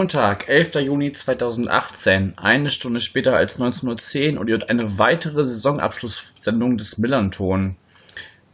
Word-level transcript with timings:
Montag, 0.00 0.48
11. 0.48 0.76
Juni 0.76 1.12
2018, 1.12 2.38
eine 2.38 2.70
Stunde 2.70 3.00
später 3.00 3.36
als 3.36 3.60
19.10 3.60 4.32
Uhr 4.32 4.40
und 4.40 4.48
ihr 4.48 4.52
hört 4.52 4.70
eine 4.70 4.98
weitere 4.98 5.44
Saisonabschlusssendung 5.44 6.78
des 6.78 6.96
Millanton. 6.96 7.76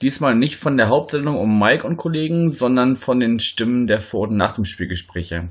Diesmal 0.02 0.34
nicht 0.34 0.56
von 0.56 0.76
der 0.76 0.88
Hauptsendung 0.88 1.36
um 1.36 1.56
Mike 1.56 1.86
und 1.86 1.98
Kollegen, 1.98 2.50
sondern 2.50 2.96
von 2.96 3.20
den 3.20 3.38
Stimmen 3.38 3.86
der 3.86 4.00
Vor- 4.00 4.26
und 4.26 4.36
Nach 4.36 4.56
dem 4.56 4.64
Spielgespräche. 4.64 5.50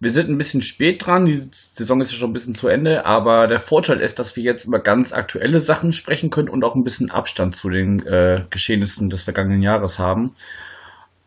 Wir 0.00 0.12
sind 0.12 0.30
ein 0.30 0.38
bisschen 0.38 0.62
spät 0.62 1.04
dran, 1.04 1.26
die 1.26 1.42
Saison 1.52 2.00
ist 2.00 2.12
ja 2.12 2.16
schon 2.16 2.30
ein 2.30 2.32
bisschen 2.32 2.54
zu 2.54 2.68
Ende, 2.68 3.04
aber 3.04 3.48
der 3.48 3.58
Vorteil 3.58 4.00
ist, 4.00 4.18
dass 4.18 4.34
wir 4.34 4.44
jetzt 4.44 4.64
über 4.64 4.78
ganz 4.78 5.12
aktuelle 5.12 5.60
Sachen 5.60 5.92
sprechen 5.92 6.30
können 6.30 6.48
und 6.48 6.64
auch 6.64 6.74
ein 6.74 6.84
bisschen 6.84 7.10
Abstand 7.10 7.54
zu 7.54 7.68
den 7.68 7.98
äh, 8.06 8.44
Geschehnissen 8.48 9.10
des 9.10 9.24
vergangenen 9.24 9.60
Jahres 9.60 9.98
haben. 9.98 10.32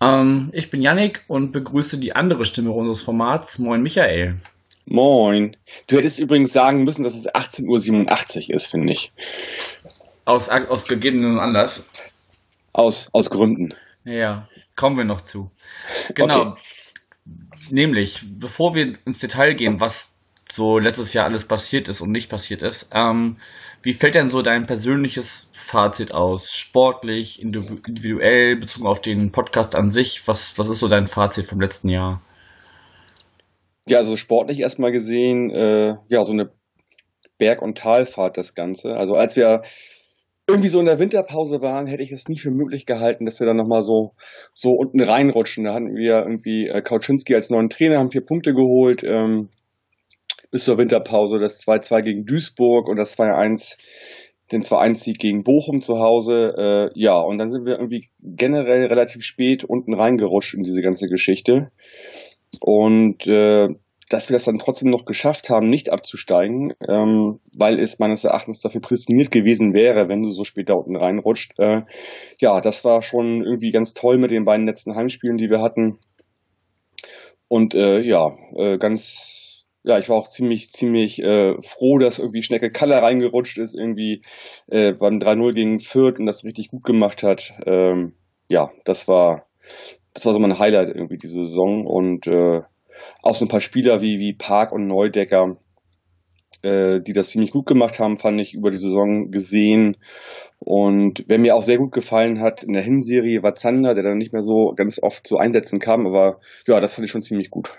Ähm, 0.02 0.52
ich 0.54 0.70
bin 0.70 0.82
Yannick 0.82 1.24
und 1.28 1.52
begrüße 1.52 1.98
die 1.98 2.16
andere 2.16 2.46
Stimme 2.46 2.72
unseres 2.72 3.04
Formats. 3.04 3.60
Moin 3.60 3.82
Michael. 3.82 4.38
Moin. 4.86 5.56
Du 5.88 5.98
hättest 5.98 6.20
übrigens 6.20 6.54
sagen 6.54 6.84
müssen, 6.84 7.04
dass 7.04 7.16
es 7.16 7.30
18.87 7.30 8.50
Uhr 8.50 8.56
ist, 8.56 8.68
finde 8.68 8.94
ich. 8.94 9.12
Aus, 10.26 10.50
aus 10.50 10.88
gegebenen 10.88 11.40
Anlass. 11.40 11.84
Aus, 12.74 13.10
aus 13.14 13.30
Gründen. 13.30 13.74
Ja, 14.06 14.48
kommen 14.76 14.98
wir 14.98 15.06
noch 15.06 15.22
zu. 15.22 15.52
Genau. 16.16 16.42
Okay. 16.42 16.62
Nämlich, 17.70 18.24
bevor 18.40 18.74
wir 18.74 18.98
ins 19.06 19.20
Detail 19.20 19.54
gehen, 19.54 19.80
was 19.80 20.16
so 20.52 20.80
letztes 20.80 21.14
Jahr 21.14 21.26
alles 21.26 21.46
passiert 21.46 21.88
ist 21.88 22.02
und 22.02 22.12
nicht 22.12 22.30
passiert 22.30 22.62
ist, 22.64 22.90
ähm, 22.94 23.38
wie 23.82 23.94
fällt 23.94 24.16
denn 24.16 24.28
so 24.28 24.42
dein 24.42 24.64
persönliches 24.64 25.50
Fazit 25.52 26.14
aus? 26.14 26.54
Sportlich, 26.54 27.42
individuell, 27.42 28.58
bezogen 28.58 28.88
auf 28.88 29.02
den 29.02 29.32
Podcast 29.32 29.76
an 29.76 29.90
sich? 29.90 30.28
Was, 30.28 30.58
was 30.58 30.70
ist 30.70 30.80
so 30.80 30.88
dein 30.88 31.08
Fazit 31.08 31.46
vom 31.46 31.62
letzten 31.62 31.90
Jahr? 31.90 32.22
Ja, 33.88 34.00
also 34.00 34.18
sportlich 34.18 34.60
erstmal 34.60 34.92
gesehen, 34.92 35.50
äh, 35.52 35.96
ja, 36.10 36.24
so 36.24 36.34
eine 36.34 36.52
Berg- 37.38 37.62
und 37.62 37.78
Talfahrt 37.78 38.38
das 38.38 38.54
Ganze. 38.54 38.96
Also 38.96 39.16
als 39.16 39.36
wir 39.36 39.64
irgendwie 40.48 40.70
so 40.70 40.80
in 40.80 40.86
der 40.86 41.00
Winterpause 41.00 41.62
waren, 41.62 41.88
hätte 41.88 42.04
ich 42.04 42.12
es 42.12 42.28
nie 42.28 42.38
für 42.38 42.52
möglich 42.52 42.86
gehalten, 42.86 43.26
dass 43.26 43.40
wir 43.40 43.48
dann 43.48 43.58
nochmal 43.58 43.84
so, 43.84 44.14
so 44.54 44.72
unten 44.72 45.00
reinrutschen. 45.00 45.64
Da 45.64 45.74
hatten 45.74 45.96
wir 45.96 46.20
irgendwie 46.20 46.68
äh, 46.68 46.82
Kauczynski 46.82 47.36
als 47.36 47.50
neuen 47.50 47.70
Trainer, 47.70 48.00
haben 48.00 48.12
vier 48.12 48.26
Punkte 48.26 48.54
geholt 48.54 49.04
ähm, 49.04 49.50
bis 50.52 50.66
zur 50.66 50.78
Winterpause. 50.78 51.40
Das 51.40 51.62
2-2 51.62 52.02
gegen 52.02 52.26
Duisburg 52.26 52.88
und 52.88 52.98
das 52.98 53.18
2-1, 53.18 53.78
den 54.52 54.64
2-1-Sieg 54.64 55.20
gegen 55.20 55.44
Bochum 55.44 55.82
zu 55.82 56.00
Hause. 56.00 56.54
Äh, 56.58 57.00
ja, 57.00 57.20
und 57.20 57.38
dann 57.38 57.50
sind 57.50 57.66
wir 57.66 57.78
irgendwie 57.78 58.08
generell 58.20 58.86
relativ 58.86 59.24
spät 59.24 59.64
unten 59.64 59.94
reingerutscht 59.94 60.54
in 60.54 60.64
diese 60.64 60.82
ganze 60.82 61.08
Geschichte. 61.08 61.72
Und 62.60 63.28
äh, 63.28 63.68
dass 64.10 64.28
wir 64.28 64.34
das 64.34 64.46
dann 64.46 64.58
trotzdem 64.58 64.90
noch 64.90 65.06
geschafft 65.06 65.50
haben, 65.50 65.70
nicht 65.70 65.92
abzusteigen, 65.92 66.74
ähm, 66.88 67.40
weil 67.54 67.80
es 67.80 68.00
meines 68.00 68.24
Erachtens 68.24 68.60
dafür 68.60 68.82
prädestiniert 68.82 69.32
gewesen 69.32 69.74
wäre, 69.74 70.10
wenn 70.10 70.24
du 70.24 70.32
so 70.32 70.44
spät 70.44 70.70
da 70.70 70.74
unten 70.74 70.96
reinrutscht. 70.96 71.54
Äh, 71.60 71.84
ja, 72.40 72.60
das 72.60 72.84
war 72.84 73.04
schon 73.04 73.44
irgendwie 73.44 73.70
ganz 73.70 73.94
toll 73.94 74.18
mit 74.18 74.32
den 74.32 74.46
beiden 74.46 74.66
letzten 74.66 74.96
Heimspielen, 74.96 75.38
die 75.38 75.52
wir 75.52 75.62
hatten. 75.62 76.00
Und 77.48 77.76
äh, 77.76 78.00
ja, 78.00 78.32
äh, 78.56 78.78
ganz, 78.80 79.39
ja, 79.84 79.98
ich 79.98 80.10
war 80.10 80.18
auch 80.18 80.30
ziemlich, 80.30 80.72
ziemlich 80.72 81.22
äh, 81.24 81.56
froh, 81.62 81.98
dass 81.98 82.20
irgendwie 82.20 82.44
Schnecke 82.44 82.72
Kaller 82.72 83.02
reingerutscht 83.02 83.58
ist, 83.58 83.76
irgendwie 83.76 84.22
äh, 84.68 84.92
beim 84.92 85.16
3-0 85.16 85.54
gegen 85.54 85.80
Fürth 85.80 86.20
und 86.20 86.26
das 86.26 86.44
richtig 86.44 86.70
gut 86.70 86.84
gemacht 86.84 87.24
hat. 87.24 87.54
Ähm, 87.66 88.14
ja, 88.50 88.72
das 88.84 89.08
war, 89.08 89.48
das 90.14 90.26
war 90.26 90.34
so 90.34 90.40
mein 90.40 90.60
Highlight 90.60 90.90
irgendwie 90.90 91.18
diese 91.18 91.46
Saison 91.46 91.86
und 91.86 92.28
äh, 92.28 92.62
auch 93.22 93.36
so 93.36 93.46
ein 93.46 93.50
paar 93.50 93.62
Spieler 93.62 94.02
wie, 94.02 94.20
wie 94.20 94.34
Park 94.34 94.74
und 94.74 94.88
Neudecker, 94.88 95.56
äh, 96.62 97.00
die 97.00 97.14
das 97.14 97.30
ziemlich 97.30 97.52
gut 97.52 97.66
gemacht 97.66 98.00
haben, 98.00 98.18
fand 98.18 98.42
ich 98.42 98.54
über 98.54 98.72
die 98.72 98.78
Saison 98.78 99.32
gesehen. 99.32 99.96
Und 100.60 101.24
wer 101.28 101.40
mir 101.40 101.56
auch 101.56 101.64
sehr 101.64 101.78
gut 101.78 101.94
gefallen 101.94 102.42
hat 102.42 102.64
in 102.64 102.74
der 102.74 102.84
Hinserie 102.84 103.44
war 103.44 103.56
Zander, 103.56 103.94
der 103.96 104.04
dann 104.04 104.18
nicht 104.18 104.34
mehr 104.34 104.42
so 104.42 104.74
ganz 104.76 105.02
oft 105.02 105.26
zu 105.26 105.38
Einsätzen 105.38 105.80
kam, 105.80 106.06
aber 106.06 106.42
ja, 106.68 106.82
das 106.82 106.96
fand 106.96 107.06
ich 107.06 107.12
schon 107.12 107.22
ziemlich 107.22 107.50
gut. 107.50 107.72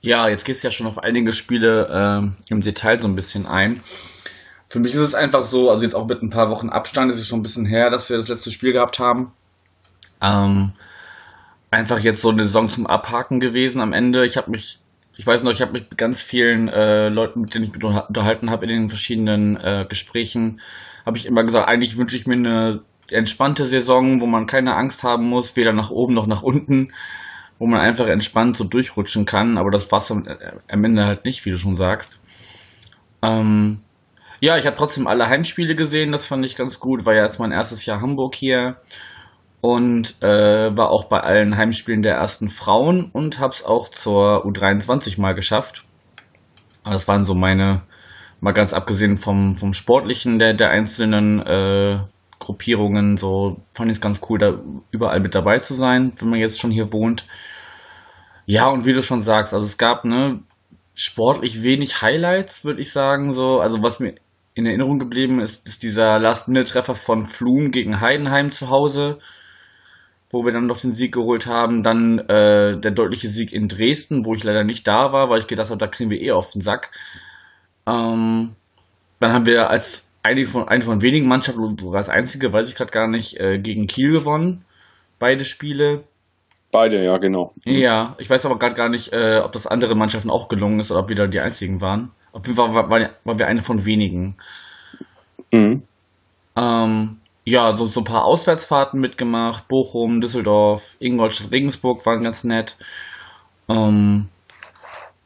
Ja, 0.00 0.28
jetzt 0.28 0.44
gehst 0.44 0.62
du 0.62 0.68
ja 0.68 0.70
schon 0.70 0.86
auf 0.86 0.98
einige 0.98 1.32
Spiele 1.32 2.32
äh, 2.48 2.52
im 2.52 2.60
Detail 2.60 3.00
so 3.00 3.08
ein 3.08 3.16
bisschen 3.16 3.46
ein. 3.46 3.80
Für 4.68 4.80
mich 4.80 4.92
ist 4.92 5.00
es 5.00 5.14
einfach 5.14 5.42
so, 5.42 5.70
also 5.70 5.82
jetzt 5.82 5.94
auch 5.94 6.06
mit 6.06 6.22
ein 6.22 6.30
paar 6.30 6.50
Wochen 6.50 6.68
Abstand, 6.68 7.10
ist 7.10 7.18
es 7.18 7.26
schon 7.26 7.40
ein 7.40 7.42
bisschen 7.42 7.64
her, 7.64 7.90
dass 7.90 8.10
wir 8.10 8.18
das 8.18 8.28
letzte 8.28 8.50
Spiel 8.50 8.72
gehabt 8.72 8.98
haben. 8.98 9.32
Ähm, 10.20 10.72
einfach 11.70 11.98
jetzt 11.98 12.20
so 12.20 12.30
eine 12.30 12.44
Saison 12.44 12.68
zum 12.68 12.86
Abhaken 12.86 13.40
gewesen 13.40 13.80
am 13.80 13.92
Ende. 13.92 14.24
Ich 14.24 14.36
habe 14.36 14.50
mich, 14.50 14.78
ich 15.16 15.26
weiß 15.26 15.42
noch, 15.42 15.52
ich 15.52 15.62
habe 15.62 15.72
mich 15.72 15.82
mit 15.82 15.98
ganz 15.98 16.22
vielen 16.22 16.68
äh, 16.68 17.08
Leuten, 17.08 17.40
mit 17.40 17.54
denen 17.54 17.64
ich 17.64 17.72
mich 17.72 17.82
unterhalten 17.82 18.50
habe 18.50 18.66
in 18.66 18.72
den 18.72 18.88
verschiedenen 18.88 19.56
äh, 19.56 19.86
Gesprächen, 19.88 20.60
habe 21.04 21.16
ich 21.16 21.26
immer 21.26 21.42
gesagt, 21.42 21.66
eigentlich 21.66 21.96
wünsche 21.96 22.16
ich 22.16 22.26
mir 22.26 22.34
eine 22.34 22.82
entspannte 23.10 23.64
Saison, 23.64 24.20
wo 24.20 24.26
man 24.26 24.46
keine 24.46 24.76
Angst 24.76 25.02
haben 25.02 25.24
muss, 25.28 25.56
weder 25.56 25.72
nach 25.72 25.90
oben 25.90 26.14
noch 26.14 26.26
nach 26.26 26.42
unten, 26.42 26.92
wo 27.58 27.66
man 27.66 27.80
einfach 27.80 28.06
entspannt 28.06 28.56
so 28.56 28.64
durchrutschen 28.64 29.24
kann. 29.24 29.58
Aber 29.58 29.70
das 29.70 29.90
war 29.92 29.98
es 29.98 30.10
äh, 30.10 30.52
am 30.68 30.84
Ende 30.84 31.06
halt 31.06 31.24
nicht, 31.24 31.44
wie 31.44 31.50
du 31.50 31.56
schon 31.56 31.76
sagst. 31.76 32.20
Ähm, 33.22 33.80
ja, 34.40 34.56
ich 34.56 34.66
habe 34.66 34.76
trotzdem 34.76 35.06
alle 35.06 35.28
Heimspiele 35.28 35.74
gesehen, 35.74 36.12
das 36.12 36.26
fand 36.26 36.44
ich 36.44 36.56
ganz 36.56 36.78
gut. 36.78 37.04
War 37.04 37.14
ja 37.14 37.24
jetzt 37.24 37.40
mein 37.40 37.52
erstes 37.52 37.84
Jahr 37.86 38.00
Hamburg 38.00 38.36
hier 38.36 38.76
und 39.60 40.22
äh, 40.22 40.76
war 40.76 40.90
auch 40.90 41.04
bei 41.04 41.20
allen 41.20 41.56
Heimspielen 41.56 42.02
der 42.02 42.14
ersten 42.14 42.48
Frauen 42.48 43.10
und 43.12 43.40
habe 43.40 43.52
es 43.52 43.64
auch 43.64 43.88
zur 43.88 44.46
U23 44.46 45.20
mal 45.20 45.34
geschafft. 45.34 45.84
Das 46.84 47.08
waren 47.08 47.24
so 47.24 47.34
meine, 47.34 47.82
mal 48.40 48.52
ganz 48.52 48.72
abgesehen 48.72 49.16
vom, 49.16 49.56
vom 49.56 49.74
Sportlichen 49.74 50.38
der, 50.38 50.54
der 50.54 50.70
einzelnen 50.70 51.40
äh, 51.40 51.98
Gruppierungen, 52.38 53.16
so 53.16 53.60
fand 53.72 53.90
ich 53.90 53.98
es 53.98 54.00
ganz 54.00 54.20
cool, 54.28 54.38
da 54.38 54.58
überall 54.90 55.20
mit 55.20 55.34
dabei 55.34 55.58
zu 55.58 55.74
sein, 55.74 56.12
wenn 56.18 56.30
man 56.30 56.40
jetzt 56.40 56.60
schon 56.60 56.70
hier 56.70 56.92
wohnt. 56.92 57.26
Ja, 58.46 58.68
und 58.68 58.86
wie 58.86 58.92
du 58.92 59.02
schon 59.02 59.22
sagst, 59.22 59.52
also 59.52 59.66
es 59.66 59.78
gab 59.78 60.04
ne, 60.04 60.40
sportlich 60.94 61.62
wenig 61.62 62.00
Highlights, 62.02 62.64
würde 62.64 62.80
ich 62.80 62.92
sagen. 62.92 63.32
So, 63.32 63.60
also 63.60 63.82
was 63.82 64.00
mir 64.00 64.14
in 64.54 64.66
Erinnerung 64.66 64.98
geblieben 64.98 65.40
ist, 65.40 65.66
ist 65.66 65.82
dieser 65.82 66.18
Last-Minute-Treffer 66.18 66.94
von 66.94 67.26
Flum 67.26 67.70
gegen 67.70 68.00
Heidenheim 68.00 68.50
zu 68.50 68.70
Hause 68.70 69.18
wo 70.30 70.44
wir 70.44 70.52
dann 70.52 70.66
noch 70.66 70.80
den 70.80 70.94
Sieg 70.94 71.12
geholt 71.12 71.46
haben. 71.46 71.82
Dann 71.82 72.18
äh, 72.18 72.78
der 72.78 72.90
deutliche 72.90 73.28
Sieg 73.28 73.52
in 73.52 73.68
Dresden, 73.68 74.24
wo 74.24 74.34
ich 74.34 74.44
leider 74.44 74.64
nicht 74.64 74.86
da 74.86 75.12
war, 75.12 75.30
weil 75.30 75.40
ich 75.40 75.46
gedacht 75.46 75.70
habe, 75.70 75.78
da 75.78 75.86
kriegen 75.86 76.10
wir 76.10 76.20
eh 76.20 76.32
auf 76.32 76.50
den 76.50 76.60
Sack. 76.60 76.90
Ähm, 77.86 78.54
dann 79.20 79.32
haben 79.32 79.46
wir 79.46 79.70
als 79.70 80.07
eine 80.28 80.46
von, 80.46 80.68
eine 80.68 80.84
von 80.84 81.02
wenigen 81.02 81.26
Mannschaften, 81.26 81.78
sogar 81.78 81.98
als 81.98 82.08
einzige, 82.08 82.52
weiß 82.52 82.68
ich 82.68 82.74
gerade 82.74 82.90
gar 82.90 83.08
nicht, 83.08 83.40
äh, 83.40 83.58
gegen 83.58 83.86
Kiel 83.86 84.12
gewonnen. 84.12 84.64
Beide 85.18 85.44
Spiele. 85.44 86.04
Beide, 86.70 87.02
ja, 87.02 87.16
genau. 87.16 87.54
Ja, 87.64 88.14
ich 88.18 88.28
weiß 88.28 88.44
aber 88.44 88.58
gerade 88.58 88.74
gar 88.74 88.90
nicht, 88.90 89.12
äh, 89.12 89.40
ob 89.42 89.52
das 89.52 89.66
anderen 89.66 89.98
Mannschaften 89.98 90.30
auch 90.30 90.48
gelungen 90.48 90.80
ist 90.80 90.90
oder 90.90 91.00
ob 91.00 91.08
wir 91.08 91.16
da 91.16 91.26
die 91.26 91.40
einzigen 91.40 91.80
waren. 91.80 92.10
Auf 92.32 92.46
jeden 92.46 92.56
Fall 92.56 92.74
waren 92.74 92.90
war, 92.90 93.10
war 93.24 93.38
wir 93.38 93.46
eine 93.46 93.62
von 93.62 93.86
wenigen. 93.86 94.36
Mhm. 95.50 95.82
Ähm, 96.56 97.16
ja, 97.44 97.74
so, 97.74 97.86
so 97.86 98.00
ein 98.02 98.04
paar 98.04 98.24
Auswärtsfahrten 98.24 99.00
mitgemacht. 99.00 99.66
Bochum, 99.66 100.20
Düsseldorf, 100.20 100.96
Ingolstadt, 101.00 101.52
Regensburg 101.52 102.04
waren 102.04 102.22
ganz 102.22 102.44
nett. 102.44 102.76
Ähm, 103.68 104.28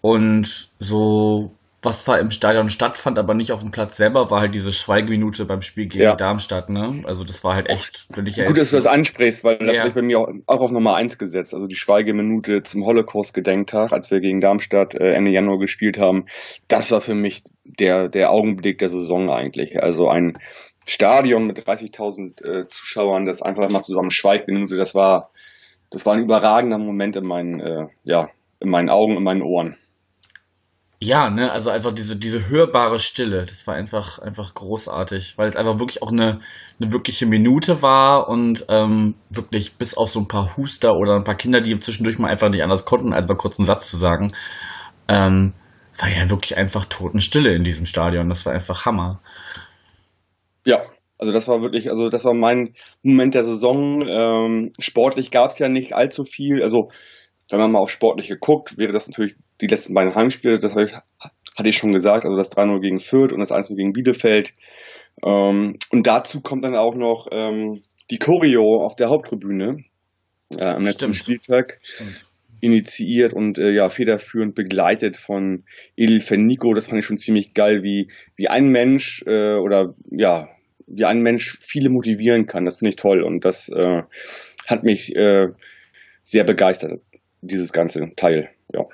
und 0.00 0.69
so, 0.78 1.52
was 1.82 2.05
zwar 2.05 2.20
im 2.20 2.31
Stadion 2.31 2.69
stattfand, 2.69 3.19
aber 3.19 3.34
nicht 3.34 3.50
auf 3.50 3.61
dem 3.61 3.73
Platz 3.73 3.96
selber, 3.96 4.31
war 4.31 4.40
halt 4.40 4.55
diese 4.55 4.73
Schweigeminute 4.73 5.44
beim 5.46 5.62
Spiel 5.62 5.87
gegen 5.87 6.05
ja. 6.05 6.14
Darmstadt, 6.14 6.70
ne? 6.70 7.02
Also 7.05 7.25
das 7.25 7.43
war 7.43 7.56
halt 7.56 7.69
echt, 7.69 8.06
wenn 8.11 8.26
ich 8.26 8.37
ja 8.37 8.46
Gut, 8.46 8.56
dass 8.56 8.70
du 8.70 8.76
das 8.76 8.87
ansprichst, 8.87 9.43
weil 9.43 9.58
das 9.58 9.76
ja. 9.76 9.81
habe 9.81 9.88
ich 9.88 9.94
bei 9.94 10.02
mir 10.02 10.20
auch, 10.20 10.29
auch, 10.46 10.61
auf 10.61 10.70
Nummer 10.70 10.94
eins 10.94 11.19
gesetzt. 11.19 11.55
Also 11.55 11.67
die 11.67 11.75
Schweigeminute 11.75 12.62
zum 12.62 12.84
Holocaust-Gedenktag, 12.84 13.93
als 13.93 14.11
wir 14.12 14.20
gegen 14.20 14.40
Darmstadt 14.40 14.94
äh, 14.94 15.11
Ende 15.11 15.32
Januar 15.32 15.58
gespielt 15.58 15.99
haben, 15.99 16.26
das 16.69 16.93
war 16.93 17.00
für 17.00 17.14
mich 17.14 17.43
der, 17.64 18.08
der 18.08 18.31
Augenblick 18.31 18.78
der 18.78 18.88
Saison 18.88 19.31
eigentlich. 19.31 19.82
Also 19.82 20.08
ein 20.08 20.38
Stadion 20.87 21.46
mit 21.46 21.58
30.000 21.58 22.44
äh, 22.44 22.67
Zuschauern, 22.69 23.26
das 23.26 23.43
einfach 23.43 23.69
mal 23.70 23.82
zusammen 23.82 24.11
schweigt. 24.11 24.49
Das 24.49 24.94
war, 24.94 25.31
das 25.90 26.06
war 26.06 26.14
ein 26.14 26.23
überragender 26.23 26.78
Moment 26.78 27.17
in 27.17 27.26
meinen, 27.26 27.61
äh, 27.61 27.87
ja, 28.05 28.31
in 28.61 28.70
meinen 28.70 28.88
Augen, 28.88 29.17
in 29.17 29.23
meinen 29.25 29.43
Ohren. 29.43 29.76
Ja, 31.04 31.31
ne, 31.31 31.50
also 31.50 31.70
einfach 31.70 31.93
diese, 31.93 32.14
diese 32.14 32.49
hörbare 32.49 33.00
Stille, 33.00 33.44
das 33.44 33.66
war 33.66 33.75
einfach, 33.75 34.20
einfach 34.20 34.54
großartig, 34.54 35.37
weil 35.37 35.49
es 35.49 35.56
einfach 35.56 35.81
wirklich 35.81 36.00
auch 36.00 36.12
eine, 36.12 36.38
eine 36.81 36.93
wirkliche 36.93 37.26
Minute 37.26 37.82
war 37.82 38.28
und 38.28 38.64
ähm, 38.69 39.16
wirklich 39.28 39.75
bis 39.78 39.96
auf 39.96 40.10
so 40.10 40.20
ein 40.20 40.28
paar 40.28 40.56
Huster 40.56 40.94
oder 40.94 41.16
ein 41.16 41.25
paar 41.25 41.34
Kinder, 41.34 41.60
die 41.60 41.76
zwischendurch 41.81 42.20
mal 42.20 42.28
einfach 42.28 42.50
nicht 42.50 42.62
anders 42.62 42.84
konnten, 42.84 43.12
als 43.12 43.26
mal 43.26 43.34
kurz 43.34 43.58
einen 43.58 43.66
Satz 43.66 43.90
zu 43.90 43.96
sagen, 43.96 44.32
ähm, 45.08 45.54
war 45.99 46.08
ja 46.08 46.31
wirklich 46.31 46.56
einfach 46.56 46.84
Totenstille 46.84 47.52
in 47.52 47.64
diesem 47.64 47.87
Stadion. 47.87 48.28
Das 48.28 48.46
war 48.46 48.52
einfach 48.52 48.87
Hammer. 48.87 49.19
Ja, 50.64 50.82
also 51.19 51.32
das 51.32 51.49
war 51.49 51.62
wirklich, 51.62 51.90
also 51.90 52.10
das 52.10 52.25
war 52.25 52.34
mein 52.34 52.75
Moment 53.02 53.34
der 53.34 53.43
Saison. 53.43 54.06
Ähm, 54.06 54.72
sportlich 54.78 55.32
gab 55.32 55.50
es 55.50 55.58
ja 55.58 55.69
nicht 55.69 55.94
allzu 55.94 56.22
viel. 56.22 56.62
Also 56.62 56.93
wenn 57.50 57.58
man 57.58 57.72
mal 57.72 57.81
auf 57.81 57.90
sportlich 57.90 58.28
geguckt, 58.28 58.78
wäre 58.78 58.93
das 58.93 59.08
natürlich 59.08 59.34
die 59.62 59.69
letzten 59.69 59.94
beiden 59.94 60.14
Heimspiele, 60.14 60.59
das 60.59 60.76
ich, 60.76 60.93
hatte 61.56 61.69
ich 61.69 61.76
schon 61.76 61.93
gesagt, 61.93 62.25
also 62.25 62.37
das 62.37 62.53
3-0 62.53 62.81
gegen 62.81 62.99
Fürth 62.99 63.32
und 63.32 63.41
das 63.41 63.53
1-0 63.53 63.76
gegen 63.76 63.93
Bielefeld. 63.93 64.53
Ähm, 65.25 65.79
und 65.91 66.06
dazu 66.06 66.41
kommt 66.41 66.64
dann 66.64 66.76
auch 66.76 66.94
noch 66.94 67.29
ähm, 67.31 67.81
die 68.11 68.19
Choreo 68.19 68.85
auf 68.85 68.97
der 68.97 69.09
Haupttribüne 69.09 69.85
äh, 70.59 70.64
am 70.64 70.82
letzten 70.82 71.14
Spieltag. 71.14 71.79
Stimmt 71.82 72.26
initiiert 72.62 73.35
und 73.35 73.59
äh, 73.59 73.73
ja 73.73 73.88
federführend 73.88 74.55
begleitet 74.55 75.17
von 75.17 75.64
Edil 75.97 76.20
Fenico. 76.20 76.73
Das 76.75 76.87
fand 76.87 77.00
ich 77.00 77.05
schon 77.05 77.19
ziemlich 77.19 77.55
geil, 77.55 77.82
wie, 77.82 78.09
wie 78.37 78.47
ein 78.47 78.69
Mensch 78.69 79.25
äh, 79.26 79.55
oder 79.55 79.97
ja, 80.11 80.49
wie 80.87 81.05
ein 81.05 81.23
Mensch 81.23 81.59
viele 81.61 81.91
motivieren 81.91 82.47
kann. 82.47 82.64
Das 82.64 82.79
finde 82.79 82.91
ich 82.91 82.97
toll 82.97 83.23
und 83.25 83.44
das 83.44 83.69
äh, 83.69 84.03
hat 84.69 84.85
mich 84.85 85.14
äh, 85.17 85.49
sehr 86.23 86.44
begeistert, 86.44 87.00
dieses 87.41 87.73
ganze 87.73 88.00
Teil. 88.14 88.50
Ja. 88.73 88.85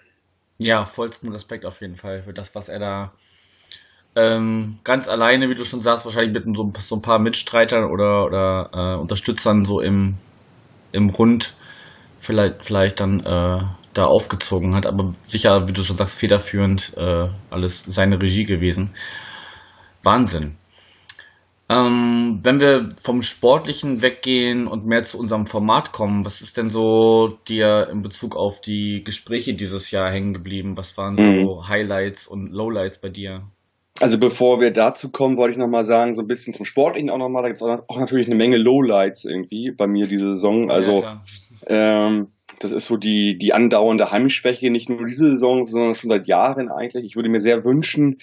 Ja, 0.58 0.84
vollsten 0.84 1.30
Respekt 1.32 1.64
auf 1.64 1.80
jeden 1.80 1.96
Fall 1.96 2.22
für 2.22 2.32
das, 2.32 2.54
was 2.54 2.68
er 2.68 2.78
da 2.78 3.12
ähm, 4.16 4.78
ganz 4.84 5.08
alleine, 5.08 5.48
wie 5.48 5.54
du 5.54 5.64
schon 5.64 5.80
sagst, 5.80 6.04
wahrscheinlich 6.04 6.44
mit 6.44 6.56
so, 6.56 6.72
so 6.80 6.96
ein 6.96 7.02
paar 7.02 7.18
Mitstreitern 7.20 7.84
oder, 7.84 8.24
oder 8.24 8.70
äh, 8.72 9.00
Unterstützern 9.00 9.64
so 9.64 9.80
im, 9.80 10.16
im 10.92 11.10
Rund 11.10 11.54
vielleicht, 12.18 12.64
vielleicht 12.64 13.00
dann 13.00 13.20
äh, 13.20 13.62
da 13.94 14.06
aufgezogen 14.06 14.74
hat, 14.74 14.86
aber 14.86 15.14
sicher, 15.26 15.68
wie 15.68 15.72
du 15.72 15.82
schon 15.82 15.96
sagst, 15.96 16.18
federführend 16.18 16.94
äh, 16.96 17.28
alles 17.50 17.84
seine 17.86 18.20
Regie 18.20 18.44
gewesen. 18.44 18.90
Wahnsinn. 20.02 20.57
Ähm, 21.70 22.40
wenn 22.42 22.60
wir 22.60 22.88
vom 23.02 23.20
Sportlichen 23.20 24.00
weggehen 24.00 24.66
und 24.66 24.86
mehr 24.86 25.02
zu 25.02 25.18
unserem 25.18 25.46
Format 25.46 25.92
kommen, 25.92 26.24
was 26.24 26.40
ist 26.40 26.56
denn 26.56 26.70
so 26.70 27.38
dir 27.46 27.88
in 27.92 28.00
Bezug 28.00 28.36
auf 28.36 28.62
die 28.62 29.02
Gespräche 29.04 29.52
dieses 29.52 29.90
Jahr 29.90 30.10
hängen 30.10 30.32
geblieben? 30.32 30.78
Was 30.78 30.96
waren 30.96 31.16
so 31.16 31.24
mhm. 31.24 31.68
Highlights 31.68 32.26
und 32.26 32.50
Lowlights 32.50 32.98
bei 32.98 33.10
dir? 33.10 33.42
Also 34.00 34.18
bevor 34.18 34.60
wir 34.60 34.70
dazu 34.70 35.10
kommen, 35.10 35.36
wollte 35.36 35.52
ich 35.52 35.58
nochmal 35.58 35.84
sagen, 35.84 36.14
so 36.14 36.22
ein 36.22 36.28
bisschen 36.28 36.54
zum 36.54 36.64
Sportlichen 36.64 37.10
auch 37.10 37.18
nochmal, 37.18 37.42
da 37.42 37.48
gibt 37.48 37.60
es 37.60 37.62
auch 37.62 37.98
natürlich 37.98 38.28
eine 38.28 38.36
Menge 38.36 38.56
Lowlights 38.56 39.24
irgendwie 39.24 39.72
bei 39.72 39.86
mir 39.86 40.06
diese 40.06 40.36
Saison. 40.36 40.70
Also 40.70 41.02
ja, 41.02 41.20
ähm, 41.66 42.28
das 42.60 42.72
ist 42.72 42.86
so 42.86 42.96
die, 42.96 43.36
die 43.36 43.52
andauernde 43.52 44.10
Heimschwäche, 44.10 44.70
nicht 44.70 44.88
nur 44.88 45.04
diese 45.04 45.30
Saison, 45.32 45.64
sondern 45.66 45.94
schon 45.94 46.10
seit 46.10 46.26
Jahren 46.26 46.70
eigentlich. 46.70 47.04
Ich 47.04 47.16
würde 47.16 47.28
mir 47.28 47.40
sehr 47.40 47.64
wünschen, 47.64 48.18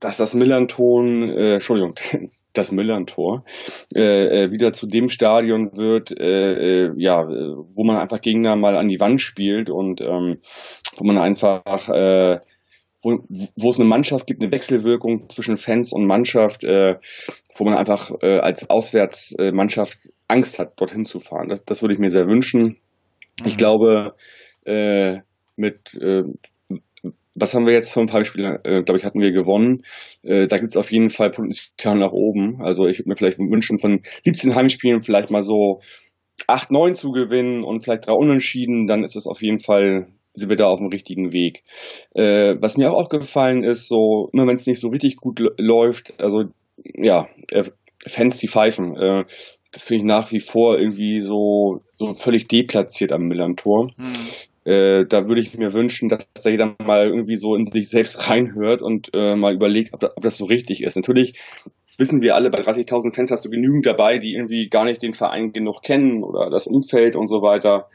dass 0.00 0.16
das 0.16 0.34
Millanton, 0.34 1.30
äh, 1.30 1.54
Entschuldigung, 1.54 1.94
das 2.54 2.72
Millern-Tor, 2.72 3.44
äh, 3.94 4.44
äh, 4.44 4.50
wieder 4.50 4.72
zu 4.72 4.86
dem 4.86 5.08
Stadion 5.08 5.76
wird, 5.76 6.10
äh, 6.18 6.86
äh, 6.86 6.92
ja, 6.96 7.26
wo 7.26 7.84
man 7.84 7.96
einfach 7.96 8.20
Gegner 8.20 8.56
mal 8.56 8.76
an 8.76 8.88
die 8.88 9.00
Wand 9.00 9.20
spielt 9.20 9.70
und 9.70 10.00
ähm, 10.00 10.38
wo 10.96 11.04
man 11.04 11.18
einfach 11.18 11.88
äh, 11.88 12.38
wo, 13.04 13.18
wo 13.56 13.70
es 13.70 13.78
eine 13.78 13.88
Mannschaft 13.88 14.26
gibt, 14.26 14.42
eine 14.42 14.50
Wechselwirkung 14.50 15.28
zwischen 15.28 15.56
Fans 15.56 15.92
und 15.92 16.06
Mannschaft, 16.06 16.64
äh, 16.64 16.94
wo 17.54 17.64
man 17.64 17.74
einfach 17.74 18.10
äh, 18.22 18.38
als 18.38 18.70
Auswärtsmannschaft 18.70 20.12
Angst 20.26 20.58
hat, 20.58 20.80
dorthin 20.80 21.04
zu 21.04 21.20
fahren. 21.20 21.48
Das, 21.48 21.64
das 21.64 21.82
würde 21.82 21.94
ich 21.94 22.00
mir 22.00 22.10
sehr 22.10 22.26
wünschen. 22.26 22.78
Mhm. 23.40 23.46
Ich 23.46 23.58
glaube, 23.58 24.14
äh, 24.64 25.18
mit 25.56 25.94
äh, 25.94 26.22
was 27.34 27.54
haben 27.54 27.66
wir 27.66 27.72
jetzt 27.72 27.92
für 27.92 28.00
ein 28.00 28.06
paar 28.06 28.20
äh, 28.20 28.82
glaube 28.82 28.96
ich, 28.96 29.04
hatten 29.04 29.20
wir 29.20 29.32
gewonnen. 29.32 29.82
Äh, 30.22 30.46
da 30.46 30.56
gibt 30.56 30.68
es 30.68 30.76
auf 30.76 30.92
jeden 30.92 31.10
Fall 31.10 31.30
Potenzial 31.30 31.96
nach 31.96 32.12
oben. 32.12 32.62
Also 32.62 32.86
ich 32.86 32.98
würde 32.98 33.08
mir 33.10 33.16
vielleicht 33.16 33.38
wünschen, 33.38 33.78
von 33.78 34.00
17 34.24 34.54
Heimspielen 34.54 35.02
vielleicht 35.02 35.30
mal 35.30 35.42
so 35.42 35.80
8, 36.46 36.70
9 36.70 36.94
zu 36.94 37.10
gewinnen 37.10 37.64
und 37.64 37.82
vielleicht 37.82 38.06
drei 38.06 38.12
Unentschieden, 38.12 38.86
dann 38.86 39.02
ist 39.02 39.16
es 39.16 39.26
auf 39.26 39.42
jeden 39.42 39.58
Fall 39.58 40.08
sind 40.34 40.48
wir 40.48 40.56
da 40.56 40.66
auf 40.66 40.80
dem 40.80 40.88
richtigen 40.88 41.32
Weg. 41.32 41.62
Äh, 42.14 42.56
was 42.58 42.76
mir 42.76 42.90
auch 42.90 43.04
aufgefallen 43.04 43.62
ist, 43.62 43.86
so 43.86 44.30
immer 44.32 44.46
wenn 44.46 44.56
es 44.56 44.66
nicht 44.66 44.80
so 44.80 44.88
richtig 44.88 45.16
gut 45.16 45.40
läuft, 45.58 46.12
also 46.20 46.46
ja, 46.82 47.28
äh, 47.50 47.64
Fans 48.06 48.38
die 48.38 48.48
pfeifen. 48.48 48.96
Äh, 48.96 49.24
das 49.70 49.84
finde 49.84 49.98
ich 49.98 50.04
nach 50.04 50.32
wie 50.32 50.40
vor 50.40 50.78
irgendwie 50.78 51.20
so, 51.20 51.82
so 51.94 52.12
völlig 52.12 52.48
deplatziert 52.48 53.12
am 53.12 53.22
Millantor. 53.22 53.90
Hm. 53.96 54.14
Äh, 54.64 55.04
da 55.06 55.28
würde 55.28 55.40
ich 55.40 55.56
mir 55.56 55.74
wünschen, 55.74 56.08
dass 56.08 56.26
da 56.42 56.50
jeder 56.50 56.74
mal 56.78 57.08
irgendwie 57.08 57.36
so 57.36 57.54
in 57.54 57.64
sich 57.64 57.88
selbst 57.88 58.28
reinhört 58.28 58.82
und 58.82 59.10
äh, 59.14 59.36
mal 59.36 59.54
überlegt, 59.54 59.92
ob, 59.92 60.00
da, 60.00 60.12
ob 60.16 60.22
das 60.22 60.36
so 60.36 60.46
richtig 60.46 60.82
ist. 60.82 60.96
Natürlich 60.96 61.38
wissen 61.98 62.22
wir 62.22 62.34
alle, 62.34 62.50
bei 62.50 62.60
30.000 62.60 63.14
Fans 63.14 63.30
hast 63.30 63.44
du 63.44 63.50
genügend 63.50 63.86
dabei, 63.86 64.18
die 64.18 64.34
irgendwie 64.34 64.68
gar 64.68 64.84
nicht 64.84 65.02
den 65.02 65.14
Verein 65.14 65.52
genug 65.52 65.82
kennen 65.82 66.24
oder 66.24 66.50
das 66.50 66.66
Umfeld 66.66 67.14
und 67.14 67.26
so 67.26 67.42
weiter. 67.42 67.88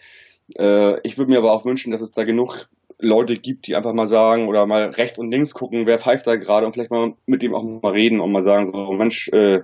Äh, 0.58 1.00
ich 1.02 1.18
würde 1.18 1.32
mir 1.32 1.40
aber 1.40 1.52
auch 1.52 1.66
wünschen, 1.66 1.92
dass 1.92 2.02
es 2.02 2.12
da 2.12 2.24
genug 2.24 2.70
Leute 3.00 3.36
gibt, 3.36 3.68
die 3.68 3.76
einfach 3.76 3.94
mal 3.94 4.08
sagen 4.08 4.48
oder 4.48 4.66
mal 4.66 4.90
rechts 4.90 5.18
und 5.18 5.32
links 5.32 5.54
gucken, 5.54 5.86
wer 5.86 6.00
pfeift 6.00 6.28
da 6.28 6.36
gerade 6.36 6.66
und 6.66 6.74
vielleicht 6.74 6.92
mal 6.92 7.14
mit 7.26 7.42
dem 7.42 7.56
auch 7.56 7.64
mal 7.64 7.94
reden 7.94 8.20
und 8.20 8.32
mal 8.32 8.42
sagen, 8.42 8.66
so 8.66 8.92
Mensch, 8.92 9.30
äh, 9.30 9.62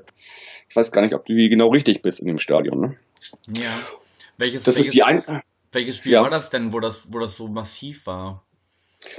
ich 0.70 0.76
weiß 0.76 0.92
gar 0.92 1.02
nicht, 1.02 1.14
ob 1.14 1.26
du 1.26 1.34
hier 1.34 1.50
genau 1.50 1.70
richtig 1.70 2.02
bist 2.02 2.20
in 2.20 2.28
dem 2.28 2.40
Stadion. 2.40 2.80
Ne? 2.80 2.98
Ja. 3.58 3.72
Welches, 4.38 4.64
das 4.64 4.76
welches, 4.76 4.88
ist 4.88 4.96
die 4.96 5.04
ein 5.04 5.22
welches 5.76 5.98
Spiel 5.98 6.14
ja. 6.14 6.24
war 6.24 6.30
das 6.30 6.50
denn, 6.50 6.74
wo 6.74 6.80
das, 6.80 7.14
wo 7.14 7.20
das 7.20 7.36
so 7.38 7.48
massiv 7.48 8.08
war? 8.08 8.44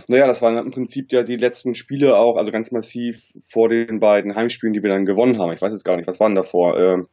Naja, 0.08 0.26
das 0.26 0.43
waren 0.43 0.56
im 0.58 0.70
Prinzip 0.70 1.12
ja 1.12 1.23
die 1.23 1.37
letzten 1.37 1.75
Spiele 1.75 2.19
auch, 2.19 2.37
also 2.37 2.50
ganz 2.50 2.73
massiv 2.73 3.32
vor 3.49 3.69
den 3.69 4.00
beiden 4.00 4.35
Heimspielen, 4.35 4.73
die 4.73 4.82
wir 4.82 4.91
dann 4.91 5.05
gewonnen 5.05 5.38
haben. 5.38 5.53
Ich 5.53 5.62
weiß 5.62 5.73
jetzt 5.73 5.85
gar 5.85 5.97
nicht, 5.97 6.08
was 6.08 6.20
waren 6.20 6.35
davor? 6.35 6.76
Ähm, 6.76 7.08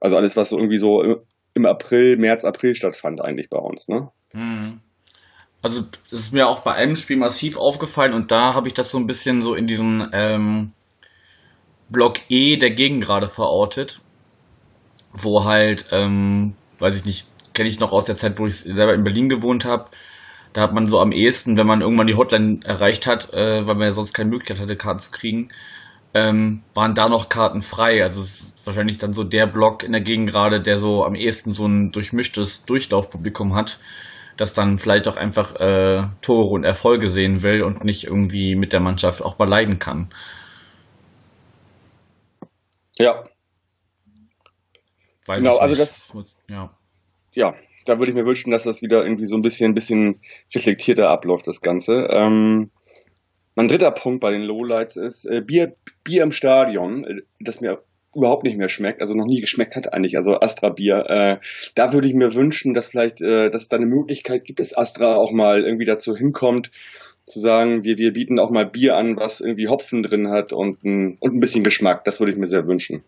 also 0.00 0.16
alles, 0.16 0.36
was 0.36 0.50
so 0.50 0.58
irgendwie 0.58 0.78
so 0.78 1.24
im 1.54 1.66
April, 1.66 2.16
März, 2.18 2.44
April 2.44 2.74
stattfand 2.74 3.20
eigentlich 3.20 3.48
bei 3.48 3.58
uns, 3.58 3.88
ne? 3.88 4.10
Hm. 4.32 4.80
Also 5.62 5.82
das 6.10 6.20
ist 6.20 6.32
mir 6.32 6.46
auch 6.46 6.60
bei 6.60 6.74
einem 6.74 6.96
Spiel 6.96 7.16
massiv 7.16 7.56
aufgefallen 7.56 8.12
und 8.12 8.30
da 8.30 8.54
habe 8.54 8.68
ich 8.68 8.74
das 8.74 8.90
so 8.90 8.98
ein 8.98 9.06
bisschen 9.06 9.42
so 9.42 9.54
in 9.54 9.66
diesem 9.66 10.08
ähm, 10.12 10.72
Block 11.88 12.18
E 12.28 12.56
der 12.56 12.70
Gegend 12.70 13.02
gerade 13.02 13.26
verortet, 13.26 14.00
wo 15.12 15.44
halt, 15.44 15.86
ähm, 15.90 16.54
weiß 16.78 16.94
ich 16.94 17.04
nicht, 17.04 17.26
kenne 17.56 17.68
ich 17.68 17.80
noch 17.80 17.92
aus 17.92 18.04
der 18.04 18.16
Zeit, 18.16 18.38
wo 18.38 18.46
ich 18.46 18.58
selber 18.58 18.94
in 18.94 19.02
Berlin 19.02 19.28
gewohnt 19.28 19.64
habe. 19.64 19.90
Da 20.52 20.60
hat 20.60 20.72
man 20.72 20.86
so 20.86 21.00
am 21.00 21.10
ehesten, 21.10 21.56
wenn 21.56 21.66
man 21.66 21.80
irgendwann 21.80 22.06
die 22.06 22.14
Hotline 22.14 22.60
erreicht 22.64 23.06
hat, 23.06 23.32
äh, 23.34 23.66
weil 23.66 23.74
man 23.74 23.88
ja 23.88 23.92
sonst 23.92 24.14
keine 24.14 24.30
Möglichkeit 24.30 24.60
hatte, 24.60 24.76
Karten 24.76 25.00
zu 25.00 25.10
kriegen, 25.10 25.48
ähm, 26.14 26.62
waren 26.74 26.94
da 26.94 27.08
noch 27.08 27.28
Karten 27.28 27.62
frei. 27.62 28.02
Also 28.02 28.20
es 28.20 28.40
ist 28.40 28.66
wahrscheinlich 28.66 28.98
dann 28.98 29.12
so 29.12 29.24
der 29.24 29.46
Block 29.46 29.82
in 29.82 29.92
der 29.92 30.00
Gegend 30.00 30.30
gerade, 30.30 30.60
der 30.60 30.78
so 30.78 31.04
am 31.04 31.14
ehesten 31.14 31.52
so 31.52 31.66
ein 31.66 31.92
durchmischtes 31.92 32.64
Durchlaufpublikum 32.64 33.54
hat, 33.54 33.80
das 34.36 34.54
dann 34.54 34.78
vielleicht 34.78 35.08
auch 35.08 35.16
einfach 35.16 35.56
äh, 35.56 36.04
Tore 36.22 36.50
und 36.50 36.64
Erfolge 36.64 37.08
sehen 37.08 37.42
will 37.42 37.62
und 37.62 37.84
nicht 37.84 38.04
irgendwie 38.04 38.54
mit 38.54 38.72
der 38.72 38.80
Mannschaft 38.80 39.22
auch 39.22 39.38
mal 39.38 39.48
leiden 39.48 39.78
kann. 39.78 40.10
Ja. 42.98 43.24
Weiß 45.26 45.38
genau, 45.38 45.56
also 45.56 45.74
das. 45.74 46.14
Muss, 46.14 46.36
ja. 46.48 46.70
Ja, 47.36 47.54
da 47.84 47.98
würde 47.98 48.10
ich 48.10 48.16
mir 48.16 48.26
wünschen, 48.26 48.50
dass 48.50 48.64
das 48.64 48.82
wieder 48.82 49.04
irgendwie 49.04 49.26
so 49.26 49.36
ein 49.36 49.42
bisschen, 49.42 49.70
ein 49.70 49.74
bisschen 49.74 50.20
reflektierter 50.54 51.08
abläuft, 51.08 51.46
das 51.46 51.60
Ganze. 51.60 52.08
Ähm, 52.10 52.70
mein 53.54 53.68
dritter 53.68 53.92
Punkt 53.92 54.20
bei 54.20 54.32
den 54.32 54.42
Lowlights 54.42 54.96
ist 54.96 55.26
äh, 55.26 55.42
Bier, 55.42 55.74
Bier 56.02 56.24
im 56.24 56.32
Stadion, 56.32 57.04
äh, 57.04 57.22
das 57.38 57.60
mir 57.60 57.82
überhaupt 58.14 58.44
nicht 58.44 58.56
mehr 58.56 58.70
schmeckt, 58.70 59.02
also 59.02 59.14
noch 59.14 59.26
nie 59.26 59.42
geschmeckt 59.42 59.76
hat 59.76 59.92
eigentlich, 59.92 60.16
also 60.16 60.40
Astra 60.40 60.70
Bier. 60.70 61.04
Äh, 61.08 61.36
da 61.74 61.92
würde 61.92 62.08
ich 62.08 62.14
mir 62.14 62.34
wünschen, 62.34 62.72
dass 62.72 62.90
vielleicht, 62.90 63.20
äh, 63.20 63.50
dass 63.50 63.62
es 63.62 63.68
da 63.68 63.76
eine 63.76 63.86
Möglichkeit 63.86 64.44
gibt, 64.44 64.58
dass 64.58 64.76
Astra 64.76 65.16
auch 65.16 65.30
mal 65.30 65.62
irgendwie 65.62 65.84
dazu 65.84 66.16
hinkommt, 66.16 66.70
zu 67.26 67.38
sagen, 67.38 67.84
wir, 67.84 67.98
wir 67.98 68.12
bieten 68.12 68.38
auch 68.38 68.50
mal 68.50 68.64
Bier 68.64 68.96
an, 68.96 69.16
was 69.16 69.40
irgendwie 69.40 69.68
Hopfen 69.68 70.02
drin 70.02 70.30
hat 70.30 70.52
und 70.52 70.82
ein, 70.84 71.18
und 71.20 71.34
ein 71.34 71.40
bisschen 71.40 71.64
Geschmack. 71.64 72.04
Das 72.04 72.18
würde 72.20 72.32
ich 72.32 72.38
mir 72.38 72.46
sehr 72.46 72.66
wünschen. 72.66 73.04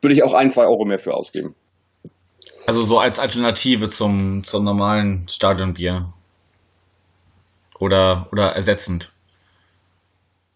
Würde 0.00 0.14
ich 0.14 0.22
auch 0.22 0.34
ein, 0.34 0.50
zwei 0.50 0.66
Euro 0.66 0.84
mehr 0.84 0.98
für 0.98 1.14
ausgeben. 1.14 1.56
Also 2.70 2.84
so 2.84 3.00
als 3.00 3.18
Alternative 3.18 3.90
zum, 3.90 4.44
zum 4.44 4.62
normalen 4.62 5.26
Stadionbier. 5.28 6.12
Oder, 7.80 8.28
oder 8.30 8.52
ersetzend. 8.52 9.12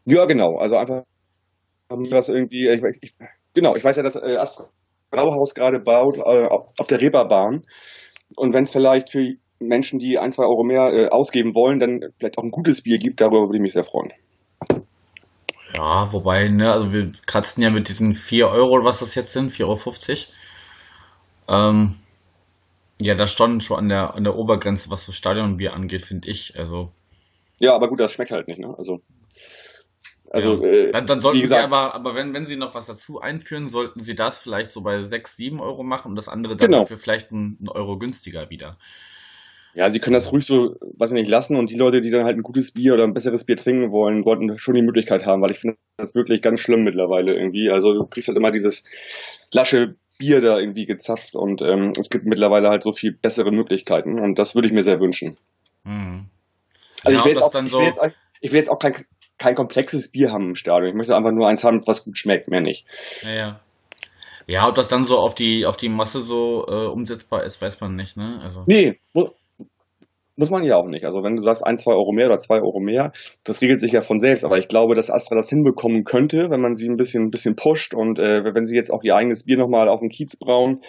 Ja, 0.04 0.25
genau. 0.26 0.59
Also 0.59 0.76
einfach 0.76 1.02
was 1.88 2.28
irgendwie, 2.28 2.68
ich, 2.68 2.85
ich, 3.00 3.14
genau, 3.52 3.75
ich 3.75 3.83
weiß 3.83 3.97
ja, 3.97 4.04
dass 4.04 4.14
äh, 4.14 4.37
Astra 4.37 4.66
Brauhaus 5.11 5.56
gerade 5.56 5.80
baut 5.80 6.18
äh, 6.18 6.47
auf 6.78 6.87
der 6.87 7.00
Reeperbahn. 7.00 7.64
Und 8.37 8.54
wenn 8.54 8.62
es 8.62 8.71
vielleicht 8.71 9.11
für 9.11 9.35
Menschen, 9.59 9.99
die 9.99 10.16
ein, 10.16 10.30
zwei 10.30 10.44
Euro 10.44 10.62
mehr 10.62 10.92
äh, 10.92 11.09
ausgeben 11.09 11.56
wollen, 11.56 11.80
dann 11.80 12.12
vielleicht 12.21 12.38
auch 12.38 12.44
ein 12.44 12.52
gutes 12.52 12.83
Bier 12.83 12.99
gibt, 12.99 13.21
darüber 13.21 13.49
würde 13.49 13.56
ich 13.56 13.62
mich 13.62 13.73
sehr 13.73 13.83
freuen. 13.83 14.12
Ja, 15.76 16.12
wobei, 16.12 16.47
ne, 16.47 16.71
also 16.71 16.92
wir 16.92 17.11
kratzen 17.26 17.64
ja 17.64 17.71
mit 17.71 17.88
diesen 17.88 18.14
4 18.14 18.47
Euro, 18.50 18.85
was 18.85 19.00
das 19.00 19.16
jetzt 19.16 19.33
sind, 19.33 19.50
4,50 19.50 20.28
Euro. 21.49 21.71
Ähm, 21.71 21.97
Ja, 23.00 23.14
da 23.14 23.26
standen 23.26 23.60
schon 23.60 23.78
an 23.78 23.88
der, 23.88 24.14
an 24.14 24.24
der 24.24 24.36
Obergrenze, 24.36 24.90
was 24.90 25.06
das 25.06 25.14
Stadionbier 25.16 25.74
angeht, 25.74 26.02
finde 26.02 26.28
ich. 26.28 26.56
Also. 26.56 26.92
Ja, 27.58 27.74
aber 27.74 27.88
gut, 27.88 28.00
das 28.00 28.12
schmeckt 28.12 28.30
halt 28.30 28.48
nicht, 28.48 28.60
ne? 28.60 28.74
Also. 28.76 29.00
Also, 30.30 30.64
ja. 30.64 30.70
äh, 30.70 30.90
dann, 30.90 31.06
dann 31.06 31.20
sollten 31.20 31.40
gesagt, 31.40 31.60
Sie 31.60 31.64
aber, 31.64 31.94
aber 31.94 32.14
wenn, 32.14 32.34
wenn 32.34 32.46
Sie 32.46 32.56
noch 32.56 32.74
was 32.74 32.86
dazu 32.86 33.20
einführen, 33.20 33.68
sollten 33.68 34.00
Sie 34.00 34.14
das 34.14 34.40
vielleicht 34.40 34.70
so 34.70 34.80
bei 34.80 35.02
6, 35.02 35.36
7 35.36 35.60
Euro 35.60 35.84
machen 35.84 36.10
und 36.10 36.16
das 36.16 36.28
andere 36.28 36.56
dann 36.56 36.70
genau. 36.70 36.84
für 36.84 36.96
vielleicht 36.96 37.30
einen, 37.30 37.56
einen 37.60 37.68
Euro 37.68 37.98
günstiger 37.98 38.50
wieder. 38.50 38.76
Ja, 39.74 39.90
sie 39.90 39.98
können 39.98 40.14
das 40.14 40.30
ruhig 40.30 40.46
so, 40.46 40.76
weiß 40.80 41.10
ich 41.10 41.14
nicht, 41.14 41.28
lassen 41.28 41.56
und 41.56 41.68
die 41.68 41.76
Leute, 41.76 42.00
die 42.00 42.10
dann 42.10 42.24
halt 42.24 42.36
ein 42.36 42.44
gutes 42.44 42.70
Bier 42.70 42.94
oder 42.94 43.02
ein 43.02 43.12
besseres 43.12 43.42
Bier 43.42 43.56
trinken 43.56 43.90
wollen, 43.90 44.22
sollten 44.22 44.56
schon 44.56 44.76
die 44.76 44.82
Möglichkeit 44.82 45.26
haben, 45.26 45.42
weil 45.42 45.50
ich 45.50 45.58
finde 45.58 45.76
das 45.96 46.14
wirklich 46.14 46.42
ganz 46.42 46.60
schlimm 46.60 46.84
mittlerweile 46.84 47.34
irgendwie. 47.34 47.70
Also 47.70 47.92
du 47.92 48.06
kriegst 48.06 48.28
halt 48.28 48.38
immer 48.38 48.52
dieses 48.52 48.84
lasche 49.50 49.96
Bier 50.18 50.40
da 50.40 50.59
irgendwie 50.59 50.87
gezapft 50.87 51.35
und 51.35 51.62
ähm, 51.62 51.92
es 51.99 52.11
gibt 52.11 52.25
mittlerweile 52.25 52.68
halt 52.68 52.83
so 52.83 52.92
viel 52.92 53.12
bessere 53.12 53.50
Möglichkeiten 53.50 54.18
und 54.18 54.38
das 54.38 54.54
würde 54.54 54.68
ich 54.68 54.75
mir 54.75 54.83
sehr 54.83 55.00
wünschen. 55.00 55.37
Mhm. 55.85 56.26
Also 57.02 57.16
ja, 57.16 57.18
ich, 57.18 57.25
will 57.25 57.33
jetzt 57.33 57.42
auch, 57.42 57.54
ich, 57.54 57.73
will 57.73 57.83
jetzt, 57.83 58.16
ich 58.40 58.52
will 58.52 58.59
jetzt 58.59 58.71
auch 58.71 58.78
kein, 58.78 59.04
kein 59.38 59.54
komplexes 59.54 60.09
Bier 60.09 60.33
haben 60.33 60.49
im 60.50 60.54
Stadion. 60.54 60.88
Ich 60.90 60.94
möchte 60.94 61.16
einfach 61.16 61.33
nur 61.33 61.49
eins 61.49 61.64
haben, 61.64 61.87
was 61.87 62.04
gut 62.04 62.16
schmeckt, 62.16 62.49
mehr 62.49 62.61
nicht. 62.61 62.87
Ja, 63.23 63.35
ja. 63.35 63.61
Ja, 64.47 64.68
ob 64.68 64.75
das 64.75 64.88
dann 64.88 65.04
so 65.04 65.18
auf 65.18 65.35
die, 65.35 65.64
auf 65.64 65.76
die 65.76 65.88
Masse 65.88 66.21
so 66.21 66.66
äh, 66.68 66.87
umsetzbar 66.87 67.44
ist, 67.44 67.62
weiß 67.62 67.80
man 67.80 67.97
nicht, 67.97 68.16
ne? 68.16 68.40
Also. 68.42 68.64
Nee, 68.66 69.00
muss 70.36 70.50
man 70.50 70.64
ja 70.64 70.76
auch 70.76 70.86
nicht. 70.86 71.04
Also 71.04 71.22
wenn 71.22 71.36
du 71.36 71.42
sagst 71.42 71.64
ein, 71.64 71.76
zwei 71.76 71.92
Euro 71.92 72.12
mehr 72.12 72.26
oder 72.26 72.38
zwei 72.38 72.60
Euro 72.60 72.80
mehr, 72.80 73.12
das 73.44 73.60
regelt 73.60 73.80
sich 73.80 73.92
ja 73.92 74.02
von 74.02 74.18
selbst. 74.18 74.44
Aber 74.44 74.58
ich 74.58 74.68
glaube, 74.68 74.94
dass 74.94 75.10
Astra 75.10 75.36
das 75.36 75.48
hinbekommen 75.48 76.04
könnte, 76.04 76.50
wenn 76.50 76.60
man 76.60 76.74
sie 76.74 76.88
ein 76.88 76.96
bisschen, 76.96 77.24
ein 77.24 77.30
bisschen 77.30 77.56
pusht 77.56 77.94
und 77.94 78.18
äh, 78.18 78.42
wenn 78.54 78.66
sie 78.66 78.76
jetzt 78.76 78.92
auch 78.92 79.02
ihr 79.02 79.14
eigenes 79.14 79.44
Bier 79.44 79.56
nochmal 79.56 79.88
auf 79.88 80.00
dem 80.00 80.08
Kiez 80.08 80.36
brauen, 80.36 80.80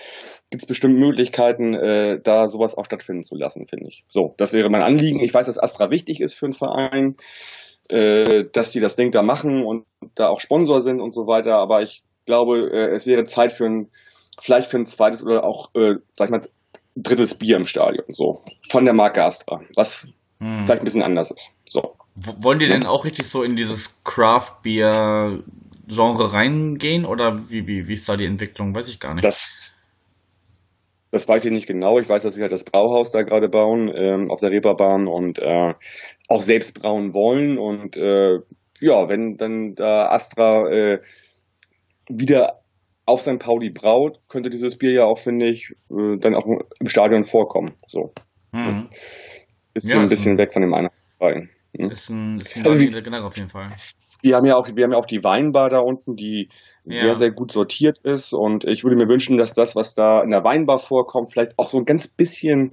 gibt 0.49 0.63
es 0.63 0.67
bestimmt 0.67 0.97
Möglichkeiten, 0.97 1.73
äh, 1.73 2.19
da 2.21 2.47
sowas 2.47 2.75
auch 2.75 2.85
stattfinden 2.85 3.23
zu 3.23 3.35
lassen, 3.35 3.67
finde 3.67 3.89
ich. 3.89 4.03
So, 4.07 4.33
das 4.37 4.53
wäre 4.53 4.69
mein 4.69 4.81
Anliegen. 4.83 5.19
Ich 5.19 5.33
weiß, 5.33 5.45
dass 5.45 5.61
Astra 5.61 5.89
wichtig 5.91 6.21
ist 6.21 6.33
für 6.33 6.45
einen 6.45 6.53
Verein, 6.53 7.13
äh, 7.89 8.45
dass 8.51 8.71
die 8.71 8.79
das 8.79 8.95
Ding 8.95 9.11
da 9.11 9.21
machen 9.21 9.63
und 9.63 9.85
da 10.15 10.29
auch 10.29 10.39
Sponsor 10.39 10.81
sind 10.81 11.01
und 11.01 11.13
so 11.13 11.27
weiter. 11.27 11.57
Aber 11.57 11.81
ich 11.83 12.03
glaube, 12.25 12.71
äh, 12.71 12.93
es 12.93 13.05
wäre 13.05 13.23
Zeit 13.25 13.51
für 13.51 13.65
ein 13.65 13.89
vielleicht 14.39 14.69
für 14.69 14.77
ein 14.77 14.85
zweites 14.85 15.23
oder 15.23 15.43
auch, 15.43 15.73
äh, 15.75 15.95
sag 16.17 16.25
ich 16.25 16.31
mal, 16.31 16.41
drittes 16.95 17.35
Bier 17.35 17.57
im 17.57 17.65
Stadion, 17.65 18.05
so. 18.07 18.41
Von 18.69 18.85
der 18.85 18.93
Marke 18.93 19.21
Astra, 19.23 19.59
was 19.75 20.07
hm. 20.39 20.63
vielleicht 20.65 20.81
ein 20.81 20.85
bisschen 20.85 21.03
anders 21.03 21.31
ist. 21.31 21.51
So. 21.65 21.97
Wollen 22.15 22.59
die 22.59 22.69
denn 22.69 22.85
auch 22.85 23.03
richtig 23.03 23.27
so 23.27 23.43
in 23.43 23.57
dieses 23.57 24.01
Craft-Bier-Genre 24.03 26.33
reingehen 26.33 27.05
oder 27.05 27.49
wie, 27.49 27.67
wie, 27.67 27.87
wie 27.87 27.93
ist 27.93 28.07
da 28.07 28.15
die 28.15 28.25
Entwicklung? 28.25 28.73
Weiß 28.73 28.87
ich 28.87 29.01
gar 29.01 29.13
nicht. 29.13 29.25
Das, 29.25 29.75
das 31.11 31.27
weiß 31.27 31.43
ich 31.43 31.51
nicht 31.51 31.67
genau. 31.67 31.99
Ich 31.99 32.07
weiß, 32.07 32.23
dass 32.23 32.35
sie 32.35 32.41
halt 32.41 32.53
das 32.53 32.63
Brauhaus 32.63 33.11
da 33.11 33.23
gerade 33.23 33.49
bauen 33.49 33.91
ähm, 33.93 34.31
auf 34.31 34.39
der 34.39 34.51
Reeperbahn 34.51 35.07
und 35.07 35.39
äh, 35.39 35.73
auch 36.29 36.41
selbst 36.41 36.79
brauen 36.79 37.13
wollen. 37.13 37.57
Und 37.57 37.97
äh, 37.97 38.39
ja, 38.79 39.09
wenn 39.09 39.35
dann 39.35 39.75
da 39.75 40.07
Astra 40.07 40.69
äh, 40.69 41.01
wieder 42.07 42.61
auf 43.05 43.21
St. 43.21 43.39
Pauli 43.39 43.69
braut, 43.69 44.19
könnte 44.27 44.49
dieses 44.49 44.77
Bier 44.77 44.91
ja 44.91 45.05
auch, 45.05 45.19
finde 45.19 45.47
ich, 45.47 45.75
äh, 45.91 46.17
dann 46.17 46.35
auch 46.35 46.45
im 46.45 46.87
Stadion 46.87 47.23
vorkommen. 47.23 47.73
So. 47.87 48.13
Mhm. 48.51 48.89
Ist 49.73 49.89
ja, 49.89 49.99
ein 49.99 50.09
bisschen 50.09 50.33
ein, 50.33 50.37
weg 50.37 50.53
von 50.53 50.61
dem 50.61 50.73
Einheitsverein. 50.73 51.49
Mhm. 51.73 51.91
Ist 51.91 52.09
ein, 52.09 52.39
ist 52.39 52.55
ein 52.55 52.65
also 52.65 52.79
wie, 52.79 52.89
generell 52.89 53.23
auf 53.23 53.37
jeden 53.37 53.49
Fall. 53.49 53.69
Wir 54.21 54.35
haben 54.35 54.45
ja 54.45 54.55
auch, 54.55 54.67
wir 54.73 54.83
haben 54.83 54.91
ja 54.91 54.97
auch 54.97 55.05
die 55.05 55.23
Weinbar 55.23 55.69
da 55.69 55.79
unten, 55.79 56.15
die 56.15 56.49
ja. 56.85 57.01
sehr, 57.01 57.15
sehr 57.15 57.31
gut 57.31 57.51
sortiert 57.51 57.99
ist. 57.99 58.33
Und 58.33 58.63
ich 58.63 58.83
würde 58.83 58.95
mir 58.95 59.07
wünschen, 59.07 59.37
dass 59.37 59.53
das, 59.53 59.75
was 59.75 59.93
da 59.93 60.21
in 60.21 60.31
der 60.31 60.43
Weinbar 60.43 60.79
vorkommt, 60.79 61.31
vielleicht 61.31 61.57
auch 61.59 61.69
so 61.69 61.77
ein 61.77 61.85
ganz 61.85 62.07
bisschen, 62.07 62.71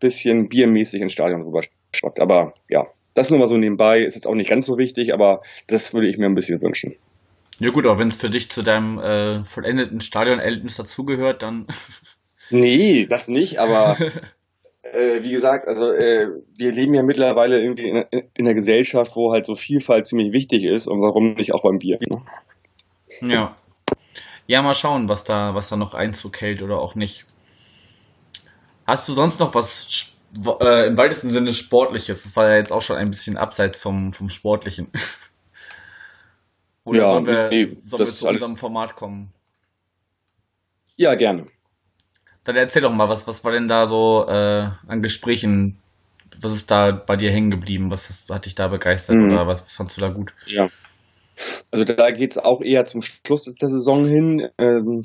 bisschen 0.00 0.48
biermäßig 0.48 1.00
ins 1.00 1.12
Stadion 1.12 1.42
rüber 1.42 1.62
schreibt. 1.94 2.20
Aber 2.20 2.52
ja, 2.68 2.86
das 3.14 3.30
nur 3.30 3.38
mal 3.38 3.46
so 3.46 3.56
nebenbei, 3.56 4.00
ist 4.00 4.14
jetzt 4.14 4.26
auch 4.26 4.34
nicht 4.34 4.50
ganz 4.50 4.66
so 4.66 4.76
wichtig, 4.76 5.14
aber 5.14 5.42
das 5.68 5.94
würde 5.94 6.08
ich 6.08 6.18
mir 6.18 6.26
ein 6.26 6.34
bisschen 6.34 6.60
wünschen. 6.60 6.96
Ja 7.60 7.70
gut, 7.70 7.86
aber 7.86 7.98
wenn 7.98 8.08
es 8.08 8.16
für 8.16 8.30
dich 8.30 8.50
zu 8.50 8.62
deinem 8.62 8.98
äh, 8.98 9.44
vollendeten 9.44 10.00
Stadion-Erlebnis 10.00 10.76
dazugehört, 10.76 11.42
dann... 11.42 11.66
Nee, 12.50 13.06
das 13.06 13.28
nicht, 13.28 13.58
aber 13.58 13.96
äh, 14.82 15.22
wie 15.22 15.30
gesagt, 15.30 15.66
also 15.66 15.90
äh, 15.90 16.28
wir 16.54 16.72
leben 16.72 16.92
ja 16.92 17.02
mittlerweile 17.02 17.58
irgendwie 17.58 17.88
in, 17.88 18.04
in, 18.10 18.46
einer 18.46 18.52
Gesellschaft, 18.52 19.16
wo 19.16 19.32
halt 19.32 19.46
so 19.46 19.54
Vielfalt 19.54 20.06
ziemlich 20.06 20.32
wichtig 20.32 20.62
ist 20.62 20.86
und 20.86 21.00
warum 21.00 21.32
nicht 21.34 21.54
auch 21.54 21.62
beim 21.62 21.78
Bier. 21.78 21.98
Ne? 22.06 22.22
Ja. 23.22 23.56
Ja, 24.46 24.60
mal 24.60 24.74
schauen, 24.74 25.08
was 25.08 25.24
da, 25.24 25.54
was 25.54 25.70
da 25.70 25.76
noch 25.76 25.94
Einzug 25.94 26.40
hält 26.42 26.60
oder 26.60 26.78
auch 26.78 26.94
nicht. 26.94 27.24
Hast 28.86 29.08
du 29.08 29.14
sonst 29.14 29.40
noch 29.40 29.54
was 29.54 30.18
äh, 30.60 30.86
im 30.88 30.96
weitesten 30.98 31.30
Sinne 31.30 31.52
Sportliches? 31.52 32.24
Das 32.24 32.36
war 32.36 32.50
ja 32.50 32.56
jetzt 32.56 32.72
auch 32.72 32.82
schon 32.82 32.96
ein 32.96 33.08
bisschen 33.08 33.38
abseits 33.38 33.80
vom, 33.80 34.12
vom 34.12 34.28
Sportlichen. 34.28 34.88
Oder 36.84 36.98
ja, 36.98 37.10
sollen 37.10 37.26
wir, 37.26 37.48
nee, 37.48 37.64
sollen 37.64 38.06
wir 38.06 38.12
zu 38.12 38.28
unserem 38.28 38.56
Format 38.56 38.94
kommen? 38.94 39.32
Ja, 40.96 41.14
gerne. 41.14 41.46
Dann 42.44 42.56
erzähl 42.56 42.82
doch 42.82 42.92
mal, 42.92 43.08
was, 43.08 43.26
was 43.26 43.42
war 43.42 43.52
denn 43.52 43.68
da 43.68 43.86
so 43.86 44.26
äh, 44.28 44.68
an 44.86 45.00
Gesprächen? 45.00 45.78
Was 46.40 46.52
ist 46.52 46.70
da 46.70 46.92
bei 46.92 47.16
dir 47.16 47.32
hängen 47.32 47.50
geblieben? 47.50 47.90
Was 47.90 48.08
hast, 48.08 48.30
hat 48.30 48.44
dich 48.44 48.54
da 48.54 48.68
begeistert 48.68 49.16
mhm. 49.16 49.32
oder 49.32 49.46
was, 49.46 49.62
was 49.62 49.76
fandst 49.76 49.96
du 49.96 50.02
da 50.02 50.10
gut? 50.10 50.34
Ja. 50.46 50.68
Also 51.70 51.84
da 51.84 52.10
geht 52.10 52.32
es 52.32 52.38
auch 52.38 52.60
eher 52.60 52.84
zum 52.84 53.02
Schluss 53.02 53.44
der 53.44 53.68
Saison 53.68 54.06
hin. 54.06 54.48
Ähm, 54.58 55.02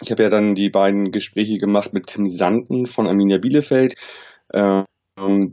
ich 0.00 0.10
habe 0.10 0.22
ja 0.22 0.30
dann 0.30 0.54
die 0.54 0.70
beiden 0.70 1.10
Gespräche 1.10 1.58
gemacht 1.58 1.92
mit 1.92 2.06
Tim 2.06 2.28
Sanden 2.28 2.86
von 2.86 3.06
Arminia 3.06 3.38
Bielefeld, 3.38 3.94
ähm, 4.52 4.84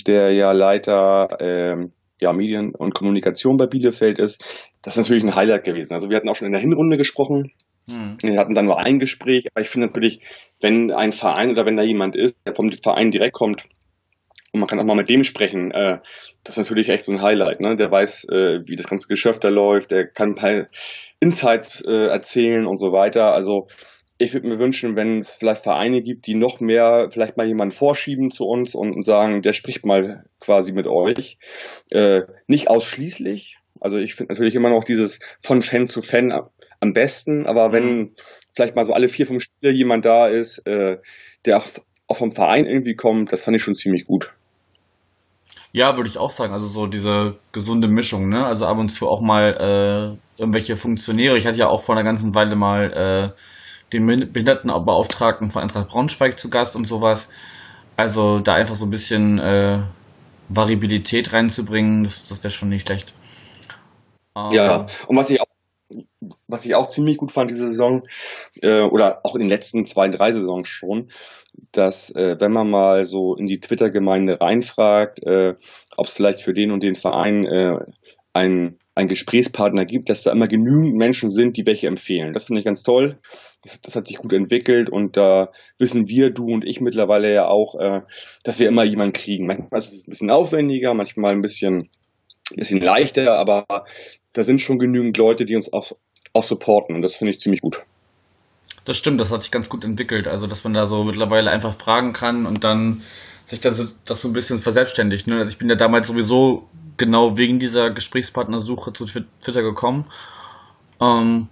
der 0.07 0.33
ja 0.33 0.51
Leiter 0.51 1.37
ähm, 1.39 1.93
ja, 2.21 2.33
Medien 2.33 2.75
und 2.75 2.93
Kommunikation 2.93 3.57
bei 3.57 3.67
Bielefeld 3.67 4.19
ist. 4.19 4.71
Das 4.81 4.95
ist 4.95 5.03
natürlich 5.03 5.23
ein 5.23 5.35
Highlight 5.35 5.63
gewesen. 5.63 5.93
Also 5.93 6.09
wir 6.09 6.17
hatten 6.17 6.29
auch 6.29 6.35
schon 6.35 6.45
in 6.45 6.53
der 6.53 6.61
Hinrunde 6.61 6.97
gesprochen. 6.97 7.51
Mhm. 7.87 8.17
Wir 8.21 8.39
hatten 8.39 8.55
dann 8.55 8.65
nur 8.65 8.79
ein 8.79 8.99
Gespräch, 8.99 9.47
aber 9.53 9.61
ich 9.61 9.69
finde 9.69 9.87
natürlich, 9.87 10.21
wenn 10.61 10.91
ein 10.91 11.11
Verein 11.11 11.51
oder 11.51 11.65
wenn 11.65 11.77
da 11.77 11.83
jemand 11.83 12.15
ist, 12.15 12.35
der 12.45 12.55
vom 12.55 12.71
Verein 12.71 13.11
direkt 13.11 13.33
kommt 13.33 13.65
und 14.51 14.59
man 14.59 14.67
kann 14.67 14.79
auch 14.79 14.83
mal 14.83 14.95
mit 14.95 15.09
dem 15.09 15.23
sprechen, 15.23 15.71
äh, 15.71 15.99
das 16.43 16.57
ist 16.57 16.69
natürlich 16.69 16.89
echt 16.89 17.05
so 17.05 17.11
ein 17.11 17.21
Highlight. 17.21 17.61
Ne? 17.61 17.75
Der 17.77 17.89
weiß, 17.89 18.25
äh, 18.25 18.67
wie 18.67 18.75
das 18.75 18.87
ganze 18.87 19.07
Geschäft 19.07 19.43
da 19.43 19.49
läuft, 19.49 19.91
der 19.91 20.07
kann 20.07 20.31
ein 20.31 20.35
paar 20.35 20.67
Insights 21.19 21.81
äh, 21.81 22.07
erzählen 22.07 22.65
und 22.65 22.77
so 22.77 22.91
weiter. 22.91 23.33
Also 23.33 23.67
ich 24.21 24.33
würde 24.33 24.47
mir 24.47 24.59
wünschen, 24.59 24.95
wenn 24.95 25.17
es 25.17 25.35
vielleicht 25.35 25.63
Vereine 25.63 26.01
gibt, 26.01 26.27
die 26.27 26.35
noch 26.35 26.59
mehr 26.59 27.09
vielleicht 27.11 27.37
mal 27.37 27.47
jemanden 27.47 27.73
vorschieben 27.73 28.29
zu 28.29 28.45
uns 28.45 28.75
und, 28.75 29.03
sagen, 29.03 29.41
der 29.41 29.53
spricht 29.53 29.83
mal 29.83 30.25
quasi 30.39 30.73
mit 30.73 30.85
euch. 30.85 31.39
Äh, 31.89 32.21
nicht 32.45 32.69
ausschließlich. 32.69 33.57
Also 33.79 33.97
ich 33.97 34.13
finde 34.13 34.33
natürlich 34.33 34.53
immer 34.53 34.69
noch 34.69 34.83
dieses 34.83 35.19
von 35.41 35.63
Fan 35.63 35.87
zu 35.87 36.03
Fan 36.03 36.31
am 36.79 36.93
besten, 36.93 37.47
aber 37.47 37.71
wenn 37.71 37.95
mhm. 37.95 38.11
vielleicht 38.53 38.75
mal 38.75 38.83
so 38.83 38.93
alle 38.93 39.07
vier, 39.07 39.25
fünf 39.25 39.41
Spiele 39.41 39.73
jemand 39.73 40.05
da 40.05 40.27
ist, 40.27 40.59
äh, 40.67 40.97
der 41.45 41.57
auch, 41.57 41.65
auch 42.07 42.17
vom 42.17 42.31
Verein 42.31 42.67
irgendwie 42.67 42.95
kommt, 42.95 43.33
das 43.33 43.43
fand 43.43 43.57
ich 43.57 43.63
schon 43.63 43.75
ziemlich 43.75 44.05
gut. 44.05 44.31
Ja, 45.71 45.97
würde 45.97 46.09
ich 46.09 46.17
auch 46.19 46.29
sagen. 46.29 46.53
Also 46.53 46.67
so 46.67 46.85
diese 46.85 47.37
gesunde 47.53 47.87
Mischung, 47.87 48.29
ne? 48.29 48.45
Also 48.45 48.67
ab 48.67 48.77
und 48.77 48.89
zu 48.89 49.07
auch 49.07 49.21
mal 49.21 50.17
äh, 50.37 50.39
irgendwelche 50.39 50.75
Funktionäre. 50.75 51.37
Ich 51.37 51.47
hatte 51.47 51.57
ja 51.57 51.69
auch 51.69 51.81
vor 51.81 51.95
einer 51.95 52.03
ganzen 52.03 52.35
Weile 52.35 52.55
mal 52.55 53.33
äh, 53.35 53.41
den 53.93 54.05
Behindertenbeauftragten 54.05 55.51
von 55.51 55.63
Eintracht 55.63 55.89
Braunschweig 55.89 56.37
zu 56.39 56.49
Gast 56.49 56.75
und 56.75 56.85
sowas. 56.85 57.29
Also 57.97 58.39
da 58.39 58.53
einfach 58.53 58.75
so 58.75 58.85
ein 58.85 58.89
bisschen 58.89 59.39
äh, 59.39 59.79
Variabilität 60.49 61.33
reinzubringen, 61.33 62.03
das, 62.03 62.27
das 62.27 62.43
wäre 62.43 62.51
schon 62.51 62.69
nicht 62.69 62.87
schlecht. 62.87 63.13
Ähm, 64.35 64.51
ja, 64.51 64.87
und 65.07 65.17
was 65.17 65.29
ich 65.29 65.41
auch 65.41 65.45
was 66.47 66.65
ich 66.65 66.75
auch 66.75 66.89
ziemlich 66.89 67.17
gut 67.17 67.31
fand 67.31 67.51
diese 67.51 67.67
Saison 67.67 68.03
äh, 68.61 68.81
oder 68.81 69.21
auch 69.23 69.35
in 69.35 69.41
den 69.41 69.49
letzten 69.49 69.85
zwei, 69.85 70.07
drei 70.07 70.31
Saisons 70.31 70.67
schon, 70.67 71.11
dass 71.71 72.13
äh, 72.15 72.39
wenn 72.39 72.51
man 72.51 72.69
mal 72.69 73.05
so 73.05 73.35
in 73.35 73.47
die 73.47 73.59
Twitter-Gemeinde 73.59 74.39
reinfragt, 74.39 75.23
äh, 75.23 75.55
ob 75.97 76.05
es 76.05 76.13
vielleicht 76.13 76.41
für 76.41 76.53
den 76.53 76.71
und 76.71 76.83
den 76.83 76.95
Verein 76.95 77.45
äh, 77.45 77.79
ein 78.33 78.77
einen 78.93 79.07
Gesprächspartner 79.07 79.85
gibt, 79.85 80.09
dass 80.09 80.23
da 80.23 80.31
immer 80.31 80.47
genügend 80.47 80.95
Menschen 80.95 81.29
sind, 81.29 81.55
die 81.55 81.65
welche 81.65 81.87
empfehlen. 81.87 82.33
Das 82.33 82.45
finde 82.45 82.59
ich 82.59 82.65
ganz 82.65 82.83
toll. 82.83 83.17
Das, 83.63 83.81
das, 83.81 83.95
hat 83.95 84.07
sich 84.07 84.17
gut 84.17 84.33
entwickelt 84.33 84.89
und 84.89 85.15
da 85.15 85.51
wissen 85.77 86.07
wir, 86.09 86.31
du 86.31 86.47
und 86.47 86.65
ich 86.65 86.81
mittlerweile 86.81 87.33
ja 87.33 87.47
auch, 87.47 87.75
äh, 87.79 88.01
dass 88.43 88.59
wir 88.59 88.67
immer 88.67 88.83
jemanden 88.83 89.13
kriegen. 89.13 89.47
Manchmal 89.47 89.79
ist 89.79 89.93
es 89.93 90.07
ein 90.07 90.09
bisschen 90.09 90.31
aufwendiger, 90.31 90.93
manchmal 90.93 91.33
ein 91.33 91.41
bisschen, 91.41 91.89
bisschen 92.55 92.81
leichter, 92.81 93.37
aber 93.37 93.65
da 94.33 94.43
sind 94.43 94.59
schon 94.59 94.79
genügend 94.79 95.15
Leute, 95.17 95.45
die 95.45 95.55
uns 95.55 95.71
auch, 95.71 95.93
auch 96.33 96.43
supporten 96.43 96.95
und 96.95 97.01
das 97.01 97.15
finde 97.15 97.31
ich 97.31 97.39
ziemlich 97.39 97.61
gut. 97.61 97.83
Das 98.83 98.97
stimmt, 98.97 99.21
das 99.21 99.31
hat 99.31 99.43
sich 99.43 99.51
ganz 99.51 99.69
gut 99.69 99.85
entwickelt. 99.85 100.27
Also, 100.27 100.47
dass 100.47 100.63
man 100.63 100.73
da 100.73 100.87
so 100.87 101.03
mittlerweile 101.03 101.51
einfach 101.51 101.73
fragen 101.73 102.13
kann 102.13 102.47
und 102.47 102.63
dann 102.63 103.03
sich 103.45 103.61
das, 103.61 103.93
das 104.05 104.21
so 104.21 104.29
ein 104.29 104.33
bisschen 104.33 104.59
verselbstständigt. 104.59 105.27
Ne? 105.27 105.37
Also 105.37 105.49
ich 105.49 105.57
bin 105.57 105.69
ja 105.69 105.75
damals 105.75 106.07
sowieso 106.07 106.67
genau 107.01 107.37
wegen 107.37 107.59
dieser 107.59 107.91
Gesprächspartnersuche 107.91 108.93
zu 108.93 109.05
Twitter 109.05 109.61
gekommen. 109.61 110.05
Ähm, 111.01 111.49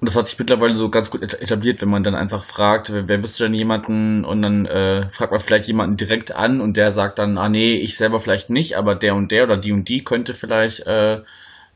Und 0.00 0.06
das 0.08 0.14
hat 0.14 0.28
sich 0.28 0.38
mittlerweile 0.38 0.74
so 0.74 0.90
ganz 0.90 1.10
gut 1.10 1.22
etabliert, 1.22 1.82
wenn 1.82 1.88
man 1.90 2.04
dann 2.04 2.14
einfach 2.14 2.44
fragt, 2.44 2.92
wer, 2.92 3.08
wer 3.08 3.20
wüsste 3.20 3.44
denn 3.44 3.54
jemanden 3.54 4.24
und 4.24 4.42
dann 4.42 4.64
äh, 4.66 5.10
fragt 5.10 5.32
man 5.32 5.40
vielleicht 5.40 5.66
jemanden 5.66 5.96
direkt 5.96 6.30
an 6.30 6.60
und 6.60 6.76
der 6.76 6.92
sagt 6.92 7.18
dann, 7.18 7.36
ah 7.36 7.48
nee, 7.48 7.74
ich 7.74 7.96
selber 7.96 8.20
vielleicht 8.20 8.48
nicht, 8.48 8.76
aber 8.76 8.94
der 8.94 9.16
und 9.16 9.32
der 9.32 9.42
oder 9.42 9.56
die 9.56 9.72
und 9.72 9.88
die 9.88 10.04
könnte 10.04 10.34
vielleicht 10.34 10.86
äh, 10.86 11.22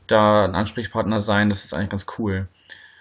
da 0.07 0.45
ein 0.45 0.55
Ansprechpartner 0.55 1.19
sein. 1.19 1.49
Das 1.49 1.65
ist 1.65 1.73
eigentlich 1.73 1.89
ganz 1.89 2.05
cool. 2.17 2.47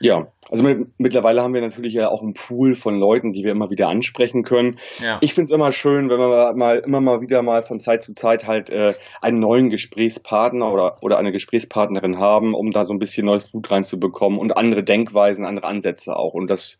Ja, 0.00 0.26
also 0.52 0.64
mit, 0.64 0.88
mittlerweile 0.98 1.42
haben 1.42 1.54
wir 1.54 1.62
natürlich 1.62 1.94
ja 1.94 2.10
auch 2.10 2.20
einen 2.20 2.34
Pool 2.34 2.74
von 2.74 2.98
Leuten, 2.98 3.32
die 3.32 3.42
wir 3.42 3.52
immer 3.52 3.70
wieder 3.70 3.88
ansprechen 3.88 4.42
können. 4.42 4.76
Ja. 5.02 5.16
Ich 5.22 5.32
finde 5.32 5.46
es 5.46 5.50
immer 5.50 5.72
schön, 5.72 6.10
wenn 6.10 6.18
wir 6.18 6.52
mal 6.54 6.78
immer 6.80 7.00
mal 7.00 7.22
wieder 7.22 7.40
mal 7.40 7.62
von 7.62 7.80
Zeit 7.80 8.02
zu 8.02 8.12
Zeit 8.12 8.46
halt 8.46 8.68
äh, 8.68 8.92
einen 9.22 9.38
neuen 9.38 9.70
Gesprächspartner 9.70 10.70
oder, 10.70 10.96
oder 11.00 11.16
eine 11.16 11.32
Gesprächspartnerin 11.32 12.18
haben, 12.18 12.52
um 12.52 12.70
da 12.70 12.84
so 12.84 12.92
ein 12.92 12.98
bisschen 12.98 13.24
neues 13.24 13.48
Blut 13.48 13.70
reinzubekommen 13.70 14.38
und 14.38 14.54
andere 14.54 14.84
Denkweisen, 14.84 15.46
andere 15.46 15.66
Ansätze 15.66 16.14
auch. 16.16 16.34
Und 16.34 16.48
das 16.48 16.76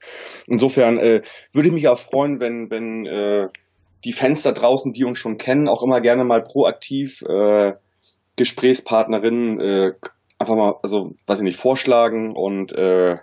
insofern 0.47 0.99
äh, 0.99 1.23
würde 1.55 1.69
ich 1.69 1.75
mich 1.75 1.89
auch 1.89 1.99
freuen, 1.99 2.41
wenn, 2.41 2.71
wenn 2.71 3.07
äh, 3.07 3.49
die 4.05 4.13
Fans 4.13 4.43
da 4.43 4.53
draußen, 4.53 4.93
die 4.93 5.05
uns 5.05 5.19
schon 5.19 5.39
kennen, 5.39 5.67
auch 5.67 5.83
immer 5.83 6.03
gerne 6.03 6.25
mal 6.25 6.43
proaktiv 6.43 7.23
äh, 7.23 7.73
Gesprächspartnerinnen 8.37 9.61
äh, 9.61 9.93
einfach 10.39 10.57
mal, 10.57 10.75
also 10.83 11.15
weiß 11.27 11.39
ich 11.39 11.45
nicht, 11.45 11.59
vorschlagen 11.59 12.37
und 12.37 12.73
äh, 12.73 13.17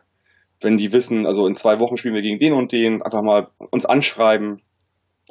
wenn 0.61 0.77
die 0.77 0.91
wissen, 0.91 1.25
also 1.25 1.47
in 1.47 1.55
zwei 1.55 1.79
Wochen 1.79 1.97
spielen 1.97 2.15
wir 2.15 2.21
gegen 2.21 2.39
den 2.39 2.53
und 2.53 2.71
den, 2.71 3.01
einfach 3.01 3.21
mal 3.21 3.47
uns 3.71 3.85
anschreiben 3.85 4.61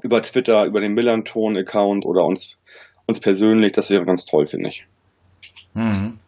über 0.03 0.23
Twitter, 0.23 0.65
über 0.65 0.81
den 0.81 0.95
Millanton-Account 0.95 2.07
oder 2.07 2.25
uns, 2.25 2.59
uns 3.07 3.21
persönlich, 3.21 3.73
das 3.73 3.91
wäre 3.91 4.05
ganz 4.05 4.25
toll, 4.27 4.47
finde 4.47 4.71
ich. 4.71 4.87
Mhm. 5.75 6.19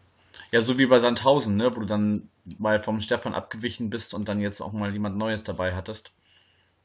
Ja, 0.51 0.61
so 0.61 0.77
wie 0.77 0.85
bei 0.85 0.99
Sandhausen, 0.99 1.55
ne, 1.55 1.73
wo 1.75 1.79
du 1.79 1.85
dann 1.85 2.29
mal 2.57 2.79
vom 2.79 2.99
Stefan 2.99 3.33
abgewichen 3.33 3.89
bist 3.89 4.13
und 4.13 4.27
dann 4.27 4.39
jetzt 4.39 4.61
auch 4.61 4.73
mal 4.73 4.91
jemand 4.91 5.17
Neues 5.17 5.43
dabei 5.43 5.73
hattest. 5.73 6.11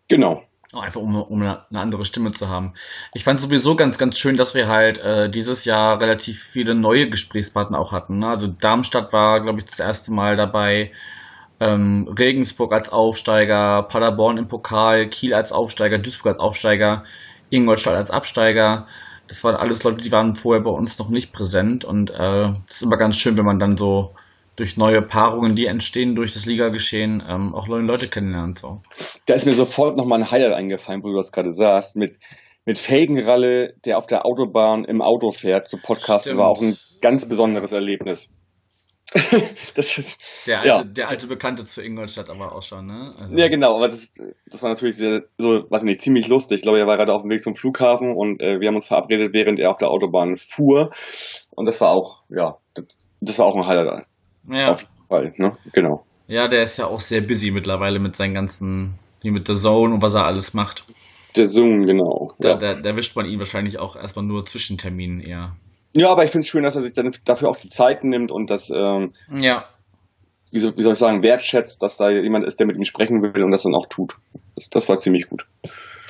Genau. 0.08 0.44
Einfach 0.72 1.00
um, 1.00 1.14
um 1.14 1.40
eine, 1.40 1.64
andere 1.72 2.04
Stimme 2.04 2.32
zu 2.32 2.48
haben. 2.48 2.74
Ich 3.14 3.24
fand 3.24 3.40
sowieso 3.40 3.76
ganz, 3.76 3.98
ganz 3.98 4.18
schön, 4.18 4.36
dass 4.36 4.54
wir 4.54 4.68
halt 4.68 4.98
äh, 4.98 5.30
dieses 5.30 5.64
Jahr 5.64 6.00
relativ 6.00 6.42
viele 6.42 6.74
neue 6.74 7.08
Gesprächspartner 7.08 7.78
auch 7.78 7.92
hatten. 7.92 8.18
Ne? 8.18 8.28
Also 8.28 8.46
Darmstadt 8.48 9.12
war, 9.12 9.40
glaube 9.40 9.60
ich, 9.60 9.64
das 9.64 9.80
erste 9.80 10.12
Mal 10.12 10.36
dabei. 10.36 10.92
Ähm, 11.58 12.08
Regensburg 12.18 12.72
als 12.72 12.90
Aufsteiger, 12.90 13.84
Paderborn 13.84 14.36
im 14.36 14.48
Pokal, 14.48 15.08
Kiel 15.08 15.32
als 15.32 15.52
Aufsteiger, 15.52 15.98
Duisburg 15.98 16.34
als 16.34 16.40
Aufsteiger, 16.40 17.04
Ingolstadt 17.50 17.94
als 17.94 18.10
Absteiger. 18.10 18.86
Das 19.28 19.42
waren 19.42 19.56
alles 19.56 19.82
Leute, 19.82 20.02
die 20.02 20.12
waren 20.12 20.34
vorher 20.34 20.62
bei 20.62 20.70
uns 20.70 20.98
noch 20.98 21.08
nicht 21.08 21.32
präsent 21.32 21.84
und 21.84 22.10
äh, 22.10 22.50
ist 22.68 22.82
immer 22.82 22.96
ganz 22.96 23.16
schön, 23.16 23.38
wenn 23.38 23.46
man 23.46 23.58
dann 23.58 23.76
so 23.76 24.14
durch 24.56 24.76
neue 24.76 25.02
Paarungen, 25.02 25.54
die 25.54 25.66
entstehen 25.66 26.14
durch 26.14 26.32
das 26.32 26.46
Ligageschehen, 26.46 27.22
ähm, 27.28 27.54
auch 27.54 27.68
neue 27.68 27.82
Leute 27.82 28.08
kennenlernt. 28.08 28.58
So. 28.58 28.80
Da 29.26 29.34
ist 29.34 29.46
mir 29.46 29.52
sofort 29.52 29.96
nochmal 29.96 30.20
ein 30.20 30.30
Highlight 30.30 30.54
eingefallen, 30.54 31.02
wo 31.04 31.08
du 31.08 31.16
das 31.16 31.30
gerade 31.30 31.50
sagst, 31.50 31.96
mit, 31.96 32.16
mit 32.64 32.78
Felgenralle, 32.78 33.74
der 33.84 33.98
auf 33.98 34.06
der 34.06 34.24
Autobahn 34.24 34.84
im 34.84 35.02
Auto 35.02 35.30
fährt, 35.30 35.68
zu 35.68 35.76
podcasten, 35.76 36.38
war 36.38 36.48
auch 36.48 36.62
ein 36.62 36.74
ganz 37.02 37.28
besonderes 37.28 37.72
Erlebnis. 37.72 38.30
das 39.74 39.98
ist, 39.98 40.18
der, 40.46 40.60
alte, 40.60 40.68
ja. 40.68 40.84
der 40.84 41.08
alte 41.08 41.26
Bekannte 41.28 41.64
zu 41.64 41.82
Ingolstadt 41.82 42.28
aber 42.28 42.52
auch 42.52 42.62
schon, 42.62 42.86
ne? 42.86 43.14
Also. 43.18 43.36
Ja, 43.36 43.48
genau, 43.48 43.76
aber 43.76 43.88
das, 43.88 44.12
das 44.46 44.62
war 44.62 44.70
natürlich 44.70 44.96
sehr, 44.96 45.22
so, 45.38 45.64
weiß 45.70 45.82
ich 45.82 45.86
nicht, 45.86 46.00
ziemlich 46.00 46.26
lustig. 46.26 46.56
Ich 46.56 46.62
glaube, 46.62 46.80
er 46.80 46.86
war 46.86 46.96
gerade 46.96 47.14
auf 47.14 47.22
dem 47.22 47.30
Weg 47.30 47.40
zum 47.40 47.54
Flughafen 47.54 48.12
und 48.16 48.42
äh, 48.42 48.60
wir 48.60 48.68
haben 48.68 48.74
uns 48.74 48.88
verabredet, 48.88 49.32
während 49.32 49.60
er 49.60 49.70
auf 49.70 49.78
der 49.78 49.90
Autobahn 49.90 50.36
fuhr. 50.36 50.90
Und 51.50 51.66
das 51.66 51.80
war 51.80 51.90
auch, 51.90 52.22
ja, 52.28 52.56
das, 52.74 52.86
das 53.20 53.38
war 53.38 53.46
auch 53.46 53.56
ein 53.56 53.66
Highlight. 53.66 54.06
Ja. 54.50 54.72
Auf 54.72 54.80
jeden 54.80 55.06
Fall, 55.08 55.34
ne? 55.36 55.52
Genau. 55.72 56.04
Ja, 56.26 56.48
der 56.48 56.64
ist 56.64 56.76
ja 56.76 56.86
auch 56.86 57.00
sehr 57.00 57.20
busy 57.20 57.52
mittlerweile 57.52 58.00
mit 58.00 58.16
seinen 58.16 58.34
ganzen, 58.34 58.98
hier 59.22 59.32
mit 59.32 59.46
der 59.46 59.54
Zone 59.54 59.94
und 59.94 60.02
was 60.02 60.14
er 60.14 60.24
alles 60.24 60.52
macht. 60.52 60.84
Der 61.36 61.44
Zone, 61.44 61.86
genau. 61.86 62.32
Da, 62.40 62.50
ja. 62.50 62.56
da, 62.56 62.74
da 62.74 62.96
wischt 62.96 63.14
man 63.14 63.26
ihn 63.26 63.38
wahrscheinlich 63.38 63.78
auch 63.78 63.94
erstmal 63.94 64.24
nur 64.24 64.44
Zwischenterminen 64.44 65.20
eher. 65.20 65.52
Ja, 65.96 66.10
aber 66.10 66.24
ich 66.24 66.30
finde 66.30 66.44
es 66.44 66.48
schön, 66.48 66.62
dass 66.62 66.76
er 66.76 66.82
sich 66.82 66.92
dann 66.92 67.10
dafür 67.24 67.48
auch 67.48 67.56
die 67.56 67.70
Zeit 67.70 68.04
nimmt 68.04 68.30
und 68.30 68.50
das, 68.50 68.68
ähm, 68.68 69.14
ja. 69.34 69.64
wie, 70.50 70.58
soll, 70.58 70.76
wie 70.76 70.82
soll 70.82 70.92
ich 70.92 70.98
sagen, 70.98 71.22
wertschätzt, 71.22 71.82
dass 71.82 71.96
da 71.96 72.10
jemand 72.10 72.44
ist, 72.44 72.60
der 72.60 72.66
mit 72.66 72.76
ihm 72.76 72.84
sprechen 72.84 73.22
will 73.22 73.42
und 73.42 73.50
das 73.50 73.62
dann 73.62 73.74
auch 73.74 73.86
tut. 73.86 74.14
Das, 74.56 74.68
das 74.68 74.88
war 74.90 74.98
ziemlich 74.98 75.28
gut. 75.28 75.46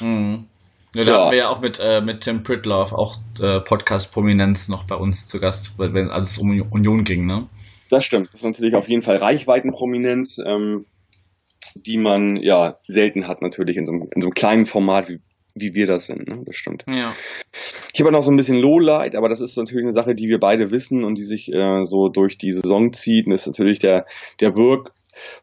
Mhm. 0.00 0.46
Ja, 0.92 1.04
da 1.04 1.10
ja. 1.10 1.18
haben 1.18 1.30
wir 1.30 1.38
ja 1.38 1.48
auch 1.50 1.60
mit, 1.60 1.78
äh, 1.80 2.00
mit 2.00 2.22
Tim 2.22 2.42
Pritloff 2.42 2.92
auch 2.92 3.18
äh, 3.40 3.60
Podcast-Prominenz 3.60 4.68
noch 4.68 4.84
bei 4.84 4.96
uns 4.96 5.28
zu 5.28 5.38
Gast, 5.38 5.78
wenn 5.78 6.10
es 6.10 6.38
um 6.38 6.60
Union 6.70 7.04
ging, 7.04 7.24
ne? 7.24 7.46
Das 7.88 8.04
stimmt. 8.04 8.28
Das 8.32 8.40
ist 8.40 8.46
natürlich 8.46 8.74
auf 8.74 8.88
jeden 8.88 9.02
Fall 9.02 9.18
Reichweitenprominenz, 9.18 10.38
ähm, 10.44 10.86
die 11.76 11.98
man 11.98 12.36
ja 12.36 12.78
selten 12.88 13.28
hat 13.28 13.40
natürlich 13.40 13.76
in 13.76 13.86
so 13.86 13.92
einem, 13.92 14.08
in 14.12 14.20
so 14.20 14.26
einem 14.26 14.34
kleinen 14.34 14.66
Format 14.66 15.08
wie, 15.08 15.20
wie 15.56 15.74
wir 15.74 15.86
das 15.86 16.06
sind. 16.06 16.28
Ne? 16.28 16.42
Das 16.44 16.56
stimmt. 16.56 16.84
Ja. 16.88 17.14
Ich 17.92 18.00
habe 18.00 18.12
noch 18.12 18.22
so 18.22 18.30
ein 18.30 18.36
bisschen 18.36 18.58
Lowlight, 18.58 19.16
aber 19.16 19.28
das 19.28 19.40
ist 19.40 19.56
natürlich 19.56 19.84
eine 19.84 19.92
Sache, 19.92 20.14
die 20.14 20.28
wir 20.28 20.38
beide 20.38 20.70
wissen 20.70 21.02
und 21.02 21.16
die 21.16 21.24
sich 21.24 21.52
äh, 21.52 21.82
so 21.82 22.08
durch 22.08 22.38
die 22.38 22.52
Saison 22.52 22.92
zieht. 22.92 23.26
Und 23.26 23.32
das 23.32 23.42
ist 23.42 23.46
natürlich 23.48 23.78
der, 23.78 24.06
der 24.40 24.56
Work, 24.56 24.92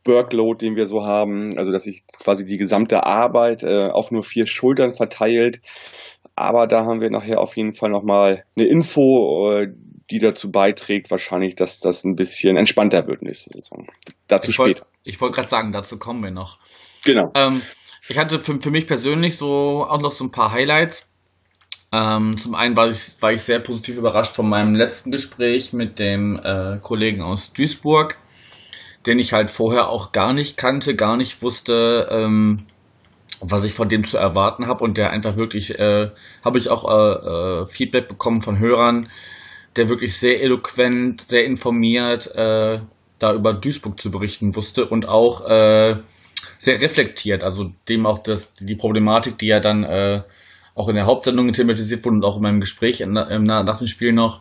Workload, 0.05 0.63
den 0.63 0.75
wir 0.75 0.85
so 0.85 1.03
haben. 1.03 1.57
Also, 1.57 1.71
dass 1.71 1.83
sich 1.83 2.05
quasi 2.07 2.45
die 2.45 2.57
gesamte 2.57 3.05
Arbeit 3.05 3.63
äh, 3.63 3.89
auf 3.91 4.11
nur 4.11 4.23
vier 4.23 4.45
Schultern 4.45 4.93
verteilt. 4.93 5.61
Aber 6.35 6.67
da 6.67 6.85
haben 6.85 7.01
wir 7.01 7.09
nachher 7.09 7.41
auf 7.41 7.57
jeden 7.57 7.73
Fall 7.73 7.89
nochmal 7.89 8.43
eine 8.55 8.67
Info, 8.67 9.51
äh, 9.51 9.67
die 10.11 10.19
dazu 10.19 10.51
beiträgt, 10.51 11.09
wahrscheinlich, 11.09 11.55
dass 11.55 11.79
das 11.79 12.03
ein 12.03 12.15
bisschen 12.15 12.57
entspannter 12.57 13.07
wird 13.07 13.23
nächste 13.23 13.51
Saison. 13.51 13.87
Dazu 14.27 14.51
ich 14.51 14.59
wollt, 14.59 14.77
später. 14.77 14.87
Ich 15.03 15.21
wollte 15.21 15.35
gerade 15.35 15.49
sagen, 15.49 15.71
dazu 15.71 15.97
kommen 15.97 16.23
wir 16.23 16.31
noch. 16.31 16.59
Genau. 17.03 17.31
Ähm, 17.35 17.61
ich 18.07 18.17
hatte 18.17 18.39
für, 18.39 18.59
für 18.59 18.71
mich 18.71 18.87
persönlich 18.87 19.37
so 19.37 19.85
auch 19.87 20.01
noch 20.01 20.11
so 20.11 20.25
ein 20.25 20.31
paar 20.31 20.51
Highlights. 20.51 21.09
Ähm, 21.91 22.37
zum 22.37 22.55
einen 22.55 22.75
war 22.75 22.89
ich, 22.89 23.21
war 23.21 23.31
ich 23.31 23.41
sehr 23.41 23.59
positiv 23.59 23.97
überrascht 23.97 24.35
von 24.35 24.49
meinem 24.49 24.75
letzten 24.75 25.11
Gespräch 25.11 25.73
mit 25.73 25.99
dem 25.99 26.39
äh, 26.43 26.79
Kollegen 26.81 27.21
aus 27.21 27.53
Duisburg, 27.53 28.17
den 29.05 29.19
ich 29.19 29.33
halt 29.33 29.51
vorher 29.51 29.89
auch 29.89 30.11
gar 30.11 30.33
nicht 30.33 30.57
kannte, 30.57 30.95
gar 30.95 31.17
nicht 31.17 31.41
wusste, 31.43 32.07
ähm, 32.09 32.65
was 33.41 33.63
ich 33.63 33.73
von 33.73 33.89
dem 33.89 34.05
zu 34.05 34.17
erwarten 34.17 34.67
habe 34.67 34.83
und 34.83 34.97
der 34.97 35.11
einfach 35.11 35.35
wirklich, 35.35 35.77
äh, 35.77 36.09
habe 36.43 36.57
ich 36.57 36.69
auch 36.69 36.89
äh, 36.89 37.61
äh, 37.61 37.65
Feedback 37.67 38.07
bekommen 38.07 38.41
von 38.41 38.57
Hörern, 38.57 39.09
der 39.75 39.89
wirklich 39.89 40.17
sehr 40.17 40.41
eloquent, 40.41 41.21
sehr 41.21 41.45
informiert 41.45 42.33
äh, 42.35 42.79
da 43.19 43.33
über 43.33 43.53
Duisburg 43.53 43.99
zu 43.99 44.11
berichten 44.11 44.55
wusste 44.55 44.85
und 44.85 45.07
auch 45.07 45.45
äh, 45.47 45.97
sehr 46.63 46.81
reflektiert, 46.81 47.43
also 47.43 47.71
dem 47.89 48.05
auch 48.05 48.19
das, 48.19 48.53
die 48.59 48.75
Problematik, 48.75 49.37
die 49.37 49.47
ja 49.47 49.59
dann 49.59 49.83
äh, 49.83 50.21
auch 50.75 50.87
in 50.87 50.95
der 50.95 51.05
Hauptsendung 51.05 51.51
thematisiert 51.51 52.03
wurde 52.05 52.15
und 52.15 52.25
auch 52.25 52.37
in 52.37 52.43
meinem 52.43 52.59
Gespräch 52.59 53.01
in, 53.01 53.15
in, 53.15 53.43
nach 53.43 53.77
dem 53.77 53.87
Spiel 53.87 54.13
noch, 54.13 54.39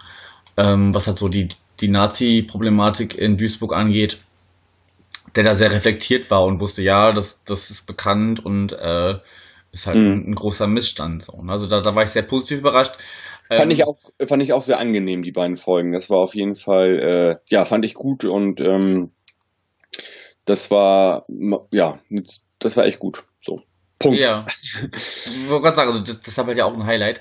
ähm, 0.56 0.94
was 0.94 1.06
halt 1.06 1.18
so 1.18 1.28
die, 1.28 1.48
die 1.80 1.88
Nazi-Problematik 1.88 3.18
in 3.18 3.36
Duisburg 3.36 3.74
angeht, 3.74 4.18
der 5.34 5.44
da 5.44 5.54
sehr 5.54 5.72
reflektiert 5.72 6.30
war 6.30 6.44
und 6.44 6.60
wusste, 6.60 6.82
ja, 6.82 7.12
das, 7.12 7.42
das 7.44 7.70
ist 7.70 7.86
bekannt 7.86 8.44
und 8.44 8.72
äh, 8.72 9.16
ist 9.72 9.86
halt 9.86 9.98
mhm. 9.98 10.12
ein, 10.12 10.30
ein, 10.30 10.34
großer 10.34 10.66
Missstand. 10.66 11.22
So. 11.22 11.42
Also 11.48 11.66
da, 11.66 11.80
da 11.80 11.94
war 11.94 12.02
ich 12.02 12.10
sehr 12.10 12.22
positiv 12.22 12.60
überrascht. 12.60 12.92
Fand 13.50 13.72
ich 13.72 13.80
ähm, 13.80 13.86
auch, 13.86 14.28
fand 14.28 14.42
ich 14.42 14.52
auch 14.52 14.62
sehr 14.62 14.78
angenehm, 14.78 15.22
die 15.22 15.32
beiden 15.32 15.56
Folgen. 15.56 15.92
Das 15.92 16.08
war 16.08 16.18
auf 16.18 16.34
jeden 16.34 16.54
Fall, 16.54 16.98
äh, 16.98 17.36
ja, 17.48 17.64
fand 17.64 17.84
ich 17.84 17.94
gut 17.94 18.24
und 18.24 18.60
ähm, 18.60 19.10
das 20.44 20.70
war, 20.70 21.26
ja, 21.72 21.98
das 22.58 22.76
war 22.76 22.84
echt 22.84 22.98
gut. 22.98 23.24
So. 23.40 23.56
Punkt. 23.98 24.18
Ja. 24.18 24.44
ich 24.46 25.48
wollte 25.48 25.62
gerade 25.62 25.76
sagen, 25.76 25.90
also 25.90 26.04
das, 26.04 26.20
das 26.20 26.36
war 26.38 26.46
halt 26.46 26.58
ja 26.58 26.64
auch 26.64 26.74
ein 26.74 26.86
Highlight, 26.86 27.20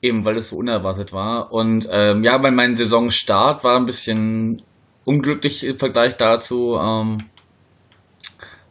eben 0.00 0.24
weil 0.24 0.36
es 0.36 0.50
so 0.50 0.56
unerwartet 0.56 1.12
war. 1.12 1.52
Und 1.52 1.88
ähm, 1.90 2.24
ja, 2.24 2.38
bei 2.38 2.50
meinem 2.50 2.76
Saisonstart 2.76 3.64
war 3.64 3.76
ein 3.76 3.86
bisschen 3.86 4.62
unglücklich 5.04 5.64
im 5.64 5.78
Vergleich 5.78 6.16
dazu. 6.16 6.78
Ähm, 6.80 7.18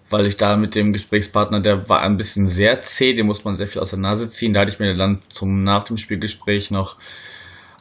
weil 0.10 0.26
ich 0.26 0.38
da 0.38 0.58
mit 0.58 0.76
dem 0.76 0.92
Gesprächspartner, 0.92 1.60
der 1.60 1.88
war 1.88 2.02
ein 2.02 2.18
bisschen 2.18 2.48
sehr 2.48 2.82
zäh, 2.82 3.14
den 3.14 3.28
muss 3.28 3.44
man 3.44 3.56
sehr 3.56 3.68
viel 3.68 3.82
aus 3.82 3.92
der 3.92 4.00
Nase 4.00 4.30
ziehen. 4.30 4.54
Da 4.54 4.62
hatte 4.62 4.72
ich 4.72 4.80
mir 4.80 4.96
dann 4.96 5.20
zum 5.30 5.64
nach 5.64 5.84
dem 5.84 5.98
Spielgespräch 5.98 6.72
noch 6.72 6.98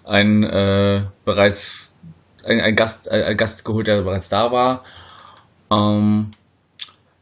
einen 0.05 0.45
äh, 0.45 1.03
bereits 1.25 1.95
ein, 2.45 2.61
ein 2.61 2.77
Gast 2.77 3.09
ein 3.11 3.37
Gast 3.37 3.65
geholt, 3.65 3.87
der 3.87 4.03
bereits 4.03 4.29
da 4.29 4.53
war. 4.53 4.85
Ähm, 5.71 6.31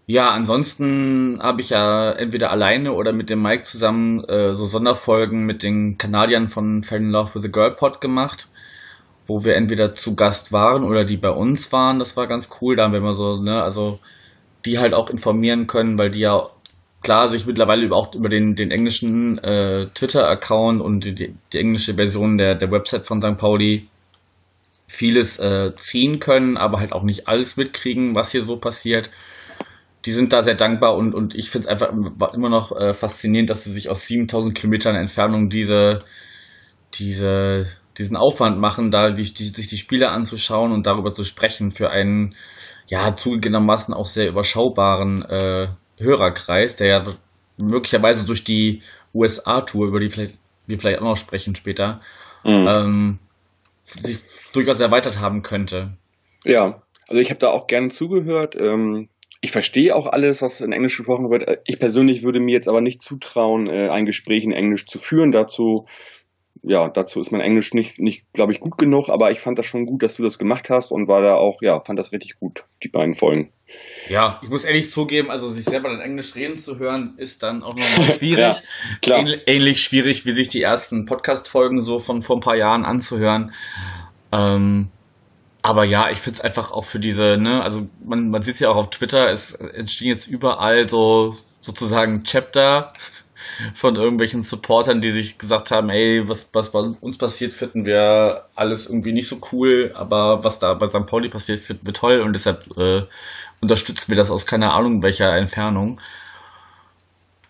ja, 0.09 0.31
ansonsten 0.31 1.41
habe 1.43 1.61
ich 1.61 1.71
ja 1.71 2.13
entweder 2.13 2.51
alleine 2.53 2.93
oder 2.93 3.13
mit 3.13 3.29
dem 3.29 3.43
Mike 3.43 3.65
zusammen 3.65 4.23
äh, 4.25 4.55
so 4.55 4.65
Sonderfolgen 4.67 5.45
mit 5.45 5.65
den 5.65 5.99
Kanadiern 5.99 6.49
von 6.49 6.85
Fell 6.85 7.01
in 7.01 7.11
Love 7.11 7.35
with 7.35 7.45
a 7.45 7.49
Girl 7.49 7.75
Pod 7.75 8.01
gemacht, 8.01 8.49
wo 9.27 9.45
wir 9.45 9.57
entweder 9.57 9.95
zu 9.95 10.15
Gast 10.15 10.53
waren 10.53 10.85
oder 10.85 11.05
die 11.05 11.17
bei 11.17 11.31
uns 11.31 11.73
waren. 11.73 11.99
Das 11.99 12.17
war 12.17 12.29
ganz 12.29 12.51
cool. 12.61 12.77
Da 12.77 12.85
haben 12.85 12.93
wir 12.93 13.01
immer 13.01 13.15
so, 13.15 13.43
ne, 13.43 13.63
also 13.63 13.99
die 14.65 14.79
halt 14.79 14.95
auch 14.95 15.11
informieren 15.11 15.67
können, 15.67 15.99
weil 15.99 16.11
die 16.11 16.21
ja 16.21 16.51
klar 17.03 17.29
sich 17.29 17.47
mittlerweile 17.47 17.91
auch 17.93 18.15
über 18.15 18.29
den, 18.29 18.55
den 18.55 18.71
englischen 18.71 19.39
äh, 19.39 19.87
Twitter-Account 19.95 20.81
und 20.81 21.05
die, 21.05 21.15
die, 21.53 21.59
englische 21.59 21.95
Version 21.95 22.39
der, 22.39 22.55
der 22.55 22.71
Website 22.71 23.07
von 23.07 23.21
St. 23.21 23.37
Pauli 23.37 23.89
vieles 24.87 25.39
äh, 25.39 25.75
ziehen 25.75 26.21
können, 26.21 26.57
aber 26.57 26.79
halt 26.79 26.93
auch 26.93 27.03
nicht 27.03 27.29
alles 27.29 27.57
mitkriegen, 27.57 28.15
was 28.15 28.31
hier 28.31 28.43
so 28.43 28.57
passiert. 28.59 29.11
Die 30.05 30.13
sind 30.13 30.33
da 30.33 30.43
sehr 30.43 30.55
dankbar 30.55 30.97
und, 30.97 31.15
und 31.15 31.35
ich 31.35 31.51
finde 31.51 31.67
es 31.67 31.73
einfach 31.73 31.93
immer 32.33 32.49
noch 32.49 32.77
äh, 32.77 32.95
faszinierend, 32.95 33.51
dass 33.51 33.65
sie 33.65 33.73
sich 33.73 33.89
aus 33.89 34.07
7000 34.07 34.57
Kilometern 34.57 34.95
Entfernung 34.95 35.49
diese, 35.49 35.99
diese, 36.95 37.67
diesen 37.99 38.17
Aufwand 38.17 38.61
machen, 38.61 38.91
da 38.93 39.09
die, 39.09 39.25
die, 39.25 39.47
sich 39.47 39.67
die 39.67 39.77
Spiele 39.77 40.11
anzuschauen 40.11 40.73
und 40.73 40.87
darüber 40.87 41.13
zu 41.13 41.25
sprechen 41.25 41.73
für 41.73 41.91
einen, 41.91 42.37
ja, 42.87 43.17
zugegebenermaßen 43.17 43.93
auch 43.93 44.07
sehr 44.07 44.29
überschaubaren 44.29 45.23
äh, 45.23 45.69
Hörerkreis, 45.99 46.77
der 46.77 46.87
ja 46.87 47.05
möglicherweise 47.61 48.27
durch 48.27 48.45
die 48.45 48.83
USA-Tour, 49.13 49.89
über 49.89 49.99
die 49.99 50.11
vielleicht, 50.11 50.37
wir 50.67 50.79
vielleicht 50.79 51.01
auch 51.01 51.05
noch 51.05 51.17
sprechen 51.17 51.57
später, 51.57 52.01
mhm. 52.45 52.69
ähm, 52.69 53.19
sich 53.87 54.21
durchaus 54.53 54.81
erweitert 54.81 55.21
haben 55.21 55.43
könnte. 55.43 55.97
Ja, 56.45 56.83
also 57.09 57.21
ich 57.21 57.31
habe 57.31 57.39
da 57.39 57.51
auch 57.51 57.67
gerne 57.67 57.89
zugehört. 57.89 58.57
Ähm, 58.59 59.09
ich 59.41 59.53
verstehe 59.53 59.95
auch 59.95 60.07
alles, 60.07 60.43
was 60.43 60.61
in 60.61 60.73
Englisch 60.73 60.97
gesprochen 60.97 61.31
wird. 61.31 61.61
Ich 61.67 61.79
persönlich 61.79 62.23
würde 62.23 62.41
mir 62.41 62.53
jetzt 62.53 62.69
aber 62.69 62.81
nicht 62.81 63.01
zutrauen, 63.01 63.69
äh, 63.69 63.89
ein 63.91 64.05
Gespräch 64.05 64.45
in 64.45 64.53
Englisch 64.53 64.87
zu 64.87 64.99
führen. 64.99 65.31
Dazu 65.31 65.87
ja, 66.69 66.89
dazu 66.89 67.21
ist 67.21 67.31
mein 67.31 67.41
Englisch 67.41 67.75
nicht, 67.75 68.01
nicht 68.01 68.25
glaube 68.33 68.51
ich, 68.51 68.59
gut 68.59 68.77
genug, 68.77 69.09
aber 69.09 69.31
ich 69.31 69.39
fand 69.39 69.57
das 69.57 69.67
schon 69.67 69.87
gut, 69.87 70.03
dass 70.03 70.17
du 70.17 70.25
das 70.25 70.37
gemacht 70.37 70.69
hast 70.69 70.91
und 70.91 71.07
war 71.07 71.23
da 71.23 71.37
auch, 71.37 71.63
ja, 71.63 71.79
fand 71.79 71.97
das 71.97 72.11
richtig 72.11 72.41
gut, 72.41 72.65
die 72.83 72.89
beiden 72.89 73.15
Folgen. 73.15 73.53
Ja, 74.09 74.41
ich 74.43 74.49
muss 74.49 74.65
ehrlich 74.65 74.91
zugeben, 74.91 75.31
also 75.31 75.49
sich 75.49 75.65
selber 75.65 75.91
in 75.93 76.01
Englisch 76.01 76.35
reden 76.35 76.59
zu 76.59 76.79
hören, 76.79 77.15
ist 77.19 77.45
dann 77.45 77.63
auch 77.63 77.77
nochmal 77.77 78.09
schwierig. 78.19 78.57
ja, 79.05 79.19
Ähnlich, 79.19 79.43
ähnlich, 79.47 79.83
schwierig, 79.83 80.27
wie 80.27 80.33
sich 80.33 80.49
die 80.49 80.63
ersten 80.63 81.07
Podcast-Folgen 81.07 81.81
so 81.81 82.01
von 82.01 82.21
vor 82.21 82.37
ein 82.37 82.41
paar 82.41 82.57
Jahren 82.57 82.85
anzuhören. 82.85 83.53
Ähm, 84.33 84.89
aber 85.63 85.85
ja, 85.85 86.11
ich 86.11 86.19
finde 86.19 86.39
es 86.39 86.41
einfach 86.41 86.73
auch 86.73 86.85
für 86.85 86.99
diese, 86.99 87.39
ne, 87.39 87.63
also 87.63 87.89
man, 88.05 88.31
man 88.31 88.43
sieht 88.43 88.55
es 88.55 88.61
ja 88.61 88.71
auch 88.71 88.77
auf 88.77 88.91
Twitter, 88.91 89.31
es 89.31 89.53
entstehen 89.55 90.09
jetzt 90.09 90.27
überall 90.27 90.89
so 90.89 91.33
sozusagen 91.61 92.25
Chapter 92.25 92.93
von 93.75 93.97
irgendwelchen 93.97 94.43
Supportern, 94.43 95.01
die 95.01 95.11
sich 95.11 95.39
gesagt 95.39 95.71
haben, 95.71 95.91
ey, 95.91 96.29
was, 96.29 96.51
was 96.53 96.73
bei 96.73 96.79
uns 96.79 97.19
passiert, 97.19 97.53
finden 97.53 97.87
wir 97.87 98.47
alles 98.55 98.87
irgendwie 98.87 99.13
nicht 99.13 99.29
so 99.29 99.39
cool, 99.53 99.93
aber 99.95 100.45
was 100.45 100.59
da 100.59 100.75
bei 100.75 100.89
St. 100.89 101.07
Pauli 101.07 101.29
passiert, 101.29 101.61
finden 101.61 101.87
wir 101.87 101.95
toll 101.95 102.21
und 102.21 102.33
deshalb 102.33 102.67
äh, 102.77 103.03
unterstützen 103.61 104.11
wir 104.11 104.17
das 104.17 104.31
aus 104.31 104.47
keiner 104.47 104.75
Ahnung 104.75 105.03
welcher 105.03 105.37
Entfernung. 105.37 106.01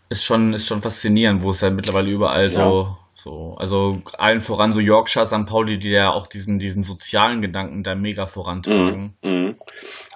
Ist 0.08 0.24
schon, 0.24 0.54
ist 0.54 0.66
schon 0.66 0.82
faszinierend, 0.82 1.42
wo 1.42 1.50
es 1.50 1.60
ja 1.60 1.70
mittlerweile 1.70 2.10
überall 2.10 2.44
ja. 2.44 2.50
so, 2.50 2.96
so, 3.26 3.56
also 3.58 4.00
allen 4.18 4.40
voran 4.40 4.70
so 4.70 4.78
Yorkshire, 4.78 5.26
St. 5.26 5.46
Pauli, 5.46 5.78
die 5.78 5.90
ja 5.90 6.12
auch 6.12 6.28
diesen, 6.28 6.60
diesen 6.60 6.84
sozialen 6.84 7.42
Gedanken 7.42 7.82
da 7.82 7.96
mega 7.96 8.26
vorantragen. 8.26 9.16
Mm, 9.20 9.28
mm. 9.28 9.56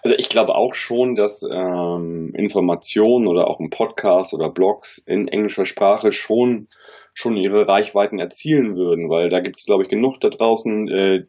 Also 0.05 0.17
ich 0.17 0.29
glaube 0.29 0.55
auch 0.55 0.75
schon, 0.75 1.17
dass 1.17 1.43
ähm, 1.43 2.33
Informationen 2.37 3.27
oder 3.27 3.49
auch 3.49 3.59
im 3.59 3.69
Podcast 3.69 4.33
oder 4.33 4.49
Blogs 4.49 4.99
in 4.99 5.27
englischer 5.27 5.65
Sprache 5.65 6.13
schon 6.13 6.69
schon 7.13 7.37
ihre 7.37 7.67
Reichweiten 7.67 8.21
erzielen 8.21 8.77
würden, 8.77 9.11
weil 9.11 9.29
da 9.29 9.41
gibt 9.41 9.59
es, 9.59 9.67
glaube 9.67 9.83
ich, 9.83 9.89
genug 9.89 10.21
da 10.21 10.29
draußen, 10.29 10.89
äh, 10.89 11.25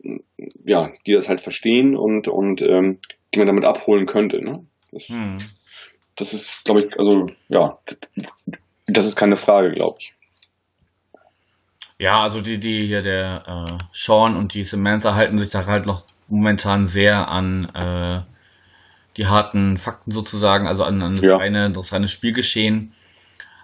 ja, 0.63 0.91
die 1.07 1.13
das 1.13 1.27
halt 1.27 1.41
verstehen 1.41 1.97
und, 1.97 2.27
und 2.27 2.61
ähm, 2.61 2.99
die 3.33 3.39
man 3.39 3.47
damit 3.47 3.65
abholen 3.65 4.05
könnte. 4.05 4.45
Ne? 4.45 4.53
Das, 4.91 5.05
hm. 5.05 5.37
das 6.15 6.33
ist, 6.33 6.63
glaube 6.63 6.81
ich, 6.81 6.99
also 6.99 7.25
ja, 7.49 7.79
das 8.85 9.07
ist 9.07 9.15
keine 9.15 9.35
Frage, 9.35 9.71
glaube 9.71 9.97
ich. 9.99 10.13
Ja, 12.01 12.23
also 12.23 12.41
die, 12.41 12.59
die 12.59 12.87
hier, 12.87 13.03
der 13.03 13.43
äh, 13.45 13.77
Sean 13.93 14.35
und 14.35 14.55
die 14.55 14.63
Samantha 14.63 15.13
halten 15.13 15.37
sich 15.37 15.51
da 15.51 15.67
halt 15.67 15.85
noch 15.85 16.03
momentan 16.29 16.87
sehr 16.87 17.27
an 17.27 17.65
äh, 17.75 18.21
die 19.17 19.27
harten 19.27 19.77
Fakten 19.77 20.09
sozusagen, 20.09 20.65
also 20.65 20.83
an, 20.83 20.99
an 21.03 21.13
das, 21.13 21.23
ja. 21.23 21.37
reine, 21.37 21.69
das 21.69 21.93
reine 21.93 22.07
Spielgeschehen. 22.07 22.91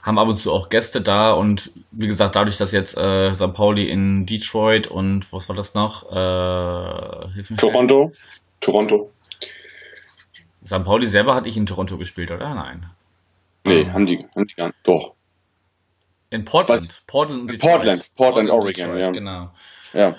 Haben 0.04 0.20
ab 0.20 0.28
und 0.28 0.36
zu 0.36 0.54
auch 0.54 0.70
Gäste 0.70 1.02
da 1.02 1.32
und 1.32 1.72
wie 1.90 2.06
gesagt, 2.06 2.36
dadurch, 2.36 2.58
dass 2.58 2.74
jetzt 2.74 2.96
äh, 2.96 3.34
St. 3.34 3.54
Pauli 3.54 3.90
in 3.90 4.28
Detroit 4.28 4.86
und 4.86 5.34
was 5.34 5.50
war 5.50 5.56
das 5.56 5.74
noch? 5.74 6.04
Äh, 6.12 7.56
Toronto. 7.58 8.12
Toronto. 8.62 9.12
St. 10.64 10.84
Pauli 10.84 11.08
selber 11.08 11.34
hatte 11.34 11.50
ich 11.50 11.58
in 11.58 11.66
Toronto 11.66 11.98
gespielt, 11.98 12.30
oder? 12.30 12.54
Nein. 12.54 12.86
Nee, 13.66 13.82
um, 13.82 13.94
haben 13.94 14.06
die, 14.06 14.28
haben 14.36 14.46
die 14.46 14.54
gar 14.54 14.68
nicht. 14.68 14.78
Doch. 14.84 15.17
In 16.30 16.44
Portland. 16.44 16.82
Was? 16.82 17.02
Portland, 17.08 17.52
Detroit. 17.52 17.74
Portland, 17.74 18.16
Portland, 18.16 18.16
Portland 18.16 18.50
Oregon, 18.50 18.74
Detroit, 18.74 19.00
ja. 19.00 19.12
Genau. 19.12 19.52
Ja 19.94 20.16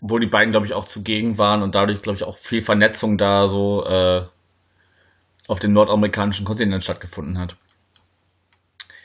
wo 0.00 0.18
die 0.18 0.26
beiden, 0.26 0.50
glaube 0.50 0.66
ich, 0.66 0.72
auch 0.72 0.86
zugegen 0.86 1.38
waren 1.38 1.62
und 1.62 1.74
dadurch, 1.74 2.02
glaube 2.02 2.16
ich, 2.16 2.24
auch 2.24 2.36
viel 2.36 2.62
Vernetzung 2.62 3.18
da 3.18 3.48
so 3.48 3.84
äh, 3.84 4.22
auf 5.46 5.60
dem 5.60 5.72
nordamerikanischen 5.72 6.46
Kontinent 6.46 6.82
stattgefunden 6.84 7.38
hat. 7.38 7.56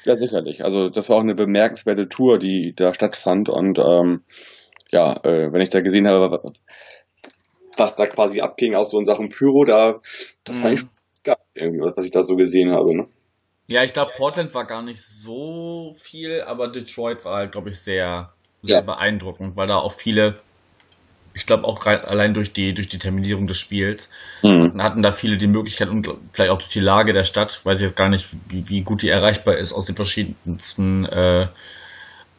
Ja, 0.05 0.15
sicherlich. 0.15 0.63
Also 0.63 0.89
das 0.89 1.09
war 1.09 1.17
auch 1.17 1.21
eine 1.21 1.35
bemerkenswerte 1.35 2.07
Tour, 2.07 2.37
die 2.37 2.73
da 2.75 2.93
stattfand. 2.93 3.49
Und 3.49 3.79
ähm, 3.79 4.21
ja, 4.91 5.17
äh, 5.23 5.51
wenn 5.51 5.61
ich 5.61 5.69
da 5.69 5.81
gesehen 5.81 6.07
habe, 6.07 6.43
was 7.75 7.95
da 7.95 8.05
quasi 8.05 8.39
abging, 8.39 8.75
auch 8.75 8.85
so 8.85 8.99
in 8.99 9.05
Sachen 9.05 9.29
Pyro, 9.29 9.65
da 9.65 9.99
das 10.43 10.59
mhm. 10.59 10.61
fand 10.61 10.73
ich 10.73 10.79
schon 10.79 10.89
geil, 11.23 11.35
irgendwie, 11.55 11.81
was 11.81 12.05
ich 12.05 12.11
da 12.11 12.21
so 12.21 12.35
gesehen 12.35 12.71
habe. 12.71 12.95
Ne? 12.95 13.07
Ja, 13.67 13.83
ich 13.83 13.93
glaube, 13.93 14.11
Portland 14.15 14.53
war 14.53 14.65
gar 14.65 14.81
nicht 14.81 15.01
so 15.01 15.95
viel, 15.97 16.41
aber 16.41 16.67
Detroit 16.67 17.25
war 17.25 17.37
halt, 17.37 17.51
glaube 17.51 17.69
ich, 17.69 17.79
sehr, 17.79 18.31
sehr 18.61 18.77
ja. 18.77 18.81
beeindruckend, 18.81 19.55
weil 19.55 19.67
da 19.67 19.77
auch 19.77 19.93
viele 19.93 20.39
ich 21.35 21.45
glaube 21.45 21.65
auch 21.65 21.85
allein 21.85 22.33
durch 22.33 22.53
die, 22.53 22.73
durch 22.73 22.87
die 22.87 22.97
Terminierung 22.97 23.45
des 23.45 23.59
Spiels 23.59 24.09
mhm. 24.41 24.81
hatten 24.81 25.03
da 25.03 25.11
viele 25.11 25.37
die 25.37 25.47
Möglichkeit 25.47 25.89
und 25.89 26.09
vielleicht 26.31 26.51
auch 26.51 26.57
durch 26.57 26.69
die 26.69 26.79
Lage 26.79 27.11
der 27.11 27.25
Stadt, 27.25 27.63
weiß 27.65 27.77
ich 27.77 27.83
jetzt 27.83 27.97
gar 27.97 28.09
nicht, 28.09 28.29
wie, 28.47 28.67
wie 28.69 28.81
gut 28.81 29.01
die 29.01 29.09
erreichbar 29.09 29.57
ist 29.57 29.73
aus 29.73 29.85
den 29.85 29.97
verschiedensten 29.97 31.05
äh, 31.05 31.47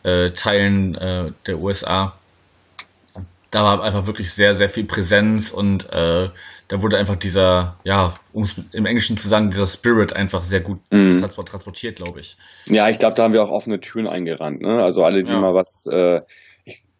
äh, 0.02 0.30
Teilen 0.30 0.94
äh, 0.94 1.32
der 1.46 1.60
USA. 1.60 2.16
Da 3.50 3.62
war 3.62 3.82
einfach 3.82 4.06
wirklich 4.06 4.32
sehr, 4.32 4.54
sehr 4.54 4.70
viel 4.70 4.84
Präsenz 4.84 5.50
und 5.50 5.90
äh, 5.92 6.30
da 6.68 6.82
wurde 6.82 6.98
einfach 6.98 7.16
dieser, 7.16 7.76
ja, 7.84 8.14
um 8.32 8.42
es 8.42 8.56
im 8.72 8.86
Englischen 8.86 9.16
zu 9.16 9.28
sagen, 9.28 9.50
dieser 9.50 9.66
Spirit 9.66 10.12
einfach 10.12 10.42
sehr 10.42 10.60
gut 10.60 10.80
mhm. 10.90 11.20
transportiert, 11.20 11.96
glaube 11.96 12.20
ich. 12.20 12.36
Ja, 12.66 12.88
ich 12.88 12.98
glaube, 12.98 13.14
da 13.14 13.24
haben 13.24 13.32
wir 13.32 13.42
auch 13.42 13.50
offene 13.50 13.80
Türen 13.80 14.08
eingerannt. 14.08 14.62
Ne? 14.62 14.82
Also 14.82 15.04
alle, 15.04 15.22
die 15.22 15.32
ja. 15.32 15.40
mal 15.40 15.54
was 15.54 15.86
äh, 15.86 16.20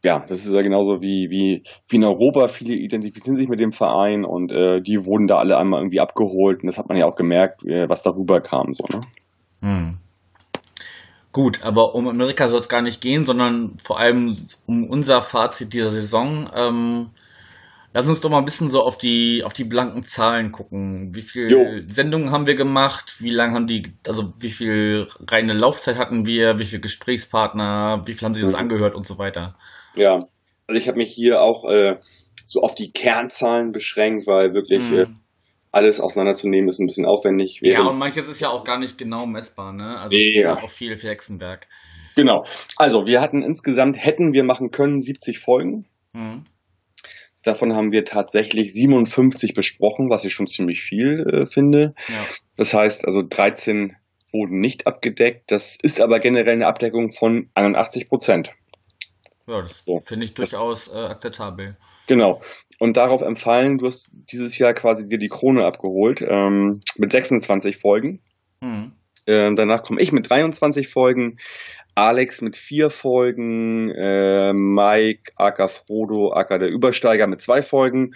ja, 0.06 0.20
das 0.20 0.44
ist 0.44 0.52
ja 0.52 0.62
genauso 0.62 1.00
wie, 1.00 1.30
wie, 1.30 1.64
wie 1.88 1.96
in 1.96 2.04
Europa. 2.04 2.46
Viele 2.46 2.74
identifizieren 2.74 3.36
sich 3.36 3.48
mit 3.48 3.58
dem 3.58 3.72
Verein 3.72 4.24
und 4.24 4.52
äh, 4.52 4.80
die 4.80 5.04
wurden 5.04 5.26
da 5.26 5.38
alle 5.38 5.58
einmal 5.58 5.80
irgendwie 5.80 6.00
abgeholt. 6.00 6.62
Und 6.62 6.68
das 6.68 6.78
hat 6.78 6.88
man 6.88 6.96
ja 6.96 7.06
auch 7.06 7.16
gemerkt, 7.16 7.64
äh, 7.64 7.88
was 7.88 8.04
darüber 8.04 8.40
kam. 8.40 8.72
So, 8.72 8.84
ne? 8.84 9.00
Hm. 9.62 9.98
Gut, 11.32 11.62
aber 11.64 11.94
um 11.94 12.06
Amerika 12.06 12.48
soll 12.48 12.60
es 12.60 12.68
gar 12.68 12.82
nicht 12.82 13.00
gehen, 13.02 13.24
sondern 13.24 13.76
vor 13.82 13.98
allem 13.98 14.36
um 14.66 14.88
unser 14.88 15.22
Fazit 15.22 15.72
dieser 15.72 15.90
Saison. 15.90 16.48
Ähm, 16.54 17.10
lass 17.96 18.06
uns 18.06 18.20
doch 18.20 18.28
mal 18.28 18.38
ein 18.38 18.44
bisschen 18.44 18.68
so 18.68 18.82
auf 18.82 18.98
die, 18.98 19.42
auf 19.42 19.54
die 19.54 19.64
blanken 19.64 20.02
Zahlen 20.02 20.52
gucken. 20.52 21.14
Wie 21.14 21.22
viele 21.22 21.82
Sendungen 21.88 22.30
haben 22.30 22.46
wir 22.46 22.54
gemacht? 22.54 23.14
Wie 23.20 23.30
lange 23.30 23.54
haben 23.54 23.66
die, 23.66 23.84
also 24.06 24.34
wie 24.38 24.50
viel 24.50 25.06
reine 25.26 25.54
Laufzeit 25.54 25.96
hatten 25.96 26.26
wir? 26.26 26.58
Wie 26.58 26.66
viele 26.66 26.82
Gesprächspartner? 26.82 28.02
Wie 28.04 28.12
viel 28.12 28.26
haben 28.26 28.34
sie 28.34 28.42
das 28.42 28.50
mhm. 28.50 28.58
angehört 28.58 28.94
und 28.94 29.06
so 29.06 29.16
weiter? 29.16 29.56
Ja, 29.94 30.18
also 30.66 30.78
ich 30.78 30.88
habe 30.88 30.98
mich 30.98 31.10
hier 31.10 31.40
auch 31.40 31.66
äh, 31.70 31.96
so 32.44 32.60
auf 32.60 32.74
die 32.74 32.92
Kernzahlen 32.92 33.72
beschränkt, 33.72 34.26
weil 34.26 34.52
wirklich 34.52 34.90
mhm. 34.90 34.98
äh, 34.98 35.06
alles 35.72 35.98
auseinanderzunehmen 35.98 36.68
ist 36.68 36.78
ein 36.80 36.86
bisschen 36.86 37.06
aufwendig. 37.06 37.60
Ja, 37.62 37.80
und 37.86 37.96
manches 37.96 38.28
ist 38.28 38.40
ja 38.40 38.50
auch 38.50 38.64
gar 38.64 38.78
nicht 38.78 38.98
genau 38.98 39.24
messbar, 39.24 39.72
ne? 39.72 39.98
Also 39.98 40.14
es 40.14 40.22
ja. 40.22 40.28
ist 40.28 40.46
ja 40.46 40.62
auch 40.62 40.70
viel 40.70 40.96
für 40.96 41.08
Hexenwerk. 41.08 41.66
Genau. 42.14 42.44
Also 42.76 43.06
wir 43.06 43.22
hatten 43.22 43.42
insgesamt, 43.42 43.96
hätten 43.96 44.34
wir 44.34 44.44
machen 44.44 44.70
können, 44.70 45.00
70 45.00 45.38
Folgen. 45.38 45.86
Mhm. 46.12 46.44
Davon 47.46 47.76
haben 47.76 47.92
wir 47.92 48.04
tatsächlich 48.04 48.72
57 48.72 49.54
besprochen, 49.54 50.10
was 50.10 50.24
ich 50.24 50.32
schon 50.32 50.48
ziemlich 50.48 50.82
viel 50.82 51.20
äh, 51.20 51.46
finde. 51.46 51.94
Ja. 52.08 52.26
Das 52.56 52.74
heißt, 52.74 53.04
also 53.04 53.22
13 53.22 53.94
wurden 54.32 54.58
nicht 54.58 54.88
abgedeckt. 54.88 55.52
Das 55.52 55.78
ist 55.80 56.00
aber 56.00 56.18
generell 56.18 56.54
eine 56.54 56.66
Abdeckung 56.66 57.12
von 57.12 57.48
81 57.54 58.08
Prozent. 58.08 58.52
Ja, 59.46 59.60
das 59.60 59.84
so. 59.84 60.00
finde 60.00 60.26
ich 60.26 60.34
durchaus 60.34 60.88
äh, 60.88 60.96
akzeptabel. 60.96 61.76
Genau. 62.08 62.42
Und 62.80 62.96
darauf 62.96 63.22
empfallen, 63.22 63.78
du 63.78 63.86
hast 63.86 64.10
dieses 64.12 64.58
Jahr 64.58 64.74
quasi 64.74 65.06
dir 65.06 65.18
die 65.18 65.28
Krone 65.28 65.64
abgeholt 65.64 66.24
ähm, 66.28 66.80
mit 66.96 67.12
26 67.12 67.76
Folgen. 67.76 68.22
Mhm. 68.60 68.90
Ähm, 69.28 69.54
danach 69.54 69.84
komme 69.84 70.00
ich 70.00 70.10
mit 70.10 70.28
23 70.28 70.88
Folgen, 70.88 71.38
Alex 71.96 72.42
mit 72.42 72.56
vier 72.56 72.90
Folgen, 72.90 73.90
äh, 73.90 74.52
Mike, 74.52 75.32
Aka 75.36 75.66
Frodo, 75.66 76.32
Aka 76.32 76.58
der 76.58 76.68
Übersteiger 76.68 77.26
mit 77.26 77.40
zwei 77.40 77.62
Folgen 77.62 78.14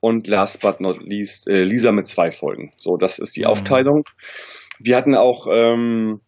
und 0.00 0.26
last 0.26 0.60
but 0.60 0.80
not 0.80 1.00
least 1.02 1.48
äh, 1.48 1.62
Lisa 1.62 1.92
mit 1.92 2.08
zwei 2.08 2.32
Folgen. 2.32 2.72
So, 2.76 2.96
das 2.96 3.18
ist 3.18 3.36
die 3.36 3.42
mhm. 3.42 3.46
Aufteilung. 3.46 4.04
Wir 4.80 4.96
hatten 4.96 5.14
auch 5.14 5.46
ähm, 5.50 6.20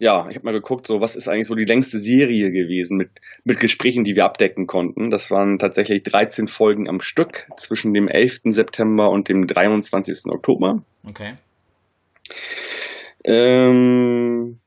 ja, 0.00 0.26
ich 0.30 0.36
habe 0.36 0.46
mal 0.46 0.52
geguckt, 0.52 0.86
so 0.86 1.02
was 1.02 1.14
ist 1.14 1.28
eigentlich 1.28 1.46
so 1.46 1.54
die 1.54 1.66
längste 1.66 1.98
Serie 1.98 2.50
gewesen 2.50 2.96
mit, 2.96 3.10
mit 3.44 3.60
Gesprächen, 3.60 4.02
die 4.02 4.16
wir 4.16 4.24
abdecken 4.24 4.66
konnten. 4.66 5.10
Das 5.10 5.30
waren 5.30 5.58
tatsächlich 5.58 6.02
13 6.02 6.46
Folgen 6.46 6.88
am 6.88 7.00
Stück 7.00 7.46
zwischen 7.58 7.92
dem 7.92 8.08
11. 8.08 8.40
September 8.44 9.10
und 9.10 9.28
dem 9.28 9.46
23. 9.46 10.32
Oktober. 10.32 10.82
Okay. 11.06 11.34
Ähm, 13.24 14.58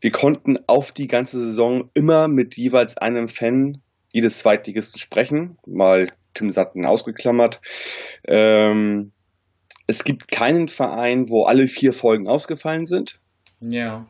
wir 0.00 0.10
konnten 0.10 0.58
auf 0.66 0.92
die 0.92 1.06
ganze 1.06 1.38
Saison 1.38 1.90
immer 1.94 2.28
mit 2.28 2.56
jeweils 2.56 2.96
einem 2.96 3.28
Fan 3.28 3.82
jedes 4.12 4.38
Zweitligisten 4.38 4.98
sprechen, 4.98 5.58
mal 5.66 6.08
Tim 6.34 6.50
Satten 6.50 6.86
ausgeklammert. 6.86 7.60
Ähm, 8.24 9.12
es 9.86 10.04
gibt 10.04 10.28
keinen 10.28 10.68
Verein, 10.68 11.28
wo 11.28 11.44
alle 11.44 11.66
vier 11.66 11.92
Folgen 11.92 12.28
ausgefallen 12.28 12.86
sind. 12.86 13.20
Ja. 13.60 14.06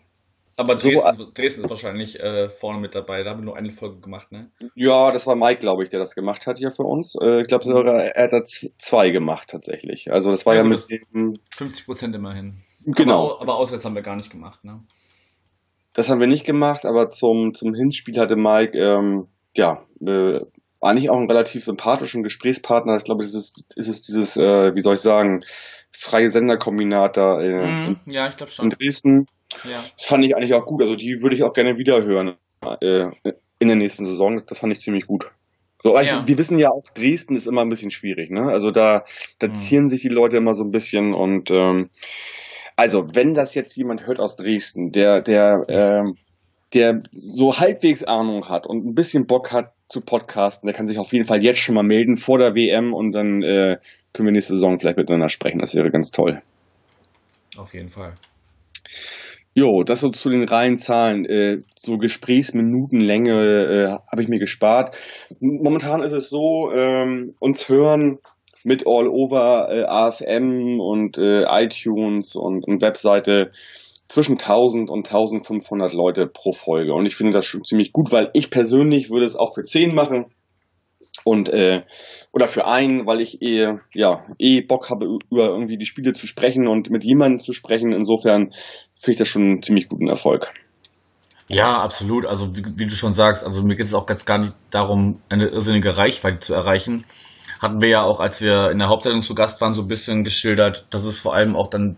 Aber 0.59 0.79
So, 0.79 0.89
Dresden, 0.89 1.35
Dresden 1.35 1.65
ist 1.65 1.71
wahrscheinlich 1.71 2.19
äh, 2.19 2.49
vorne 2.49 2.81
mit 2.81 2.95
dabei. 2.95 3.23
Da 3.23 3.31
haben 3.31 3.41
wir 3.41 3.45
nur 3.45 3.57
eine 3.59 3.71
Folge 3.71 4.01
gemacht, 4.01 4.33
ne? 4.33 4.51
Ja, 4.75 5.13
das 5.13 5.27
war 5.27 5.37
Mike, 5.37 5.61
glaube 5.61 5.85
ich, 5.85 5.91
der 5.91 6.01
das 6.01 6.15
gemacht 6.15 6.47
hat 6.47 6.59
hier 6.59 6.71
für 6.71 6.85
uns. 6.85 7.15
Äh, 7.21 7.43
ich 7.43 7.47
glaube, 7.47 8.13
er 8.15 8.25
hat 8.25 8.33
da 8.33 8.43
zwei 8.45 9.11
gemacht 9.11 9.51
tatsächlich. 9.51 10.11
Also 10.11 10.31
das 10.31 10.47
war 10.47 10.55
Ja, 10.55 10.63
ja, 10.63 10.69
mit 10.69 10.89
dem, 10.89 11.35
50 11.55 11.85
Prozent 11.85 12.15
immerhin. 12.15 12.55
Genau. 12.87 13.33
Aber, 13.35 13.43
aber 13.43 13.57
auswärts 13.57 13.85
haben 13.85 13.95
wir 13.95 14.03
gar 14.03 14.17
nicht 14.17 14.31
gemacht, 14.31 14.65
ne? 14.65 14.81
Das 15.97 16.09
haben 16.09 16.21
wir 16.21 16.27
nicht 16.27 16.45
gemacht, 16.47 16.85
aber 16.85 17.11
zum, 17.11 17.55
zum 17.55 17.75
Hinspiel 17.75 18.19
hatte 18.19 18.37
Mike, 18.37 18.79
ähm, 18.79 19.27
ja, 19.57 19.83
äh, 20.07 20.41
eigentlich 20.81 21.11
auch 21.11 21.17
einen 21.17 21.31
relativ 21.31 21.65
sympathischen 21.65 22.23
Gesprächspartner. 22.23 22.97
Ich 22.99 23.05
glaube, 23.05 23.25
es 23.25 23.35
ist, 23.35 23.65
es 23.77 23.89
ist 23.89 24.07
dieses, 24.09 24.37
äh, 24.37 24.75
wie 24.75 24.81
soll 24.83 24.95
ich 24.95 25.01
sagen, 25.01 25.41
freie 25.91 26.31
Senderkombinat 26.31 27.17
da 27.17 27.41
äh, 27.41 27.67
Mhm, 27.67 27.97
ja, 28.07 28.29
ich 28.29 28.37
glaube 28.37 28.51
in 28.51 28.55
schon. 28.55 28.71
Dresden. 28.71 29.27
Ja. 29.65 29.83
Das 29.97 30.07
fand 30.07 30.25
ich 30.25 30.37
eigentlich 30.37 30.53
auch 30.55 30.67
gut. 30.67 30.83
Also 30.83 30.95
die 30.95 31.23
würde 31.23 31.35
ich 31.35 31.43
auch 31.45 31.55
gerne 31.55 31.79
wieder 31.79 32.03
hören 32.05 32.37
äh, 32.83 33.07
in 33.59 33.69
der 33.69 33.77
nächsten 33.77 34.05
Saison. 34.05 34.43
Das 34.47 34.59
fand 34.59 34.75
ich 34.75 34.81
ziemlich 34.81 35.07
gut. 35.07 35.31
So, 35.83 35.95
also 35.95 36.11
Ja. 36.17 36.29
Wir 36.29 36.37
wissen 36.37 36.59
ja 36.59 36.71
auch, 36.71 36.85
Dresden 36.95 37.37
ist 37.37 37.47
immer 37.47 37.63
ein 37.63 37.69
bisschen 37.71 37.91
schwierig. 37.91 38.31
Ne? 38.31 38.43
Also 38.43 38.71
da, 38.71 39.05
da 39.39 39.47
Mhm. 39.49 39.55
zieren 39.55 39.89
sich 39.89 40.03
die 40.03 40.09
Leute 40.09 40.37
immer 40.37 40.53
so 40.55 40.63
ein 40.63 40.71
bisschen. 40.73 41.15
Und 41.15 41.51
ähm, 41.51 41.89
also 42.77 43.07
wenn 43.15 43.35
das 43.35 43.55
jetzt 43.55 43.77
jemand 43.77 44.07
hört 44.07 44.21
aus 44.21 44.37
Dresden, 44.37 44.93
der, 44.93 45.23
der, 45.23 45.65
ähm, 45.69 46.17
der 46.75 47.03
so 47.13 47.59
halbwegs 47.59 48.05
Ahnung 48.05 48.49
hat 48.49 48.67
und 48.67 48.87
ein 48.87 48.95
bisschen 48.95 49.27
Bock 49.27 49.53
hat 49.53 49.73
zu 49.89 50.03
podcasten, 50.03 50.67
der 50.67 50.77
kann 50.77 50.87
sich 50.87 50.99
auf 50.99 51.13
jeden 51.13 51.27
Fall 51.27 51.43
jetzt 51.43 51.59
schon 51.59 51.75
mal 51.75 51.83
melden 51.83 52.17
vor 52.17 52.39
der 52.39 52.55
WM 52.55 52.93
und 52.93 53.13
dann 53.13 53.43
äh, 53.43 53.79
können 54.13 54.27
wir 54.27 54.33
nächste 54.33 54.55
Saison 54.55 54.79
vielleicht 54.79 54.99
miteinander 54.99 55.31
sprechen. 55.31 55.59
Das 55.59 55.75
wäre 55.75 55.91
ganz 55.91 56.11
toll. 56.11 56.43
Auf 57.57 57.73
jeden 57.73 57.89
Fall. 57.89 58.13
Jo, 59.55 59.85
das 59.85 60.01
so 60.01 60.11
zu 60.11 60.29
den 60.29 60.45
reinen 60.45 60.77
Zahlen. 60.77 61.25
Äh, 61.25 61.61
so 61.77 61.97
Gesprächsminutenlänge 61.97 63.33
äh, 63.33 63.89
habe 64.13 64.23
ich 64.23 64.29
mir 64.29 64.39
gespart. 64.39 64.99
Momentan 65.41 66.03
ist 66.03 66.13
es 66.13 66.29
so, 66.29 66.71
ähm, 66.73 67.35
uns 67.41 67.67
hören 67.71 68.19
mit 68.67 68.85
All 68.85 69.07
Over 69.07 69.69
äh, 69.71 69.85
AFM 69.85 70.81
und 70.81 71.17
äh, 71.19 71.45
iTunes 71.45 72.35
und, 72.35 72.67
und 72.67 72.83
Webseite 72.83 73.53
zwischen 74.09 74.33
1000 74.33 74.91
und 74.91 75.07
1500 75.07 75.93
Leute 75.93 76.27
pro 76.27 76.51
Folge. 76.51 76.93
Und 76.93 77.07
ich 77.07 77.15
finde 77.15 77.33
das 77.33 77.47
schon 77.47 77.65
ziemlich 77.65 77.93
gut, 77.93 78.11
weil 78.11 78.31
ich 78.35 78.51
persönlich 78.51 79.09
würde 79.09 79.25
es 79.25 79.37
auch 79.37 79.55
für 79.55 79.63
10 79.63 79.95
machen 79.95 80.27
und 81.23 81.49
äh, 81.49 81.83
oder 82.33 82.49
für 82.49 82.67
einen, 82.67 83.07
weil 83.07 83.21
ich 83.21 83.41
eh 83.41 83.79
ja 83.95 84.27
eh 84.39 84.63
Bock 84.63 84.91
habe 84.91 85.07
über 85.31 85.47
irgendwie 85.47 85.79
die 85.79 85.87
Spiele 85.87 86.13
zu 86.13 86.27
sprechen 86.27 86.67
und 86.67 86.91
mit 86.91 87.05
jemandem 87.05 87.39
zu 87.39 87.53
sprechen. 87.53 87.93
Insofern 87.93 88.51
finde 88.97 89.13
ich 89.13 89.17
das 89.19 89.29
schon 89.29 89.43
einen 89.43 89.63
ziemlich 89.63 89.89
guten 89.89 90.09
Erfolg. 90.09 90.53
Ja, 91.49 91.79
absolut. 91.79 92.27
Also 92.27 92.57
wie, 92.57 92.65
wie 92.77 92.87
du 92.87 92.95
schon 92.97 93.15
sagst, 93.15 93.45
also 93.45 93.63
mir 93.63 93.77
geht 93.77 93.87
es 93.87 93.95
auch 93.95 94.07
ganz 94.07 94.25
gar 94.25 94.39
nicht 94.39 94.55
darum, 94.71 95.21
eine 95.29 95.47
irrsinnige 95.47 95.97
Reichweite 95.97 96.41
zu 96.41 96.55
erreichen. 96.55 97.05
Hatten 97.61 97.81
wir 97.81 97.89
ja 97.89 98.03
auch, 98.03 98.21
als 98.21 98.41
wir 98.43 98.71
in 98.71 98.79
der 98.79 98.89
Hauptsendung 98.89 99.23
zu 99.23 99.35
Gast 99.35 99.61
waren, 99.61 99.75
so 99.75 99.83
ein 99.83 99.89
bisschen 99.89 100.25
geschildert, 100.25 100.87
dass 100.91 101.05
es 101.05 101.21
vor 101.21 101.35
allem 101.35 101.57
auch 101.57 101.69
dann 101.69 101.97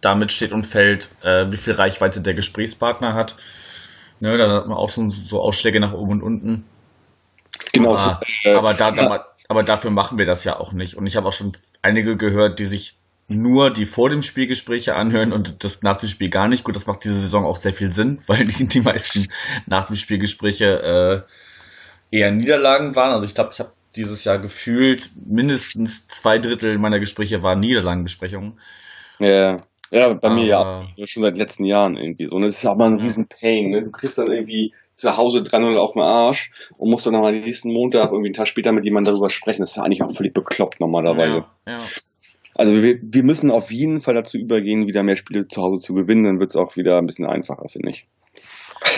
damit 0.00 0.32
steht 0.32 0.52
und 0.52 0.64
fällt, 0.64 1.08
äh, 1.22 1.46
wie 1.50 1.56
viel 1.56 1.74
Reichweite 1.74 2.20
der 2.20 2.34
Gesprächspartner 2.34 3.14
hat. 3.14 3.36
Ne, 4.20 4.36
da 4.38 4.50
hat 4.50 4.66
man 4.66 4.76
auch 4.76 4.90
schon 4.90 5.10
so 5.10 5.40
Ausschläge 5.40 5.80
nach 5.80 5.92
oben 5.92 6.12
und 6.12 6.22
unten. 6.22 6.64
Genau. 7.72 7.96
Aber, 7.96 8.20
so, 8.26 8.48
äh, 8.48 8.54
aber, 8.54 8.74
da, 8.74 8.88
aber, 8.88 9.26
aber 9.48 9.62
dafür 9.62 9.90
machen 9.90 10.18
wir 10.18 10.26
das 10.26 10.44
ja 10.44 10.58
auch 10.58 10.72
nicht. 10.72 10.96
Und 10.96 11.06
ich 11.06 11.16
habe 11.16 11.28
auch 11.28 11.32
schon 11.32 11.52
einige 11.82 12.16
gehört, 12.16 12.58
die 12.58 12.66
sich 12.66 12.96
nur 13.28 13.72
die 13.72 13.86
vor 13.86 14.08
dem 14.08 14.22
Spiel 14.22 14.46
Gespräche 14.46 14.94
anhören 14.94 15.32
und 15.32 15.64
das 15.64 15.82
nach 15.82 15.98
dem 15.98 16.08
Spiel 16.08 16.30
gar 16.30 16.48
nicht. 16.48 16.64
Gut, 16.64 16.76
das 16.76 16.86
macht 16.86 17.04
diese 17.04 17.20
Saison 17.20 17.44
auch 17.44 17.56
sehr 17.56 17.72
viel 17.72 17.92
Sinn, 17.92 18.20
weil 18.26 18.44
die, 18.44 18.66
die 18.66 18.80
meisten 18.80 19.28
nach 19.66 19.86
dem 19.86 19.96
Spiel 19.96 20.18
Gespräche 20.18 21.24
äh, 22.10 22.16
eher 22.16 22.30
Niederlagen 22.30 22.94
waren. 22.94 23.12
Also 23.12 23.26
ich 23.26 23.34
glaube, 23.34 23.50
ich 23.52 23.60
habe 23.60 23.72
dieses 23.96 24.24
Jahr 24.24 24.38
gefühlt 24.38 25.10
mindestens 25.26 26.06
zwei 26.08 26.38
Drittel 26.38 26.78
meiner 26.78 26.98
Gespräche 27.00 27.42
waren 27.42 27.60
Niederlagenbesprechungen. 27.60 28.58
ja, 29.18 29.56
ja, 29.92 30.12
bei 30.14 30.30
mir 30.30 30.46
ja 30.46 30.86
schon 31.06 31.22
seit 31.22 31.38
letzten 31.38 31.64
Jahren 31.64 31.96
irgendwie 31.96 32.26
so. 32.26 32.34
Und 32.36 32.42
das 32.42 32.58
ist 32.58 32.66
auch 32.66 32.76
mal 32.76 32.88
ein 32.90 32.98
Ja. 32.98 33.04
riesen 33.04 33.28
Pain. 33.28 33.70
Ne? 33.70 33.80
Du 33.82 33.90
kriegst 33.92 34.18
dann 34.18 34.26
irgendwie 34.32 34.72
zu 34.94 35.16
Hause 35.16 35.42
300 35.44 35.78
auf 35.78 35.92
den 35.92 36.02
Arsch 36.02 36.50
und 36.76 36.90
musst 36.90 37.06
dann 37.06 37.12
nochmal 37.12 37.32
den 37.34 37.44
nächsten 37.44 37.72
Montag, 37.72 38.10
irgendwie 38.10 38.28
einen 38.28 38.32
Tag 38.34 38.48
später 38.48 38.72
mit 38.72 38.84
jemandem 38.84 39.12
darüber 39.14 39.28
sprechen. 39.28 39.60
Das 39.60 39.70
ist 39.70 39.76
ja 39.76 39.84
eigentlich 39.84 40.02
auch 40.02 40.10
völlig 40.10 40.34
bekloppt 40.34 40.80
normalerweise. 40.80 41.44
Ja, 41.68 41.74
ja. 41.74 41.78
Also 42.56 42.82
wir, 42.82 42.98
wir 43.00 43.22
müssen 43.22 43.50
auf 43.52 43.70
jeden 43.70 44.00
Fall 44.00 44.14
dazu 44.14 44.38
übergehen, 44.38 44.88
wieder 44.88 45.02
mehr 45.04 45.14
Spiele 45.16 45.46
zu 45.46 45.62
Hause 45.62 45.86
zu 45.86 45.94
gewinnen. 45.94 46.24
Dann 46.24 46.40
wird 46.40 46.50
es 46.50 46.56
auch 46.56 46.74
wieder 46.76 46.98
ein 46.98 47.06
bisschen 47.06 47.26
einfacher, 47.26 47.68
finde 47.68 47.90
ich. 47.90 48.06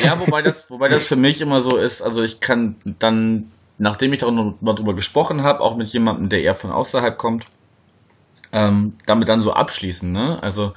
Ja, 0.03 0.19
wobei 0.21 0.41
das, 0.43 0.71
wobei 0.71 0.89
das 0.89 1.09
für 1.09 1.17
mich 1.17 1.41
immer 1.41 1.61
so 1.61 1.77
ist, 1.77 2.01
also 2.01 2.23
ich 2.23 2.41
kann 2.41 2.77
dann, 2.99 3.51
nachdem 3.79 4.13
ich 4.13 4.21
darüber 4.21 4.75
drüber 4.75 4.95
gesprochen 4.95 5.43
habe, 5.43 5.61
auch 5.61 5.77
mit 5.77 5.89
jemandem, 5.89 6.29
der 6.29 6.43
eher 6.43 6.55
von 6.55 6.71
außerhalb 6.71 7.17
kommt, 7.17 7.45
ähm, 8.53 8.95
damit 9.07 9.29
dann 9.29 9.41
so 9.41 9.53
abschließen, 9.53 10.11
ne? 10.11 10.43
Also 10.43 10.73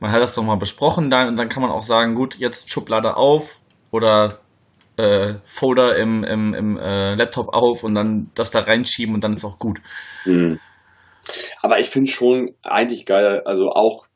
man 0.00 0.12
hat 0.12 0.22
das 0.22 0.34
doch 0.34 0.42
mal 0.42 0.56
besprochen, 0.56 1.10
dann, 1.10 1.28
und 1.28 1.36
dann 1.36 1.48
kann 1.48 1.62
man 1.62 1.72
auch 1.72 1.82
sagen, 1.82 2.14
gut, 2.14 2.36
jetzt 2.36 2.70
Schublade 2.70 3.16
auf 3.16 3.60
oder 3.90 4.38
äh, 4.96 5.34
Folder 5.44 5.96
im, 5.96 6.24
im, 6.24 6.54
im 6.54 6.78
äh, 6.78 7.14
Laptop 7.14 7.48
auf 7.48 7.84
und 7.84 7.94
dann 7.94 8.30
das 8.34 8.50
da 8.50 8.60
reinschieben 8.60 9.14
und 9.14 9.22
dann 9.22 9.34
ist 9.34 9.44
auch 9.44 9.58
gut. 9.58 9.80
Mhm. 10.24 10.58
Aber 11.62 11.78
ich 11.78 11.88
finde 11.88 12.10
schon 12.10 12.54
eigentlich 12.62 13.04
geil, 13.06 13.42
also 13.44 13.70
auch 13.70 14.06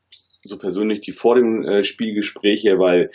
so 0.41 0.57
persönlich 0.57 1.01
die 1.01 1.11
vor 1.11 1.35
dem 1.35 1.63
äh, 1.63 1.83
Spielgespräche, 1.83 2.79
weil 2.79 3.11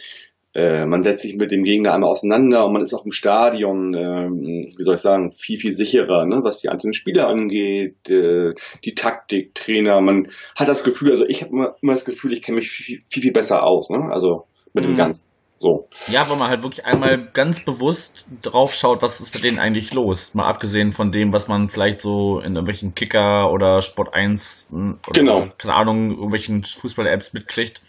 äh, 0.59 0.87
man 0.87 1.03
setzt 1.03 1.23
sich 1.23 1.37
mit 1.37 1.53
dem 1.53 1.63
Gegner 1.63 1.95
einmal 1.95 2.11
auseinander 2.11 2.67
und 2.67 2.73
man 2.73 2.83
ist 2.83 2.93
auch 2.93 3.05
im 3.05 3.13
Stadion, 3.13 3.95
ähm, 3.95 4.67
wie 4.77 4.83
soll 4.83 4.97
ich 4.97 5.01
sagen, 5.01 5.31
viel, 5.31 5.57
viel 5.57 5.71
sicherer, 5.71 6.27
ne, 6.27 6.41
was 6.43 6.59
die 6.61 6.69
einzelnen 6.69 6.95
Spieler 6.95 7.29
angeht, 7.29 8.11
äh, 8.11 8.55
die 8.85 8.95
Taktik, 8.97 9.55
Trainer. 9.55 10.01
Man 10.01 10.29
hat 10.59 10.67
das 10.67 10.83
Gefühl, 10.83 11.11
also 11.11 11.25
ich 11.25 11.43
habe 11.43 11.53
immer, 11.53 11.77
immer 11.81 11.93
das 11.93 12.05
Gefühl, 12.05 12.33
ich 12.33 12.43
kenne 12.43 12.57
mich 12.57 12.71
viel, 12.71 12.99
viel, 13.09 13.23
viel 13.23 13.33
besser 13.33 13.63
aus, 13.63 13.89
ne? 13.91 14.09
Also 14.11 14.47
mit 14.75 14.85
dem 14.85 14.93
Mhm. 14.93 14.97
Ganzen. 14.97 15.29
So. 15.61 15.89
Ja, 16.09 16.29
weil 16.29 16.37
man 16.37 16.49
halt 16.51 16.63
wirklich 16.63 16.87
einmal 16.87 17.31
ganz 17.33 17.65
bewusst 17.65 18.27
drauf 18.43 18.75
schaut, 18.75 19.03
was 19.03 19.21
ist 19.21 19.35
mit 19.35 19.43
denen 19.43 19.59
eigentlich 19.59 19.93
los. 19.93 20.33
Mal 20.35 20.47
abgesehen 20.47 20.93
von 20.93 21.11
dem, 21.11 21.33
was 21.33 21.49
man 21.49 21.69
vielleicht 21.69 22.01
so 22.01 22.39
in 22.39 22.53
irgendwelchen 22.55 22.95
Kicker 22.95 23.51
oder 23.53 23.83
Sport 23.83 24.13
1 24.15 24.71
oder 24.73 24.99
Genau. 25.15 25.47
keine 25.59 25.75
Ahnung, 25.75 26.11
irgendwelchen 26.13 26.63
Fußball-Apps 26.63 27.33
mitkriegt. 27.33 27.81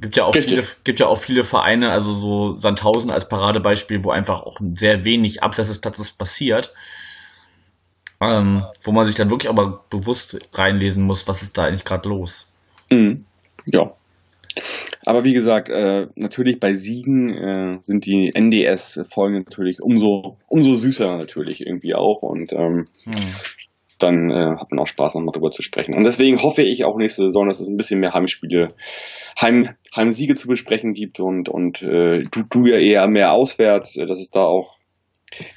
Gibt 0.00 0.16
ja 0.16 0.24
auch 0.24 0.34
Richtig. 0.34 0.52
viele, 0.52 0.66
gibt 0.84 1.00
ja 1.00 1.06
auch 1.06 1.18
viele 1.18 1.44
Vereine, 1.44 1.90
also 1.90 2.14
so 2.14 2.56
Sandhausen 2.56 3.10
als 3.10 3.28
Paradebeispiel, 3.28 4.02
wo 4.02 4.10
einfach 4.10 4.42
auch 4.42 4.58
sehr 4.74 5.04
wenig 5.04 5.42
abseits 5.42 5.68
des 5.68 5.80
Platzes 5.80 6.12
passiert. 6.12 6.72
Ähm, 8.22 8.64
wo 8.82 8.92
man 8.92 9.06
sich 9.06 9.14
dann 9.14 9.30
wirklich 9.30 9.48
aber 9.48 9.84
bewusst 9.88 10.38
reinlesen 10.52 11.04
muss, 11.04 11.26
was 11.26 11.42
ist 11.42 11.56
da 11.56 11.64
eigentlich 11.64 11.84
gerade 11.84 12.08
los. 12.08 12.50
Mhm. 12.90 13.24
Ja. 13.66 13.94
Aber 15.06 15.24
wie 15.24 15.32
gesagt, 15.32 15.68
äh, 15.68 16.08
natürlich 16.16 16.60
bei 16.60 16.74
Siegen 16.74 17.30
äh, 17.30 17.78
sind 17.80 18.04
die 18.04 18.30
NDS-Folgen 18.34 19.36
natürlich 19.38 19.80
umso, 19.80 20.36
umso 20.48 20.74
süßer 20.74 21.16
natürlich 21.16 21.66
irgendwie 21.66 21.94
auch 21.94 22.22
und 22.22 22.52
ähm, 22.52 22.84
Hm. 23.04 23.30
Dann 24.02 24.30
äh, 24.30 24.56
hat 24.58 24.70
man 24.70 24.80
auch 24.80 24.86
Spaß, 24.86 25.14
nochmal 25.14 25.32
drüber 25.32 25.50
zu 25.50 25.62
sprechen. 25.62 25.94
Und 25.94 26.04
deswegen 26.04 26.42
hoffe 26.42 26.62
ich 26.62 26.84
auch 26.84 26.96
nächste 26.96 27.22
Saison, 27.22 27.46
dass 27.46 27.60
es 27.60 27.68
ein 27.68 27.76
bisschen 27.76 28.00
mehr 28.00 28.12
Heimspiele, 28.12 28.68
Heim, 29.40 29.70
Heimsiege 29.94 30.34
zu 30.34 30.48
besprechen 30.48 30.92
gibt 30.92 31.20
und, 31.20 31.48
und 31.48 31.82
äh, 31.82 32.22
du, 32.22 32.42
du 32.48 32.66
ja 32.66 32.78
eher 32.78 33.06
mehr 33.08 33.32
auswärts, 33.32 33.96
äh, 33.96 34.06
dass 34.06 34.20
es 34.20 34.30
da 34.30 34.44
auch, 34.44 34.76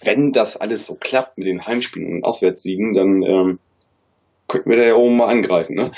wenn 0.04 0.32
das 0.32 0.58
alles 0.58 0.86
so 0.86 0.96
klappt 0.96 1.38
mit 1.38 1.48
den 1.48 1.66
Heimspielen 1.66 2.18
und 2.18 2.24
Auswärtssiegen, 2.24 2.94
dann 2.94 3.24
ähm, 3.24 3.60
könnten 4.48 4.70
wir 4.70 4.78
da 4.78 4.84
ja 4.84 4.96
oben 4.96 5.18
mal 5.18 5.30
angreifen, 5.30 5.76
ne? 5.76 5.92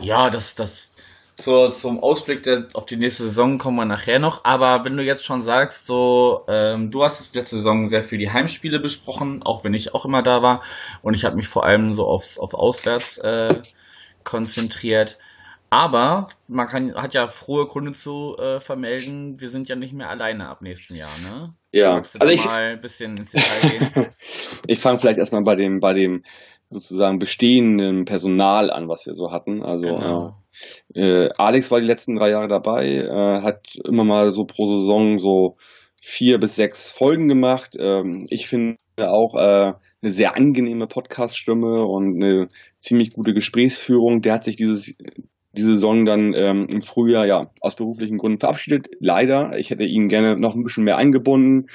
Ja, 0.00 0.30
das, 0.30 0.54
das 0.54 0.93
zur, 1.36 1.72
zum 1.72 2.00
Ausblick 2.00 2.44
der, 2.44 2.68
auf 2.74 2.86
die 2.86 2.96
nächste 2.96 3.24
Saison 3.24 3.58
kommen 3.58 3.76
wir 3.76 3.84
nachher 3.84 4.18
noch. 4.18 4.44
Aber 4.44 4.84
wenn 4.84 4.96
du 4.96 5.02
jetzt 5.02 5.24
schon 5.24 5.42
sagst, 5.42 5.86
so, 5.86 6.44
ähm, 6.48 6.90
du 6.90 7.02
hast 7.02 7.18
jetzt 7.20 7.34
letzte 7.34 7.56
Saison 7.56 7.88
sehr 7.88 8.02
viel 8.02 8.18
die 8.18 8.30
Heimspiele 8.30 8.78
besprochen, 8.78 9.42
auch 9.42 9.64
wenn 9.64 9.74
ich 9.74 9.94
auch 9.94 10.04
immer 10.04 10.22
da 10.22 10.42
war. 10.42 10.62
Und 11.02 11.14
ich 11.14 11.24
habe 11.24 11.36
mich 11.36 11.48
vor 11.48 11.64
allem 11.64 11.92
so 11.92 12.06
aufs, 12.06 12.38
auf 12.38 12.54
Auswärts 12.54 13.18
äh, 13.18 13.60
konzentriert. 14.22 15.18
Aber 15.70 16.28
man 16.46 16.68
kann, 16.68 16.94
hat 16.94 17.14
ja 17.14 17.26
frohe 17.26 17.66
Gründe 17.66 17.92
zu 17.92 18.36
äh, 18.38 18.60
vermelden, 18.60 19.40
wir 19.40 19.50
sind 19.50 19.68
ja 19.68 19.74
nicht 19.74 19.92
mehr 19.92 20.08
alleine 20.08 20.48
ab 20.48 20.62
nächsten 20.62 20.94
Jahr, 20.94 21.10
ne? 21.24 21.50
Ja, 21.72 21.94
Magst 21.94 22.14
du 22.14 22.20
also 22.20 22.32
ich, 22.32 22.44
mal 22.44 22.62
ein 22.74 22.80
bisschen 22.80 23.16
ins 23.16 23.32
Detail 23.32 23.90
gehen? 23.92 24.06
ich 24.68 24.78
fange 24.78 25.00
vielleicht 25.00 25.18
erstmal 25.18 25.42
bei 25.42 25.56
dem, 25.56 25.80
bei 25.80 25.92
dem 25.92 26.22
sozusagen 26.70 27.18
bestehenden 27.18 28.04
Personal 28.04 28.70
an, 28.70 28.88
was 28.88 29.04
wir 29.06 29.14
so 29.14 29.32
hatten. 29.32 29.64
Also 29.64 29.88
Genau. 29.88 30.43
Äh, 30.94 31.28
Alex 31.36 31.70
war 31.70 31.80
die 31.80 31.86
letzten 31.86 32.16
drei 32.16 32.30
Jahre 32.30 32.48
dabei, 32.48 32.86
äh, 32.96 33.42
hat 33.42 33.76
immer 33.84 34.04
mal 34.04 34.30
so 34.30 34.44
pro 34.44 34.74
Saison 34.74 35.18
so 35.18 35.56
vier 36.00 36.38
bis 36.38 36.54
sechs 36.56 36.90
Folgen 36.90 37.28
gemacht. 37.28 37.76
Ähm, 37.78 38.26
ich 38.28 38.46
finde 38.46 38.76
auch 38.98 39.34
äh, 39.34 39.72
eine 40.02 40.10
sehr 40.10 40.36
angenehme 40.36 40.86
Podcast-Stimme 40.86 41.84
und 41.84 42.22
eine 42.22 42.48
ziemlich 42.80 43.12
gute 43.12 43.32
Gesprächsführung. 43.32 44.20
Der 44.20 44.34
hat 44.34 44.44
sich 44.44 44.56
dieses 44.56 44.94
diese 45.56 45.74
Saison 45.74 46.04
dann 46.04 46.34
ähm, 46.34 46.66
im 46.68 46.80
Frühjahr 46.80 47.26
ja 47.26 47.42
aus 47.60 47.76
beruflichen 47.76 48.18
Gründen 48.18 48.40
verabschiedet. 48.40 48.88
Leider, 49.00 49.56
ich 49.56 49.70
hätte 49.70 49.84
ihn 49.84 50.08
gerne 50.08 50.36
noch 50.36 50.54
ein 50.54 50.62
bisschen 50.62 50.84
mehr 50.84 50.96
eingebunden, 50.96 51.68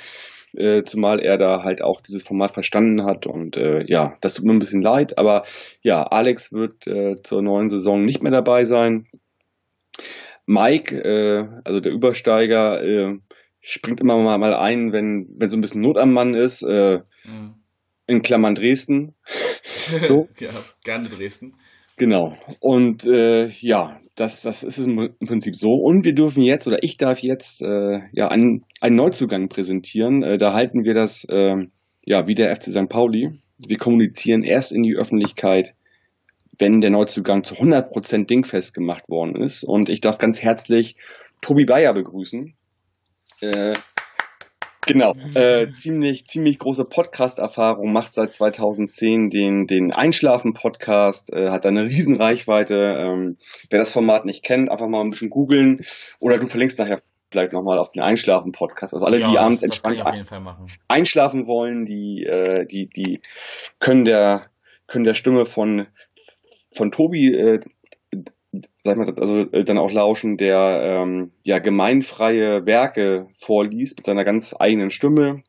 äh, 0.56 0.84
zumal 0.84 1.20
er 1.20 1.38
da 1.38 1.64
halt 1.64 1.82
auch 1.82 2.02
dieses 2.02 2.24
Format 2.24 2.54
verstanden 2.54 3.04
hat 3.04 3.26
und 3.28 3.56
äh, 3.58 3.84
ja, 3.88 4.18
das 4.22 4.34
tut 4.34 4.46
mir 4.46 4.54
ein 4.54 4.60
bisschen 4.60 4.82
leid, 4.82 5.18
aber 5.18 5.44
ja, 5.82 6.04
Alex 6.04 6.52
wird 6.52 6.88
äh, 6.88 7.22
zur 7.22 7.42
neuen 7.42 7.70
Saison 7.70 8.04
nicht 8.06 8.24
mehr 8.24 8.32
dabei 8.32 8.66
sein. 8.66 9.08
Mike, 10.46 10.96
äh, 11.04 11.48
also 11.64 11.80
der 11.80 11.94
Übersteiger, 11.94 12.84
äh, 12.84 13.20
springt 13.62 14.02
immer 14.02 14.18
mal, 14.18 14.38
mal 14.38 14.54
ein, 14.56 14.92
wenn, 14.92 15.28
wenn 15.38 15.50
so 15.50 15.58
ein 15.58 15.62
bisschen 15.62 15.82
Not 15.82 15.98
am 15.98 16.14
Mann 16.14 16.34
ist, 16.34 16.64
äh, 16.64 17.00
Mhm. 17.26 17.56
in 18.08 18.22
Klammern 18.22 18.56
Dresden. 18.56 19.16
So. 20.08 20.30
ja, 20.40 20.50
gerne 20.84 21.08
Dresden. 21.10 21.56
Genau. 22.00 22.34
Und 22.62 23.06
äh, 23.06 23.50
ja, 23.50 24.00
das, 24.16 24.42
das 24.42 24.64
ist 24.64 24.78
im 24.78 25.16
Prinzip 25.20 25.56
so. 25.58 25.74
Und 25.74 26.06
wir 26.06 26.16
dürfen 26.16 26.42
jetzt, 26.42 26.66
oder 26.66 26.82
ich 26.82 26.96
darf 26.96 27.20
jetzt, 27.20 27.62
äh, 27.62 28.00
ja, 28.14 28.30
einen, 28.30 28.64
einen 28.80 28.96
Neuzugang 28.96 29.50
präsentieren. 29.50 30.24
Äh, 30.24 30.38
da 30.38 30.54
halten 30.54 30.86
wir 30.86 30.94
das, 30.94 31.26
äh, 31.26 31.58
ja, 32.06 32.26
wie 32.26 32.36
der 32.36 32.56
FC 32.56 32.72
St. 32.72 32.88
Pauli. 32.88 33.28
Wir 33.58 33.78
kommunizieren 33.78 34.44
erst 34.44 34.72
in 34.72 34.84
die 34.84 34.96
Öffentlichkeit, 34.96 35.76
wenn 36.58 36.80
der 36.80 36.90
Neuzugang 36.90 37.44
zu 37.44 37.56
100% 37.56 38.28
dingfest 38.28 38.74
gemacht 38.74 39.10
worden 39.10 39.36
ist. 39.36 39.66
Und 39.66 39.90
ich 39.90 40.00
darf 40.00 40.20
ganz 40.20 40.42
herzlich 40.42 40.96
Tobi 41.42 41.66
Bayer 41.66 41.94
begrüßen. 41.94 42.56
Genau, 44.90 45.14
äh, 45.36 45.72
ziemlich, 45.72 46.26
ziemlich 46.26 46.58
große 46.58 46.84
Podcast-Erfahrung, 46.84 47.94
macht 47.94 48.16
seit 48.16 48.34
2010 48.34 49.30
den, 49.30 49.68
den 49.68 49.94
Einschlafen-Podcast, 49.94 51.32
äh, 51.32 51.50
hat 51.50 51.66
da 51.66 51.70
eine 51.70 51.84
riesen 51.86 52.16
Reichweite. 52.16 52.74
Ähm, 52.98 53.38
wer 53.70 53.78
das 53.78 53.92
Format 53.92 54.26
nicht 54.26 54.44
kennt, 54.44 54.72
einfach 54.72 54.88
mal 54.88 55.02
ein 55.02 55.12
bisschen 55.12 55.30
googeln 55.30 55.86
oder 56.20 56.40
du 56.40 56.48
verlinkst 56.48 56.80
nachher 56.80 57.04
vielleicht 57.30 57.54
nochmal 57.54 57.78
auf 57.78 57.92
den 57.92 58.02
Einschlafen-Podcast. 58.02 58.94
Also 58.96 59.06
alle, 59.06 59.20
ja, 59.20 59.30
die 59.30 59.38
abends 59.38 59.62
das, 59.62 59.84
kann 59.84 59.94
entspannt 59.94 60.72
einschlafen 60.88 61.46
wollen, 61.46 61.86
die, 61.86 62.24
äh, 62.24 62.66
die, 62.66 62.88
die 62.88 63.22
können 63.78 64.06
der, 64.06 64.48
können 64.88 65.06
der 65.06 65.14
Stimme 65.14 65.46
von, 65.46 65.86
von 66.74 66.92
Tobi, 66.92 67.32
äh, 67.36 67.60
sag 68.82 68.98
mal, 68.98 69.14
also 69.20 69.40
äh, 69.52 69.64
dann 69.64 69.78
auch 69.78 69.92
lauschen, 69.92 70.38
der 70.38 70.82
ähm, 70.84 71.32
ja 71.46 71.60
gemeinfreie 71.60 72.66
Werke 72.66 73.28
vorliest 73.34 73.98
mit 73.98 74.06
seiner 74.06 74.26
ganz 74.26 74.56
eigenen 74.58 74.90
Stimme 74.90 75.44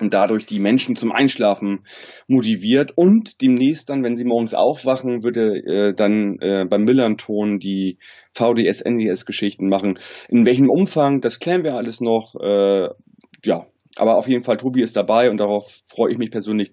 und 0.00 0.14
dadurch 0.14 0.46
die 0.46 0.58
Menschen 0.58 0.96
zum 0.96 1.12
Einschlafen 1.12 1.86
motiviert 2.26 2.92
und 2.96 3.40
demnächst 3.42 3.88
dann, 3.88 4.02
wenn 4.02 4.16
sie 4.16 4.24
morgens 4.24 4.54
aufwachen, 4.54 5.22
würde 5.22 5.56
äh, 5.58 5.94
dann 5.94 6.38
äh, 6.40 6.64
beim 6.68 6.84
Millanton 6.84 7.58
die 7.58 7.98
VDS, 8.34 8.80
NDS 8.80 9.26
Geschichten 9.26 9.68
machen. 9.68 9.98
In 10.28 10.46
welchem 10.46 10.70
Umfang, 10.70 11.20
das 11.20 11.38
klären 11.38 11.64
wir 11.64 11.74
alles 11.74 12.00
noch. 12.00 12.34
Äh, 12.40 12.88
ja, 13.44 13.66
aber 13.96 14.16
auf 14.16 14.28
jeden 14.28 14.44
Fall, 14.44 14.56
Tobi 14.56 14.82
ist 14.82 14.96
dabei 14.96 15.30
und 15.30 15.36
darauf 15.36 15.82
freue 15.86 16.12
ich 16.12 16.18
mich 16.18 16.30
persönlich, 16.30 16.72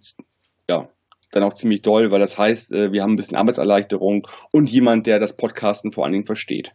ja, 0.70 0.90
dann 1.32 1.44
auch 1.44 1.54
ziemlich 1.54 1.82
doll, 1.82 2.12
weil 2.12 2.20
das 2.20 2.38
heißt, 2.38 2.74
äh, 2.74 2.92
wir 2.92 3.04
haben 3.04 3.14
ein 3.14 3.16
bisschen 3.16 3.38
Arbeitserleichterung 3.38 4.28
und 4.52 4.70
jemand, 4.70 5.08
der 5.08 5.20
das 5.20 5.36
Podcasten 5.36 5.92
vor 5.92 6.04
allen 6.04 6.14
Dingen 6.14 6.26
versteht. 6.26 6.74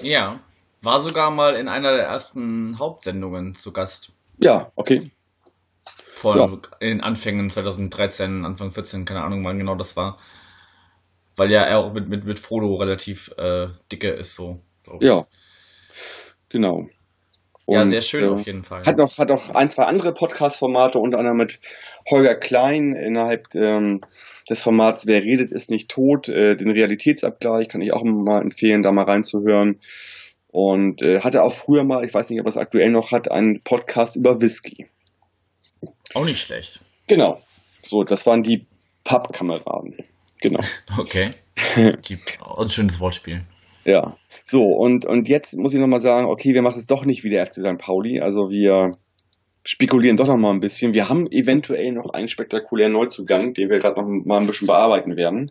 Ja, 0.00 0.40
war 0.82 1.00
sogar 1.00 1.30
mal 1.30 1.54
in 1.54 1.68
einer 1.68 1.92
der 1.96 2.06
ersten 2.06 2.78
Hauptsendungen 2.78 3.54
zu 3.54 3.72
Gast. 3.72 4.12
Ja, 4.38 4.70
okay. 4.76 5.10
Vor 6.10 6.36
Ja. 6.36 6.44
in 6.80 6.88
den 6.88 7.00
Anfängen 7.00 7.50
2013, 7.50 8.44
Anfang 8.44 8.70
14, 8.70 9.04
keine 9.04 9.22
Ahnung, 9.22 9.44
wann 9.44 9.58
genau 9.58 9.74
das 9.74 9.96
war. 9.96 10.18
Weil 11.36 11.50
ja 11.50 11.62
er 11.62 11.78
auch 11.78 11.92
mit, 11.92 12.08
mit, 12.08 12.24
mit 12.24 12.38
Frodo 12.38 12.74
relativ 12.74 13.32
äh, 13.36 13.68
dicke 13.92 14.10
ist, 14.10 14.34
so. 14.34 14.60
Ja, 15.00 15.26
genau. 16.48 16.88
Ja, 17.74 17.84
sehr 17.84 18.00
schön 18.00 18.24
äh, 18.24 18.28
auf 18.28 18.46
jeden 18.46 18.64
Fall. 18.64 18.84
Hat 18.84 18.96
noch, 18.96 19.18
hat 19.18 19.28
noch 19.28 19.54
ein, 19.54 19.68
zwei 19.68 19.84
andere 19.84 20.14
Podcast-Formate, 20.14 20.98
unter 20.98 21.18
anderem 21.18 21.36
mit 21.36 21.60
Holger 22.10 22.34
Klein 22.34 22.94
innerhalb 22.94 23.54
ähm, 23.54 24.00
des 24.48 24.62
Formats 24.62 25.06
Wer 25.06 25.22
redet, 25.22 25.52
ist 25.52 25.70
nicht 25.70 25.90
tot. 25.90 26.28
Äh, 26.28 26.56
den 26.56 26.70
Realitätsabgleich 26.70 27.68
kann 27.68 27.82
ich 27.82 27.92
auch 27.92 28.02
mal 28.04 28.40
empfehlen, 28.40 28.82
da 28.82 28.92
mal 28.92 29.04
reinzuhören. 29.04 29.80
Und 30.48 31.02
äh, 31.02 31.20
hatte 31.20 31.42
auch 31.42 31.52
früher 31.52 31.84
mal, 31.84 32.04
ich 32.04 32.14
weiß 32.14 32.30
nicht, 32.30 32.40
ob 32.40 32.46
er 32.46 32.50
es 32.50 32.56
aktuell 32.56 32.90
noch 32.90 33.12
hat, 33.12 33.30
einen 33.30 33.60
Podcast 33.60 34.16
über 34.16 34.40
Whisky. 34.40 34.86
Auch 36.14 36.24
nicht 36.24 36.40
schlecht. 36.40 36.80
Genau. 37.06 37.42
So, 37.84 38.02
das 38.02 38.26
waren 38.26 38.42
die 38.42 38.66
Pappkameraden. 39.04 39.96
Genau. 40.40 40.62
Okay. 40.98 41.34
Gibt 42.02 42.40
auch 42.40 42.58
ein 42.58 42.68
schönes 42.68 42.98
Wortspiel. 43.00 43.42
Ja. 43.84 44.16
So, 44.50 44.72
und, 44.72 45.04
und 45.04 45.28
jetzt 45.28 45.58
muss 45.58 45.74
ich 45.74 45.80
nochmal 45.80 46.00
sagen, 46.00 46.26
okay, 46.26 46.54
wir 46.54 46.62
machen 46.62 46.78
es 46.78 46.86
doch 46.86 47.04
nicht 47.04 47.22
wie 47.22 47.28
der 47.28 47.46
FC 47.46 47.56
St. 47.56 47.76
Pauli. 47.76 48.20
Also 48.20 48.48
wir 48.48 48.92
spekulieren 49.62 50.16
doch 50.16 50.26
nochmal 50.26 50.54
ein 50.54 50.60
bisschen. 50.60 50.94
Wir 50.94 51.10
haben 51.10 51.30
eventuell 51.30 51.92
noch 51.92 52.14
einen 52.14 52.28
spektakulären 52.28 52.92
Neuzugang, 52.92 53.52
den 53.52 53.68
wir 53.68 53.78
gerade 53.78 54.00
noch 54.00 54.08
mal 54.08 54.40
ein 54.40 54.46
bisschen 54.46 54.66
bearbeiten 54.66 55.16
werden, 55.16 55.50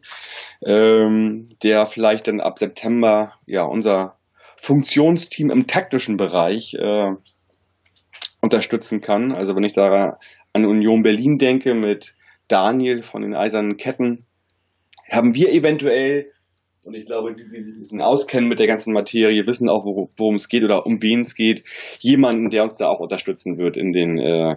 ähm, 0.65 1.45
der 1.61 1.85
vielleicht 1.85 2.27
dann 2.27 2.41
ab 2.41 2.57
September 2.57 3.33
ja 3.45 3.61
unser 3.61 4.17
Funktionsteam 4.55 5.51
im 5.51 5.67
taktischen 5.67 6.17
Bereich 6.17 6.73
äh, 6.73 7.11
unterstützen 8.41 9.01
kann. 9.01 9.31
Also 9.31 9.55
wenn 9.55 9.63
ich 9.63 9.73
da 9.73 10.17
an 10.53 10.65
Union 10.65 11.03
Berlin 11.03 11.37
denke 11.37 11.75
mit 11.75 12.15
Daniel 12.47 13.03
von 13.03 13.21
den 13.21 13.35
Eisernen 13.35 13.77
Ketten, 13.77 14.25
haben 15.11 15.35
wir 15.35 15.51
eventuell 15.53 16.31
und 16.87 16.93
ich 16.95 17.05
glaube, 17.05 17.35
die, 17.35 17.43
die 17.47 17.61
sich 17.61 17.75
ein 17.75 17.79
bisschen 17.79 18.01
auskennen 18.01 18.49
mit 18.49 18.59
der 18.59 18.67
ganzen 18.67 18.93
Materie, 18.93 19.45
wissen 19.45 19.69
auch, 19.69 19.85
wor- 19.85 20.09
worum 20.17 20.35
es 20.35 20.49
geht 20.49 20.63
oder 20.63 20.85
um 20.85 21.01
wen 21.03 21.19
es 21.21 21.35
geht. 21.35 21.63
Jemanden, 21.99 22.49
der 22.49 22.63
uns 22.63 22.77
da 22.77 22.87
auch 22.87 22.99
unterstützen 22.99 23.57
wird 23.57 23.77
in 23.77 23.91
den 23.93 24.17
äh, 24.17 24.55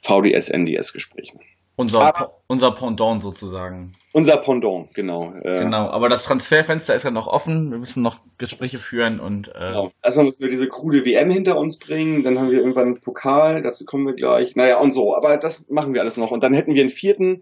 VDS, 0.00 0.48
NDS-Gesprächen. 0.50 1.40
Unser, 1.74 2.00
Aber- 2.00 2.26
Po- 2.26 2.32
unser 2.48 2.70
Pendant 2.72 3.22
sozusagen. 3.22 3.94
Unser 4.12 4.36
Pendant, 4.36 4.92
genau. 4.94 5.32
Äh, 5.42 5.60
Genau, 5.60 5.88
aber 5.88 6.10
das 6.10 6.22
Transferfenster 6.24 6.94
ist 6.94 7.04
ja 7.04 7.10
noch 7.10 7.26
offen. 7.28 7.70
Wir 7.70 7.78
müssen 7.78 8.02
noch 8.02 8.18
Gespräche 8.36 8.76
führen 8.76 9.18
und 9.20 9.48
äh, 9.48 9.68
Genau. 9.68 9.90
Erstmal 10.02 10.26
müssen 10.26 10.42
wir 10.42 10.50
diese 10.50 10.68
krude 10.68 11.04
WM 11.06 11.30
hinter 11.30 11.56
uns 11.56 11.78
bringen, 11.78 12.22
dann 12.22 12.38
haben 12.38 12.50
wir 12.50 12.58
irgendwann 12.58 12.88
einen 12.88 13.00
Pokal, 13.00 13.62
dazu 13.62 13.86
kommen 13.86 14.04
wir 14.06 14.12
gleich. 14.12 14.54
Naja, 14.54 14.80
und 14.80 14.92
so. 14.92 15.16
Aber 15.16 15.38
das 15.38 15.66
machen 15.70 15.94
wir 15.94 16.02
alles 16.02 16.18
noch. 16.18 16.30
Und 16.30 16.42
dann 16.42 16.52
hätten 16.52 16.74
wir 16.74 16.82
einen 16.82 16.90
vierten. 16.90 17.40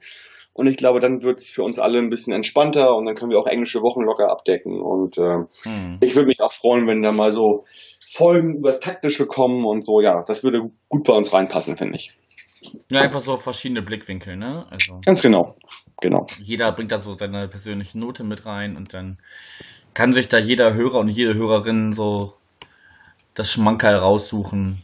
Und 0.61 0.67
ich 0.67 0.77
glaube, 0.77 1.01
dann 1.01 1.23
wird 1.23 1.41
es 1.41 1.49
für 1.49 1.63
uns 1.63 1.79
alle 1.79 1.99
ein 1.99 2.11
bisschen 2.11 2.35
entspannter 2.35 2.95
und 2.95 3.07
dann 3.07 3.15
können 3.15 3.31
wir 3.31 3.39
auch 3.39 3.47
englische 3.47 3.81
Wochen 3.81 4.03
locker 4.03 4.31
abdecken. 4.31 4.79
Und 4.83 5.17
äh, 5.17 5.39
hm. 5.63 5.97
ich 6.03 6.15
würde 6.15 6.27
mich 6.27 6.43
auch 6.43 6.53
freuen, 6.53 6.87
wenn 6.87 7.01
da 7.01 7.13
mal 7.13 7.33
so 7.33 7.65
Folgen 8.13 8.57
übers 8.57 8.79
Taktische 8.79 9.25
kommen 9.25 9.65
und 9.65 9.83
so. 9.83 10.03
Ja, 10.03 10.23
das 10.27 10.45
würde 10.45 10.71
gut 10.91 11.05
bei 11.05 11.15
uns 11.15 11.33
reinpassen, 11.33 11.79
finde 11.79 11.97
ich. 11.97 12.13
ja, 12.91 13.01
einfach 13.01 13.23
so 13.23 13.39
verschiedene 13.39 13.81
Blickwinkel, 13.81 14.37
ne? 14.37 14.67
Also 14.69 15.01
Ganz 15.07 15.23
genau. 15.23 15.57
Genau. 16.03 16.27
jeder 16.43 16.73
bringt 16.73 16.93
da 16.93 16.99
so 16.99 17.15
seine 17.15 17.49
persönliche 17.49 17.99
Note 17.99 18.23
mit 18.23 18.45
rein 18.45 18.77
und 18.77 18.93
dann 18.93 19.17
kann 19.95 20.13
sich 20.13 20.29
da 20.29 20.37
jeder 20.37 20.75
Hörer 20.75 20.99
und 20.99 21.09
jede 21.09 21.33
Hörerin 21.33 21.95
so 21.95 22.35
das 23.33 23.51
Schmankerl 23.51 23.97
raussuchen, 23.97 24.83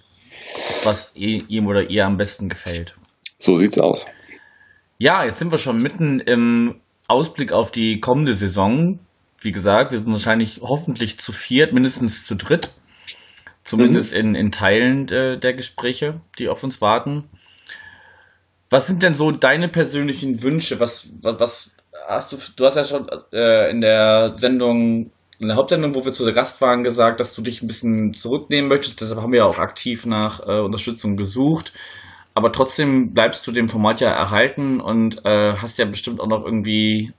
was 0.85 1.12
i- 1.16 1.45
ihm 1.49 1.66
oder 1.66 1.91
ihr 1.91 2.07
am 2.07 2.16
besten 2.16 2.49
gefällt. 2.49 2.97
So 3.37 3.57
sieht's 3.57 3.79
aus. 3.79 4.07
Ja, 4.99 5.24
jetzt 5.24 5.38
sind 5.38 5.53
wir 5.53 5.59
schon 5.59 5.82
mitten 5.82 6.20
im 6.20 6.80
Ausblick 7.07 7.53
auf 7.53 7.70
die 7.70 8.01
kommende 8.01 8.34
Saison. 8.34 8.99
Wie 9.38 9.53
gesagt, 9.53 9.92
wir 9.92 9.99
sind 9.99 10.11
wahrscheinlich 10.11 10.61
hoffentlich 10.62 11.18
zu 11.18 11.32
viert, 11.32 11.72
mindestens 11.72 12.26
zu 12.26 12.34
dritt. 12.34 12.70
Zumindest 13.62 14.12
in, 14.12 14.34
in 14.34 14.53
Teilen 14.53 15.09
äh, 15.09 15.38
der 15.38 15.53
Gespräche, 15.53 16.20
die 16.38 16.49
auf 16.49 16.62
uns 16.62 16.80
warten. 16.80 17.24
Was 18.70 18.86
sind 18.86 19.03
denn 19.03 19.14
so 19.14 19.32
deine 19.32 19.68
persönlichen 19.68 20.42
Wünsche? 20.42 20.80
Was, 20.80 21.12
was, 21.20 21.40
was 21.40 21.76
hast 22.09 22.32
du, 22.32 22.38
du 22.57 22.64
hast 22.64 22.76
ja 22.76 22.84
schon 22.84 23.09
äh, 23.32 23.70
in 23.70 23.80
der 23.80 24.32
Sendung, 24.34 25.11
in 25.38 25.49
der 25.49 25.57
Hauptsendung, 25.57 25.94
wo 25.94 26.05
wir 26.05 26.12
zu 26.12 26.30
Gast 26.32 26.61
waren, 26.61 26.84
gesagt, 26.84 27.20
dass 27.20 27.34
du 27.34 27.42
dich 27.42 27.61
ein 27.61 27.66
bisschen 27.66 28.14
zurücknehmen 28.14 28.68
möchtest. 28.68 29.01
Deshalb 29.01 29.20
haben 29.20 29.32
wir 29.32 29.47
auch 29.47 29.59
aktiv 29.59 30.07
nach 30.07 30.40
äh, 30.47 30.61
Unterstützung 30.61 31.16
gesucht. 31.16 31.72
Aber 32.37 32.53
trotzdem 32.53 33.14
bleibst 33.14 33.47
du 33.47 33.51
dem 33.51 33.66
Format 33.66 34.03
ja 34.03 34.11
erhalten 34.11 34.78
und 34.78 35.24
äh, 35.24 35.55
hast 35.55 35.78
ja 35.78 35.87
bestimmt 35.87 36.20
auch 36.20 36.26
noch 36.26 36.45
irgendwie 36.45 37.12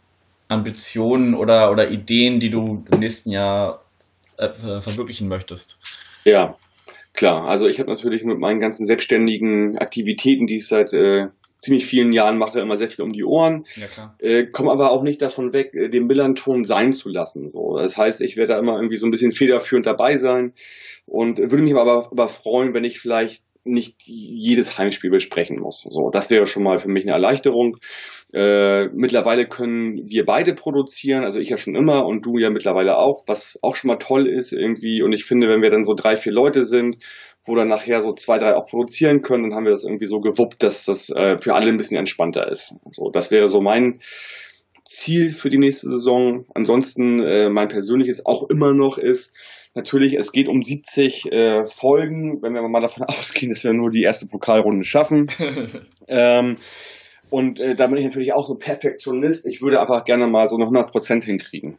Ambitionen 0.47 1.33
oder, 1.33 1.71
oder 1.71 1.89
Ideen, 1.89 2.39
die 2.39 2.51
du 2.51 2.85
im 2.91 2.99
nächsten 2.99 3.31
Jahr 3.31 3.83
äh, 4.37 4.53
verwirklichen 4.53 5.27
möchtest? 5.27 5.79
Ja, 6.23 6.55
klar. 7.13 7.47
Also 7.47 7.65
ich 7.65 7.79
habe 7.79 7.89
natürlich 7.89 8.23
mit 8.25 8.37
meinen 8.37 8.59
ganzen 8.59 8.85
selbstständigen 8.85 9.79
Aktivitäten, 9.79 10.45
die 10.45 10.57
ich 10.57 10.67
seit 10.67 10.93
äh, 10.93 11.29
ziemlich 11.61 11.87
vielen 11.87 12.13
Jahren 12.13 12.37
mache, 12.37 12.59
immer 12.59 12.75
sehr 12.75 12.89
viel 12.89 13.03
um 13.03 13.11
die 13.11 13.25
Ohren. 13.25 13.65
Ja. 13.75 14.15
Äh, 14.19 14.45
komme 14.45 14.71
aber 14.71 14.91
auch 14.91 15.01
nicht 15.01 15.23
davon 15.23 15.51
weg, 15.51 15.73
äh, 15.73 15.89
den 15.89 16.05
Millanton 16.05 16.63
sein 16.63 16.93
zu 16.93 17.09
lassen. 17.09 17.49
So. 17.49 17.75
Das 17.75 17.97
heißt, 17.97 18.21
ich 18.21 18.37
werde 18.37 18.53
da 18.53 18.59
immer 18.59 18.75
irgendwie 18.75 18.97
so 18.97 19.07
ein 19.07 19.11
bisschen 19.11 19.31
federführend 19.31 19.87
dabei 19.87 20.17
sein 20.17 20.53
und 21.07 21.39
würde 21.39 21.63
mich 21.63 21.75
aber, 21.75 22.11
aber 22.11 22.27
freuen, 22.27 22.75
wenn 22.75 22.83
ich 22.83 22.99
vielleicht 22.99 23.46
nicht 23.67 24.03
jedes 24.05 24.77
Heimspiel 24.77 25.09
besprechen 25.09 25.59
muss. 25.59 25.85
So, 25.89 26.09
das 26.11 26.29
wäre 26.29 26.47
schon 26.47 26.63
mal 26.63 26.79
für 26.79 26.89
mich 26.89 27.05
eine 27.05 27.13
Erleichterung. 27.13 27.77
Äh, 28.33 28.87
mittlerweile 28.87 29.47
können 29.47 30.09
wir 30.09 30.25
beide 30.25 30.53
produzieren, 30.53 31.23
also 31.23 31.39
ich 31.39 31.49
ja 31.49 31.57
schon 31.57 31.75
immer 31.75 32.05
und 32.05 32.25
du 32.25 32.37
ja 32.37 32.49
mittlerweile 32.49 32.97
auch, 32.97 33.23
was 33.27 33.57
auch 33.61 33.75
schon 33.75 33.89
mal 33.89 33.97
toll 33.97 34.27
ist 34.27 34.51
irgendwie. 34.51 35.01
Und 35.01 35.13
ich 35.13 35.25
finde, 35.25 35.47
wenn 35.47 35.61
wir 35.61 35.71
dann 35.71 35.83
so 35.83 35.93
drei, 35.93 36.17
vier 36.17 36.33
Leute 36.33 36.63
sind 36.63 36.97
wo 37.47 37.55
dann 37.55 37.67
nachher 37.67 38.01
so 38.01 38.13
zwei, 38.13 38.37
drei 38.37 38.55
auch 38.55 38.65
produzieren 38.65 39.21
können, 39.21 39.43
dann 39.43 39.55
haben 39.55 39.63
wir 39.63 39.71
das 39.71 39.85
irgendwie 39.85 40.05
so 40.05 40.19
gewuppt, 40.19 40.61
dass 40.61 40.85
das 40.85 41.09
äh, 41.09 41.37
für 41.39 41.55
alle 41.55 41.69
ein 41.69 41.77
bisschen 41.77 41.97
entspannter 41.97 42.51
ist. 42.51 42.75
So, 42.91 43.09
das 43.09 43.31
wäre 43.31 43.47
so 43.47 43.61
mein 43.61 44.01
Ziel 44.83 45.31
für 45.31 45.49
die 45.49 45.57
nächste 45.57 45.89
Saison. 45.89 46.45
Ansonsten 46.53 47.21
äh, 47.21 47.49
mein 47.49 47.67
persönliches 47.67 48.25
auch 48.25 48.49
immer 48.49 48.73
noch 48.73 48.97
ist, 48.97 49.33
natürlich, 49.77 50.15
es 50.15 50.33
geht 50.33 50.49
um 50.49 50.61
70 50.61 51.31
äh, 51.31 51.65
Folgen, 51.65 52.41
wenn 52.41 52.53
wir 52.53 52.67
mal 52.67 52.81
davon 52.81 53.03
ausgehen, 53.07 53.53
dass 53.53 53.63
wir 53.63 53.73
nur 53.73 53.91
die 53.91 54.03
erste 54.03 54.27
Pokalrunde 54.27 54.83
schaffen. 54.83 55.27
ähm, 56.09 56.57
und 57.29 57.59
äh, 57.59 57.75
da 57.75 57.87
bin 57.87 57.97
ich 57.97 58.05
natürlich 58.05 58.33
auch 58.33 58.45
so 58.45 58.55
Perfektionist. 58.55 59.45
Ich 59.45 59.61
würde 59.61 59.79
einfach 59.79 60.03
gerne 60.05 60.27
mal 60.27 60.49
so 60.49 60.55
eine 60.55 60.65
100% 60.65 61.23
hinkriegen. 61.23 61.77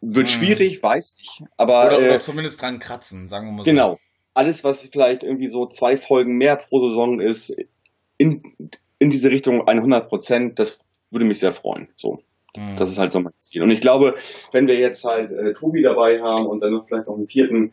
Wird 0.00 0.28
hm. 0.28 0.40
schwierig, 0.40 0.82
weiß 0.82 1.16
ich. 1.20 1.42
Aber, 1.56 1.86
oder, 1.86 1.98
oder 1.98 2.14
äh, 2.16 2.20
zumindest 2.20 2.62
dran 2.62 2.78
kratzen, 2.78 3.28
sagen 3.28 3.46
wir 3.46 3.52
mal 3.52 3.64
so. 3.64 3.70
Genau, 3.70 3.98
alles, 4.34 4.62
was 4.62 4.86
vielleicht 4.86 5.24
irgendwie 5.24 5.48
so 5.48 5.66
zwei 5.66 5.96
Folgen 5.96 6.36
mehr 6.36 6.56
pro 6.56 6.78
Saison 6.78 7.20
ist, 7.20 7.56
in, 8.18 8.42
in 8.98 9.10
diese 9.10 9.30
Richtung 9.30 9.66
100 9.66 10.08
Prozent, 10.08 10.58
das 10.58 10.80
würde 11.10 11.26
mich 11.26 11.40
sehr 11.40 11.52
freuen. 11.52 11.88
So. 11.96 12.20
Mhm. 12.56 12.76
Das 12.76 12.90
ist 12.90 12.98
halt 12.98 13.12
so 13.12 13.20
mein 13.20 13.36
Ziel. 13.36 13.62
Und 13.62 13.70
ich 13.70 13.80
glaube, 13.80 14.14
wenn 14.52 14.66
wir 14.66 14.78
jetzt 14.78 15.04
halt 15.04 15.30
äh, 15.30 15.52
Tobi 15.52 15.82
dabei 15.82 16.20
haben 16.20 16.46
und 16.46 16.60
dann 16.60 16.72
noch 16.72 16.86
vielleicht 16.86 17.06
noch 17.06 17.16
einen 17.16 17.28
vierten, 17.28 17.72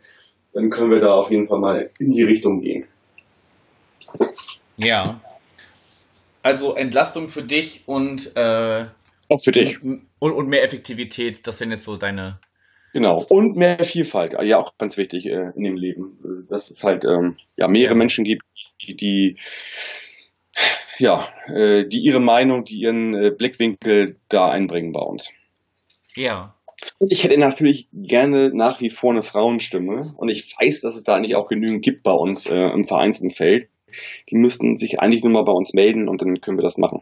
dann 0.53 0.69
können 0.69 0.91
wir 0.91 0.99
da 0.99 1.15
auf 1.15 1.31
jeden 1.31 1.47
Fall 1.47 1.59
mal 1.59 1.89
in 1.99 2.11
die 2.11 2.23
Richtung 2.23 2.61
gehen. 2.61 2.87
Ja. 4.77 5.19
Also 6.43 6.75
Entlastung 6.75 7.27
für 7.27 7.43
dich 7.43 7.83
und 7.87 8.35
äh, 8.35 8.85
auch 9.29 9.41
für 9.43 9.51
dich. 9.51 9.81
Und, 9.83 10.07
und 10.19 10.47
mehr 10.47 10.63
Effektivität, 10.63 11.47
das 11.47 11.57
sind 11.57 11.71
jetzt 11.71 11.85
so 11.85 11.97
deine 11.97 12.39
Genau. 12.93 13.25
Und 13.27 13.57
mehr 13.57 13.83
Vielfalt, 13.83 14.37
ja 14.41 14.57
auch 14.57 14.77
ganz 14.77 14.95
wichtig 14.95 15.25
äh, 15.25 15.51
in 15.57 15.63
dem 15.63 15.75
Leben. 15.75 16.47
Dass 16.49 16.71
es 16.71 16.81
halt 16.81 17.03
ähm, 17.03 17.35
ja 17.57 17.67
mehrere 17.67 17.95
Menschen 17.95 18.23
gibt, 18.23 18.43
die, 18.81 18.95
die 18.95 19.37
ja, 20.97 21.27
äh, 21.47 21.85
die 21.87 21.99
ihre 21.99 22.19
Meinung, 22.19 22.65
die 22.65 22.79
ihren 22.79 23.13
äh, 23.13 23.31
Blickwinkel 23.31 24.17
da 24.29 24.49
einbringen 24.49 24.91
bei 24.91 25.01
uns. 25.01 25.29
Ja. 26.15 26.55
Und 26.99 27.11
ich 27.11 27.23
hätte 27.23 27.37
natürlich 27.37 27.87
gerne 27.93 28.51
nach 28.53 28.81
wie 28.81 28.89
vor 28.89 29.11
eine 29.11 29.23
Frauenstimme. 29.23 30.13
Und 30.17 30.29
ich 30.29 30.55
weiß, 30.59 30.81
dass 30.81 30.95
es 30.95 31.03
da 31.03 31.15
eigentlich 31.15 31.35
auch 31.35 31.47
genügend 31.47 31.83
gibt 31.83 32.03
bei 32.03 32.11
uns 32.11 32.45
äh, 32.45 32.55
im 32.55 32.83
Vereinsumfeld. 32.83 33.69
Die 34.29 34.35
müssten 34.35 34.77
sich 34.77 34.99
eigentlich 34.99 35.23
nur 35.23 35.33
mal 35.33 35.43
bei 35.43 35.53
uns 35.53 35.73
melden 35.73 36.09
und 36.09 36.21
dann 36.21 36.41
können 36.41 36.57
wir 36.57 36.63
das 36.63 36.77
machen. 36.77 37.01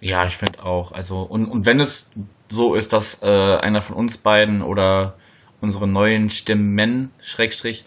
Ja, 0.00 0.26
ich 0.26 0.36
finde 0.36 0.64
auch. 0.64 0.92
Also, 0.92 1.20
und, 1.20 1.46
und 1.46 1.66
wenn 1.66 1.78
es 1.78 2.08
so 2.48 2.74
ist, 2.74 2.92
dass 2.92 3.22
äh, 3.22 3.26
einer 3.26 3.82
von 3.82 3.96
uns 3.96 4.18
beiden 4.18 4.62
oder 4.62 5.16
unsere 5.60 5.86
neuen 5.86 6.30
Stimmen, 6.30 7.10
Schrägstrich, 7.20 7.84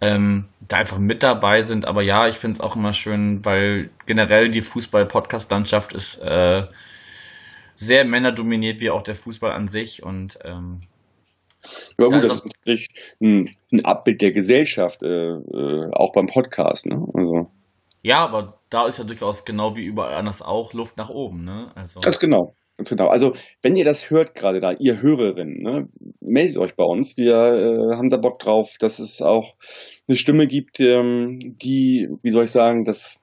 ähm, 0.00 0.48
da 0.68 0.78
einfach 0.78 0.98
mit 0.98 1.22
dabei 1.22 1.62
sind. 1.62 1.84
Aber 1.86 2.02
ja, 2.02 2.28
ich 2.28 2.36
finde 2.36 2.54
es 2.54 2.60
auch 2.60 2.76
immer 2.76 2.92
schön, 2.92 3.44
weil 3.44 3.90
generell 4.06 4.50
die 4.50 4.62
Fußball-Podcast-Landschaft 4.62 5.92
ist 5.92 6.18
äh, 6.18 6.66
sehr 7.76 8.04
männerdominiert, 8.04 8.80
wie 8.80 8.90
auch 8.90 9.02
der 9.02 9.14
Fußball 9.14 9.52
an 9.52 9.68
sich. 9.68 10.02
Und 10.02 10.38
ähm, 10.44 10.82
ja 11.98 12.06
gut, 12.06 12.24
das 12.24 12.32
ist 12.32 12.46
natürlich 12.46 12.88
ein, 13.20 13.56
ein 13.72 13.84
Abbild 13.84 14.22
der 14.22 14.32
Gesellschaft, 14.32 15.02
äh, 15.02 15.30
äh, 15.30 15.86
auch 15.92 16.12
beim 16.12 16.26
Podcast. 16.26 16.86
Ne? 16.86 17.04
Also. 17.14 17.50
Ja, 18.02 18.18
aber 18.18 18.58
da 18.70 18.86
ist 18.86 18.98
ja 18.98 19.04
durchaus 19.04 19.44
genau 19.44 19.76
wie 19.76 19.84
überall 19.84 20.14
anders 20.14 20.40
auch 20.40 20.72
Luft 20.72 20.96
nach 20.96 21.10
oben. 21.10 21.44
Ne? 21.44 21.70
Also. 21.74 22.00
Ganz 22.00 22.18
genau. 22.18 22.54
Ganz 22.80 22.88
genau. 22.88 23.08
Also, 23.08 23.34
wenn 23.60 23.76
ihr 23.76 23.84
das 23.84 24.08
hört 24.08 24.34
gerade 24.34 24.58
da, 24.58 24.72
ihr 24.72 25.02
Hörerinnen, 25.02 25.62
ne, 25.62 25.88
meldet 26.22 26.56
euch 26.56 26.76
bei 26.76 26.84
uns. 26.84 27.18
Wir 27.18 27.34
äh, 27.34 27.94
haben 27.94 28.08
da 28.08 28.16
Bock 28.16 28.38
drauf, 28.38 28.76
dass 28.80 28.98
es 28.98 29.20
auch 29.20 29.52
eine 30.08 30.16
Stimme 30.16 30.46
gibt, 30.46 30.80
ähm, 30.80 31.38
die, 31.62 32.08
wie 32.22 32.30
soll 32.30 32.44
ich 32.44 32.50
sagen, 32.50 32.86
dass 32.86 33.22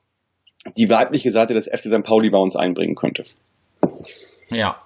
die 0.77 0.91
weibliche 0.91 1.31
Seite 1.31 1.55
des 1.55 1.65
FC 1.65 1.85
St. 1.85 2.03
Pauli 2.03 2.29
bei 2.29 2.37
uns 2.37 2.55
einbringen 2.55 2.93
könnte. 2.93 3.23
Ja. 4.51 4.79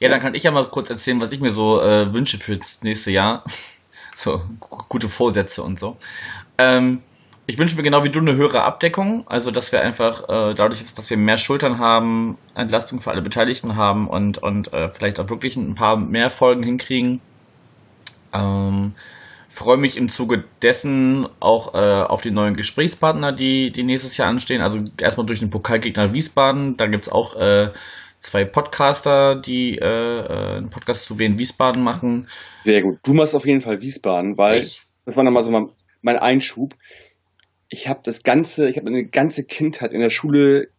Ja, 0.00 0.08
dann 0.08 0.18
kann 0.18 0.34
ich 0.34 0.42
ja 0.42 0.50
mal 0.50 0.68
kurz 0.68 0.90
erzählen, 0.90 1.20
was 1.20 1.30
ich 1.30 1.38
mir 1.38 1.52
so 1.52 1.80
äh, 1.80 2.12
wünsche 2.12 2.38
für 2.38 2.56
das 2.56 2.82
nächste 2.82 3.12
Jahr. 3.12 3.44
so, 4.16 4.40
gute 4.88 5.08
Vorsätze 5.08 5.62
und 5.62 5.78
so. 5.78 5.96
Ähm, 6.58 7.02
ich 7.50 7.58
wünsche 7.58 7.74
mir 7.74 7.82
genau 7.82 8.04
wie 8.04 8.10
du 8.10 8.20
eine 8.20 8.36
höhere 8.36 8.62
Abdeckung, 8.62 9.26
also 9.26 9.50
dass 9.50 9.72
wir 9.72 9.80
einfach 9.80 10.22
äh, 10.28 10.54
dadurch, 10.54 10.84
dass 10.94 11.10
wir 11.10 11.16
mehr 11.16 11.36
Schultern 11.36 11.78
haben, 11.78 12.38
Entlastung 12.54 13.00
für 13.00 13.10
alle 13.10 13.22
Beteiligten 13.22 13.74
haben 13.74 14.06
und, 14.06 14.38
und 14.38 14.72
äh, 14.72 14.88
vielleicht 14.90 15.18
auch 15.18 15.28
wirklich 15.30 15.56
ein 15.56 15.74
paar 15.74 15.96
mehr 15.96 16.30
Folgen 16.30 16.62
hinkriegen. 16.62 17.20
Ähm, 18.32 18.94
freue 19.48 19.78
mich 19.78 19.96
im 19.96 20.08
Zuge 20.08 20.44
dessen 20.62 21.26
auch 21.40 21.74
äh, 21.74 21.78
auf 22.04 22.20
die 22.20 22.30
neuen 22.30 22.54
Gesprächspartner, 22.54 23.32
die, 23.32 23.72
die 23.72 23.82
nächstes 23.82 24.16
Jahr 24.16 24.28
anstehen. 24.28 24.60
Also 24.60 24.84
erstmal 25.00 25.26
durch 25.26 25.40
den 25.40 25.50
Pokalgegner 25.50 26.14
Wiesbaden. 26.14 26.76
Da 26.76 26.86
gibt 26.86 27.02
es 27.02 27.08
auch 27.08 27.34
äh, 27.34 27.70
zwei 28.20 28.44
Podcaster, 28.44 29.34
die 29.34 29.76
äh, 29.76 29.84
äh, 29.84 30.56
einen 30.58 30.70
Podcast 30.70 31.04
zu 31.04 31.18
Wien 31.18 31.36
Wiesbaden 31.40 31.82
machen. 31.82 32.28
Sehr 32.62 32.80
gut. 32.80 33.00
Du 33.02 33.12
machst 33.12 33.34
auf 33.34 33.44
jeden 33.44 33.60
Fall 33.60 33.80
Wiesbaden, 33.80 34.38
weil 34.38 34.58
ich, 34.58 34.82
das 35.04 35.16
war 35.16 35.24
nochmal 35.24 35.42
so 35.42 35.50
mein 36.02 36.16
Einschub 36.16 36.76
ich 37.70 37.88
habe 37.88 38.00
das 38.02 38.24
ganze, 38.24 38.68
ich 38.68 38.76
habe 38.76 38.88
eine 38.88 39.06
ganze 39.06 39.44
Kindheit 39.44 39.92
in 39.92 40.00
der 40.00 40.10
Schule 40.10 40.70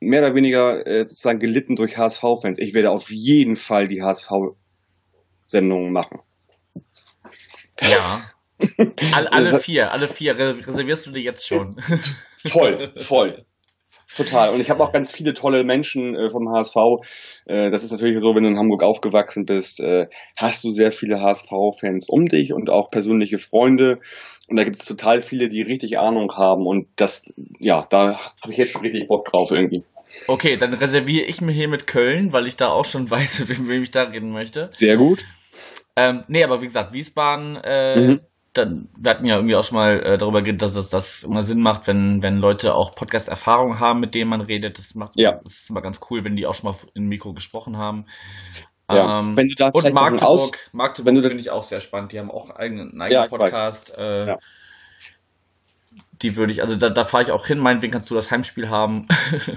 mehr 0.00 0.20
oder 0.20 0.34
weniger 0.34 0.86
äh, 0.86 1.08
sozusagen 1.08 1.38
gelitten 1.38 1.76
durch 1.76 1.96
HSV-Fans. 1.96 2.58
Ich 2.58 2.74
werde 2.74 2.90
auf 2.90 3.10
jeden 3.10 3.56
Fall 3.56 3.88
die 3.88 4.02
HSV-Sendungen 4.02 5.92
machen. 5.92 6.20
Ja. 7.80 8.30
All, 9.12 9.26
alle 9.30 9.60
vier, 9.60 9.92
alle 9.92 10.08
vier 10.08 10.36
reservierst 10.36 11.06
du 11.06 11.12
dir 11.12 11.22
jetzt 11.22 11.46
schon. 11.46 11.80
voll, 12.46 12.92
voll. 12.94 13.46
Total. 14.18 14.50
Und 14.50 14.60
ich 14.60 14.68
habe 14.68 14.82
auch 14.82 14.92
ganz 14.92 15.12
viele 15.12 15.32
tolle 15.32 15.62
Menschen 15.62 16.16
äh, 16.16 16.28
vom 16.28 16.50
HSV. 16.50 16.74
Äh, 17.46 17.70
das 17.70 17.84
ist 17.84 17.92
natürlich 17.92 18.20
so, 18.20 18.34
wenn 18.34 18.42
du 18.42 18.48
in 18.48 18.58
Hamburg 18.58 18.82
aufgewachsen 18.82 19.46
bist, 19.46 19.78
äh, 19.78 20.08
hast 20.36 20.64
du 20.64 20.72
sehr 20.72 20.90
viele 20.90 21.20
HSV-Fans 21.20 22.08
um 22.08 22.26
dich 22.26 22.52
und 22.52 22.68
auch 22.68 22.90
persönliche 22.90 23.38
Freunde. 23.38 24.00
Und 24.48 24.56
da 24.56 24.64
gibt 24.64 24.76
es 24.76 24.84
total 24.84 25.20
viele, 25.20 25.48
die 25.48 25.62
richtig 25.62 26.00
Ahnung 26.00 26.32
haben. 26.32 26.66
Und 26.66 26.88
das, 26.96 27.32
ja, 27.60 27.86
da 27.90 28.18
habe 28.42 28.50
ich 28.50 28.58
jetzt 28.58 28.72
schon 28.72 28.82
richtig 28.82 29.06
Bock 29.06 29.26
drauf 29.26 29.52
irgendwie. 29.52 29.84
Okay, 30.26 30.56
dann 30.56 30.74
reserviere 30.74 31.26
ich 31.26 31.40
mir 31.40 31.52
hier 31.52 31.68
mit 31.68 31.86
Köln, 31.86 32.32
weil 32.32 32.48
ich 32.48 32.56
da 32.56 32.70
auch 32.70 32.84
schon 32.84 33.08
weiß, 33.10 33.48
mit 33.48 33.68
wem 33.68 33.84
ich 33.84 33.92
da 33.92 34.02
reden 34.02 34.32
möchte. 34.32 34.66
Sehr 34.72 34.96
gut. 34.96 35.24
Ähm, 35.94 36.24
nee, 36.26 36.42
aber 36.42 36.60
wie 36.60 36.66
gesagt, 36.66 36.92
Wiesbaden, 36.92 37.56
äh, 37.62 38.00
mhm 38.00 38.20
dann, 38.52 38.88
wir 38.96 39.10
hatten 39.10 39.26
ja 39.26 39.36
irgendwie 39.36 39.56
auch 39.56 39.64
schon 39.64 39.76
mal 39.76 40.00
äh, 40.00 40.18
darüber 40.18 40.42
geredet, 40.42 40.62
dass 40.62 40.72
das, 40.72 40.90
das 40.90 41.24
immer 41.24 41.42
Sinn 41.42 41.60
macht, 41.60 41.86
wenn, 41.86 42.22
wenn 42.22 42.38
Leute 42.38 42.74
auch 42.74 42.94
Podcast-Erfahrung 42.94 43.78
haben, 43.78 44.00
mit 44.00 44.14
denen 44.14 44.30
man 44.30 44.40
redet. 44.40 44.78
Das 44.78 44.94
macht 44.94 45.12
ja. 45.16 45.40
das 45.44 45.54
ist 45.54 45.70
immer 45.70 45.82
ganz 45.82 46.00
cool, 46.10 46.24
wenn 46.24 46.36
die 46.36 46.46
auch 46.46 46.54
schon 46.54 46.70
mal 46.70 46.78
im 46.94 47.08
Mikro 47.08 47.32
gesprochen 47.34 47.76
haben. 47.76 48.06
Ja. 48.90 49.20
Ähm, 49.20 49.36
wenn 49.36 49.48
du 49.48 49.54
da 49.54 49.68
und 49.68 49.92
Magdeburg, 49.92 50.56
Magdeburg 50.72 51.22
finde 51.22 51.40
ich 51.40 51.50
auch 51.50 51.62
sehr 51.62 51.80
spannend. 51.80 52.12
Die 52.12 52.18
haben 52.18 52.30
auch 52.30 52.50
einen, 52.50 52.92
einen 52.92 53.02
eigenen 53.02 53.22
ja, 53.22 53.26
Podcast. 53.26 53.96
Äh, 53.98 54.28
ja. 54.28 54.38
Die 56.22 56.36
würde 56.36 56.52
ich, 56.52 56.62
also 56.62 56.74
da, 56.74 56.88
da 56.88 57.04
fahre 57.04 57.22
ich 57.22 57.30
auch 57.30 57.46
hin, 57.46 57.58
meinetwegen 57.58 57.92
kannst 57.92 58.10
du 58.10 58.14
das 58.14 58.30
Heimspiel 58.30 58.70
haben. 58.70 59.06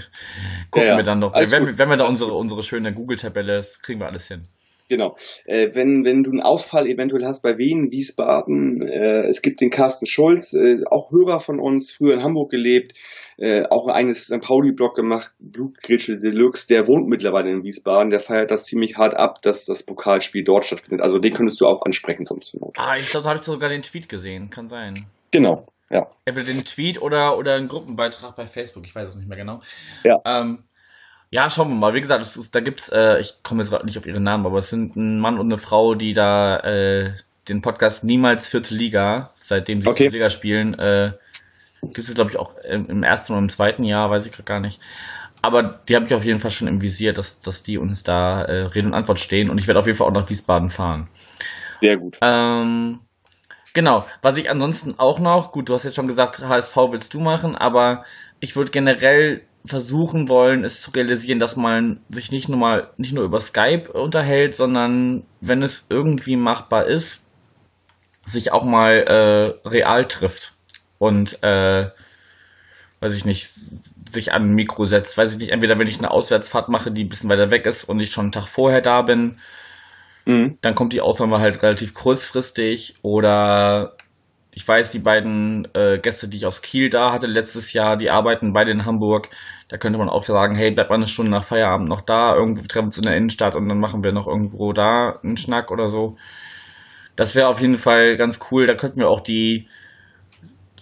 Gucken 0.70 0.98
wir 0.98 1.04
dann 1.04 1.20
noch. 1.20 1.34
Wenn, 1.34 1.78
wenn 1.78 1.90
wir 1.90 1.98
da 1.98 2.06
unsere, 2.06 2.34
unsere 2.34 2.62
schöne 2.62 2.94
Google-Tabelle, 2.94 3.66
kriegen 3.82 4.00
wir 4.00 4.08
alles 4.08 4.28
hin. 4.28 4.44
Genau. 4.92 5.16
Äh, 5.46 5.70
wenn, 5.74 6.04
wenn 6.04 6.22
du 6.22 6.32
einen 6.32 6.42
Ausfall 6.42 6.86
eventuell 6.86 7.24
hast 7.24 7.44
bei 7.44 7.58
Wien, 7.58 7.92
Wiesbaden, 7.92 8.82
äh, 8.82 9.22
es 9.22 9.42
gibt 9.42 9.62
den 9.62 9.70
Carsten 9.70 10.06
Schulz, 10.06 10.52
äh, 10.52 10.80
auch 10.92 11.10
Hörer 11.12 11.40
von 11.40 11.62
uns, 11.62 11.94
früher 11.94 12.14
in 12.14 12.24
Hamburg 12.24 12.52
gelebt, 12.52 12.98
äh, 13.38 13.64
auch 13.70 13.88
ein 13.88 13.94
eigenes 13.94 14.26
St. 14.26 14.42
Pauli-Blog 14.42 14.94
gemacht, 14.94 15.32
Blutgritsche 15.40 16.20
Deluxe, 16.20 16.68
der 16.68 16.90
wohnt 16.90 17.08
mittlerweile 17.08 17.52
in 17.52 17.64
Wiesbaden, 17.64 18.10
der 18.10 18.20
feiert 18.20 18.52
das 18.52 18.66
ziemlich 18.66 18.98
hart 18.98 19.16
ab, 19.16 19.42
dass 19.42 19.64
das 19.64 19.84
Pokalspiel 19.84 20.44
dort 20.44 20.66
stattfindet. 20.66 21.02
Also 21.02 21.20
den 21.20 21.32
könntest 21.32 21.62
du 21.62 21.68
auch 21.68 21.84
ansprechen 21.86 22.26
sonst. 22.26 22.58
Ah, 22.76 22.98
ich 22.98 23.10
glaube, 23.10 23.24
da 23.24 23.30
habe 23.30 23.40
ich 23.40 23.46
sogar 23.46 23.70
den 23.70 23.84
Tweet 23.84 24.10
gesehen, 24.10 24.50
kann 24.50 24.68
sein. 24.68 25.06
Genau, 25.32 25.68
ja. 25.90 26.06
Entweder 26.26 26.48
den 26.48 26.66
Tweet 26.66 27.02
oder, 27.02 27.38
oder 27.38 27.56
einen 27.56 27.70
Gruppenbeitrag 27.70 28.36
bei 28.36 28.46
Facebook, 28.46 28.86
ich 28.86 28.94
weiß 28.94 29.08
es 29.08 29.16
nicht 29.16 29.30
mehr 29.30 29.38
genau. 29.38 29.62
Ja. 30.04 30.18
Ähm, 30.26 30.66
Ja, 31.34 31.50
schauen 31.50 31.70
wir 31.70 31.76
mal. 31.76 31.94
Wie 31.94 32.02
gesagt, 32.02 32.22
es 32.22 32.36
ist, 32.36 32.54
da 32.54 32.60
gibt's, 32.60 32.90
äh, 32.90 33.20
ich 33.20 33.42
komme 33.42 33.62
jetzt 33.62 33.72
gerade 33.72 33.86
nicht 33.86 33.98
auf 33.98 34.06
ihre 34.06 34.20
Namen, 34.20 34.46
aber 34.46 34.58
es 34.58 34.70
sind 34.70 34.98
ein 34.98 35.18
Mann 35.20 35.40
und 35.40 35.46
eine 35.48 35.58
Frau, 35.58 35.96
die 35.96 36.12
da 36.14 36.60
äh, 36.60 37.14
den 37.48 37.62
Podcast 37.62 38.04
Niemals 38.04 38.50
Vierte 38.50 38.76
Liga, 38.76 39.32
seitdem 39.38 39.82
sie 39.82 39.88
Okay. 39.88 40.04
Vierte 40.04 40.18
Liga 40.18 40.30
spielen, 40.30 40.78
äh, 40.78 41.14
gibt 41.82 42.00
es 42.00 42.14
glaube 42.14 42.32
ich 42.32 42.38
auch 42.38 42.56
im, 42.70 42.90
im 42.90 43.04
ersten 43.04 43.32
oder 43.32 43.42
im 43.42 43.50
zweiten 43.50 43.84
Jahr, 43.84 44.10
weiß 44.10 44.26
ich 44.26 44.34
gerade 44.34 44.44
gar 44.44 44.60
nicht. 44.60 44.82
Aber 45.42 45.80
die 45.88 45.96
habe 45.96 46.06
ich 46.06 46.14
auf 46.14 46.26
jeden 46.26 46.40
Fall 46.40 46.52
schon 46.52 46.68
im 46.68 46.82
Visier, 46.82 47.14
dass, 47.14 47.40
dass 47.40 47.64
die 47.64 47.78
uns 47.78 48.04
da 48.04 48.44
äh, 48.44 48.64
Rede 48.66 48.88
und 48.88 48.94
Antwort 48.94 49.20
stehen 49.22 49.50
und 49.50 49.58
ich 49.58 49.68
werde 49.68 49.80
auf 49.80 49.88
jeden 49.88 49.98
Fall 49.98 50.08
auch 50.08 50.14
nach 50.14 50.30
Wiesbaden 50.30 50.70
fahren. 50.70 51.08
Sehr 51.72 51.96
gut. 51.96 52.18
Ähm, 52.22 53.00
genau. 53.74 54.06
Was 54.22 54.36
ich 54.36 54.50
ansonsten 54.50 55.00
auch 55.00 55.20
noch, 55.20 55.54
gut, 55.54 55.70
du 55.70 55.74
hast 55.74 55.86
jetzt 55.86 55.96
schon 55.96 56.08
gesagt, 56.08 56.40
HSV 56.40 56.76
willst 56.92 57.14
du 57.14 57.22
machen, 57.22 57.56
aber 57.56 58.04
ich 58.42 58.58
würde 58.58 58.70
generell 58.70 59.44
versuchen 59.66 60.28
wollen, 60.28 60.64
es 60.64 60.82
zu 60.82 60.92
realisieren, 60.92 61.40
dass 61.40 61.56
man 61.56 62.02
sich 62.10 62.32
nicht 62.32 62.50
nur 62.50 62.58
mal, 62.58 62.90
nicht 62.98 63.14
nur 63.14 63.24
über 63.24 63.40
Skype 63.40 63.92
unterhält, 63.94 64.56
sondern 64.56 65.24
wenn 65.40 65.62
es 65.62 65.86
irgendwie 65.90 66.36
machbar 66.36 66.88
ist, 66.88 67.24
sich 68.26 68.52
auch 68.52 68.64
mal 68.64 68.92
äh, 69.64 69.68
real 69.68 70.08
trifft 70.08 70.54
und 70.98 71.42
äh, 71.44 71.90
weiß 73.00 73.14
ich 73.14 73.26
nicht, 73.26 73.50
sich 74.12 74.32
an 74.34 74.44
ein 74.44 74.54
Mikro 74.54 74.86
setzt, 74.86 75.18
weiß 75.18 75.34
ich 75.34 75.40
nicht, 75.40 75.52
entweder 75.52 75.80
wenn 75.80 75.88
ich 75.88 75.98
eine 75.98 76.12
Auswärtsfahrt 76.12 76.70
mache, 76.70 76.92
die 76.92 77.04
ein 77.04 77.10
bisschen 77.10 77.30
weiter 77.30 77.50
weg 77.52 77.66
ist 77.66 77.86
und 77.86 78.00
ich 78.00 78.12
schon 78.12 78.26
einen 78.26 78.32
Tag 78.32 78.48
vorher 78.48 78.82
da 78.82 79.02
bin, 79.02 79.38
Mhm. 80.26 80.58
dann 80.62 80.76
kommt 80.76 80.94
die 80.94 81.02
Aufnahme 81.02 81.40
halt 81.40 81.64
relativ 81.64 81.94
kurzfristig 81.94 82.96
oder 83.02 83.96
ich 84.54 84.68
weiß, 84.68 84.92
die 84.92 85.00
beiden 85.00 85.68
äh, 85.74 85.98
Gäste, 86.00 86.28
die 86.28 86.38
ich 86.38 86.46
aus 86.46 86.62
Kiel 86.62 86.90
da 86.90 87.14
hatte 87.14 87.28
letztes 87.28 87.72
Jahr, 87.74 87.96
die 87.96 88.10
arbeiten 88.10 88.52
beide 88.52 88.72
in 88.72 88.86
Hamburg. 88.86 89.30
Da 89.70 89.78
könnte 89.78 89.98
man 89.98 90.10
auch 90.10 90.24
sagen, 90.24 90.56
hey, 90.56 90.72
bleib 90.72 90.90
mal 90.90 90.96
eine 90.96 91.08
Stunde 91.08 91.32
nach 91.32 91.44
Feierabend 91.44 91.88
noch 91.88 92.02
da, 92.02 92.36
irgendwo 92.36 92.62
treffen 92.64 92.84
wir 92.84 92.88
uns 92.88 92.98
in 92.98 93.04
der 93.04 93.16
Innenstadt 93.16 93.56
und 93.56 93.70
dann 93.70 93.80
machen 93.80 94.04
wir 94.04 94.12
noch 94.12 94.28
irgendwo 94.28 94.74
da 94.74 95.20
einen 95.24 95.38
Schnack 95.38 95.72
oder 95.72 95.88
so. 95.88 96.18
Das 97.16 97.36
wäre 97.36 97.48
auf 97.48 97.62
jeden 97.62 97.78
Fall 97.78 98.18
ganz 98.18 98.40
cool. 98.52 98.68
Da 98.68 98.76
könnten 98.76 99.00
wir 99.00 99.10
auch 99.10 99.22
die 99.22 99.68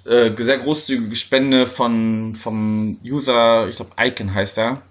äh, 0.05 0.31
sehr 0.31 0.57
großzügige 0.57 1.15
Spende 1.15 1.67
von 1.67 2.33
vom 2.33 2.97
User, 3.03 3.67
ich 3.69 3.75
glaube 3.75 3.91
Icon 3.99 4.33
heißt 4.33 4.57
er, 4.57 4.81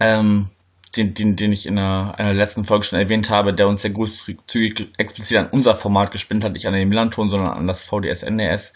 ähm, 0.00 0.48
den, 0.96 1.14
den, 1.14 1.36
den 1.36 1.52
ich 1.52 1.66
in 1.66 1.78
einer, 1.78 2.14
einer 2.18 2.34
letzten 2.34 2.64
Folge 2.64 2.84
schon 2.84 2.98
erwähnt 2.98 3.30
habe, 3.30 3.54
der 3.54 3.68
uns 3.68 3.82
sehr 3.82 3.92
großzügig 3.92 4.88
explizit 4.96 5.36
an 5.36 5.50
unser 5.50 5.74
Format 5.74 6.10
gespendet 6.10 6.46
hat, 6.46 6.52
nicht 6.52 6.66
an 6.66 6.74
den 6.74 6.88
Milan-Ton, 6.88 7.28
sondern 7.28 7.50
an 7.50 7.66
das 7.66 7.84
VDS 7.84 8.22
NDS. 8.22 8.72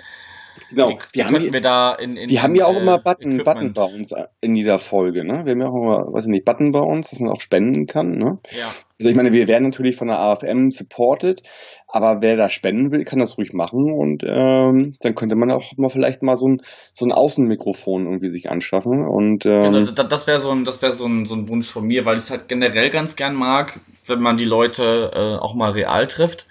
Genau. 0.70 0.98
Wir 1.12 1.26
haben, 1.26 1.52
wir 1.52 1.60
da 1.60 1.94
in, 1.94 2.16
in 2.16 2.30
wir 2.30 2.42
haben 2.42 2.54
ja 2.54 2.66
auch 2.66 2.74
äh, 2.76 2.80
immer 2.80 2.98
Button, 2.98 3.38
Button 3.38 3.70
Equipment- 3.70 3.74
bei 3.74 3.84
uns 3.84 4.14
in 4.40 4.56
jeder 4.56 4.78
Folge, 4.78 5.24
ne? 5.24 5.44
Wir 5.44 5.52
haben 5.52 5.60
ja 5.60 5.68
auch 5.68 5.74
immer, 5.74 6.12
weiß 6.12 6.24
ich 6.24 6.30
nicht, 6.30 6.44
Button 6.44 6.70
bei 6.72 6.80
uns, 6.80 7.10
dass 7.10 7.20
man 7.20 7.30
auch 7.32 7.40
spenden 7.40 7.86
kann, 7.86 8.12
ne? 8.18 8.38
Ja, 8.50 8.66
Also 8.98 9.10
ich 9.10 9.16
meine, 9.16 9.32
wir 9.32 9.46
werden 9.46 9.64
natürlich 9.64 9.96
von 9.96 10.08
der 10.08 10.18
AFM 10.18 10.70
supported, 10.70 11.42
aber 11.88 12.22
wer 12.22 12.36
da 12.36 12.48
spenden 12.48 12.90
will, 12.92 13.04
kann 13.04 13.18
das 13.18 13.38
ruhig 13.38 13.52
machen 13.52 13.92
und 13.92 14.22
ähm, 14.26 14.96
dann 15.00 15.14
könnte 15.14 15.36
man 15.36 15.50
auch 15.50 15.72
mal 15.76 15.90
vielleicht 15.90 16.22
mal 16.22 16.36
so 16.36 16.48
ein, 16.48 16.60
so 16.92 17.04
ein 17.04 17.12
Außenmikrofon 17.12 18.06
irgendwie 18.06 18.28
sich 18.30 18.50
anschaffen 18.50 19.06
und 19.06 19.44
Ja, 19.44 19.66
ähm, 19.66 19.90
da- 19.94 20.04
das 20.04 20.26
wäre 20.26 20.40
so 20.40 20.50
ein, 20.50 20.64
das 20.64 20.82
wäre 20.82 20.92
so 20.94 21.06
ein, 21.06 21.24
so 21.26 21.34
ein 21.34 21.48
Wunsch 21.48 21.70
von 21.70 21.86
mir, 21.86 22.04
weil 22.04 22.18
ich 22.18 22.24
es 22.24 22.30
halt 22.30 22.48
generell 22.48 22.90
ganz 22.90 23.16
gern 23.16 23.34
mag, 23.34 23.78
wenn 24.06 24.20
man 24.20 24.36
die 24.36 24.44
Leute 24.44 25.10
äh, 25.14 25.40
auch 25.42 25.54
mal 25.54 25.70
real 25.72 26.06
trifft. 26.06 26.46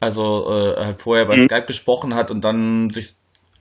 Also 0.00 0.46
äh, 0.50 0.84
halt 0.84 1.00
vorher 1.00 1.26
bei 1.26 1.36
Mhm. 1.36 1.44
Skype 1.46 1.66
gesprochen 1.66 2.14
hat 2.14 2.30
und 2.30 2.42
dann 2.42 2.90
sich 2.90 3.14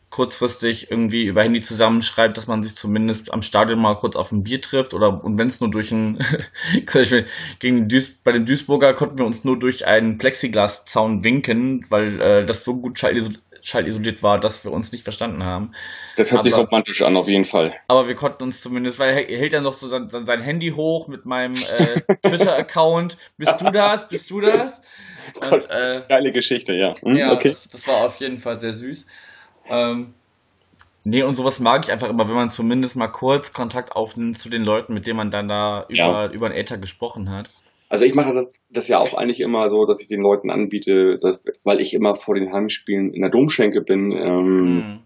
kurzfristig 0.09 0.89
irgendwie 0.89 1.25
über 1.25 1.43
Handy 1.43 1.61
zusammenschreibt, 1.61 2.37
dass 2.37 2.47
man 2.47 2.63
sich 2.63 2.75
zumindest 2.75 3.33
am 3.33 3.41
Stadion 3.41 3.81
mal 3.81 3.95
kurz 3.95 4.15
auf 4.15 4.31
ein 4.31 4.43
Bier 4.43 4.61
trifft 4.61 4.93
oder 4.93 5.23
und 5.23 5.37
wenn 5.37 5.47
es 5.47 5.59
nur 5.59 5.69
durch 5.69 5.91
ein 5.91 6.19
zum 6.87 7.01
Beispiel 7.01 7.25
gegen 7.59 7.89
Duis, 7.89 8.15
bei 8.23 8.31
den 8.31 8.45
Duisburger 8.45 8.93
konnten 8.93 9.17
wir 9.17 9.25
uns 9.25 9.43
nur 9.43 9.59
durch 9.59 9.85
einen 9.85 10.17
Plexiglaszaun 10.17 11.23
winken, 11.25 11.85
weil 11.89 12.21
äh, 12.21 12.45
das 12.45 12.63
so 12.63 12.77
gut 12.77 12.97
schallisoliert, 13.67 14.23
war, 14.23 14.39
dass 14.39 14.63
wir 14.63 14.71
uns 14.71 14.91
nicht 14.91 15.03
verstanden 15.03 15.43
haben. 15.43 15.71
das 16.15 16.31
hört 16.31 16.43
sich 16.43 16.53
aber- 16.53 16.63
romantisch 16.65 17.01
an, 17.01 17.17
auf 17.17 17.27
jeden 17.27 17.45
Fall. 17.45 17.75
Aber 17.87 18.07
wir 18.07 18.15
konnten 18.15 18.43
uns 18.43 18.61
zumindest, 18.61 18.97
weil 18.99 19.09
er 19.09 19.37
hält 19.37 19.53
dann 19.53 19.63
noch 19.63 19.73
so 19.73 19.89
sein, 19.89 20.07
sein 20.09 20.41
Handy 20.41 20.69
hoch 20.71 21.07
mit 21.07 21.25
meinem 21.25 21.55
äh, 21.55 22.15
Twitter-Account. 22.27 23.17
Bist 23.37 23.59
du 23.61 23.69
das? 23.71 24.07
Bist 24.07 24.29
du 24.31 24.39
das? 24.41 24.81
Und 25.51 25.69
äh, 25.69 26.01
Geile 26.07 26.31
Geschichte, 26.31 26.73
ja. 26.73 26.93
Hm, 27.01 27.17
ja, 27.17 27.33
okay. 27.33 27.49
das, 27.49 27.67
das 27.67 27.87
war 27.87 28.05
auf 28.05 28.15
jeden 28.17 28.39
Fall 28.39 28.59
sehr 28.59 28.71
süß. 28.71 29.05
Ähm, 29.69 30.13
nee, 31.05 31.23
und 31.23 31.35
sowas 31.35 31.59
mag 31.59 31.83
ich 31.85 31.91
einfach 31.91 32.07
immer, 32.09 32.29
wenn 32.29 32.35
man 32.35 32.47
zumindest 32.49 32.95
mal 32.95 33.07
kurz 33.09 33.51
Kontakt 33.51 33.91
aufnimmt 33.93 34.37
zu 34.39 34.49
den 34.49 34.63
Leuten, 34.63 34.93
mit 34.93 35.05
denen 35.05 35.17
man 35.17 35.29
dann 35.31 35.49
da 35.49 35.83
über, 35.89 35.93
Ja. 35.95 36.25
über 36.27 36.45
einen 36.45 36.55
Äther 36.55 36.77
gesprochen 36.77 37.29
hat. 37.29 37.49
Also 37.89 38.05
ich 38.05 38.15
mache 38.15 38.33
das, 38.33 38.49
das 38.69 38.87
ja 38.87 38.99
auch 38.99 39.13
eigentlich 39.13 39.39
immer 39.39 39.69
so, 39.69 39.85
dass 39.85 40.01
ich 40.01 40.09
den 40.09 40.21
Leuten 40.21 40.49
anbiete, 40.49 41.17
dass, 41.19 41.41
weil 41.63 41.79
ich 41.79 41.93
immer 41.93 42.15
vor 42.15 42.35
den 42.35 42.51
Heimspielen 42.51 43.13
in 43.13 43.21
der 43.21 43.31
Domschenke 43.31 43.81
bin, 43.81 44.11
ähm, 44.11 44.75
Mhm. 44.75 44.99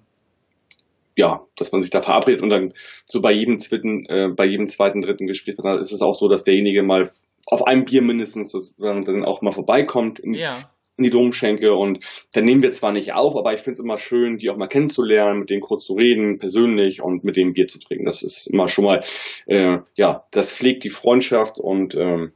ja, 1.17 1.45
dass 1.57 1.71
man 1.71 1.81
sich 1.81 1.89
da 1.91 2.01
verabredet 2.01 2.41
und 2.41 2.49
dann 2.49 2.73
so 3.05 3.21
bei 3.21 3.31
jedem 3.31 3.59
zweiten, 3.59 4.05
äh, 4.07 4.29
bei 4.35 4.45
jedem 4.45 4.67
zweiten, 4.67 5.01
dritten 5.01 5.27
Gespräch 5.27 5.55
ist 5.79 5.91
es 5.91 6.01
auch 6.01 6.13
so, 6.13 6.27
dass 6.27 6.43
derjenige 6.43 6.83
mal 6.83 7.07
auf 7.47 7.67
einem 7.67 7.85
Bier 7.85 8.01
mindestens 8.01 8.51
sozusagen 8.51 9.05
dann 9.05 9.25
auch 9.25 9.41
mal 9.41 9.51
vorbeikommt 9.51 10.19
in, 10.19 10.33
Ja, 10.33 10.57
in 10.97 11.03
die 11.05 11.09
Domschenke 11.09 11.73
und 11.73 12.05
dann 12.33 12.45
nehmen 12.45 12.61
wir 12.61 12.71
zwar 12.71 12.91
nicht 12.91 13.13
auf, 13.13 13.35
aber 13.35 13.53
ich 13.53 13.61
finde 13.61 13.73
es 13.73 13.79
immer 13.79 13.97
schön, 13.97 14.37
die 14.37 14.49
auch 14.49 14.57
mal 14.57 14.67
kennenzulernen, 14.67 15.39
mit 15.39 15.49
denen 15.49 15.61
kurz 15.61 15.85
zu 15.85 15.93
reden, 15.93 16.37
persönlich 16.37 17.01
und 17.01 17.23
mit 17.23 17.37
denen 17.37 17.53
Bier 17.53 17.67
zu 17.67 17.79
trinken. 17.79 18.05
Das 18.05 18.21
ist 18.21 18.47
immer 18.47 18.67
schon 18.67 18.85
mal, 18.85 19.03
äh, 19.47 19.79
ja, 19.95 20.25
das 20.31 20.53
pflegt 20.53 20.83
die 20.83 20.89
Freundschaft 20.89 21.57
und 21.59 21.95
ähm, 21.95 22.33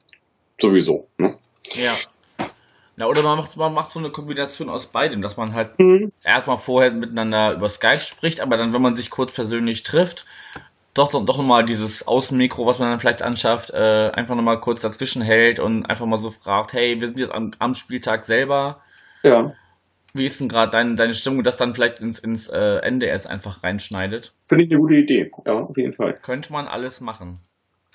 sowieso. 0.60 1.08
Ne? 1.18 1.38
ja. 1.76 1.94
Na, 2.98 3.08
oder 3.08 3.24
man 3.24 3.38
macht, 3.38 3.58
man 3.58 3.74
macht 3.74 3.92
so 3.92 4.00
eine 4.00 4.10
Kombination 4.10 4.70
aus 4.70 4.88
beidem, 4.88 5.22
dass 5.22 5.36
man 5.36 5.54
halt 5.54 5.78
Mhm. 5.80 6.14
erstmal 6.24 6.58
vorher 6.58 6.92
miteinander 6.92 7.52
über 7.54 7.68
Skype 7.68 8.00
spricht, 8.00 8.40
aber 8.40 8.56
dann, 8.56 8.74
wenn 8.74 8.82
man 8.82 8.96
sich 8.96 9.10
kurz 9.10 9.34
persönlich 9.34 9.84
trifft, 9.84 10.26
doch, 10.94 11.10
doch, 11.10 11.26
doch 11.26 11.38
nochmal 11.38 11.66
dieses 11.66 12.08
Außenmikro, 12.08 12.66
was 12.66 12.80
man 12.80 12.90
dann 12.90 13.02
vielleicht 13.02 13.22
anschafft, 13.22 13.72
äh, 13.72 14.12
einfach 14.14 14.36
nochmal 14.36 14.62
kurz 14.62 14.80
dazwischen 14.80 15.22
hält 15.22 15.60
und 15.60 15.86
einfach 15.88 16.06
mal 16.06 16.20
so 16.20 16.30
fragt, 16.30 16.72
hey, 16.72 17.02
wir 17.02 17.08
sind 17.08 17.20
jetzt 17.20 17.34
am, 17.34 17.52
am 17.60 17.74
Spieltag 17.74 18.24
selber, 18.24 18.82
Ja, 19.24 19.54
wie 20.14 20.24
ist 20.24 20.40
denn 20.40 20.48
gerade 20.48 20.72
dein, 20.72 20.96
deine 20.96 21.14
Stimmung, 21.14 21.44
das 21.44 21.58
dann 21.58 21.76
vielleicht 21.76 22.00
ins, 22.00 22.20
ins 22.20 22.48
äh, 22.48 22.78
NDS 22.90 23.28
einfach 23.28 23.62
reinschneidet? 23.62 24.34
finde 24.44 24.64
ich 24.64 24.72
eine 24.72 24.80
gute 24.80 24.94
Idee. 24.96 25.30
Ja, 25.46 25.56
auf 25.56 25.76
jeden 25.76 25.94
Fall. 25.94 26.14
Könnte 26.22 26.54
man 26.54 26.70
alles 26.70 27.02
machen. 27.02 27.42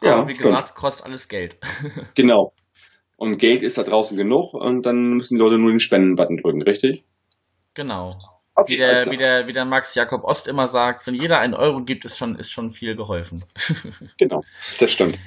Ja, 0.02 0.14
Aber 0.14 0.28
wie 0.28 0.34
stimmt. 0.34 0.50
gesagt, 0.50 0.74
kostet 0.74 1.06
alles 1.06 1.28
Geld. 1.28 1.58
Genau. 2.14 2.52
Und 3.16 3.36
Geld 3.38 3.62
ist 3.62 3.76
da 3.76 3.82
draußen 3.82 4.16
genug 4.16 4.54
und 4.54 4.82
dann 4.86 5.12
müssen 5.14 5.34
die 5.34 5.40
Leute 5.40 5.58
nur 5.58 5.70
den 5.70 5.78
Spenden-Button 5.80 6.38
drücken, 6.38 6.62
richtig? 6.62 7.04
genau. 7.74 8.18
Okay, 8.54 8.72
Wie 8.74 8.76
der, 8.78 9.10
wie, 9.10 9.16
der, 9.16 9.46
wie 9.46 9.52
der 9.52 9.64
Max 9.64 9.94
Jakob 9.94 10.24
Ost 10.24 10.46
immer 10.48 10.68
sagt, 10.68 11.06
wenn 11.06 11.14
jeder 11.14 11.38
einen 11.38 11.54
Euro 11.54 11.82
gibt, 11.82 12.04
ist 12.04 12.18
schon, 12.18 12.36
ist 12.36 12.50
schon 12.50 12.70
viel 12.72 12.94
geholfen. 12.96 13.44
Genau, 14.18 14.42
das 14.78 14.90
stimmt. 14.90 15.18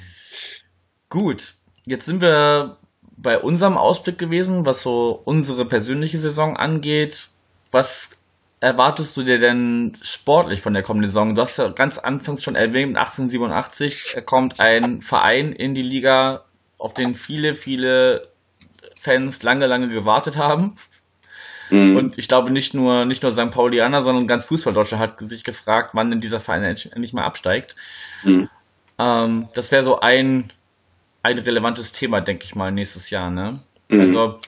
Gut, 1.08 1.54
jetzt 1.86 2.04
sind 2.06 2.20
wir 2.20 2.76
bei 3.16 3.38
unserem 3.38 3.76
Ausblick 3.76 4.18
gewesen, 4.18 4.66
was 4.66 4.82
so 4.82 5.20
unsere 5.24 5.64
persönliche 5.64 6.18
Saison 6.18 6.56
angeht. 6.56 7.28
Was 7.72 8.10
erwartest 8.64 9.16
du 9.16 9.22
dir 9.22 9.38
denn 9.38 9.92
sportlich 10.00 10.60
von 10.60 10.72
der 10.72 10.82
kommenden 10.82 11.10
Saison? 11.10 11.34
Du 11.34 11.42
hast 11.42 11.58
ja 11.58 11.68
ganz 11.68 11.98
anfangs 11.98 12.42
schon 12.42 12.56
erwähnt, 12.56 12.96
1887 12.96 14.24
kommt 14.24 14.58
ein 14.58 15.02
Verein 15.02 15.52
in 15.52 15.74
die 15.74 15.82
Liga, 15.82 16.44
auf 16.78 16.94
den 16.94 17.14
viele, 17.14 17.54
viele 17.54 18.28
Fans 18.98 19.42
lange, 19.42 19.66
lange 19.66 19.88
gewartet 19.88 20.38
haben. 20.38 20.76
Mhm. 21.70 21.96
Und 21.96 22.18
ich 22.18 22.26
glaube 22.26 22.50
nicht 22.50 22.74
nur, 22.74 23.04
nicht 23.04 23.22
nur 23.22 23.32
St. 23.32 23.50
Paulianer, 23.50 24.00
sondern 24.00 24.26
ganz 24.26 24.46
Fußballdeutscher 24.46 24.98
hat 24.98 25.18
sich 25.20 25.44
gefragt, 25.44 25.90
wann 25.94 26.10
denn 26.10 26.20
dieser 26.20 26.40
Verein 26.40 26.62
endlich 26.62 26.92
endlich 26.92 27.12
mal 27.12 27.24
absteigt. 27.24 27.76
Mhm. 28.22 28.48
Ähm, 28.98 29.48
das 29.54 29.72
wäre 29.72 29.82
so 29.82 30.00
ein, 30.00 30.52
ein 31.22 31.38
relevantes 31.38 31.92
Thema, 31.92 32.20
denke 32.20 32.44
ich 32.44 32.54
mal, 32.54 32.72
nächstes 32.72 33.10
Jahr, 33.10 33.30
ne? 33.30 33.58
Mhm. 33.88 34.00
Also, 34.00 34.40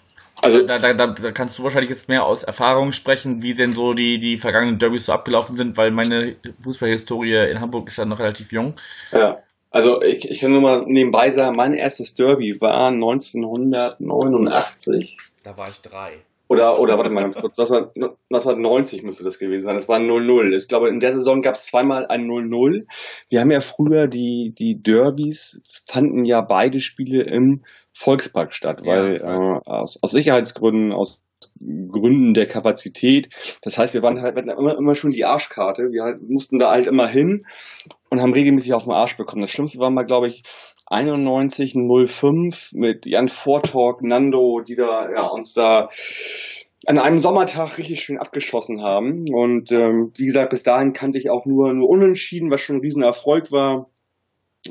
Also, 0.43 0.63
da, 0.63 0.79
da, 0.79 0.93
da, 0.93 1.07
da 1.07 1.33
kannst 1.33 1.59
du 1.59 1.65
wahrscheinlich 1.65 1.91
jetzt 1.91 2.09
mehr 2.09 2.25
aus 2.25 2.45
Erfahrung 2.45 2.93
sprechen, 2.93 3.43
wie 3.43 3.55
denn 3.55 3.75
so 3.75 3.95
die, 3.95 4.19
die 4.19 4.37
vergangenen 4.37 4.79
Derbys 4.79 5.07
so 5.07 5.13
abgelaufen 5.13 5.57
sind, 5.57 5.77
weil 5.77 5.91
meine 5.91 6.37
Fußballhistorie 6.63 7.51
in 7.51 7.61
Hamburg 7.61 7.89
ist 7.89 7.97
ja 7.97 8.05
noch 8.05 8.19
relativ 8.19 8.53
jung. 8.53 8.75
ja. 9.13 9.39
Also 9.71 10.01
ich, 10.01 10.31
ich 10.31 10.41
kann 10.41 10.53
nur 10.53 10.63
mal 10.63 10.85
nebenbei 10.87 11.29
sagen, 11.29 11.55
mein 11.55 11.75
erstes 11.75 12.15
Derby 12.15 12.59
war 12.63 12.89
1989. 12.89 15.19
Da 15.43 15.59
war 15.59 15.69
ich 15.69 15.83
drei. 15.83 16.15
Oder, 16.49 16.81
oder 16.81 16.97
warte 16.97 17.11
mal 17.11 17.23
ganz 17.23 17.35
kurz, 17.35 17.59
19- 17.59 17.89
1990 18.31 19.03
müsste 19.03 19.25
das 19.25 19.39
gewesen 19.39 19.65
sein. 19.65 19.75
Das 19.75 19.89
war 19.89 19.99
0-0. 19.99 20.55
Ich 20.55 20.69
glaube, 20.69 20.89
in 20.89 21.01
der 21.01 21.13
Saison 21.13 21.43
gab 21.43 21.57
es 21.57 21.67
zweimal 21.67 22.07
ein 22.07 22.27
0-0. 22.27 22.87
Wir 23.29 23.41
haben 23.41 23.51
ja 23.51 23.61
früher 23.61 24.07
die, 24.07 24.55
die 24.57 24.81
Derbys, 24.81 25.61
fanden 25.87 26.25
ja 26.25 26.41
beide 26.41 26.81
Spiele 26.81 27.25
im 27.25 27.65
Volkspark 27.99 28.53
statt, 28.53 28.83
Ja, 28.85 28.93
weil 28.93 29.17
äh, 29.17 29.71
aus, 29.71 29.99
aus 30.03 30.11
Sicherheitsgründen, 30.11 30.93
aus 30.93 31.23
Gründen 31.61 32.35
der 32.35 32.47
Kapazität. 32.47 33.31
Das 33.63 33.79
heißt, 33.79 33.95
wir 33.95 34.03
waren 34.03 34.21
halt 34.21 34.37
wir 34.37 34.43
hatten 34.43 34.51
immer, 34.51 34.77
immer 34.77 34.95
schon 34.95 35.13
die 35.13 35.25
Arschkarte. 35.25 35.91
Wir 35.93 36.03
halt, 36.03 36.23
mussten 36.29 36.59
da 36.59 36.71
halt 36.71 36.87
immer 36.87 37.09
hin 37.09 37.47
und 38.11 38.21
haben 38.21 38.35
regelmäßig 38.35 38.75
auf 38.75 38.85
den 38.85 38.93
Arsch 38.93 39.17
bekommen. 39.17 39.41
Das 39.41 39.51
Schlimmste 39.51 39.79
war 39.79 39.89
mal, 39.89 40.05
glaube 40.05 40.29
ich, 40.29 40.43
91 40.87 41.75
05 41.75 42.73
mit 42.75 43.07
Jan 43.07 43.29
Vortalk, 43.29 44.03
Nando, 44.03 44.61
die 44.61 44.75
da 44.75 45.11
ja, 45.11 45.27
uns 45.29 45.55
da 45.55 45.89
an 46.87 46.99
einem 46.99 47.19
Sommertag 47.19 47.79
richtig 47.79 48.01
schön 48.01 48.19
abgeschossen 48.19 48.83
haben. 48.83 49.25
Und 49.33 49.73
ähm, 49.73 50.13
wie 50.17 50.27
gesagt, 50.27 50.51
bis 50.51 50.63
dahin 50.63 50.93
kannte 50.93 51.19
ich 51.19 51.31
auch 51.31 51.47
nur, 51.47 51.73
nur 51.73 51.89
Unentschieden, 51.89 52.51
was 52.51 52.61
schon 52.61 52.77
ein 52.77 52.83
Riesenerfolg 52.83 53.51
war. 53.51 53.89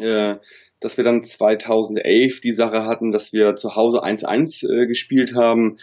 Äh, 0.01 0.37
dass 0.79 0.97
wir 0.97 1.03
dann 1.03 1.23
2011 1.23 2.41
die 2.41 2.53
Sache 2.53 2.85
hatten, 2.85 3.11
dass 3.11 3.33
wir 3.33 3.55
zu 3.55 3.75
Hause 3.75 4.03
1-1 4.03 4.69
äh, 4.69 4.85
gespielt 4.87 5.35
haben. 5.35 5.77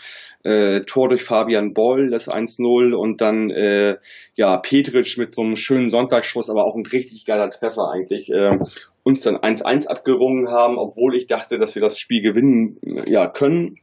Äh, 0.44 0.80
Tor 0.82 1.08
durch 1.08 1.24
Fabian 1.24 1.72
Boll, 1.72 2.10
das 2.10 2.28
1-0 2.28 2.94
und 2.94 3.20
dann 3.20 3.50
äh, 3.50 3.96
ja 4.34 4.56
Petric 4.58 5.16
mit 5.18 5.34
so 5.34 5.42
einem 5.42 5.56
schönen 5.56 5.90
Sonntagsschuss, 5.90 6.50
aber 6.50 6.66
auch 6.66 6.76
ein 6.76 6.86
richtig 6.86 7.24
geiler 7.24 7.48
Treffer 7.50 7.90
eigentlich, 7.90 8.30
äh, 8.30 8.58
uns 9.02 9.22
dann 9.22 9.36
1-1 9.38 9.86
abgerungen 9.86 10.50
haben, 10.50 10.78
obwohl 10.78 11.16
ich 11.16 11.26
dachte, 11.26 11.58
dass 11.58 11.74
wir 11.74 11.82
das 11.82 11.98
Spiel 11.98 12.22
gewinnen 12.22 12.78
ja, 13.08 13.28
können. 13.28 13.78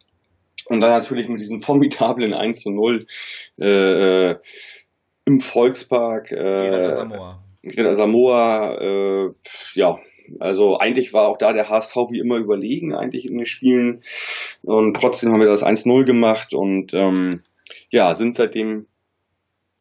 Und 0.65 0.81
dann 0.81 0.91
natürlich 0.91 1.27
mit 1.27 1.41
diesem 1.41 1.61
formidablen 1.61 2.33
1 2.33 2.65
0 2.65 3.07
äh, 3.59 4.35
im 5.25 5.39
Volkspark. 5.39 6.31
Äh, 6.31 6.91
Samoa. 6.91 7.43
Samoa, 7.91 8.77
äh, 8.79 9.29
ja, 9.73 9.99
also 10.39 10.77
eigentlich 10.77 11.13
war 11.13 11.27
auch 11.27 11.37
da 11.37 11.53
der 11.53 11.69
HSV 11.69 11.95
wie 12.09 12.19
immer 12.19 12.37
überlegen 12.37 12.93
eigentlich 12.93 13.25
in 13.29 13.37
den 13.37 13.45
Spielen 13.45 14.01
und 14.63 14.95
trotzdem 14.95 15.31
haben 15.31 15.39
wir 15.39 15.47
das 15.47 15.65
1-0 15.65 16.05
gemacht 16.05 16.53
und 16.53 16.93
ähm, 16.93 17.41
ja, 17.89 18.13
sind 18.15 18.35
seitdem 18.35 18.87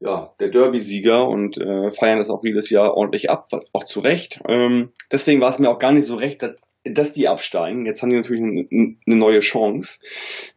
ja, 0.00 0.32
der 0.38 0.48
Derby-Sieger 0.48 1.28
und 1.28 1.58
äh, 1.58 1.90
feiern 1.90 2.18
das 2.18 2.30
auch 2.30 2.44
jedes 2.44 2.70
Jahr 2.70 2.96
ordentlich 2.96 3.30
ab, 3.30 3.48
auch 3.72 3.84
zu 3.84 4.00
Recht. 4.00 4.40
Ähm, 4.46 4.90
deswegen 5.10 5.40
war 5.40 5.50
es 5.50 5.58
mir 5.58 5.70
auch 5.70 5.80
gar 5.80 5.92
nicht 5.92 6.06
so 6.06 6.14
recht, 6.14 6.42
dass, 6.42 6.52
dass 6.84 7.12
die 7.12 7.26
absteigen. 7.26 7.84
Jetzt 7.84 8.02
haben 8.02 8.10
die 8.10 8.16
natürlich 8.16 8.42
eine, 8.42 8.66
eine 8.70 9.16
neue 9.16 9.40
Chance. 9.40 10.00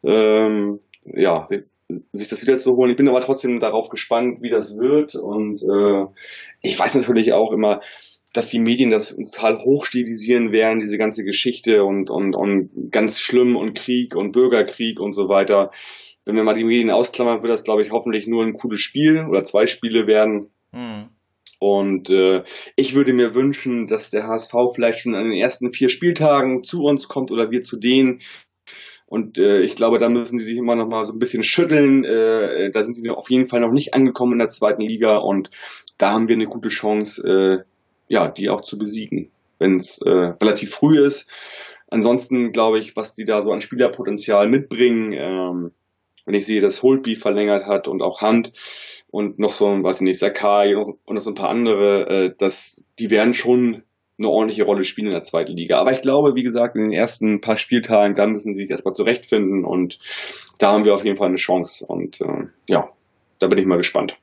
Ähm, 0.04 0.80
ja, 1.04 1.48
sich, 1.48 2.30
das 2.30 2.46
wieder 2.46 2.58
zu 2.58 2.76
holen. 2.76 2.92
Ich 2.92 2.98
bin 2.98 3.10
aber 3.10 3.22
trotzdem 3.22 3.60
darauf 3.60 3.90
gespannt, 3.90 4.42
wie 4.42 4.52
das 4.52 4.78
wird. 4.78 5.16
Und 5.16 5.62
äh, 5.64 6.06
ich 6.62 6.78
weiß 6.78 6.94
natürlich 6.96 7.34
auch 7.34 7.52
immer, 7.52 7.82
dass 8.34 8.50
die 8.50 8.60
Medien 8.60 8.90
das 8.90 9.16
total 9.16 9.60
hochstilisieren 9.60 10.52
werden, 10.52 10.80
diese 10.80 10.98
ganze 10.98 11.24
Geschichte 11.24 11.84
und, 11.84 12.10
und, 12.10 12.36
und 12.36 12.92
ganz 12.92 13.20
schlimm 13.20 13.56
und 13.56 13.78
Krieg 13.78 14.16
und 14.16 14.32
Bürgerkrieg 14.32 15.00
und 15.00 15.14
so 15.14 15.28
weiter. 15.28 15.72
Wenn 16.24 16.36
wir 16.36 16.44
mal 16.44 16.54
die 16.54 16.64
Medien 16.64 16.92
ausklammern, 16.92 17.42
wird 17.42 17.52
das, 17.52 17.64
glaube 17.64 17.84
ich, 17.84 17.92
hoffentlich 17.92 18.28
nur 18.28 18.44
ein 18.44 18.54
cooles 18.54 18.80
Spiel 18.80 19.26
oder 19.28 19.44
zwei 19.44 19.66
Spiele 19.66 20.08
werden. 20.08 20.48
Mhm. 20.72 21.10
Und 21.60 22.10
äh, 22.10 22.44
ich 22.76 22.96
würde 22.96 23.14
mir 23.14 23.36
wünschen, 23.36 23.86
dass 23.88 24.10
der 24.10 24.28
HSV 24.28 24.54
vielleicht 24.74 25.00
schon 25.00 25.14
an 25.14 25.26
den 25.26 25.40
ersten 25.40 25.72
vier 25.72 25.90
Spieltagen 25.90 26.64
zu 26.64 26.84
uns 26.84 27.08
kommt 27.08 27.32
oder 27.32 27.52
wir 27.52 27.62
zu 27.62 27.78
denen. 27.78 28.20
Und 29.06 29.38
äh, 29.38 29.60
ich 29.60 29.76
glaube, 29.76 29.98
da 29.98 30.08
müssen 30.08 30.40
sie 30.40 30.46
sich 30.46 30.58
immer 30.58 30.76
noch 30.76 30.88
mal 30.88 31.04
so 31.04 31.12
ein 31.12 31.20
bisschen 31.20 31.44
schütteln. 31.44 32.06
Äh, 32.06 32.72
da 32.72 32.82
sind 32.82 32.96
sie 32.96 33.10
auf 33.10 33.30
jeden 33.30 33.46
Fall 33.46 33.60
noch 33.60 33.74
nicht 33.74 33.94
angekommen 33.94 34.34
in 34.34 34.40
der 34.40 34.50
zweiten 34.50 34.82
Liga 34.82 35.18
und 35.18 35.50
da 35.98 36.12
haben 36.12 36.30
wir 36.30 36.36
eine 36.36 36.46
gute 36.46 36.70
Chance, 36.70 37.22
äh, 37.28 37.71
ja, 38.12 38.28
die 38.28 38.50
auch 38.50 38.62
zu 38.62 38.78
besiegen, 38.78 39.32
wenn 39.58 39.78
es 39.78 40.00
äh, 40.00 40.10
relativ 40.10 40.72
früh 40.72 41.00
ist. 41.00 41.28
Ansonsten 41.90 42.52
glaube 42.52 42.80
ich, 42.80 42.96
was 42.96 43.14
die 43.14 43.26
da 43.26 43.42
so 43.42 43.52
an 43.52 43.62
Spielerpotenzial 43.62 44.48
mitbringen, 44.48 45.14
ähm, 45.14 45.72
wenn 46.26 46.36
ich 46.36 46.46
sehe, 46.46 46.62
dass 46.62 46.84
Holtby 46.84 47.16
verlängert 47.16 47.66
hat 47.66 47.88
und 47.88 48.02
auch 48.02 48.22
Hand 48.22 48.52
und 49.10 49.40
noch 49.40 49.52
so, 49.52 49.66
weiß 49.66 49.98
ich 49.98 50.02
nicht, 50.02 50.20
Sakai 50.20 50.76
und 50.76 50.98
noch 51.08 51.22
so 51.22 51.32
ein 51.32 51.36
paar 51.36 51.50
andere, 51.50 52.08
äh, 52.08 52.34
dass 52.38 52.82
die 53.00 53.10
werden 53.10 53.34
schon 53.34 53.84
eine 54.18 54.30
ordentliche 54.30 54.64
Rolle 54.64 54.84
spielen 54.84 55.08
in 55.08 55.14
der 55.14 55.24
zweiten 55.24 55.56
Liga. 55.56 55.80
Aber 55.80 55.94
ich 55.94 56.02
glaube, 56.02 56.36
wie 56.36 56.44
gesagt, 56.44 56.76
in 56.76 56.84
den 56.84 56.94
ersten 56.94 57.42
paar 57.42 57.58
Spieltagen, 57.58 58.16
da 58.16 58.28
müssen 58.28 58.54
sie 58.54 58.62
sich 58.62 58.70
erstmal 58.70 58.94
zurechtfinden 58.94 59.66
und 59.66 60.00
da 60.60 60.74
haben 60.74 60.86
wir 60.86 60.94
auf 60.94 61.04
jeden 61.04 61.18
Fall 61.18 61.30
eine 61.30 61.38
Chance. 61.38 61.86
Und 61.88 62.22
äh, 62.22 62.48
ja, 62.70 62.90
da 63.40 63.48
bin 63.48 63.58
ich 63.58 63.66
mal 63.66 63.78
gespannt. 63.78 64.18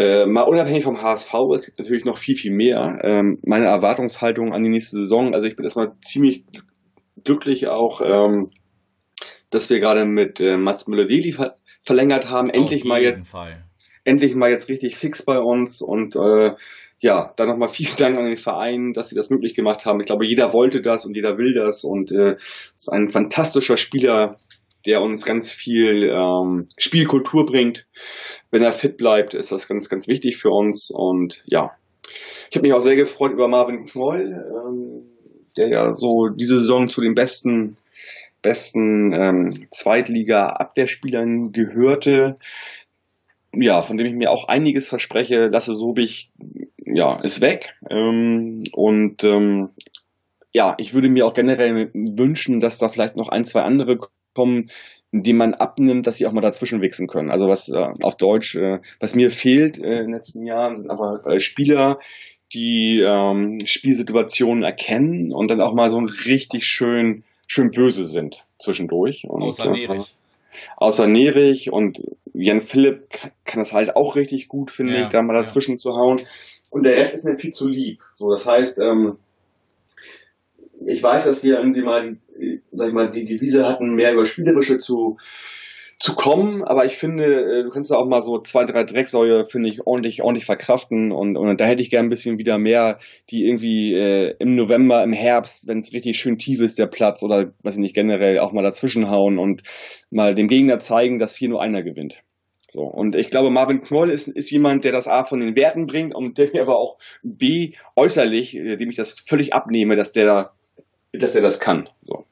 Äh, 0.00 0.24
mal 0.24 0.44
unabhängig 0.44 0.84
vom 0.84 1.02
HSV, 1.02 1.34
es 1.54 1.66
gibt 1.66 1.78
natürlich 1.78 2.06
noch 2.06 2.16
viel, 2.16 2.34
viel 2.34 2.52
mehr. 2.52 3.00
Ähm, 3.02 3.38
meine 3.44 3.66
Erwartungshaltung 3.66 4.54
an 4.54 4.62
die 4.62 4.70
nächste 4.70 4.96
Saison, 4.96 5.34
also 5.34 5.46
ich 5.46 5.56
bin 5.56 5.64
erstmal 5.66 5.92
ziemlich 6.00 6.46
glücklich 7.22 7.68
auch, 7.68 8.00
ähm, 8.00 8.50
dass 9.50 9.68
wir 9.68 9.78
gerade 9.78 10.06
mit 10.06 10.40
äh, 10.40 10.56
Mats 10.56 10.86
Müller-Deli 10.86 11.32
ver 11.32 11.58
verlängert 11.82 12.30
haben. 12.30 12.48
Endlich 12.48 12.86
mal 12.86 13.02
jetzt, 13.02 13.32
Fall. 13.32 13.62
endlich 14.04 14.34
mal 14.34 14.48
jetzt 14.48 14.70
richtig 14.70 14.96
fix 14.96 15.22
bei 15.22 15.38
uns 15.38 15.82
und 15.82 16.16
äh, 16.16 16.52
ja, 17.00 17.34
dann 17.36 17.48
nochmal 17.48 17.68
vielen 17.68 17.96
Dank 17.98 18.16
an 18.16 18.24
den 18.24 18.38
Verein, 18.38 18.94
dass 18.94 19.10
sie 19.10 19.16
das 19.16 19.28
möglich 19.28 19.54
gemacht 19.54 19.84
haben. 19.84 20.00
Ich 20.00 20.06
glaube, 20.06 20.24
jeder 20.24 20.54
wollte 20.54 20.80
das 20.80 21.04
und 21.04 21.14
jeder 21.14 21.36
will 21.36 21.52
das 21.52 21.84
und 21.84 22.10
äh, 22.10 22.36
ist 22.36 22.88
ein 22.90 23.08
fantastischer 23.08 23.76
Spieler, 23.76 24.38
der 24.86 25.02
uns 25.02 25.24
ganz 25.24 25.50
viel 25.50 26.04
ähm, 26.04 26.68
Spielkultur 26.78 27.46
bringt. 27.46 27.86
Wenn 28.50 28.62
er 28.62 28.72
fit 28.72 28.96
bleibt, 28.96 29.34
ist 29.34 29.52
das 29.52 29.68
ganz, 29.68 29.88
ganz 29.88 30.08
wichtig 30.08 30.36
für 30.36 30.50
uns. 30.50 30.90
Und 30.90 31.42
ja, 31.46 31.72
ich 32.50 32.56
habe 32.56 32.66
mich 32.66 32.74
auch 32.74 32.80
sehr 32.80 32.96
gefreut 32.96 33.32
über 33.32 33.48
Marvin 33.48 33.84
Knoll, 33.84 34.44
ähm, 34.66 35.02
der 35.56 35.68
ja 35.68 35.94
so 35.94 36.28
diese 36.28 36.60
Saison 36.60 36.88
zu 36.88 37.00
den 37.00 37.14
besten 37.14 37.76
besten 38.42 39.12
ähm, 39.12 39.52
Zweitliga-Abwehrspielern 39.70 41.52
gehörte. 41.52 42.38
Ja, 43.52 43.82
von 43.82 43.96
dem 43.96 44.06
ich 44.06 44.14
mir 44.14 44.30
auch 44.30 44.48
einiges 44.48 44.88
verspreche. 44.88 45.48
Lasse 45.48 45.74
Sobich, 45.74 46.30
ja, 46.78 47.20
ist 47.20 47.40
weg. 47.40 47.74
Ähm, 47.90 48.62
und 48.72 49.24
ähm, 49.24 49.70
ja, 50.52 50.74
ich 50.78 50.94
würde 50.94 51.08
mir 51.08 51.26
auch 51.26 51.34
generell 51.34 51.90
wünschen, 51.92 52.60
dass 52.60 52.78
da 52.78 52.88
vielleicht 52.88 53.16
noch 53.16 53.28
ein, 53.28 53.44
zwei 53.44 53.62
andere 53.62 53.98
kommen, 54.34 54.70
indem 55.12 55.36
man 55.36 55.54
abnimmt, 55.54 56.06
dass 56.06 56.16
sie 56.16 56.26
auch 56.26 56.32
mal 56.32 56.40
dazwischen 56.40 56.80
wechseln 56.80 57.08
können. 57.08 57.30
Also 57.30 57.48
was 57.48 57.68
äh, 57.68 57.88
auf 58.02 58.16
Deutsch, 58.16 58.54
äh, 58.54 58.80
was 59.00 59.14
mir 59.14 59.30
fehlt 59.30 59.78
äh, 59.78 60.00
in 60.00 60.06
den 60.06 60.14
letzten 60.14 60.46
Jahren, 60.46 60.76
sind 60.76 60.90
aber 60.90 61.26
äh, 61.26 61.40
Spieler, 61.40 61.98
die 62.52 63.00
ähm, 63.00 63.58
Spielsituationen 63.64 64.64
erkennen 64.64 65.32
und 65.32 65.50
dann 65.50 65.60
auch 65.60 65.74
mal 65.74 65.90
so 65.90 65.98
richtig 65.98 66.64
schön, 66.64 67.24
schön 67.46 67.70
böse 67.70 68.04
sind 68.04 68.46
zwischendurch. 68.58 69.24
Und, 69.28 69.42
außer 69.42 69.66
äh, 69.66 69.86
Nerich. 69.86 70.14
außer 70.76 71.06
Nerich 71.06 71.72
und 71.72 72.02
Jan 72.32 72.60
Philipp 72.60 73.08
kann 73.44 73.60
das 73.60 73.72
halt 73.72 73.96
auch 73.96 74.16
richtig 74.16 74.48
gut, 74.48 74.70
finde 74.70 74.94
ja, 74.94 75.02
ich, 75.02 75.08
da 75.08 75.22
mal 75.22 75.34
dazwischen 75.34 75.72
ja. 75.72 75.76
zu 75.76 75.94
hauen. 75.94 76.20
Und 76.70 76.84
der 76.84 76.96
Rest 76.96 77.14
ist 77.14 77.24
mir 77.24 77.36
viel 77.36 77.52
zu 77.52 77.68
lieb. 77.68 78.00
So, 78.12 78.30
das 78.30 78.46
heißt, 78.46 78.78
ähm, 78.78 79.18
ich 80.90 81.02
weiß, 81.02 81.24
dass 81.26 81.44
wir 81.44 81.58
irgendwie 81.58 81.82
mal, 81.82 82.16
sag 82.72 82.88
ich 82.88 82.94
mal, 82.94 83.10
die 83.10 83.24
Devise 83.24 83.66
hatten, 83.66 83.94
mehr 83.94 84.12
über 84.12 84.26
Spielerische 84.26 84.78
zu, 84.78 85.18
zu 85.98 86.14
kommen, 86.14 86.64
aber 86.64 86.86
ich 86.86 86.96
finde, 86.96 87.24
äh, 87.24 87.62
du 87.62 87.70
kannst 87.70 87.90
da 87.90 87.96
auch 87.96 88.08
mal 88.08 88.22
so 88.22 88.40
zwei, 88.40 88.64
drei 88.64 88.84
Drecksäue, 88.84 89.44
finde 89.44 89.68
ich, 89.68 89.86
ordentlich, 89.86 90.22
ordentlich 90.22 90.46
verkraften 90.46 91.12
und, 91.12 91.36
und 91.36 91.60
da 91.60 91.64
hätte 91.66 91.82
ich 91.82 91.90
gern 91.90 92.06
ein 92.06 92.10
bisschen 92.10 92.38
wieder 92.38 92.58
mehr, 92.58 92.98
die 93.28 93.44
irgendwie 93.44 93.94
äh, 93.94 94.34
im 94.38 94.56
November, 94.56 95.02
im 95.04 95.12
Herbst, 95.12 95.68
wenn 95.68 95.78
es 95.78 95.92
richtig 95.92 96.18
schön 96.18 96.38
tief 96.38 96.60
ist, 96.60 96.78
der 96.78 96.86
Platz 96.86 97.22
oder, 97.22 97.52
weiß 97.62 97.74
ich 97.74 97.80
nicht, 97.80 97.94
generell 97.94 98.38
auch 98.40 98.52
mal 98.52 98.62
dazwischenhauen 98.62 99.38
und 99.38 99.62
mal 100.10 100.34
dem 100.34 100.48
Gegner 100.48 100.78
zeigen, 100.78 101.18
dass 101.18 101.36
hier 101.36 101.50
nur 101.50 101.62
einer 101.62 101.82
gewinnt. 101.82 102.22
So, 102.70 102.82
und 102.82 103.16
ich 103.16 103.30
glaube, 103.30 103.50
Marvin 103.50 103.82
Knoll 103.82 104.10
ist, 104.10 104.28
ist 104.28 104.50
jemand, 104.50 104.84
der 104.84 104.92
das 104.92 105.08
A 105.08 105.24
von 105.24 105.40
den 105.40 105.56
Werten 105.56 105.86
bringt 105.86 106.14
und 106.14 106.38
der 106.38 106.48
mir 106.52 106.62
aber 106.62 106.78
auch 106.78 106.98
B 107.22 107.72
äußerlich, 107.96 108.56
äh, 108.56 108.76
dem 108.76 108.90
ich 108.90 108.96
das 108.96 109.18
völlig 109.18 109.52
abnehme, 109.52 109.96
dass 109.96 110.12
der 110.12 110.52
dass 111.12 111.34
er 111.34 111.42
das 111.42 111.60
kann. 111.60 111.88
So. 112.02 112.24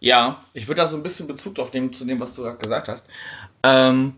Ja, 0.00 0.38
ich 0.54 0.68
würde 0.68 0.82
da 0.82 0.86
so 0.86 0.96
ein 0.96 1.02
bisschen 1.02 1.26
Bezug 1.26 1.56
drauf 1.56 1.72
nehmen 1.72 1.92
zu 1.92 2.04
dem, 2.04 2.20
was 2.20 2.34
du 2.34 2.42
gerade 2.42 2.58
gesagt 2.58 2.88
hast. 2.88 3.06
Ähm, 3.62 4.14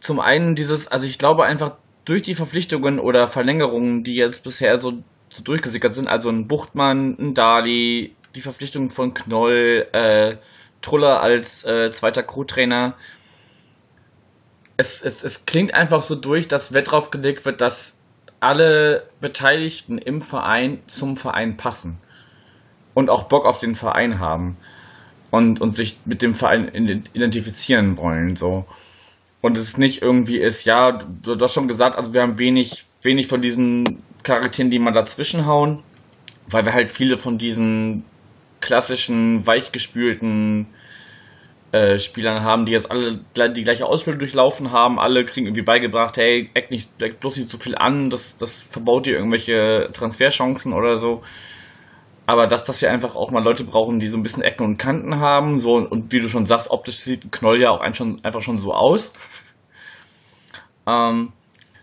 zum 0.00 0.20
einen 0.20 0.54
dieses, 0.54 0.86
also 0.88 1.06
ich 1.06 1.18
glaube 1.18 1.44
einfach 1.44 1.76
durch 2.04 2.22
die 2.22 2.36
Verpflichtungen 2.36 3.00
oder 3.00 3.26
Verlängerungen, 3.26 4.04
die 4.04 4.14
jetzt 4.14 4.44
bisher 4.44 4.78
so, 4.78 5.02
so 5.30 5.42
durchgesickert 5.42 5.92
sind, 5.92 6.06
also 6.06 6.30
ein 6.30 6.46
Buchtmann, 6.46 7.16
ein 7.18 7.34
Dali, 7.34 8.14
die 8.36 8.40
Verpflichtung 8.40 8.90
von 8.90 9.14
Knoll, 9.14 9.88
äh, 9.92 10.36
Truller 10.80 11.20
als 11.20 11.64
äh, 11.64 11.90
zweiter 11.90 12.22
Co-Trainer. 12.22 12.94
Es, 14.76 15.02
es, 15.02 15.24
es 15.24 15.46
klingt 15.46 15.74
einfach 15.74 16.02
so 16.02 16.14
durch, 16.14 16.46
dass 16.46 16.72
Wett 16.72 16.92
drauf 16.92 17.10
gelegt 17.10 17.44
wird, 17.44 17.60
dass 17.60 17.95
alle 18.40 19.08
Beteiligten 19.20 19.98
im 19.98 20.20
Verein 20.20 20.80
zum 20.86 21.16
Verein 21.16 21.56
passen 21.56 21.98
und 22.94 23.10
auch 23.10 23.24
Bock 23.24 23.44
auf 23.44 23.60
den 23.60 23.74
Verein 23.74 24.18
haben 24.18 24.56
und, 25.30 25.60
und 25.60 25.72
sich 25.74 25.98
mit 26.04 26.22
dem 26.22 26.34
Verein 26.34 26.68
identifizieren 27.12 27.96
wollen. 27.96 28.36
So. 28.36 28.66
Und 29.40 29.56
es 29.56 29.76
nicht 29.76 30.02
irgendwie 30.02 30.38
ist, 30.38 30.64
ja, 30.64 30.92
du, 30.92 31.34
du 31.34 31.44
hast 31.44 31.54
schon 31.54 31.68
gesagt, 31.68 31.96
also 31.96 32.12
wir 32.12 32.22
haben 32.22 32.38
wenig, 32.38 32.86
wenig 33.02 33.26
von 33.26 33.42
diesen 33.42 34.02
Charakteren, 34.22 34.70
die 34.70 34.78
man 34.78 34.94
dazwischen 34.94 35.46
hauen, 35.46 35.82
weil 36.48 36.64
wir 36.64 36.72
halt 36.72 36.90
viele 36.90 37.16
von 37.16 37.38
diesen 37.38 38.04
klassischen, 38.60 39.46
weichgespülten 39.46 40.66
äh, 41.72 41.98
Spielern 41.98 42.42
haben, 42.42 42.64
die 42.64 42.72
jetzt 42.72 42.90
alle 42.90 43.20
die 43.50 43.64
gleiche 43.64 43.86
Ausbildung 43.86 44.20
durchlaufen 44.20 44.72
haben, 44.72 44.98
alle 44.98 45.24
kriegen 45.24 45.46
irgendwie 45.46 45.62
beigebracht, 45.62 46.16
hey, 46.16 46.48
eck 46.54 46.70
nicht, 46.70 46.90
eck 47.02 47.20
bloß 47.20 47.36
nicht 47.36 47.50
so 47.50 47.58
viel 47.58 47.76
an, 47.76 48.10
das, 48.10 48.36
das 48.36 48.66
verbaut 48.66 49.06
dir 49.06 49.16
irgendwelche 49.16 49.90
Transferchancen 49.92 50.72
oder 50.72 50.96
so. 50.96 51.22
Aber 52.26 52.46
dass, 52.46 52.64
dass 52.64 52.82
wir 52.82 52.90
einfach 52.90 53.14
auch 53.14 53.30
mal 53.30 53.42
Leute 53.42 53.64
brauchen, 53.64 54.00
die 54.00 54.08
so 54.08 54.16
ein 54.16 54.22
bisschen 54.22 54.42
Ecken 54.42 54.64
und 54.64 54.78
Kanten 54.78 55.20
haben, 55.20 55.60
so 55.60 55.74
und 55.74 56.12
wie 56.12 56.20
du 56.20 56.28
schon 56.28 56.46
sagst, 56.46 56.70
optisch 56.70 56.96
sieht 56.96 57.30
Knoll 57.30 57.60
ja 57.60 57.70
auch 57.70 57.94
schon, 57.94 58.24
einfach 58.24 58.42
schon 58.42 58.58
so 58.58 58.72
aus. 58.72 59.12
Ähm, 60.86 61.32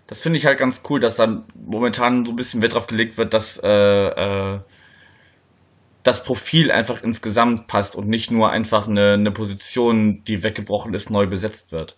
das 0.07 0.21
finde 0.21 0.38
ich 0.38 0.45
halt 0.45 0.59
ganz 0.59 0.81
cool, 0.89 0.99
dass 0.99 1.15
dann 1.15 1.45
momentan 1.55 2.25
so 2.25 2.31
ein 2.31 2.36
bisschen 2.36 2.61
Wert 2.61 2.73
drauf 2.73 2.88
gelegt 2.88 3.17
wird, 3.17 3.34
dass 3.34 3.59
äh, 3.63 3.69
äh, 3.69 4.59
das 6.04 6.24
Profil 6.24 6.72
einfach 6.72 7.01
insgesamt 7.01 7.68
passt 7.68 7.95
und 7.95 8.08
nicht 8.08 8.30
nur 8.30 8.51
einfach 8.51 8.88
eine, 8.88 9.14
eine 9.14 9.32
Position, 9.32 10.24
die 10.26 10.43
weggebrochen 10.43 10.93
ist, 10.93 11.10
neu 11.10 11.28
besetzt 11.28 11.72
wird. 11.72 11.95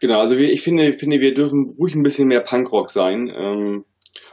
Genau, 0.00 0.20
also 0.20 0.38
wir, 0.38 0.52
ich 0.52 0.62
finde, 0.62 0.92
finde, 0.92 1.20
wir 1.20 1.34
dürfen 1.34 1.74
ruhig 1.78 1.94
ein 1.94 2.02
bisschen 2.02 2.28
mehr 2.28 2.40
Punkrock 2.40 2.90
sein. 2.90 3.32
Ähm, 3.34 3.84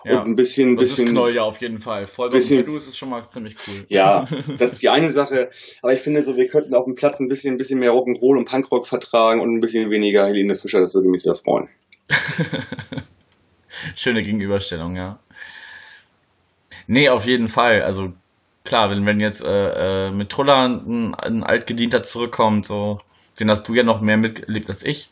ja, 0.03 0.19
und 0.19 0.27
ein 0.27 0.35
bisschen, 0.35 0.75
das 0.75 0.89
bisschen. 0.89 1.05
ist 1.05 1.11
Knoll 1.11 1.33
ja 1.33 1.41
auf 1.41 1.59
jeden 1.61 1.79
Fall. 1.79 2.05
Voll 2.05 2.29
bisschen, 2.29 2.63
du 2.65 2.75
ist 2.75 2.87
es 2.87 2.95
schon 2.95 3.09
mal 3.09 3.23
ziemlich 3.27 3.55
cool. 3.67 3.85
Ja, 3.87 4.27
das 4.57 4.73
ist 4.73 4.83
die 4.83 4.89
eine 4.89 5.09
Sache. 5.09 5.49
Aber 5.81 5.93
ich 5.93 5.99
finde 5.99 6.21
so, 6.21 6.35
wir 6.37 6.47
könnten 6.47 6.75
auf 6.75 6.85
dem 6.85 6.93
Platz 6.93 7.19
ein 7.19 7.27
bisschen, 7.27 7.55
ein 7.55 7.57
bisschen 7.57 7.79
mehr 7.79 7.91
Rock'n'Roll 7.91 8.37
und 8.37 8.47
Punkrock 8.47 8.85
vertragen 8.85 9.41
und 9.41 9.55
ein 9.55 9.61
bisschen 9.61 9.89
weniger 9.89 10.27
Helene 10.27 10.53
Fischer. 10.53 10.79
Das 10.79 10.93
würde 10.93 11.09
mich 11.09 11.23
sehr 11.23 11.33
freuen. 11.33 11.69
Schöne 13.95 14.21
Gegenüberstellung, 14.21 14.95
ja. 14.95 15.19
Nee, 16.85 17.09
auf 17.09 17.25
jeden 17.25 17.47
Fall. 17.47 17.81
Also 17.81 18.13
klar, 18.65 18.89
wenn, 18.89 19.05
wenn 19.05 19.19
jetzt 19.19 19.43
äh, 19.43 20.07
äh, 20.07 20.11
mit 20.11 20.29
Truller 20.29 20.67
ein, 20.67 21.15
ein 21.15 21.43
Altgedienter 21.43 22.03
zurückkommt, 22.03 22.65
so, 22.65 22.99
den 23.39 23.49
hast 23.49 23.67
du 23.67 23.73
ja 23.73 23.83
noch 23.83 24.01
mehr 24.01 24.17
mitgelebt 24.17 24.69
als 24.69 24.83
ich. 24.83 25.09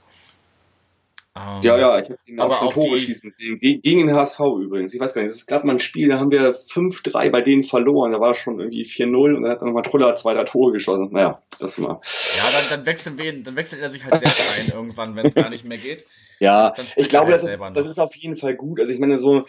Ähm, 1.35 1.61
ja, 1.63 1.79
ja, 1.79 1.99
ich 1.99 2.11
habe 2.11 2.19
ihn 2.27 2.39
auch 2.39 2.53
schon 2.53 2.69
Tore 2.69 2.91
die... 2.91 2.99
schießen 2.99 3.31
sehen. 3.31 3.57
Gegen 3.59 4.05
den 4.05 4.15
HSV 4.15 4.39
übrigens. 4.61 4.93
Ich 4.93 4.99
weiß 4.99 5.15
gar 5.15 5.23
nicht, 5.23 5.31
das 5.31 5.39
ist 5.39 5.47
gerade 5.47 5.65
mal 5.65 5.73
ein 5.73 5.79
Spiel, 5.79 6.09
da 6.09 6.19
haben 6.19 6.29
wir 6.29 6.51
5-3 6.51 7.31
bei 7.31 7.41
denen 7.41 7.63
verloren. 7.63 8.11
Da 8.11 8.19
war 8.19 8.35
schon 8.35 8.59
irgendwie 8.59 8.83
4-0 8.83 9.35
und 9.35 9.41
dann 9.41 9.51
hat 9.51 9.61
dann 9.61 9.69
nochmal 9.69 9.81
Truller 9.81 10.15
zweiter 10.15 10.45
Tore 10.45 10.73
geschossen. 10.73 11.09
Naja, 11.11 11.41
das 11.59 11.79
mal. 11.79 11.99
Ja, 12.37 12.43
dann, 12.51 12.69
dann, 12.69 12.85
wechseln 12.85 13.19
wir, 13.19 13.33
dann 13.41 13.55
wechselt 13.55 13.81
er 13.81 13.89
sich 13.89 14.03
halt 14.03 14.13
selbst 14.13 14.41
ein 14.59 14.69
irgendwann, 14.69 15.15
wenn 15.15 15.25
es 15.25 15.33
gar 15.33 15.49
nicht 15.49 15.65
mehr 15.65 15.79
geht. 15.79 16.05
Ja, 16.39 16.73
ich 16.97 17.09
glaube, 17.09 17.31
halt 17.31 17.41
das, 17.41 17.51
ist, 17.51 17.63
das 17.73 17.87
ist 17.87 17.99
auf 17.99 18.15
jeden 18.15 18.35
Fall 18.35 18.55
gut. 18.55 18.79
Also 18.79 18.91
ich 18.91 18.99
meine, 18.99 19.17
so, 19.17 19.45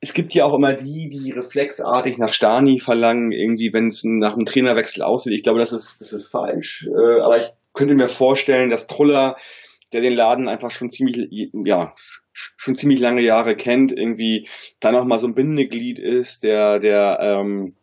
es 0.00 0.14
gibt 0.14 0.34
ja 0.34 0.46
auch 0.46 0.54
immer 0.54 0.72
die, 0.72 1.08
die 1.10 1.30
reflexartig 1.30 2.16
nach 2.16 2.32
Stani 2.32 2.80
verlangen, 2.80 3.32
irgendwie, 3.32 3.72
wenn 3.72 3.88
es 3.88 4.02
nach 4.02 4.34
einem 4.34 4.46
Trainerwechsel 4.46 5.02
aussieht. 5.02 5.34
Ich 5.34 5.42
glaube, 5.42 5.58
das 5.58 5.72
ist, 5.72 6.00
das 6.00 6.12
ist 6.12 6.28
falsch. 6.28 6.88
Äh, 6.88 7.20
aber 7.20 7.40
ich 7.40 7.52
könnte 7.74 7.94
mir 7.94 8.08
vorstellen, 8.08 8.70
dass 8.70 8.86
Truller 8.86 9.36
der 9.92 10.00
den 10.00 10.14
Laden 10.14 10.48
einfach 10.48 10.70
schon 10.70 10.90
ziemlich, 10.90 11.50
ja, 11.64 11.94
schon 12.32 12.76
ziemlich 12.76 13.00
lange 13.00 13.22
Jahre 13.22 13.56
kennt, 13.56 13.92
irgendwie 13.92 14.48
da 14.78 14.92
noch 14.92 15.04
mal 15.04 15.18
so 15.18 15.26
ein 15.26 15.34
Bindeglied 15.34 15.98
ist, 15.98 16.44
der, 16.44 16.78
der 16.78 17.18
ähm, 17.20 17.74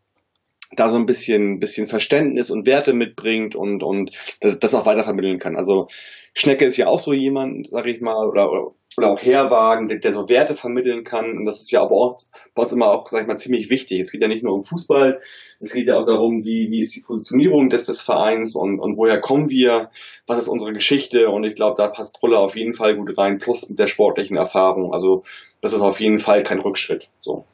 da 0.71 0.89
so 0.89 0.97
ein 0.97 1.05
bisschen, 1.05 1.59
bisschen 1.59 1.87
Verständnis 1.87 2.49
und 2.49 2.65
Werte 2.65 2.93
mitbringt 2.93 3.55
und, 3.55 3.83
und 3.83 4.11
das, 4.39 4.59
das 4.59 4.75
auch 4.75 4.85
weitervermitteln 4.85 5.39
kann. 5.39 5.55
Also 5.55 5.87
Schnecke 6.33 6.65
ist 6.65 6.77
ja 6.77 6.87
auch 6.87 6.99
so 6.99 7.13
jemand, 7.13 7.69
sag 7.71 7.87
ich 7.87 8.01
mal, 8.01 8.27
oder, 8.27 8.51
oder 8.51 8.71
oder 8.97 9.11
auch 9.11 9.21
Herwagen, 9.21 9.87
der, 9.87 9.99
der, 9.99 10.13
so 10.13 10.27
Werte 10.27 10.55
vermitteln 10.55 11.03
kann. 11.03 11.37
Und 11.37 11.45
das 11.45 11.59
ist 11.59 11.71
ja 11.71 11.81
aber 11.81 11.95
auch 11.95 12.17
bei 12.55 12.63
uns 12.63 12.71
immer 12.71 12.89
auch, 12.89 13.07
sag 13.07 13.21
ich 13.21 13.27
mal, 13.27 13.37
ziemlich 13.37 13.69
wichtig. 13.69 13.99
Es 13.99 14.11
geht 14.11 14.21
ja 14.21 14.27
nicht 14.27 14.43
nur 14.43 14.53
um 14.53 14.63
Fußball, 14.63 15.19
es 15.59 15.73
geht 15.73 15.87
ja 15.87 15.97
auch 15.97 16.05
darum, 16.05 16.43
wie, 16.43 16.71
wie 16.71 16.81
ist 16.81 16.95
die 16.95 17.01
Positionierung 17.01 17.69
des, 17.69 17.85
des 17.85 18.01
Vereins 18.01 18.55
und, 18.55 18.79
und 18.79 18.97
woher 18.97 19.19
kommen 19.19 19.49
wir, 19.49 19.89
was 20.25 20.39
ist 20.39 20.47
unsere 20.47 20.73
Geschichte. 20.73 21.29
Und 21.29 21.43
ich 21.43 21.55
glaube, 21.55 21.75
da 21.77 21.87
passt 21.87 22.15
Truller 22.15 22.39
auf 22.39 22.55
jeden 22.55 22.73
Fall 22.73 22.95
gut 22.95 23.17
rein, 23.17 23.37
plus 23.37 23.69
mit 23.69 23.77
der 23.77 23.87
sportlichen 23.87 24.37
Erfahrung. 24.37 24.93
Also 24.93 25.23
das 25.61 25.73
ist 25.73 25.81
auf 25.81 25.99
jeden 25.99 26.19
Fall 26.19 26.43
kein 26.43 26.59
Rückschritt. 26.59 27.07
So. 27.21 27.45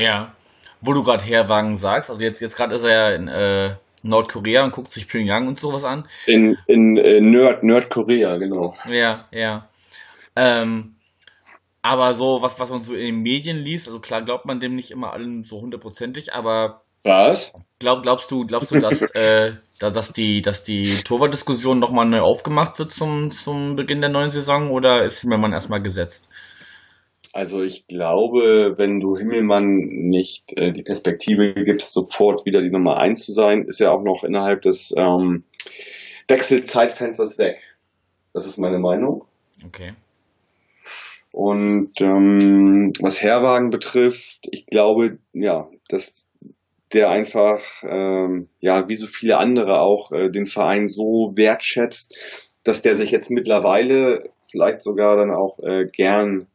Ja. 0.00 0.32
Wo 0.80 0.92
du 0.92 1.02
gerade 1.02 1.24
Herwagen 1.24 1.76
sagst, 1.76 2.10
also 2.10 2.22
jetzt, 2.22 2.40
jetzt 2.40 2.56
gerade 2.56 2.74
ist 2.74 2.82
er 2.84 2.90
ja 2.90 3.14
in 3.14 3.28
äh, 3.28 3.70
Nordkorea 4.02 4.64
und 4.64 4.72
guckt 4.72 4.90
sich 4.90 5.06
Pyongyang 5.06 5.46
und 5.46 5.60
sowas 5.60 5.84
an. 5.84 6.06
In, 6.26 6.58
in 6.66 6.96
äh, 6.96 7.20
Nord, 7.20 7.62
Nordkorea, 7.62 8.36
genau. 8.36 8.74
Ja, 8.88 9.26
ja. 9.30 9.68
Ähm, 10.36 10.96
aber 11.82 12.14
so, 12.14 12.42
was, 12.42 12.58
was 12.60 12.70
man 12.70 12.82
so 12.82 12.94
in 12.94 13.06
den 13.06 13.22
Medien 13.22 13.58
liest, 13.58 13.88
also 13.88 14.00
klar 14.00 14.22
glaubt 14.22 14.46
man 14.46 14.60
dem 14.60 14.76
nicht 14.76 14.90
immer 14.90 15.12
allen 15.12 15.42
so 15.44 15.60
hundertprozentig, 15.60 16.32
aber 16.32 16.82
was? 17.02 17.52
Glaub, 17.80 18.02
glaubst 18.02 18.30
du, 18.30 18.46
glaubst 18.46 18.70
du, 18.70 18.78
dass, 18.78 19.02
äh, 19.14 19.54
dass 19.78 20.12
die, 20.12 20.40
dass 20.40 20.62
die 20.62 21.02
Torwart-Diskussion 21.02 21.80
nochmal 21.80 22.06
neu 22.06 22.20
aufgemacht 22.20 22.78
wird 22.78 22.90
zum, 22.90 23.32
zum 23.32 23.74
Beginn 23.74 24.00
der 24.00 24.10
neuen 24.10 24.30
Saison 24.30 24.70
oder 24.70 25.04
ist 25.04 25.20
Himmelmann 25.20 25.52
erstmal 25.52 25.82
gesetzt? 25.82 26.28
Also 27.32 27.62
ich 27.62 27.86
glaube, 27.86 28.74
wenn 28.76 29.00
du 29.00 29.16
Himmelmann 29.16 29.64
nicht 29.64 30.56
äh, 30.56 30.70
die 30.70 30.82
Perspektive 30.82 31.54
gibst, 31.54 31.92
sofort 31.92 32.44
wieder 32.44 32.60
die 32.60 32.70
Nummer 32.70 32.98
eins 32.98 33.24
zu 33.24 33.32
sein, 33.32 33.64
ist 33.64 33.80
er 33.80 33.92
auch 33.92 34.02
noch 34.02 34.22
innerhalb 34.22 34.62
des 34.62 34.94
ähm, 34.96 35.44
Wechselzeitfensters 36.28 37.38
weg. 37.38 37.58
Das 38.34 38.46
ist 38.46 38.58
meine 38.58 38.78
Meinung. 38.78 39.24
Okay. 39.66 39.94
Und 41.32 42.00
ähm, 42.00 42.92
was 43.00 43.22
Herwagen 43.22 43.70
betrifft, 43.70 44.48
ich 44.50 44.66
glaube, 44.66 45.18
ja, 45.32 45.68
dass 45.88 46.28
der 46.92 47.08
einfach, 47.08 47.62
ähm, 47.88 48.48
ja, 48.60 48.88
wie 48.88 48.96
so 48.96 49.06
viele 49.06 49.38
andere 49.38 49.80
auch, 49.80 50.12
äh, 50.12 50.28
den 50.28 50.44
Verein 50.44 50.86
so 50.86 51.32
wertschätzt, 51.34 52.14
dass 52.64 52.82
der 52.82 52.96
sich 52.96 53.10
jetzt 53.10 53.30
mittlerweile 53.30 54.30
vielleicht 54.42 54.82
sogar 54.82 55.16
dann 55.16 55.30
auch 55.30 55.58
äh, 55.60 55.86
gern 55.86 56.46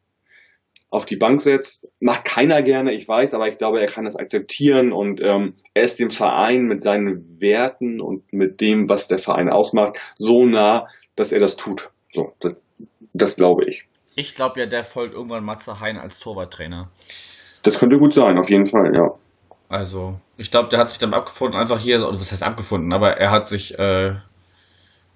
auf 0.89 1.05
die 1.05 1.15
Bank 1.15 1.41
setzt. 1.41 1.89
Macht 1.99 2.25
keiner 2.25 2.61
gerne, 2.61 2.93
ich 2.93 3.07
weiß, 3.07 3.33
aber 3.33 3.47
ich 3.47 3.57
glaube, 3.57 3.81
er 3.81 3.87
kann 3.87 4.05
das 4.05 4.15
akzeptieren 4.15 4.93
und 4.93 5.21
ähm, 5.21 5.55
er 5.73 5.83
ist 5.83 5.99
dem 5.99 6.11
Verein 6.11 6.65
mit 6.65 6.81
seinen 6.81 7.41
Werten 7.41 7.99
und 7.99 8.31
mit 8.31 8.61
dem, 8.61 8.87
was 8.87 9.07
der 9.07 9.19
Verein 9.19 9.49
ausmacht, 9.49 9.99
so 10.17 10.45
nah, 10.45 10.87
dass 11.15 11.31
er 11.31 11.39
das 11.39 11.57
tut. 11.57 11.89
So, 12.13 12.33
das, 12.39 12.61
das 13.13 13.35
glaube 13.35 13.65
ich. 13.65 13.87
Ich 14.17 14.33
glaube 14.33 14.59
ja, 14.59 14.65
der 14.65 14.83
folgt 14.83 15.13
irgendwann 15.13 15.45
Matze 15.45 15.79
Hein 15.79 15.99
als 15.99 16.19
Torwarttrainer. 16.19 16.89
Das 17.61 17.77
könnte 17.77 17.99
gut 17.99 18.13
sein, 18.13 18.39
auf 18.39 18.49
jeden 18.49 18.65
Fall, 18.65 18.91
ja. 18.95 19.11
Also, 19.69 20.19
ich 20.37 20.49
glaube, 20.49 20.69
der 20.69 20.79
hat 20.79 20.89
sich 20.89 20.97
dann 20.97 21.13
abgefunden, 21.13 21.59
einfach 21.59 21.79
hier, 21.79 21.97
oder 21.97 22.17
was 22.17 22.31
heißt 22.31 22.41
abgefunden, 22.41 22.93
aber 22.93 23.17
er 23.17 23.29
hat 23.29 23.47
sich 23.47 23.77
äh, 23.77 24.15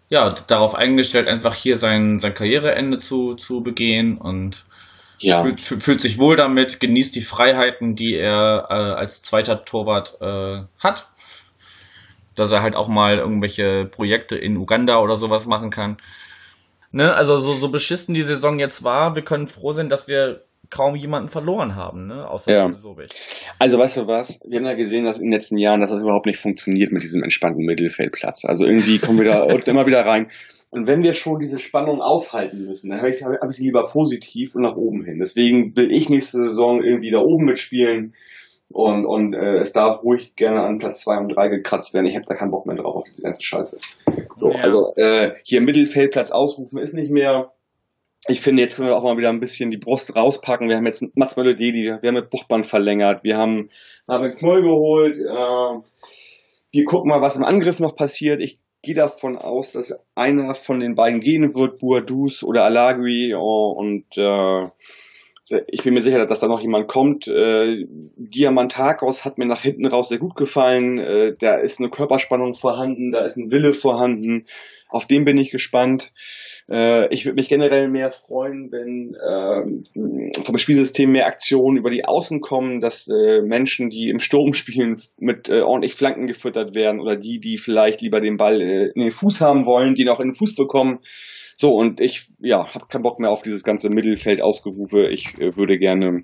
ja 0.10 0.30
darauf 0.46 0.76
eingestellt, 0.76 1.28
einfach 1.28 1.56
hier 1.56 1.78
sein, 1.78 2.20
sein 2.20 2.36
Karriereende 2.36 3.00
zu, 3.00 3.34
zu 3.34 3.64
begehen 3.64 4.20
und 4.20 4.66
ja. 5.18 5.42
fühlt, 5.42 5.62
fühlt 5.62 6.00
sich 6.00 6.20
wohl 6.20 6.36
damit, 6.36 6.80
genießt 6.80 7.16
die 7.16 7.22
Freiheiten, 7.22 7.96
die 7.96 8.14
er 8.14 8.68
äh, 8.70 8.74
als 8.74 9.24
zweiter 9.24 9.66
Torwart 9.66 10.18
äh, 10.22 10.62
hat. 10.78 11.08
Dass 12.36 12.52
er 12.52 12.62
halt 12.62 12.76
auch 12.76 12.88
mal 12.88 13.18
irgendwelche 13.18 13.86
Projekte 13.86 14.38
in 14.38 14.58
Uganda 14.58 15.00
oder 15.00 15.18
sowas 15.18 15.48
machen 15.48 15.72
kann. 15.72 15.98
Ne? 16.92 17.14
Also 17.14 17.38
so, 17.38 17.54
so 17.54 17.70
beschissen 17.70 18.14
die 18.14 18.24
Saison 18.24 18.60
jetzt 18.60 18.84
war, 18.84 19.16
wir 19.16 19.24
können 19.24 19.48
froh 19.48 19.72
sein, 19.72 19.90
dass 19.90 20.08
wir 20.08 20.42
kaum 20.70 20.96
jemanden 20.96 21.28
verloren 21.28 21.76
haben, 21.76 22.08
ne? 22.08 22.28
Außer 22.30 22.52
ja. 22.52 22.66
Also 23.60 23.78
weißt 23.78 23.98
du 23.98 24.08
was? 24.08 24.40
Wir 24.48 24.60
haben 24.60 24.66
ja 24.66 24.74
gesehen, 24.74 25.04
dass 25.04 25.18
in 25.18 25.26
den 25.26 25.34
letzten 25.34 25.58
Jahren, 25.58 25.82
dass 25.82 25.92
das 25.92 26.02
überhaupt 26.02 26.26
nicht 26.26 26.40
funktioniert 26.40 26.92
mit 26.92 27.04
diesem 27.04 27.24
entspannten 27.24 27.66
Mittelfeldplatz. 27.66 28.46
Also 28.46 28.66
irgendwie 28.66 28.98
kommen 28.98 29.20
wir 29.20 29.26
da 29.26 29.44
immer 29.68 29.86
wieder 29.86 30.06
rein. 30.06 30.28
Und 30.70 30.88
wenn 30.88 31.04
wir 31.04 31.14
schon 31.14 31.40
diese 31.40 31.60
Spannung 31.60 32.02
aushalten 32.02 32.64
müssen, 32.64 32.90
dann 32.90 33.00
habe 33.00 33.10
ich, 33.10 33.22
hab 33.22 33.50
ich 33.50 33.58
sie 33.58 33.66
lieber 33.66 33.86
positiv 33.86 34.56
und 34.56 34.62
nach 34.62 34.78
oben 34.78 35.04
hin. 35.04 35.20
Deswegen 35.20 35.76
will 35.76 35.92
ich 35.92 36.10
nächste 36.10 36.38
Saison 36.38 36.82
irgendwie 36.82 37.12
da 37.12 37.20
oben 37.20 37.44
mitspielen. 37.44 38.14
Und, 38.74 39.06
und 39.06 39.34
äh, 39.34 39.58
es 39.58 39.74
darf 39.74 40.04
ruhig 40.04 40.36
gerne 40.36 40.62
an 40.64 40.80
Platz 40.80 41.02
2 41.02 41.18
und 41.18 41.30
3 41.30 41.50
gekratzt 41.50 41.94
werden. 41.94 42.06
Ich 42.06 42.16
habe 42.16 42.26
da 42.26 42.36
keinen 42.36 42.52
Bock 42.52 42.66
mehr 42.66 42.76
drauf 42.76 42.96
auf 42.96 43.04
diese 43.04 43.22
ganze 43.22 43.44
Scheiße. 43.44 43.80
So, 44.38 44.52
ja. 44.52 44.60
Also 44.60 44.94
äh, 44.96 45.32
hier 45.44 45.62
Mittelfeldplatz 45.62 46.32
ausrufen 46.32 46.80
ist 46.80 46.94
nicht 46.94 47.12
mehr. 47.12 47.52
Ich 48.28 48.42
finde, 48.42 48.62
jetzt 48.62 48.76
können 48.76 48.88
wir 48.88 48.96
auch 48.96 49.04
mal 49.04 49.18
wieder 49.18 49.30
ein 49.30 49.40
bisschen 49.40 49.72
die 49.72 49.78
Brust 49.78 50.16
rauspacken. 50.16 50.70
Wir 50.70 50.78
haben 50.78 50.86
jetzt 50.86 51.04
Mats 51.16 51.38
Melodie, 51.38 51.74
wir 51.74 51.96
haben 51.96 52.14
mit 52.14 52.30
Buchband 52.30 52.68
verlängert, 52.68 53.24
wir 53.24 53.36
haben, 53.36 53.70
mit 54.08 54.38
Knoll 54.38 54.62
geholt. 54.62 55.18
Äh, 55.18 55.90
wir 56.72 56.86
gucken 56.86 57.10
mal, 57.10 57.22
was 57.22 57.36
im 57.36 57.44
Angriff 57.44 57.80
noch 57.80 57.96
passiert. 57.96 58.40
Ich 58.40 58.60
gehe 58.84 58.96
davon 58.96 59.38
aus, 59.38 59.72
dass 59.72 60.00
einer 60.16 60.56
von 60.56 60.80
den 60.80 60.96
beiden 60.96 61.20
gehen 61.20 61.56
wird, 61.56 61.80
Boadus 61.80 62.44
oder 62.44 62.64
Alagui. 62.64 63.34
Oh, 63.36 63.72
und 63.72 64.06
äh, 64.18 64.68
ich 65.68 65.84
bin 65.84 65.94
mir 65.94 66.02
sicher, 66.02 66.26
dass 66.26 66.40
da 66.40 66.48
noch 66.48 66.62
jemand 66.62 66.88
kommt. 66.88 67.28
Äh, 67.28 67.86
Diamantakos 68.16 69.26
hat 69.26 69.38
mir 69.38 69.46
nach 69.46 69.62
hinten 69.62 69.86
raus 69.88 70.10
sehr 70.10 70.18
gut 70.18 70.36
gefallen. 70.36 70.98
Äh, 71.00 71.34
da 71.40 71.56
ist 71.56 71.80
eine 71.80 71.90
Körperspannung 71.90 72.56
vorhanden, 72.56 73.12
da 73.12 73.26
ist 73.26 73.38
ein 73.38 73.52
Wille 73.52 73.74
vorhanden. 73.74 74.46
Auf 74.90 75.08
den 75.08 75.24
bin 75.24 75.38
ich 75.38 75.52
gespannt. 75.52 76.12
Äh, 76.70 77.14
ich 77.14 77.26
würde 77.26 77.36
mich 77.36 77.50
generell 77.50 77.88
mehr 77.88 78.12
freuen, 78.12 78.72
wenn 78.72 79.16
äh, 79.16 80.44
vom 80.44 80.58
Spielsystem 80.58 81.12
mehr 81.12 81.28
Aktionen 81.28 81.78
über 81.78 81.90
die 81.90 82.06
Außen 82.06 82.42
kommen, 82.42 82.82
dass 82.82 83.08
äh, 83.08 83.42
Menschen, 83.42 83.90
die 83.90 84.10
im 84.10 84.20
Sturm 84.20 84.54
spielen, 84.54 85.00
mit 85.18 85.50
äh, 85.50 85.62
ordentlich 85.62 85.96
Flanken 85.96 86.28
gefüttert 86.28 86.76
werden 86.76 87.00
oder 87.00 87.16
die, 87.16 87.40
die 87.40 87.58
vielleicht 87.58 88.02
lieber 88.02 88.20
den 88.20 88.38
Ball 88.38 88.62
äh, 88.62 88.92
in 88.94 89.02
den 89.02 89.12
Fuß 89.12 89.42
haben 89.42 89.66
wollen, 89.66 89.96
die 89.96 90.06
noch 90.06 90.20
in 90.20 90.30
den 90.30 90.36
Fuß 90.36 90.56
bekommen. 90.56 91.00
So, 91.62 91.76
und 91.76 92.02
ich 92.02 92.26
ja, 92.40 92.74
habe 92.74 92.88
keinen 92.88 93.04
Bock 93.04 93.20
mehr 93.20 93.30
auf 93.30 93.44
dieses 93.44 93.64
ganze 93.64 93.90
Mittelfeld 93.90 94.42
ausgerufe. 94.42 95.08
Ich 95.10 95.40
äh, 95.40 95.56
würde 95.56 95.78
gerne 95.78 96.24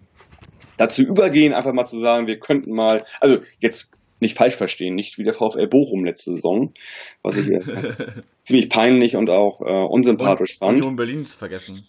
dazu 0.77 1.03
übergehen, 1.03 1.53
einfach 1.53 1.73
mal 1.73 1.85
zu 1.85 1.99
sagen, 1.99 2.25
wir 2.25 2.39
könnten 2.39 2.73
mal, 2.73 3.03
also 3.21 3.38
jetzt 3.59 3.88
nicht 4.19 4.35
falsch 4.35 4.55
verstehen, 4.55 4.95
nicht 4.95 5.19
wie 5.19 5.23
der 5.23 5.33
VfL 5.33 5.67
Bochum 5.67 6.05
letzte 6.05 6.33
Saison, 6.33 6.73
was 7.21 7.38
ich 7.38 7.49
ziemlich 8.41 8.69
peinlich 8.69 9.15
und 9.15 9.29
auch 9.29 9.61
äh, 9.61 9.85
unsympathisch 9.88 10.53
und, 10.59 10.69
fand. 10.69 10.77
Union 10.79 10.95
Berlin 10.95 11.23
zu 11.23 11.38
vergessen. 11.38 11.88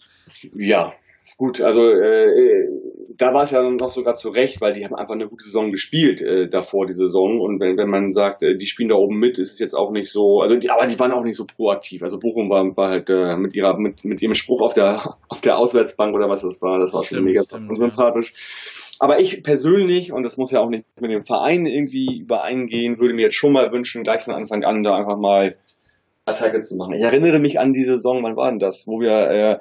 Ja, 0.55 0.93
gut, 1.39 1.63
also 1.63 1.81
äh, 1.81 2.69
da 3.19 3.35
war 3.35 3.43
es 3.43 3.51
ja 3.51 3.61
noch 3.63 3.91
sogar 3.91 4.15
zu 4.15 4.29
Recht, 4.29 4.61
weil 4.61 4.73
die 4.73 4.85
haben 4.85 4.95
einfach 4.95 5.15
eine 5.15 5.27
gute 5.27 5.45
Saison 5.45 5.73
gespielt 5.73 6.21
äh, 6.21 6.49
davor, 6.49 6.87
die 6.87 6.93
Saison. 6.93 7.41
Und 7.41 7.59
wenn, 7.59 7.77
wenn 7.77 7.91
man 7.91 8.13
sagt, 8.13 8.45
äh, 8.45 8.57
die 8.57 8.67
spielen 8.67 8.91
da 8.91 8.95
oben 8.95 9.19
mit, 9.19 9.39
ist 9.39 9.53
es 9.53 9.59
jetzt 9.59 9.75
auch 9.75 9.91
nicht 9.91 10.11
so, 10.11 10.41
also 10.41 10.57
die, 10.57 10.71
aber 10.71 10.87
die 10.87 10.99
waren 11.01 11.11
auch 11.11 11.25
nicht 11.25 11.37
so 11.37 11.45
proaktiv. 11.45 12.03
Also 12.03 12.21
Bochum 12.21 12.49
war, 12.49 12.65
war 12.77 12.91
halt 12.91 13.11
äh, 13.11 13.37
mit 13.37 13.55
ihrer, 13.55 13.77
mit, 13.77 14.05
mit 14.05 14.23
ihrem 14.23 14.37
Spruch 14.37 14.63
auf 14.63 14.73
der 14.73 15.17
auf 15.29 15.41
der 15.41 15.59
Auswärtsbank 15.59 16.15
oder 16.15 16.29
was 16.29 16.43
das 16.43 16.63
war, 16.63 16.79
das 16.79 16.93
war 16.93 17.05
stimmt, 17.05 17.19
schon 17.19 17.25
mega 17.25 17.43
stimmt, 17.43 17.77
sympathisch. 17.77 18.33
Ja. 18.33 18.97
Aber 19.01 19.21
ich 19.21 19.43
persönlich, 19.43 20.13
und 20.13 20.23
das 20.23 20.37
muss 20.37 20.53
ja 20.53 20.61
auch 20.61 20.69
nicht 20.69 20.85
mit 21.01 21.11
dem 21.11 21.25
Verein 21.25 21.67
irgendwie 21.67 22.21
übereingehen, 22.21 22.99
würde 22.99 23.15
mir 23.15 23.23
jetzt 23.23 23.37
schon 23.37 23.53
mal 23.53 23.73
wünschen, 23.73 24.05
gleich 24.05 24.23
von 24.23 24.35
Anfang 24.35 24.65
an 24.65 24.83
da 24.85 24.95
einfach 24.95 25.19
mal 25.19 25.57
Attacke 26.25 26.61
zu 26.61 26.77
machen. 26.77 26.95
Ich 26.95 27.03
erinnere 27.03 27.41
mich 27.41 27.59
an 27.59 27.73
die 27.73 27.85
Saison, 27.85 28.23
wann 28.23 28.37
war 28.37 28.51
denn 28.51 28.59
das, 28.59 28.87
wo 28.87 29.01
wir 29.01 29.31
äh, 29.31 29.59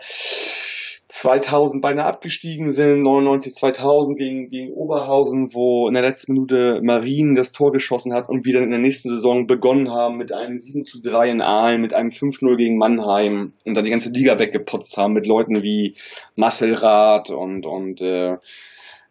2000 1.10 1.82
beinahe 1.82 2.06
abgestiegen 2.06 2.74
sind, 2.74 3.02
99, 3.02 3.56
2000 3.56 4.18
gegen, 4.18 4.50
gegen 4.50 4.74
Oberhausen, 4.74 5.54
wo 5.54 5.88
in 5.88 5.94
der 5.94 6.04
letzten 6.04 6.34
Minute 6.34 6.82
Marien 6.84 7.36
das 7.36 7.54
Tor 7.54 7.72
geschossen 7.72 8.14
hat 8.14 8.28
und 8.28 8.44
wir 8.44 8.54
dann 8.54 8.64
in 8.64 8.72
der 8.72 8.80
nächsten 8.80 9.10
Saison 9.10 9.48
begonnen 9.48 9.92
haben 9.92 10.18
mit 10.18 10.34
einem 10.34 10.60
7 10.60 10.84
zu 10.84 11.02
3 11.02 11.30
in 11.32 11.42
Aalen, 11.42 11.82
mit 11.82 11.94
einem 11.94 12.10
5-0 12.10 12.58
gegen 12.58 12.78
Mannheim 12.78 13.54
und 13.66 13.78
dann 13.78 13.86
die 13.86 13.92
ganze 13.92 14.10
Liga 14.10 14.38
weggeputzt 14.38 14.98
haben 14.98 15.14
mit 15.14 15.28
Leuten 15.28 15.64
wie 15.64 15.96
Marcel 16.36 16.74
Rath 16.74 17.30
und, 17.30 17.66
und 17.66 18.02
äh, 18.02 18.38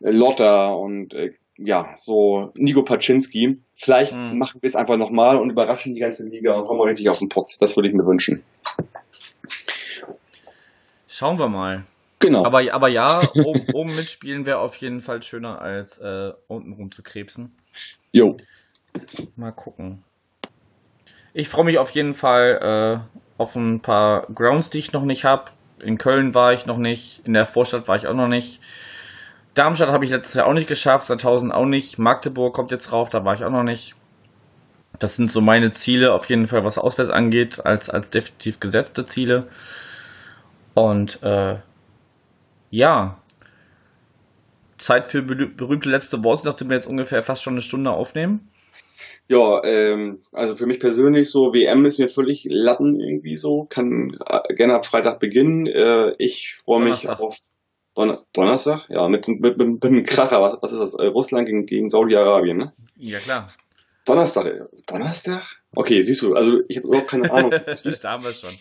Lotter 0.01 0.79
und 0.79 1.15
äh, 1.15 1.33
ja, 1.57 1.95
so 1.97 2.53
Nico 2.57 2.83
Paczynski. 2.83 3.59
Vielleicht 3.75 4.15
mhm. 4.15 4.37
machen 4.37 4.61
wir 4.61 4.69
es 4.69 4.77
einfach 4.77 4.99
nochmal 4.99 5.39
und 5.39 5.49
überraschen 5.49 5.95
die 5.95 6.01
ganze 6.01 6.27
Liga 6.29 6.55
und 6.55 6.67
kommen 6.67 6.83
richtig 6.83 7.09
auf 7.09 7.19
den 7.19 7.31
Putz. 7.31 7.59
Das 7.59 7.77
würde 7.77 7.89
ich 7.89 7.95
mir 7.95 8.05
wünschen. 8.05 8.43
Schauen 11.19 11.39
wir 11.39 11.49
mal. 11.49 11.87
Genau. 12.19 12.45
Aber, 12.45 12.61
aber 12.75 12.89
ja, 12.89 13.23
oben, 13.43 13.65
oben 13.73 13.97
mitspielen 13.97 14.45
wäre 14.45 14.59
auf 14.59 14.77
jeden 14.77 15.01
Fall 15.01 15.23
schöner, 15.23 15.63
als 15.63 15.97
äh, 15.97 16.35
unten 16.47 16.75
rum 16.75 16.93
zu 16.93 17.03
krebsen. 17.03 17.57
Jo. 18.13 18.37
Mal 19.35 19.53
gucken. 19.53 20.05
Ich 21.33 21.49
freue 21.49 21.65
mich 21.65 21.79
auf 21.79 21.89
jeden 21.93 22.13
Fall 22.13 23.01
äh, 23.01 23.21
auf 23.39 23.57
ein 23.57 23.81
paar 23.81 24.27
Grounds, 24.27 24.69
die 24.69 24.77
ich 24.77 24.93
noch 24.93 25.05
nicht 25.05 25.25
habe. 25.25 25.53
In 25.83 25.97
Köln 25.97 26.35
war 26.35 26.53
ich 26.53 26.67
noch 26.67 26.77
nicht, 26.77 27.23
in 27.25 27.33
der 27.33 27.47
Vorstadt 27.47 27.89
war 27.89 27.97
ich 27.97 28.07
auch 28.07 28.15
noch 28.15 28.29
nicht. 28.29 28.61
Darmstadt 29.55 29.89
habe 29.89 30.05
ich 30.05 30.11
letztes 30.11 30.35
Jahr 30.35 30.47
auch 30.47 30.53
nicht 30.53 30.69
geschafft, 30.69 31.07
2000 31.07 31.51
auch 31.51 31.65
nicht. 31.65 31.99
Magdeburg 31.99 32.55
kommt 32.55 32.73
jetzt 32.73 32.93
rauf, 32.93 33.09
da 33.09 33.25
war 33.25 33.33
ich 33.33 33.43
auch 33.43 33.51
noch 33.51 33.63
nicht. 33.63 33.95
Das 34.99 35.17
sind 35.17 35.33
so 35.33 35.41
meine 35.41 35.73
Ziele, 35.73 36.13
auf 36.13 36.29
jeden 36.29 36.47
Fall, 36.47 36.63
was 36.63 36.77
auswärts 36.77 37.11
angeht, 37.11 37.65
als, 37.65 37.89
als 37.89 38.11
definitiv 38.11 38.61
gesetzte 38.61 39.07
Ziele. 39.07 39.49
Und 40.77 41.23
äh, 41.23 41.57
ja, 42.69 43.19
Zeit 44.77 45.07
für 45.07 45.23
berühmte 45.23 45.89
letzte 45.89 46.23
Worte, 46.23 46.47
nachdem 46.47 46.69
wir 46.69 46.77
jetzt 46.77 46.87
ungefähr 46.87 47.23
fast 47.23 47.43
schon 47.43 47.55
eine 47.55 47.63
Stunde 47.63 47.93
aufnehmen. 47.93 48.51
Ja, 49.27 49.65
ähm, 49.65 50.21
also 50.33 50.55
für 50.55 50.67
mich 50.67 50.79
persönlich 50.79 51.31
so, 51.31 51.55
WM 51.55 51.87
ist 51.87 51.99
mir 51.99 52.09
völlig 52.09 52.47
Latten 52.51 53.01
irgendwie 53.01 53.39
so, 53.39 53.65
kann 53.65 54.19
äh, 54.27 54.55
gerne 54.55 54.75
ab 54.75 54.85
Freitag 54.85 55.19
beginnen. 55.19 55.67
Äh, 55.67 56.13
ich 56.19 56.55
freue 56.63 56.85
mich 56.85 57.09
auf 57.09 57.35
Don 57.95 58.19
Donnerstag, 58.35 58.87
ja, 58.91 59.09
mit, 59.09 59.27
mit, 59.29 59.41
mit, 59.41 59.59
mit 59.59 59.85
einem 59.85 60.05
Kracher, 60.05 60.43
was, 60.43 60.59
was 60.61 60.73
ist 60.73 60.81
das? 60.81 60.95
Äh, 60.95 61.07
Russland 61.07 61.47
gegen, 61.47 61.65
gegen 61.65 61.89
Saudi-Arabien, 61.89 62.59
ne? 62.59 62.75
Ja, 62.97 63.19
klar. 63.19 63.43
Donnerstag, 64.05 64.45
äh, 64.45 64.65
Donnerstag? 64.87 65.43
Okay, 65.75 66.03
siehst 66.03 66.21
du, 66.21 66.35
also 66.35 66.59
ich 66.69 66.77
habe 66.77 66.89
überhaupt 66.89 67.09
keine 67.09 67.33
Ahnung. 67.33 67.51
da 67.53 68.13
haben 68.13 68.23
wir 68.23 68.31
es 68.31 68.41
schon. 68.43 68.55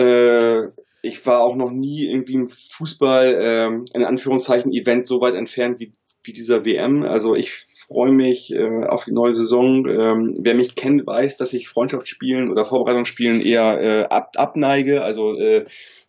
Äh, 0.00 0.68
ich 1.06 1.24
war 1.26 1.40
auch 1.40 1.56
noch 1.56 1.70
nie 1.70 2.06
irgendwie 2.06 2.34
im 2.34 2.48
Fußball, 2.48 3.38
ähm, 3.40 3.84
in 3.94 4.04
Anführungszeichen, 4.04 4.72
Event 4.72 5.06
so 5.06 5.20
weit 5.20 5.34
entfernt 5.34 5.80
wie, 5.80 5.92
wie 6.22 6.32
dieser 6.32 6.64
WM. 6.64 7.02
Also 7.04 7.34
ich 7.34 7.52
freue 7.86 8.12
mich 8.12 8.52
äh, 8.52 8.84
auf 8.86 9.04
die 9.04 9.12
neue 9.12 9.34
Saison. 9.34 9.86
Ähm, 9.86 10.34
wer 10.38 10.54
mich 10.54 10.74
kennt, 10.74 11.06
weiß, 11.06 11.36
dass 11.36 11.52
ich 11.52 11.68
Freundschaftsspielen 11.68 12.50
oder 12.50 12.64
Vorbereitungsspielen 12.64 13.40
eher 13.40 13.80
äh, 13.80 14.02
ab, 14.04 14.32
abneige. 14.36 15.02
Also 15.02 15.38
äh, 15.38 15.64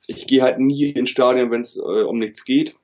ich 0.07 0.27
gehe 0.27 0.41
halt 0.41 0.59
nie 0.59 0.89
ins 0.91 1.09
Stadion, 1.09 1.51
wenn 1.51 1.61
es 1.61 1.77
äh, 1.77 2.03
um 2.03 2.17
nichts 2.17 2.45
geht. 2.45 2.75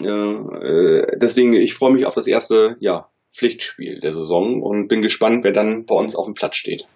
Äh, 0.00 1.16
deswegen, 1.16 1.52
ich 1.52 1.74
freue 1.74 1.92
mich 1.92 2.06
auf 2.06 2.14
das 2.14 2.26
erste 2.26 2.76
ja, 2.80 3.08
Pflichtspiel 3.30 4.00
der 4.00 4.14
Saison 4.14 4.62
und 4.62 4.88
bin 4.88 5.02
gespannt, 5.02 5.44
wer 5.44 5.52
dann 5.52 5.84
bei 5.84 5.94
uns 5.94 6.16
auf 6.16 6.26
dem 6.26 6.34
Platz 6.34 6.56
steht. 6.56 6.86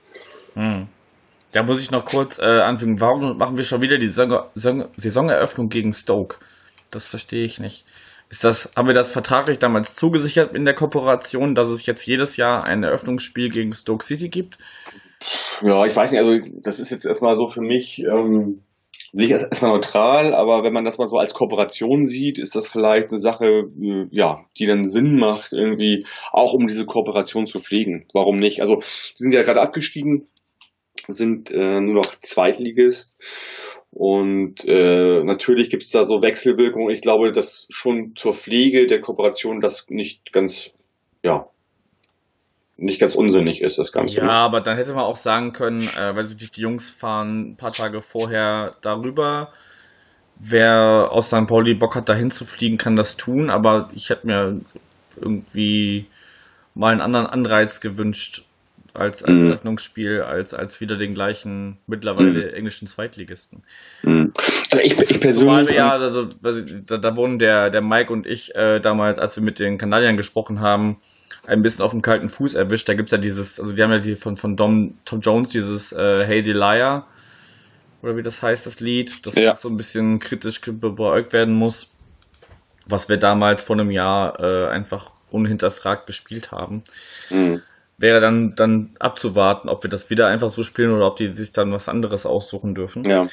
Hm. 0.55 0.89
Da 1.53 1.63
muss 1.63 1.81
ich 1.81 1.91
noch 1.91 2.05
kurz 2.05 2.39
äh, 2.39 2.61
anfügen, 2.61 3.01
warum 3.01 3.39
machen 3.39 3.57
wir 3.57 3.65
schon 3.65 3.81
wieder 3.81 3.99
die 3.99 4.09
Saison, 4.09 4.45
Saisoneröffnung 4.55 5.69
gegen 5.69 5.93
Stoke? 5.93 6.39
Das 6.91 7.09
verstehe 7.09 7.45
ich 7.45 7.59
nicht. 7.59 7.85
Ist 8.31 8.45
das, 8.45 8.71
haben 8.77 8.89
wir 8.89 8.95
das 8.95 9.13
vertraglich 9.13 9.59
damals 9.59 9.97
zugesichert 9.97 10.55
in 10.55 10.67
der 10.67 10.75
Kooperation, 10.75 11.55
dass 11.55 11.69
es 11.69 11.87
jetzt 11.87 12.07
jedes 12.07 12.37
Jahr 12.37 12.65
ein 12.65 12.83
Eröffnungsspiel 12.83 13.49
gegen 13.49 13.73
Stoke 13.73 14.05
City 14.05 14.29
gibt? 14.29 14.59
Ja, 15.63 15.87
ich 15.87 15.97
weiß 15.97 16.13
nicht, 16.13 16.21
also 16.21 16.39
das 16.63 16.79
ist 16.79 16.91
jetzt 16.91 17.07
erstmal 17.07 17.37
so 17.37 17.49
für 17.49 17.63
mich, 17.63 18.01
ähm, 18.01 18.63
ich 19.13 19.31
erstmal 19.31 19.73
neutral, 19.73 20.35
aber 20.35 20.63
wenn 20.63 20.75
man 20.75 20.85
das 20.85 20.99
mal 20.99 21.07
so 21.07 21.17
als 21.17 21.33
Kooperation 21.33 22.05
sieht, 22.05 22.39
ist 22.39 22.55
das 22.55 22.69
vielleicht 22.69 23.09
eine 23.09 23.19
Sache, 23.19 23.47
äh, 23.81 24.07
ja, 24.11 24.45
die 24.59 24.67
dann 24.67 24.85
Sinn 24.85 25.17
macht, 25.17 25.53
irgendwie 25.53 26.05
auch 26.31 26.53
um 26.53 26.67
diese 26.67 26.85
Kooperation 26.85 27.47
zu 27.47 27.61
pflegen. 27.61 28.07
Warum 28.13 28.39
nicht? 28.39 28.61
Also, 28.61 28.77
die 28.77 29.23
sind 29.23 29.33
ja 29.33 29.43
gerade 29.43 29.63
abgestiegen, 29.63 30.29
sind 31.09 31.51
äh, 31.51 31.81
nur 31.81 31.95
noch 31.95 32.21
Zweitligist. 32.21 33.17
Und 33.91 34.65
äh, 34.67 35.25
natürlich 35.25 35.71
gibt 35.71 35.83
es 35.83 35.91
da 35.91 36.05
so 36.05 36.23
Wechselwirkungen. 36.23 36.91
Ich 36.91 37.01
glaube, 37.01 37.33
dass 37.33 37.67
schon 37.71 38.13
zur 38.15 38.35
Pflege 38.35 38.87
der 38.87 39.01
Kooperation 39.01 39.61
das 39.61 39.87
nicht 39.89 40.33
ganz, 40.33 40.71
ja, 41.23 41.49
nicht 42.77 43.01
ganz 43.01 43.17
unsinnig 43.17 43.61
ist, 43.63 43.79
das 43.79 43.91
Ganze. 43.93 44.19
Ja, 44.19 44.29
aber 44.29 44.61
dann 44.61 44.77
hätte 44.77 44.95
man 44.95 45.05
auch 45.05 45.17
sagen 45.17 45.53
können, 45.53 45.89
äh, 45.89 46.15
weil 46.15 46.25
sich 46.25 46.51
die 46.51 46.61
Jungs 46.61 46.91
fahren 46.91 47.51
ein 47.51 47.57
paar 47.57 47.73
Tage 47.73 48.03
vorher 48.03 48.73
darüber. 48.83 49.53
Wer 50.37 51.09
aus 51.11 51.27
St. 51.27 51.47
Pauli 51.49 51.75
Bock 51.75 51.97
hat, 51.97 52.09
dahin 52.09 52.31
zu 52.31 52.45
fliegen, 52.45 52.77
kann 52.77 52.95
das 52.95 53.17
tun, 53.17 53.51
aber 53.51 53.89
ich 53.93 54.11
hätte 54.11 54.27
mir 54.29 54.61
irgendwie 55.17 56.07
mal 56.75 56.93
einen 56.93 57.01
anderen 57.01 57.27
Anreiz 57.27 57.81
gewünscht, 57.81 58.48
als 58.95 59.23
ein 59.23 59.47
mhm. 59.47 59.53
Öffnungsspiel, 59.53 60.23
als, 60.23 60.55
als 60.55 60.81
wieder 60.81 60.97
den 60.97 61.15
gleichen 61.15 61.79
mittlerweile 61.87 62.49
mhm. 62.49 62.55
englischen 62.55 62.89
Zweitligisten. 62.89 63.63
Mhm. 64.03 64.33
Also 64.71 64.83
ich, 64.83 64.99
ich 64.99 65.21
persönlich. 65.21 65.39
Zumal, 65.39 65.73
ja, 65.73 65.93
also, 65.93 66.25
da, 66.25 66.97
da 66.97 67.17
wurden 67.17 67.39
der, 67.39 67.71
der 67.71 67.83
Mike 67.83 68.13
und 68.13 68.27
ich 68.27 68.55
äh, 68.55 68.81
damals, 68.81 69.19
als 69.19 69.37
wir 69.37 69.43
mit 69.43 69.59
den 69.59 69.79
Kanadiern 69.79 70.17
gesprochen 70.17 70.61
haben, 70.61 70.99
ein 71.47 71.63
bisschen 71.63 71.85
auf 71.85 71.93
dem 71.93 72.03
kalten 72.03 72.29
Fuß 72.29 72.55
erwischt. 72.55 72.89
Da 72.89 72.95
gibt 72.95 73.09
es 73.09 73.13
ja 73.13 73.19
dieses, 73.19 73.59
also 73.59 73.73
die 73.73 73.83
haben 73.83 73.93
ja 73.93 73.99
die 73.99 74.17
von, 74.17 74.37
von 74.37 74.57
Dom, 74.57 74.99
Tom 75.05 75.21
Jones 75.21 75.49
dieses 75.51 75.93
äh, 75.93 76.25
Hey 76.27 76.43
Delia, 76.43 77.07
oder 78.03 78.17
wie 78.17 78.23
das 78.23 78.43
heißt, 78.43 78.67
das 78.67 78.81
Lied, 78.81 79.27
das 79.27 79.35
ja. 79.35 79.55
so 79.55 79.69
ein 79.69 79.77
bisschen 79.77 80.19
kritisch 80.19 80.61
beäugt 80.61 81.33
werden 81.33 81.55
muss, 81.55 81.91
was 82.87 83.09
wir 83.09 83.17
damals 83.17 83.65
vor 83.65 83.77
einem 83.77 83.91
Jahr 83.91 84.39
äh, 84.41 84.69
einfach 84.69 85.11
unhinterfragt 85.31 86.07
gespielt 86.07 86.53
haben. 86.53 86.85
Mhm 87.31 87.63
wäre 87.99 88.21
dann, 88.21 88.55
dann 88.57 88.95
abzuwarten, 89.01 89.69
ob 89.69 89.83
wir 89.83 89.91
das 89.91 90.09
wieder 90.09 90.29
einfach 90.29 90.51
so 90.51 90.63
spielen 90.63 90.93
oder 90.93 91.09
ob 91.09 91.17
die 91.17 91.35
sich 91.35 91.53
dann 91.53 91.73
was 91.73 91.89
anderes 91.89 92.27
aussuchen 92.27 92.75
dürfen. 92.75 93.05
Ja. 93.05 93.27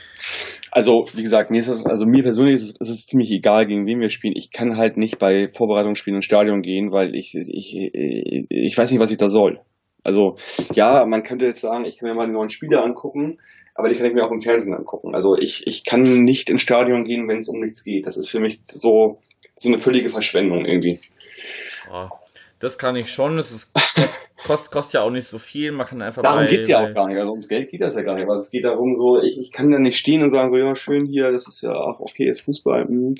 Also, 0.71 1.05
wie 1.13 1.21
gesagt, 1.21 1.51
mir 1.51 1.59
ist 1.59 1.69
das, 1.69 1.85
also 1.85 2.05
mir 2.05 2.23
persönlich 2.23 2.55
ist 2.55 2.63
es, 2.63 2.71
ist 2.79 2.89
es 2.89 3.05
ziemlich 3.05 3.31
egal, 3.31 3.67
gegen 3.67 3.85
wen 3.85 4.01
wir 4.01 4.09
spielen. 4.09 4.33
Ich 4.35 4.51
kann 4.51 4.75
halt 4.75 4.97
nicht 4.97 5.19
bei 5.19 5.49
Vorbereitungsspielen 5.55 6.17
ins 6.17 6.25
Stadion 6.25 6.61
gehen, 6.61 6.91
weil 6.91 7.15
ich, 7.15 7.35
ich, 7.35 7.91
ich 7.93 8.77
weiß 8.77 8.91
nicht, 8.91 8.99
was 8.99 9.11
ich 9.11 9.17
da 9.17 9.29
soll. 9.29 9.59
Also, 10.03 10.35
ja, 10.73 11.05
man 11.05 11.23
könnte 11.23 11.45
jetzt 11.45 11.61
sagen, 11.61 11.85
ich 11.85 11.99
kann 11.99 12.09
mir 12.09 12.15
mal 12.15 12.25
die 12.25 12.33
neuen 12.33 12.49
Spiele 12.49 12.81
angucken, 12.81 13.37
aber 13.75 13.89
die 13.89 13.95
kann 13.95 14.07
ich 14.07 14.13
mir 14.13 14.25
auch 14.25 14.31
im 14.31 14.41
Fernsehen 14.41 14.75
angucken. 14.75 15.13
Also 15.13 15.35
ich, 15.37 15.67
ich 15.67 15.83
kann 15.83 16.01
nicht 16.01 16.49
ins 16.49 16.61
Stadion 16.61 17.03
gehen, 17.03 17.27
wenn 17.27 17.39
es 17.39 17.49
um 17.49 17.59
nichts 17.59 17.83
geht. 17.83 18.05
Das 18.05 18.15
ist 18.15 18.29
für 18.29 18.39
mich 18.39 18.61
so, 18.65 19.19
so 19.55 19.69
eine 19.69 19.79
völlige 19.79 20.09
Verschwendung 20.09 20.65
irgendwie. 20.65 20.99
Oh 21.91 22.07
Das 22.59 22.77
kann 22.77 22.95
ich 22.95 23.11
schon. 23.11 23.35
Das 23.37 23.51
ist, 23.51 23.71
kostet, 24.45 24.71
kostet 24.71 24.93
ja 24.93 25.01
auch 25.01 25.09
nicht 25.09 25.27
so 25.27 25.37
viel. 25.37 25.71
Man 25.73 25.85
kann 25.85 26.01
einfach 26.01 26.21
Darum 26.21 26.39
bei, 26.45 26.47
geht's 26.47 26.67
ja 26.69 26.81
bei- 26.81 26.89
auch 26.89 26.93
gar 26.95 27.07
nicht. 27.07 27.17
Also 27.17 27.31
ums 27.31 27.47
Geld 27.49 27.69
geht 27.69 27.81
das 27.81 27.95
ja 27.95 28.01
gar 28.01 28.15
nicht. 28.15 28.23
Aber 28.23 28.37
es 28.37 28.49
geht 28.49 28.63
darum, 28.63 28.93
so, 28.95 29.17
ich, 29.21 29.37
ich 29.39 29.51
kann 29.51 29.69
da 29.71 29.77
nicht 29.79 29.97
stehen 29.97 30.21
und 30.23 30.29
sagen, 30.29 30.49
so, 30.49 30.55
ja, 30.55 30.73
schön 30.75 31.05
hier, 31.05 31.31
das 31.31 31.47
ist 31.47 31.61
ja 31.61 31.73
auch 31.73 31.99
okay, 31.99 32.29
ist 32.29 32.41
Fußball. 32.41 32.85
mhm. 32.85 33.15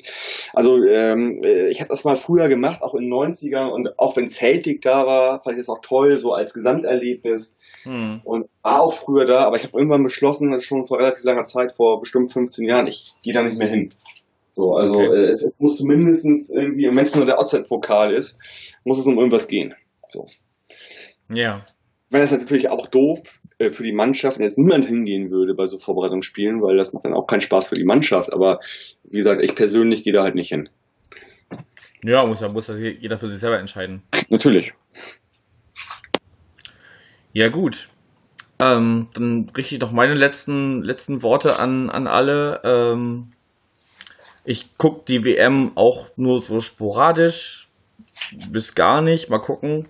Also, 0.54 0.82
ähm, 0.84 1.42
äh, 1.44 1.68
ich 1.68 1.80
habe 1.80 1.88
das 1.88 2.04
mal 2.04 2.16
früher 2.16 2.48
gemacht, 2.48 2.80
auch 2.82 2.94
in 2.94 3.02
den 3.02 3.12
90ern 3.12 3.68
und 3.70 3.98
auch 3.98 4.16
wenn 4.16 4.26
Celtic 4.28 4.80
da 4.82 5.06
war, 5.06 5.42
fand 5.42 5.56
ich 5.58 5.66
das 5.66 5.68
auch 5.68 5.80
toll, 5.82 6.16
so 6.16 6.32
als 6.32 6.54
Gesamterlebnis 6.54 7.58
Hm. 7.82 8.20
und 8.24 8.46
war 8.62 8.80
auch 8.82 8.92
früher 8.92 9.26
da, 9.26 9.44
aber 9.44 9.56
ich 9.56 9.64
habe 9.64 9.76
irgendwann 9.78 10.02
beschlossen, 10.02 10.58
schon 10.60 10.86
vor 10.86 10.98
relativ 10.98 11.22
langer 11.24 11.44
Zeit, 11.44 11.72
vor 11.72 12.00
bestimmt 12.00 12.32
15 12.32 12.66
Jahren, 12.66 12.86
ich 12.86 13.12
gehe 13.22 13.32
da 13.34 13.42
nicht 13.42 13.58
mehr 13.58 13.68
hin. 13.68 13.90
So, 14.56 14.74
also 14.74 14.94
Okay. 14.94 15.14
äh, 15.14 15.30
es, 15.32 15.42
es 15.42 15.60
muss 15.60 15.80
mindestens 15.82 16.50
irgendwie, 16.50 16.86
wenn 16.86 16.98
es 16.98 17.14
nur 17.14 17.26
der 17.26 17.38
Outside-Pokal 17.38 18.12
ist, 18.12 18.38
muss 18.84 18.98
es 18.98 19.06
um 19.06 19.18
irgendwas 19.18 19.48
gehen. 19.48 19.74
So. 20.10 20.26
Ja. 21.32 21.66
Wenn 22.08 22.22
das 22.22 22.32
natürlich 22.32 22.70
auch 22.70 22.86
doof 22.86 23.40
äh, 23.58 23.70
für 23.70 23.82
die 23.82 23.92
Mannschaft, 23.92 24.38
wenn 24.38 24.44
jetzt 24.44 24.56
niemand 24.58 24.86
hingehen 24.86 25.30
würde 25.30 25.54
bei 25.54 25.66
so 25.66 25.76
Vorbereitungsspielen, 25.76 26.62
weil 26.62 26.78
das 26.78 26.94
macht 26.94 27.04
dann 27.04 27.12
auch 27.12 27.26
keinen 27.26 27.42
Spaß 27.42 27.68
für 27.68 27.74
die 27.74 27.84
Mannschaft. 27.84 28.32
Aber 28.32 28.60
wie 29.04 29.18
gesagt, 29.18 29.42
ich 29.42 29.54
persönlich 29.54 30.04
gehe 30.04 30.14
da 30.14 30.22
halt 30.22 30.34
nicht 30.34 30.48
hin. 30.48 30.70
Ja, 32.02 32.24
muss 32.24 32.40
ja, 32.40 32.48
muss 32.50 32.68
ja 32.68 32.76
jeder 32.76 33.18
für 33.18 33.28
sich 33.28 33.40
selber 33.40 33.58
entscheiden. 33.58 34.02
Natürlich. 34.30 34.72
Ja, 37.32 37.48
gut. 37.48 37.88
Ähm, 38.58 39.08
dann 39.12 39.50
richte 39.54 39.74
ich 39.74 39.80
noch 39.82 39.92
meine 39.92 40.14
letzten, 40.14 40.82
letzten 40.82 41.22
Worte 41.22 41.58
an, 41.58 41.90
an 41.90 42.06
alle. 42.06 42.62
Ähm, 42.64 43.32
ich 44.46 44.78
gucke 44.78 45.04
die 45.08 45.24
WM 45.24 45.72
auch 45.74 46.08
nur 46.16 46.40
so 46.40 46.60
sporadisch, 46.60 47.68
bis 48.50 48.74
gar 48.74 49.02
nicht. 49.02 49.28
Mal 49.28 49.40
gucken. 49.40 49.88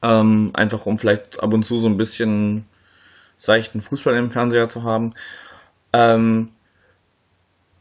Ähm, 0.00 0.52
einfach 0.54 0.86
um 0.86 0.96
vielleicht 0.96 1.42
ab 1.42 1.52
und 1.52 1.64
zu 1.64 1.78
so 1.78 1.88
ein 1.88 1.96
bisschen 1.96 2.66
seichten 3.36 3.80
Fußball 3.80 4.16
im 4.16 4.30
Fernseher 4.30 4.68
zu 4.68 4.84
haben. 4.84 5.10
Ähm, 5.92 6.52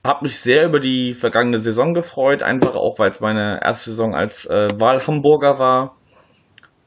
hab 0.03 0.23
mich 0.23 0.39
sehr 0.39 0.65
über 0.65 0.79
die 0.79 1.13
vergangene 1.13 1.59
Saison 1.59 1.93
gefreut, 1.93 2.41
einfach 2.41 2.75
auch, 2.75 2.97
weil 2.97 3.11
es 3.11 3.19
meine 3.19 3.59
erste 3.63 3.91
Saison 3.91 4.15
als 4.15 4.45
äh, 4.47 4.67
Wahlhamburger 4.79 5.59
war. 5.59 5.95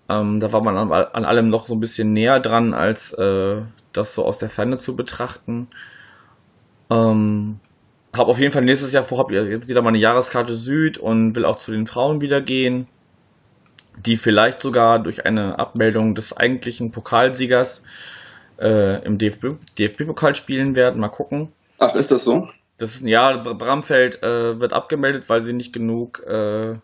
Ähm, 0.09 0.41
da 0.41 0.53
war 0.53 0.65
man 0.65 0.77
an, 0.77 0.91
an 0.91 1.25
allem 1.25 1.49
noch 1.49 1.69
so 1.69 1.75
ein 1.75 1.81
bisschen 1.81 2.13
näher 2.13 2.41
dran, 2.41 2.75
als 2.75 3.13
äh, 3.13 3.63
das 3.93 4.17
so 4.17 4.25
aus 4.25 4.39
der 4.39 4.51
Ferne 4.51 4.77
zu 4.77 4.97
betrachten. 4.97 5.69
Ähm, 6.91 7.61
hab 8.13 8.29
auf 8.29 8.39
jeden 8.39 8.53
Fall 8.53 8.65
nächstes 8.65 8.93
Jahr 8.93 9.05
vor, 9.05 9.19
hab 9.19 9.31
jetzt 9.31 9.69
wieder 9.69 9.83
meine 9.83 9.99
Jahreskarte 9.99 10.55
Süd 10.55 10.99
und 10.99 11.35
will 11.37 11.45
auch 11.45 11.57
zu 11.57 11.73
den 11.73 11.87
Frauen 11.87 12.21
wieder 12.21 12.41
gehen, 12.41 12.89
die 14.05 14.17
vielleicht 14.17 14.61
sogar 14.61 15.03
durch 15.03 15.27
eine 15.27 15.59
Abmeldung 15.59 16.15
des 16.15 16.37
eigentlichen 16.37 16.91
Pokalsiegers 16.91 17.85
äh, 18.59 19.05
im 19.05 19.19
DFB 19.19 19.57
DFB-Pokal 19.79 20.35
spielen 20.35 20.77
werden. 20.77 21.01
Mal 21.01 21.09
gucken. 21.09 21.53
Ach, 21.79 21.95
ist 21.95 22.11
das 22.11 22.25
so? 22.25 22.49
Das 22.79 22.95
ist 22.95 23.03
ein 23.03 23.09
Jahr, 23.09 23.43
Bramfeld 23.43 24.23
äh, 24.23 24.59
wird 24.61 24.73
abgemeldet, 24.73 25.29
weil 25.29 25.43
sie 25.43 25.53
nicht 25.53 25.73
genug 25.73 26.23
äh, 26.27 26.79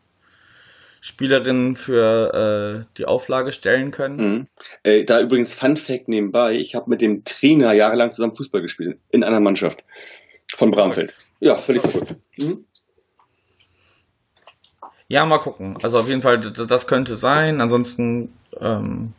Spielerinnen 1.01 1.75
für 1.75 2.85
äh, 2.85 2.95
die 2.99 3.07
Auflage 3.07 3.53
stellen 3.53 3.93
können. 3.93 4.17
Mhm. 4.17 4.47
Äh, 4.83 5.05
da 5.05 5.21
übrigens 5.21 5.55
Fun 5.55 5.77
Fact 5.77 6.09
nebenbei, 6.09 6.55
ich 6.55 6.75
habe 6.75 6.91
mit 6.91 7.01
dem 7.01 7.25
Trainer 7.25 7.73
jahrelang 7.73 8.11
zusammen 8.11 8.37
Fußball 8.37 8.61
gespielt, 8.61 8.99
in 9.11 9.25
einer 9.25 9.41
Mannschaft 9.41 9.85
von 10.55 10.71
Bramfeld. 10.71 11.17
Ja, 11.41 11.57
völlig 11.57 11.83
verrückt. 11.83 12.17
Mhm. 12.37 12.65
Ja, 15.09 15.25
mal 15.25 15.39
gucken. 15.39 15.79
Also 15.83 15.99
auf 15.99 16.09
jeden 16.09 16.23
Fall, 16.23 16.41
das 16.41 16.87
könnte 16.87 17.17
sein. 17.17 17.61
Ansonsten 17.61 18.33
ähm, 18.61 19.13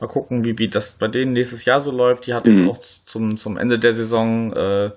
mal 0.00 0.06
gucken, 0.06 0.44
wie, 0.44 0.58
wie 0.58 0.68
das 0.68 0.94
bei 0.94 1.08
denen 1.08 1.32
nächstes 1.34 1.64
Jahr 1.64 1.80
so 1.80 1.90
läuft. 1.90 2.26
Die 2.26 2.34
hat 2.34 2.46
jetzt 2.46 2.58
Mhm. 2.58 2.70
auch 2.70 2.78
zum, 2.78 3.36
zum 3.36 3.58
Ende 3.58 3.78
der 3.78 3.92
Saison 3.92 4.52
äh, 4.54 4.90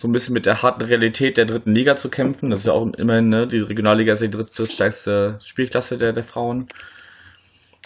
so 0.00 0.06
ein 0.06 0.12
bisschen 0.12 0.34
mit 0.34 0.46
der 0.46 0.62
harten 0.62 0.82
Realität 0.82 1.36
der 1.36 1.46
dritten 1.46 1.74
Liga 1.74 1.96
zu 1.96 2.08
kämpfen. 2.08 2.50
Das 2.50 2.60
ist 2.60 2.66
ja 2.66 2.72
auch 2.72 2.86
immerhin, 2.98 3.28
ne, 3.30 3.48
die 3.48 3.58
Regionalliga 3.58 4.12
ist 4.12 4.22
die 4.22 4.30
dritt, 4.30 4.56
drittstärkste 4.56 5.38
Spielklasse 5.42 5.98
der, 5.98 6.12
der 6.12 6.22
Frauen. 6.24 6.68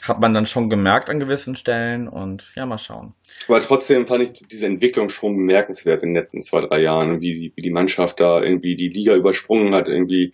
Hat 0.02 0.20
man 0.20 0.34
dann 0.34 0.46
schon 0.46 0.68
gemerkt 0.68 1.08
an 1.08 1.20
gewissen 1.20 1.54
Stellen 1.54 2.08
und 2.08 2.52
ja, 2.56 2.66
mal 2.66 2.78
schauen. 2.78 3.14
Aber 3.48 3.60
trotzdem 3.60 4.06
fand 4.06 4.22
ich 4.24 4.32
diese 4.50 4.66
Entwicklung 4.66 5.08
schon 5.08 5.36
bemerkenswert 5.36 6.02
in 6.02 6.10
den 6.10 6.16
letzten 6.16 6.40
zwei, 6.40 6.60
drei 6.60 6.80
Jahren, 6.80 7.20
wie 7.20 7.34
die, 7.34 7.52
wie 7.54 7.62
die 7.62 7.70
Mannschaft 7.70 8.20
da 8.20 8.42
irgendwie 8.42 8.74
die 8.74 8.88
Liga 8.88 9.14
übersprungen 9.14 9.74
hat, 9.74 9.86
irgendwie 9.86 10.32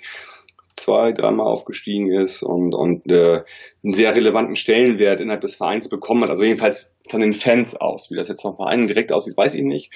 zwei, 0.79 1.12
dreimal 1.12 1.47
aufgestiegen 1.47 2.11
ist 2.11 2.43
und, 2.43 2.75
und 2.75 3.11
äh, 3.12 3.43
einen 3.83 3.93
sehr 3.93 4.14
relevanten 4.14 4.57
Stellenwert 4.57 5.21
innerhalb 5.21 5.41
des 5.41 5.57
Vereins 5.57 5.89
bekommen 5.89 6.23
hat. 6.23 6.31
Also 6.31 6.45
jedenfalls 6.45 6.95
von 7.09 7.21
den 7.21 7.33
Fans 7.33 7.75
aus. 7.75 8.11
Wie 8.11 8.16
das 8.16 8.29
jetzt 8.29 8.43
vom 8.43 8.57
Verein 8.57 8.87
direkt 8.87 9.12
aussieht, 9.12 9.37
weiß 9.37 9.55
ich 9.55 9.64
nicht. 9.64 9.91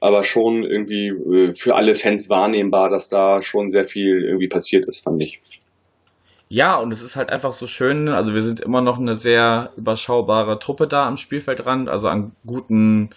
Aber 0.00 0.22
schon 0.24 0.62
irgendwie 0.62 1.08
äh, 1.08 1.52
für 1.52 1.74
alle 1.74 1.94
Fans 1.94 2.30
wahrnehmbar, 2.30 2.88
dass 2.90 3.08
da 3.08 3.42
schon 3.42 3.68
sehr 3.68 3.84
viel 3.84 4.24
irgendwie 4.24 4.48
passiert 4.48 4.86
ist, 4.86 5.04
fand 5.04 5.22
ich. 5.22 5.40
Ja, 6.52 6.74
und 6.78 6.92
es 6.92 7.00
ist 7.00 7.14
halt 7.14 7.30
einfach 7.30 7.52
so 7.52 7.68
schön. 7.68 8.08
Also 8.08 8.34
wir 8.34 8.40
sind 8.40 8.58
immer 8.58 8.80
noch 8.80 8.98
eine 8.98 9.14
sehr 9.14 9.70
überschaubare 9.76 10.58
Truppe 10.58 10.88
da 10.88 11.06
am 11.06 11.16
Spielfeldrand. 11.16 11.88
Also 11.88 12.08
an 12.08 12.32
guten 12.44 13.10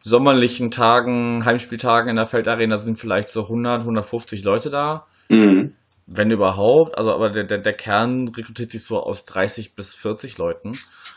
sommerlichen 0.00 0.70
Tagen, 0.70 1.44
Heimspieltagen 1.44 2.08
in 2.08 2.16
der 2.16 2.24
Feldarena 2.24 2.78
sind 2.78 2.98
vielleicht 2.98 3.28
so 3.28 3.42
100, 3.42 3.82
150 3.82 4.44
Leute 4.44 4.70
da. 4.70 5.06
Mhm. 5.28 5.74
Wenn 6.06 6.30
überhaupt. 6.30 6.96
Also 6.96 7.12
aber 7.12 7.28
der, 7.28 7.44
der, 7.44 7.58
der 7.58 7.74
Kern 7.74 8.28
rekrutiert 8.28 8.70
sich 8.70 8.82
so 8.82 8.98
aus 8.98 9.26
30 9.26 9.74
bis 9.74 9.94
40 9.94 10.38
Leuten. 10.38 10.70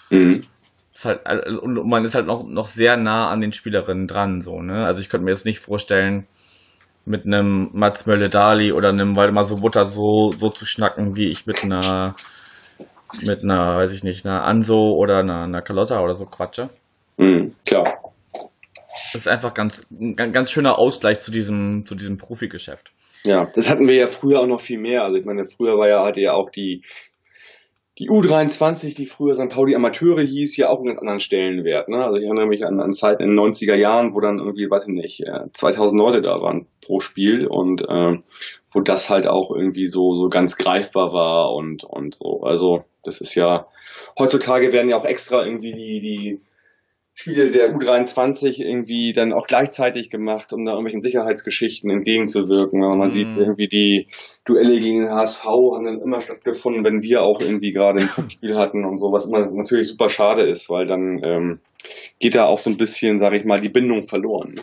Mhm. 0.09 0.43
Ist 0.93 1.05
halt, 1.05 1.21
äh, 1.23 1.55
und 1.55 1.89
man 1.89 2.03
ist 2.03 2.13
halt 2.13 2.27
noch, 2.27 2.43
noch 2.43 2.67
sehr 2.67 2.97
nah 2.97 3.29
an 3.29 3.39
den 3.39 3.53
Spielerinnen 3.53 4.07
dran, 4.07 4.41
so, 4.41 4.61
ne? 4.61 4.85
Also 4.85 4.99
ich 4.99 5.07
könnte 5.07 5.23
mir 5.23 5.31
jetzt 5.31 5.45
nicht 5.45 5.59
vorstellen, 5.59 6.27
mit 7.05 7.25
einem 7.25 7.69
Mats 7.73 8.05
Mölle-Dali 8.05 8.71
oder 8.71 8.89
einem 8.89 9.15
Waldemar 9.15 9.43
Sobotta 9.43 9.85
so, 9.85 10.31
so 10.31 10.49
zu 10.49 10.65
schnacken, 10.65 11.17
wie 11.17 11.27
ich 11.27 11.45
mit 11.45 11.63
einer, 11.63 12.15
mit 13.21 13.43
einer, 13.43 13.77
weiß 13.77 13.91
ich 13.91 14.03
nicht, 14.03 14.25
einer 14.25 14.43
Anso 14.43 14.93
oder 14.93 15.17
einer, 15.17 15.43
einer 15.43 15.61
Carlotta 15.61 16.01
oder 16.01 16.15
so 16.15 16.25
quatsche. 16.25 16.69
Mhm. 17.17 17.55
Klar. 17.67 17.99
Das 19.11 19.15
ist 19.15 19.27
einfach 19.27 19.53
ganz, 19.53 19.85
ein 19.91 20.15
ganz 20.15 20.33
ganz 20.33 20.51
schöner 20.51 20.77
Ausgleich 20.77 21.19
zu 21.19 21.31
diesem, 21.31 21.85
zu 21.85 21.95
diesem 21.95 22.17
Profigeschäft. 22.17 22.91
Ja, 23.25 23.47
das 23.53 23.69
hatten 23.69 23.87
wir 23.87 23.95
ja 23.95 24.07
früher 24.07 24.41
auch 24.41 24.47
noch 24.47 24.61
viel 24.61 24.79
mehr. 24.79 25.03
Also 25.03 25.17
ich 25.17 25.25
meine, 25.25 25.45
früher 25.45 25.77
war 25.77 25.87
ja, 25.87 26.03
hatte 26.03 26.21
ja 26.21 26.33
auch 26.33 26.49
die, 26.49 26.83
die 28.03 28.09
U23, 28.09 28.95
die 28.95 29.05
früher 29.05 29.33
St. 29.35 29.47
Pauli 29.47 29.75
Amateure 29.75 30.21
hieß, 30.21 30.57
ja 30.57 30.67
auch 30.67 30.77
einen 30.77 30.87
ganz 30.87 30.97
anderen 30.97 31.19
Stellenwert. 31.19 31.87
Ne? 31.87 32.03
Also 32.03 32.17
ich 32.17 32.25
erinnere 32.25 32.47
mich 32.47 32.65
an, 32.65 32.81
an 32.81 32.91
Zeiten 32.91 33.23
in 33.23 33.29
den 33.29 33.39
90er 33.39 33.77
Jahren, 33.77 34.13
wo 34.13 34.19
dann 34.19 34.39
irgendwie, 34.39 34.69
weiß 34.69 34.87
ich 34.87 34.93
nicht, 34.93 35.21
äh, 35.21 35.45
2000 35.53 36.01
Leute 36.01 36.21
da 36.21 36.41
waren 36.41 36.67
pro 36.81 36.99
Spiel 36.99 37.47
und 37.47 37.81
äh, 37.81 38.17
wo 38.69 38.81
das 38.81 39.09
halt 39.09 39.25
auch 39.25 39.51
irgendwie 39.51 39.87
so, 39.87 40.15
so 40.15 40.27
ganz 40.27 40.57
greifbar 40.57 41.13
war 41.13 41.53
und, 41.53 41.85
und 41.85 42.15
so. 42.15 42.41
Also 42.41 42.83
das 43.03 43.21
ist 43.21 43.35
ja, 43.35 43.67
heutzutage 44.19 44.73
werden 44.73 44.89
ja 44.89 44.97
auch 44.97 45.05
extra 45.05 45.45
irgendwie 45.45 45.71
die, 45.71 46.01
die 46.01 46.41
Spiele 47.15 47.51
der 47.51 47.75
U23 47.75 48.59
irgendwie 48.59 49.13
dann 49.13 49.33
auch 49.33 49.45
gleichzeitig 49.45 50.09
gemacht, 50.09 50.51
um 50.51 50.65
da 50.65 50.71
irgendwelchen 50.71 51.01
Sicherheitsgeschichten 51.01 51.91
entgegenzuwirken. 51.91 52.83
Aber 52.83 52.95
man 52.95 53.07
Mhm. 53.07 53.11
sieht 53.11 53.35
irgendwie 53.35 53.67
die 53.67 54.07
Duelle 54.45 54.79
gegen 54.79 55.01
den 55.01 55.11
HSV 55.11 55.45
haben 55.45 55.85
dann 55.85 56.01
immer 56.01 56.21
stattgefunden, 56.21 56.83
wenn 56.83 57.03
wir 57.03 57.21
auch 57.21 57.39
irgendwie 57.39 57.71
gerade 57.71 57.99
ein 58.17 58.29
Spiel 58.31 58.55
hatten 58.57 58.83
und 58.83 58.97
so, 58.97 59.11
was 59.11 59.25
immer 59.25 59.45
natürlich 59.45 59.89
super 59.89 60.09
schade 60.09 60.41
ist, 60.41 60.69
weil 60.71 60.87
dann 60.87 61.21
ähm, 61.23 61.59
geht 62.19 62.33
da 62.33 62.45
auch 62.45 62.57
so 62.57 62.69
ein 62.71 62.77
bisschen, 62.77 63.17
sage 63.19 63.37
ich 63.37 63.45
mal, 63.45 63.59
die 63.59 63.69
Bindung 63.69 64.03
verloren. 64.07 64.51
ne? 64.53 64.61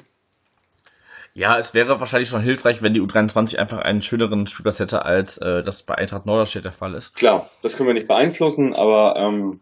Ja, 1.32 1.56
es 1.56 1.74
wäre 1.74 2.00
wahrscheinlich 2.00 2.28
schon 2.28 2.40
hilfreich, 2.42 2.82
wenn 2.82 2.92
die 2.92 3.00
U23 3.00 3.58
einfach 3.58 3.78
einen 3.78 4.02
schöneren 4.02 4.48
Spielplatz 4.48 4.80
hätte, 4.80 5.04
als 5.04 5.38
äh, 5.38 5.62
das 5.62 5.84
bei 5.84 5.94
Eintracht 5.94 6.26
Norderstedt 6.26 6.64
der 6.64 6.72
Fall 6.72 6.94
ist. 6.94 7.14
Klar, 7.14 7.48
das 7.62 7.76
können 7.76 7.88
wir 7.88 7.94
nicht 7.94 8.08
beeinflussen, 8.08 8.74
aber 8.74 9.14
ähm, 9.16 9.60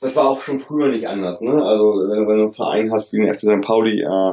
das 0.00 0.16
war 0.16 0.28
auch 0.28 0.40
schon 0.40 0.58
früher 0.58 0.88
nicht 0.90 1.06
anders. 1.06 1.40
Ne? 1.42 1.52
Also 1.52 1.84
wenn, 1.84 2.26
wenn 2.26 2.36
du 2.38 2.42
einen 2.44 2.52
Verein 2.52 2.90
hast 2.92 3.12
wie 3.12 3.18
den 3.18 3.32
FC 3.32 3.40
St. 3.40 3.60
Pauli, 3.60 4.00
äh, 4.00 4.32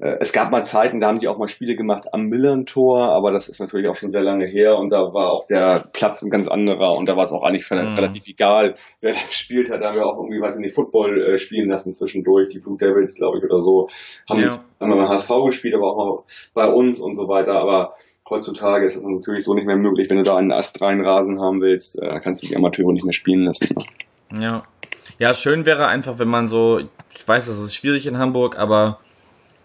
äh, 0.00 0.16
es 0.20 0.32
gab 0.32 0.50
mal 0.52 0.64
Zeiten, 0.64 1.00
da 1.00 1.08
haben 1.08 1.18
die 1.18 1.26
auch 1.28 1.38
mal 1.38 1.48
Spiele 1.48 1.74
gemacht 1.74 2.08
am 2.12 2.26
Millern-Tor, 2.26 3.08
aber 3.10 3.32
das 3.32 3.48
ist 3.48 3.60
natürlich 3.60 3.88
auch 3.88 3.96
schon 3.96 4.10
sehr 4.10 4.22
lange 4.22 4.46
her 4.46 4.78
und 4.78 4.90
da 4.92 5.12
war 5.12 5.32
auch 5.32 5.46
der 5.48 5.88
Platz 5.92 6.22
ein 6.22 6.30
ganz 6.30 6.46
anderer 6.48 6.96
und 6.96 7.08
da 7.08 7.16
war 7.16 7.24
es 7.24 7.32
auch 7.32 7.42
eigentlich 7.42 7.68
Mhm. 7.68 7.78
relativ 7.96 8.26
egal, 8.28 8.74
wer 9.00 9.12
da 9.12 9.18
gespielt 9.26 9.70
hat. 9.70 9.82
Da 9.82 9.88
haben 9.88 9.96
wir 9.96 10.06
auch 10.06 10.18
irgendwie, 10.18 10.40
weiß 10.40 10.54
ich 10.56 10.60
nicht, 10.60 10.74
Football 10.74 11.20
äh, 11.20 11.38
spielen 11.38 11.68
lassen 11.68 11.94
zwischendurch, 11.94 12.50
die 12.50 12.60
Blue 12.60 12.78
Devils, 12.78 13.16
glaube 13.16 13.38
ich, 13.38 13.44
oder 13.44 13.60
so. 13.60 13.88
Haben, 14.30 14.40
Ja. 14.40 14.48
haben 14.80 14.90
wir 14.90 14.96
beim 14.96 15.08
HSV 15.08 15.30
gespielt, 15.46 15.74
aber 15.74 15.90
auch 15.90 15.96
mal 15.96 16.22
bei 16.54 16.66
uns 16.72 17.00
und 17.00 17.14
so 17.14 17.26
weiter. 17.28 17.54
Aber 17.54 17.94
heutzutage 18.30 18.84
ist 18.84 18.96
es 18.96 19.02
natürlich 19.02 19.42
so 19.44 19.54
nicht 19.54 19.66
mehr 19.66 19.76
möglich, 19.76 20.08
wenn 20.10 20.18
du 20.18 20.22
da 20.22 20.36
einen 20.36 20.52
astreinen 20.52 21.04
Rasen 21.04 21.40
haben 21.40 21.60
willst, 21.60 22.00
äh, 22.00 22.20
kannst 22.20 22.42
du 22.42 22.46
die 22.46 22.56
Amateure 22.56 22.92
nicht 22.92 23.04
mehr 23.04 23.12
spielen 23.12 23.44
lassen. 23.44 23.74
ne? 23.76 23.84
Ja. 24.38 24.62
Ja, 25.18 25.34
schön 25.34 25.66
wäre 25.66 25.86
einfach, 25.86 26.18
wenn 26.18 26.28
man 26.28 26.48
so, 26.48 26.80
ich 27.14 27.26
weiß, 27.26 27.46
das 27.46 27.58
ist 27.58 27.74
schwierig 27.74 28.06
in 28.06 28.18
Hamburg, 28.18 28.58
aber 28.58 28.98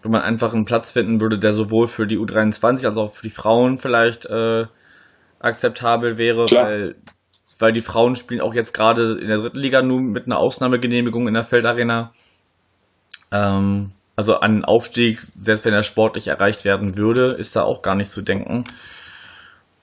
wenn 0.02 0.12
man 0.12 0.22
einfach 0.22 0.52
einen 0.54 0.64
Platz 0.64 0.92
finden 0.92 1.20
würde, 1.20 1.38
der 1.38 1.52
sowohl 1.52 1.88
für 1.88 2.06
die 2.06 2.18
U23 2.18 2.86
als 2.86 2.96
auch 2.96 3.12
für 3.12 3.22
die 3.22 3.30
Frauen 3.30 3.78
vielleicht 3.78 4.26
äh, 4.26 4.66
akzeptabel 5.40 6.18
wäre, 6.18 6.44
Klar. 6.46 6.66
weil, 6.66 6.94
weil 7.58 7.72
die 7.72 7.80
Frauen 7.80 8.14
spielen 8.14 8.40
auch 8.40 8.54
jetzt 8.54 8.74
gerade 8.74 9.18
in 9.18 9.28
der 9.28 9.38
dritten 9.38 9.58
Liga 9.58 9.82
nur 9.82 10.00
mit 10.00 10.26
einer 10.26 10.38
Ausnahmegenehmigung 10.38 11.26
in 11.26 11.34
der 11.34 11.44
Feldarena. 11.44 12.12
Ähm, 13.32 13.92
also 14.16 14.36
an 14.36 14.64
Aufstieg, 14.64 15.20
selbst 15.20 15.64
wenn 15.64 15.74
er 15.74 15.82
sportlich 15.82 16.28
erreicht 16.28 16.64
werden 16.64 16.96
würde, 16.96 17.32
ist 17.32 17.54
da 17.54 17.62
auch 17.62 17.82
gar 17.82 17.94
nicht 17.94 18.10
zu 18.10 18.22
denken, 18.22 18.64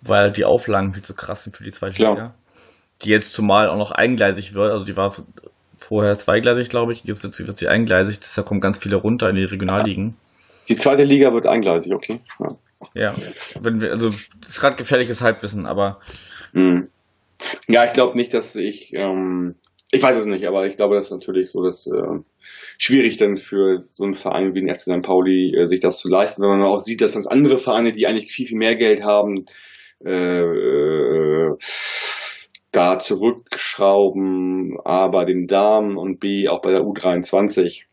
weil 0.01 0.31
die 0.31 0.45
Auflagen 0.45 0.93
viel 0.93 1.03
zu 1.03 1.13
krass 1.13 1.43
sind 1.43 1.55
für 1.55 1.63
die 1.63 1.71
zweite 1.71 1.95
Klar. 1.95 2.11
Liga. 2.11 2.35
Die 3.03 3.09
jetzt 3.09 3.33
zumal 3.33 3.67
auch 3.67 3.77
noch 3.77 3.91
eingleisig 3.91 4.53
wird, 4.53 4.71
also 4.71 4.85
die 4.85 4.95
war 4.95 5.13
vorher 5.77 6.17
zweigleisig, 6.17 6.69
glaube 6.69 6.93
ich, 6.93 7.03
jetzt 7.03 7.23
wird 7.23 7.33
sie, 7.33 7.45
wird 7.45 7.57
sie 7.57 7.67
eingleisig, 7.67 8.19
deshalb 8.19 8.47
kommen 8.47 8.61
ganz 8.61 8.77
viele 8.77 8.95
runter 8.95 9.29
in 9.29 9.35
die 9.35 9.43
Regionalligen. 9.43 10.15
Die 10.69 10.75
zweite 10.75 11.03
Liga 11.03 11.33
wird 11.33 11.45
eingleisig, 11.45 11.93
okay. 11.93 12.19
Ja. 12.39 12.57
Ja, 12.93 13.15
wenn 13.61 13.81
wir, 13.81 13.91
also 13.91 14.09
das 14.09 14.49
ist 14.49 14.59
gerade 14.59 14.75
gefährliches 14.75 15.21
Halbwissen, 15.21 15.65
aber 15.65 15.99
Mhm. 16.55 16.87
Ja, 17.67 17.85
ich 17.85 17.93
glaube 17.93 18.17
nicht, 18.17 18.33
dass 18.33 18.55
ich, 18.55 18.93
ähm, 18.93 19.55
ich 19.91 20.01
weiß 20.01 20.17
es 20.17 20.25
nicht, 20.25 20.47
aber 20.47 20.65
ich 20.65 20.77
glaube, 20.77 20.95
das 20.95 21.05
ist 21.05 21.11
natürlich 21.11 21.51
so, 21.51 21.61
dass 21.63 21.85
äh, 21.85 22.19
schwierig 22.77 23.17
dann 23.17 23.37
für 23.37 23.79
so 23.79 24.05
einen 24.05 24.13
Verein 24.13 24.55
wie 24.55 24.61
den 24.61 24.73
SC 24.73 24.93
St. 24.93 25.01
Pauli 25.01 25.53
äh, 25.55 25.65
sich 25.65 25.81
das 25.81 25.99
zu 25.99 26.07
leisten, 26.09 26.41
wenn 26.41 26.57
man 26.57 26.63
auch 26.63 26.79
sieht, 26.79 27.01
dass 27.01 27.13
das 27.13 27.27
andere 27.27 27.57
Vereine, 27.57 27.91
die 27.91 28.07
eigentlich 28.07 28.31
viel, 28.31 28.47
viel 28.47 28.57
mehr 28.57 28.75
Geld 28.75 29.03
haben, 29.03 29.45
äh, 30.03 30.11
äh, 30.11 31.55
da 32.75 32.99
zurückschrauben, 32.99 34.77
A 34.83 35.07
bei 35.07 35.25
den 35.25 35.47
Damen 35.47 35.97
und 35.97 36.19
B 36.19 36.47
auch 36.49 36.61
bei 36.61 36.71
der 36.71 36.81
U23. 36.81 37.83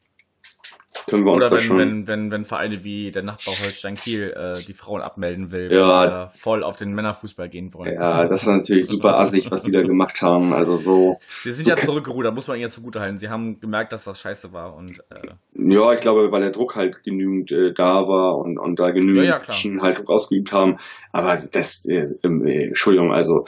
Können 1.09 1.25
wir 1.25 1.33
uns 1.33 1.47
oder 1.47 1.51
da 1.51 1.57
wenn, 1.57 1.63
schon. 1.63 1.79
wenn, 1.79 2.07
wenn, 2.07 2.33
wenn 2.33 2.45
Vereine 2.45 2.85
wie 2.85 3.11
der 3.11 3.23
Nachbar 3.23 3.55
Holstein 3.55 3.97
Kiel 3.97 4.31
äh, 4.37 4.63
die 4.67 4.75
Frauen 4.75 5.01
abmelden 5.01 5.51
will, 5.51 5.73
Ja. 5.73 6.07
da 6.07 6.29
voll 6.29 6.63
auf 6.63 6.77
den 6.77 6.93
Männerfußball 6.95 7.49
gehen 7.49 7.73
wollen. 7.73 7.95
ja, 7.95 8.27
das 8.29 8.43
ist 8.43 8.49
natürlich 8.49 8.87
super 8.87 9.19
assig, 9.19 9.51
was 9.51 9.63
die 9.63 9.73
da 9.73 9.81
gemacht 9.83 10.21
haben. 10.21 10.53
Also 10.53 10.77
so. 10.77 11.19
Sie 11.43 11.51
sind 11.53 11.65
so 11.65 11.71
ja 11.71 11.77
zurückgerudert, 11.77 12.35
muss 12.35 12.47
man 12.47 12.59
ihnen 12.59 12.69
zugutehalten. 12.69 13.17
Sie 13.19 13.31
haben 13.31 13.59
gemerkt, 13.59 13.93
dass 13.93 14.05
das 14.05 14.21
scheiße 14.21 14.53
war 14.53 14.77
und 14.77 14.99
äh, 15.11 15.29
Ja, 15.55 15.93
ich 15.95 16.01
glaube, 16.01 16.31
weil 16.31 16.41
der 16.43 16.51
Druck 16.51 16.77
halt 16.77 17.03
genügend 17.03 17.51
äh, 17.53 17.73
da 17.73 18.07
war 18.07 18.37
und, 18.37 18.59
und 18.59 18.79
da 18.79 18.91
genügend 18.91 19.25
Ja, 19.25 19.41
ja, 19.41 19.83
halt 19.83 19.99
Druck 19.99 20.11
ausgeübt 20.11 20.53
haben. 20.53 20.77
Aber 21.11 21.29
das, 21.29 21.87
äh, 21.87 22.05
äh, 22.23 22.67
Entschuldigung, 22.69 23.13
also 23.13 23.47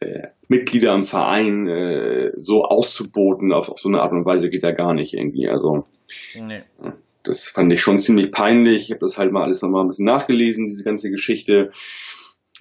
äh, 0.00 0.28
Mitglieder 0.48 0.94
im 0.94 1.04
Verein 1.04 1.68
äh, 1.68 2.32
so 2.36 2.64
auszuboten 2.64 3.52
auf, 3.52 3.68
auf 3.68 3.78
so 3.78 3.88
eine 3.88 4.02
Art 4.02 4.12
und 4.12 4.24
Weise 4.24 4.50
geht 4.50 4.62
ja 4.62 4.72
gar 4.72 4.94
nicht 4.94 5.14
irgendwie. 5.14 5.48
Also 5.48 5.84
nee. 6.34 6.62
das 7.22 7.44
fand 7.44 7.72
ich 7.72 7.80
schon 7.80 7.98
ziemlich 7.98 8.32
peinlich. 8.32 8.84
Ich 8.84 8.90
habe 8.90 9.00
das 9.00 9.18
halt 9.18 9.30
mal 9.30 9.42
alles 9.42 9.62
nochmal 9.62 9.84
ein 9.84 9.88
bisschen 9.88 10.06
nachgelesen, 10.06 10.66
diese 10.66 10.84
ganze 10.84 11.10
Geschichte. 11.10 11.70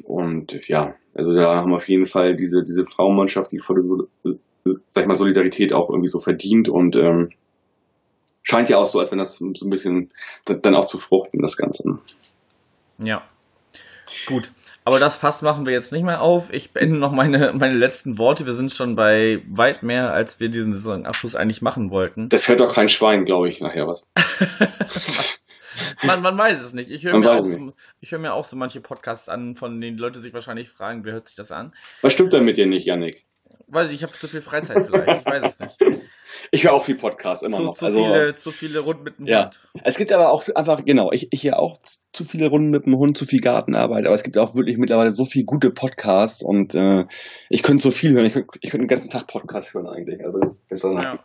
Und 0.03 0.67
ja, 0.67 0.95
also 1.13 1.33
da 1.33 1.55
haben 1.55 1.73
auf 1.73 1.89
jeden 1.89 2.05
Fall 2.05 2.35
diese, 2.35 2.61
diese 2.61 2.85
Frauenmannschaft, 2.85 3.51
die 3.51 3.59
volle, 3.59 4.07
sag 4.89 5.03
ich 5.03 5.07
mal, 5.07 5.15
Solidarität 5.15 5.73
auch 5.73 5.89
irgendwie 5.89 6.07
so 6.07 6.19
verdient 6.19 6.69
und 6.69 6.95
ähm, 6.95 7.29
scheint 8.43 8.69
ja 8.69 8.77
auch 8.77 8.85
so, 8.85 8.99
als 8.99 9.11
wenn 9.11 9.19
das 9.19 9.37
so 9.37 9.45
ein 9.45 9.69
bisschen 9.69 10.11
dann 10.45 10.75
auch 10.75 10.85
zu 10.85 10.97
fruchten, 10.97 11.41
das 11.41 11.57
Ganze. 11.57 11.99
Ja. 13.03 13.23
Gut. 14.25 14.51
Aber 14.85 14.99
das 14.99 15.17
Fass 15.17 15.41
machen 15.41 15.65
wir 15.65 15.73
jetzt 15.73 15.91
nicht 15.91 16.03
mehr 16.03 16.21
auf. 16.21 16.51
Ich 16.51 16.71
beende 16.71 16.97
noch 16.97 17.11
meine, 17.11 17.53
meine 17.53 17.75
letzten 17.75 18.17
Worte. 18.17 18.45
Wir 18.45 18.53
sind 18.53 18.71
schon 18.71 18.95
bei 18.95 19.41
weit 19.47 19.83
mehr, 19.83 20.11
als 20.13 20.39
wir 20.39 20.49
diesen 20.49 20.73
Saisonabschluss 20.73 21.35
eigentlich 21.35 21.61
machen 21.61 21.91
wollten. 21.91 22.29
Das 22.29 22.47
hört 22.47 22.59
doch 22.59 22.73
kein 22.73 22.87
Schwein, 22.87 23.25
glaube 23.25 23.49
ich, 23.49 23.61
nachher 23.61 23.87
was. 23.87 24.07
Man, 26.03 26.21
man 26.21 26.37
weiß 26.37 26.61
es 26.61 26.73
nicht. 26.73 26.91
Ich 26.91 27.03
höre 27.03 27.17
mir, 27.17 27.37
so, 27.39 27.73
höre 28.03 28.19
mir 28.19 28.33
auch 28.33 28.43
so 28.43 28.55
manche 28.55 28.81
Podcasts 28.81 29.29
an, 29.29 29.55
von 29.55 29.79
denen 29.79 29.97
Leute 29.97 30.19
sich 30.19 30.33
wahrscheinlich 30.33 30.69
fragen, 30.69 31.05
wer 31.05 31.13
hört 31.13 31.27
sich 31.27 31.35
das 31.35 31.51
an? 31.51 31.73
Was 32.01 32.13
stimmt 32.13 32.33
denn 32.33 32.45
mit 32.45 32.57
dir 32.57 32.65
nicht, 32.65 32.85
Yannick? 32.85 33.25
Weiß 33.67 33.89
ich, 33.89 33.95
ich 33.95 34.03
habe 34.03 34.11
zu 34.11 34.27
viel 34.27 34.41
Freizeit 34.41 34.85
vielleicht. 34.85 35.21
Ich 35.21 35.25
weiß 35.25 35.43
es 35.43 35.59
nicht. 35.59 35.77
Ich 36.51 36.63
höre 36.63 36.73
auch 36.73 36.83
viel 36.83 36.95
Podcast 36.95 37.43
immer 37.43 37.57
Zu, 37.57 37.63
noch. 37.63 37.73
zu, 37.73 37.85
also, 37.85 38.03
viele, 38.05 38.33
zu 38.33 38.51
viele 38.51 38.79
rund 38.79 39.03
mit 39.03 39.17
dem 39.19 39.27
Ja. 39.27 39.45
Hund. 39.45 39.59
Es 39.83 39.97
gibt 39.97 40.11
aber 40.11 40.31
auch 40.31 40.43
einfach, 40.55 40.83
genau, 40.85 41.11
ich, 41.11 41.27
ich 41.31 41.41
hier 41.41 41.59
auch 41.59 41.77
zu 42.13 42.23
viele 42.23 42.47
Runden 42.49 42.69
mit 42.69 42.85
dem 42.85 42.95
Hund, 42.97 43.17
zu 43.17 43.25
viel 43.25 43.39
Gartenarbeit, 43.41 44.05
aber 44.05 44.15
es 44.15 44.23
gibt 44.23 44.37
auch 44.37 44.55
wirklich 44.55 44.77
mittlerweile 44.77 45.11
so 45.11 45.25
viel 45.25 45.43
gute 45.45 45.69
Podcasts 45.71 46.41
und 46.43 46.75
äh, 46.75 47.05
ich 47.49 47.63
könnte 47.63 47.83
so 47.83 47.91
viel 47.91 48.13
hören. 48.13 48.25
Ich 48.25 48.33
könnte 48.33 48.49
ich 48.61 48.69
könnte 48.69 48.85
den 48.85 48.89
ganzen 48.89 49.09
Tag 49.09 49.27
Podcast 49.27 49.73
hören 49.73 49.87
eigentlich. 49.87 50.23
Also, 50.25 50.55
ist 50.69 50.83
dann- 50.83 51.01
Ja, 51.01 51.19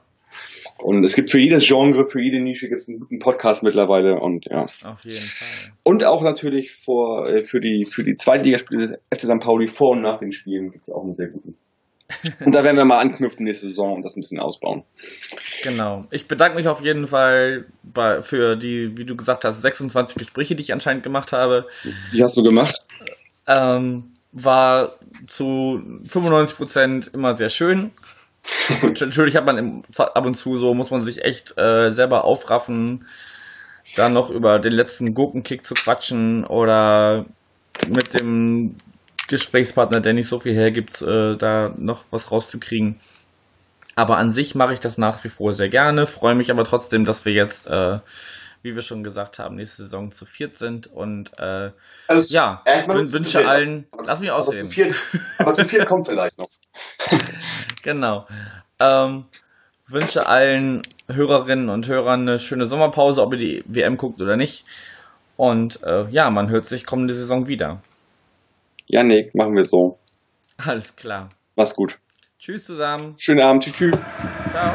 Und 0.78 1.04
es 1.04 1.14
gibt 1.14 1.30
für 1.30 1.38
jedes 1.38 1.66
Genre, 1.66 2.06
für 2.06 2.20
jede 2.20 2.40
Nische 2.42 2.68
gibt 2.68 2.80
es 2.80 2.88
einen 2.88 2.98
guten 3.00 3.18
Podcast 3.20 3.62
mittlerweile 3.62 4.18
und 4.18 4.46
ja. 4.50 4.64
auf 4.84 5.04
jeden 5.04 5.24
Fall. 5.24 5.72
Und 5.84 6.04
auch 6.04 6.22
natürlich 6.22 6.72
vor, 6.72 7.28
äh, 7.28 7.42
für 7.44 7.60
die, 7.60 7.84
für 7.84 8.02
die 8.04 8.16
Zweitligaspiele 8.16 8.98
FC 9.14 9.20
St. 9.22 9.40
Pauli 9.40 9.66
vor 9.68 9.90
und 9.92 10.02
nach 10.02 10.18
den 10.18 10.32
Spielen 10.32 10.70
gibt 10.72 10.88
es 10.88 10.92
auch 10.92 11.04
einen 11.04 11.14
sehr 11.14 11.28
guten. 11.28 11.56
Und 12.44 12.54
da 12.54 12.64
werden 12.64 12.76
wir 12.76 12.84
mal 12.84 13.00
anknüpfen 13.00 13.44
nächste 13.44 13.68
Saison 13.68 13.94
und 13.94 14.02
das 14.02 14.16
ein 14.16 14.20
bisschen 14.20 14.40
ausbauen. 14.40 14.82
Genau. 15.62 16.04
Ich 16.10 16.28
bedanke 16.28 16.56
mich 16.56 16.68
auf 16.68 16.82
jeden 16.82 17.06
Fall 17.06 17.66
bei, 17.82 18.22
für 18.22 18.56
die, 18.56 18.96
wie 18.96 19.04
du 19.04 19.16
gesagt 19.16 19.44
hast, 19.44 19.62
26 19.62 20.16
Gespräche, 20.18 20.54
die 20.54 20.62
ich 20.62 20.72
anscheinend 20.72 21.02
gemacht 21.02 21.32
habe. 21.32 21.66
Die 22.12 22.22
hast 22.22 22.36
du 22.36 22.42
gemacht? 22.42 22.76
Ähm, 23.46 24.12
war 24.32 24.98
zu 25.26 25.80
95% 26.08 27.14
immer 27.14 27.34
sehr 27.34 27.48
schön. 27.48 27.92
Und 28.82 29.00
natürlich 29.00 29.36
hat 29.36 29.46
man 29.46 29.58
im, 29.58 29.82
ab 29.96 30.24
und 30.24 30.34
zu 30.34 30.58
so, 30.58 30.74
muss 30.74 30.90
man 30.90 31.00
sich 31.00 31.24
echt 31.24 31.56
äh, 31.58 31.90
selber 31.90 32.24
aufraffen, 32.24 33.06
da 33.96 34.08
noch 34.08 34.30
über 34.30 34.58
den 34.58 34.72
letzten 34.72 35.14
Gurkenkick 35.14 35.64
zu 35.64 35.74
quatschen 35.74 36.44
oder 36.44 37.26
mit 37.88 38.14
dem 38.14 38.76
Gesprächspartner, 39.28 40.00
der 40.00 40.12
nicht 40.12 40.28
so 40.28 40.38
viel 40.40 40.54
hergibt, 40.54 41.00
äh, 41.02 41.36
da 41.36 41.72
noch 41.76 42.04
was 42.10 42.30
rauszukriegen. 42.30 42.96
Aber 43.96 44.16
an 44.18 44.30
sich 44.30 44.54
mache 44.54 44.72
ich 44.72 44.80
das 44.80 44.98
nach 44.98 45.22
wie 45.24 45.28
vor 45.28 45.52
sehr 45.54 45.68
gerne, 45.68 46.06
freue 46.06 46.34
mich 46.34 46.50
aber 46.50 46.64
trotzdem, 46.64 47.04
dass 47.04 47.24
wir 47.24 47.32
jetzt, 47.32 47.66
äh, 47.68 48.00
wie 48.62 48.74
wir 48.74 48.82
schon 48.82 49.04
gesagt 49.04 49.38
haben, 49.38 49.54
nächste 49.56 49.84
Saison 49.84 50.10
zu 50.10 50.26
viert 50.26 50.56
sind 50.56 50.86
und 50.88 51.30
äh, 51.38 51.70
Also, 52.08 52.34
ja, 52.34 52.62
wün- 52.66 53.12
wünsche 53.12 53.38
viert. 53.38 53.46
allen, 53.50 53.86
Aber 53.92 54.04
lass 54.06 54.20
mich 54.20 54.30
aber 54.30 54.40
ausreden. 54.40 54.68
Zu 54.68 54.74
viert, 54.74 54.96
aber 55.38 55.54
zu 55.54 55.64
viert 55.64 55.86
kommt 55.86 56.06
vielleicht 56.06 56.36
noch. 56.38 56.48
Genau. 57.82 58.26
Ähm, 58.80 59.26
wünsche 59.86 60.26
allen 60.26 60.80
Hörerinnen 61.12 61.68
und 61.68 61.86
Hörern 61.86 62.22
eine 62.22 62.38
schöne 62.38 62.64
Sommerpause, 62.64 63.20
ob 63.22 63.32
ihr 63.34 63.38
die 63.38 63.64
WM 63.66 63.98
guckt 63.98 64.20
oder 64.22 64.36
nicht. 64.38 64.64
Und 65.36 65.82
äh, 65.82 66.08
ja, 66.08 66.30
man 66.30 66.48
hört 66.48 66.64
sich 66.64 66.86
kommende 66.86 67.12
Saison 67.12 67.46
wieder. 67.46 67.82
Janik, 68.86 69.34
machen 69.34 69.54
wir 69.54 69.64
so. 69.64 69.98
Alles 70.58 70.94
klar. 70.94 71.30
Mach's 71.56 71.74
gut. 71.74 71.98
Tschüss 72.38 72.66
zusammen. 72.66 73.14
Schönen 73.18 73.42
Abend. 73.42 73.64
Tschüss. 73.64 73.76
tschüss. 73.76 73.98
Ciao. 74.50 74.74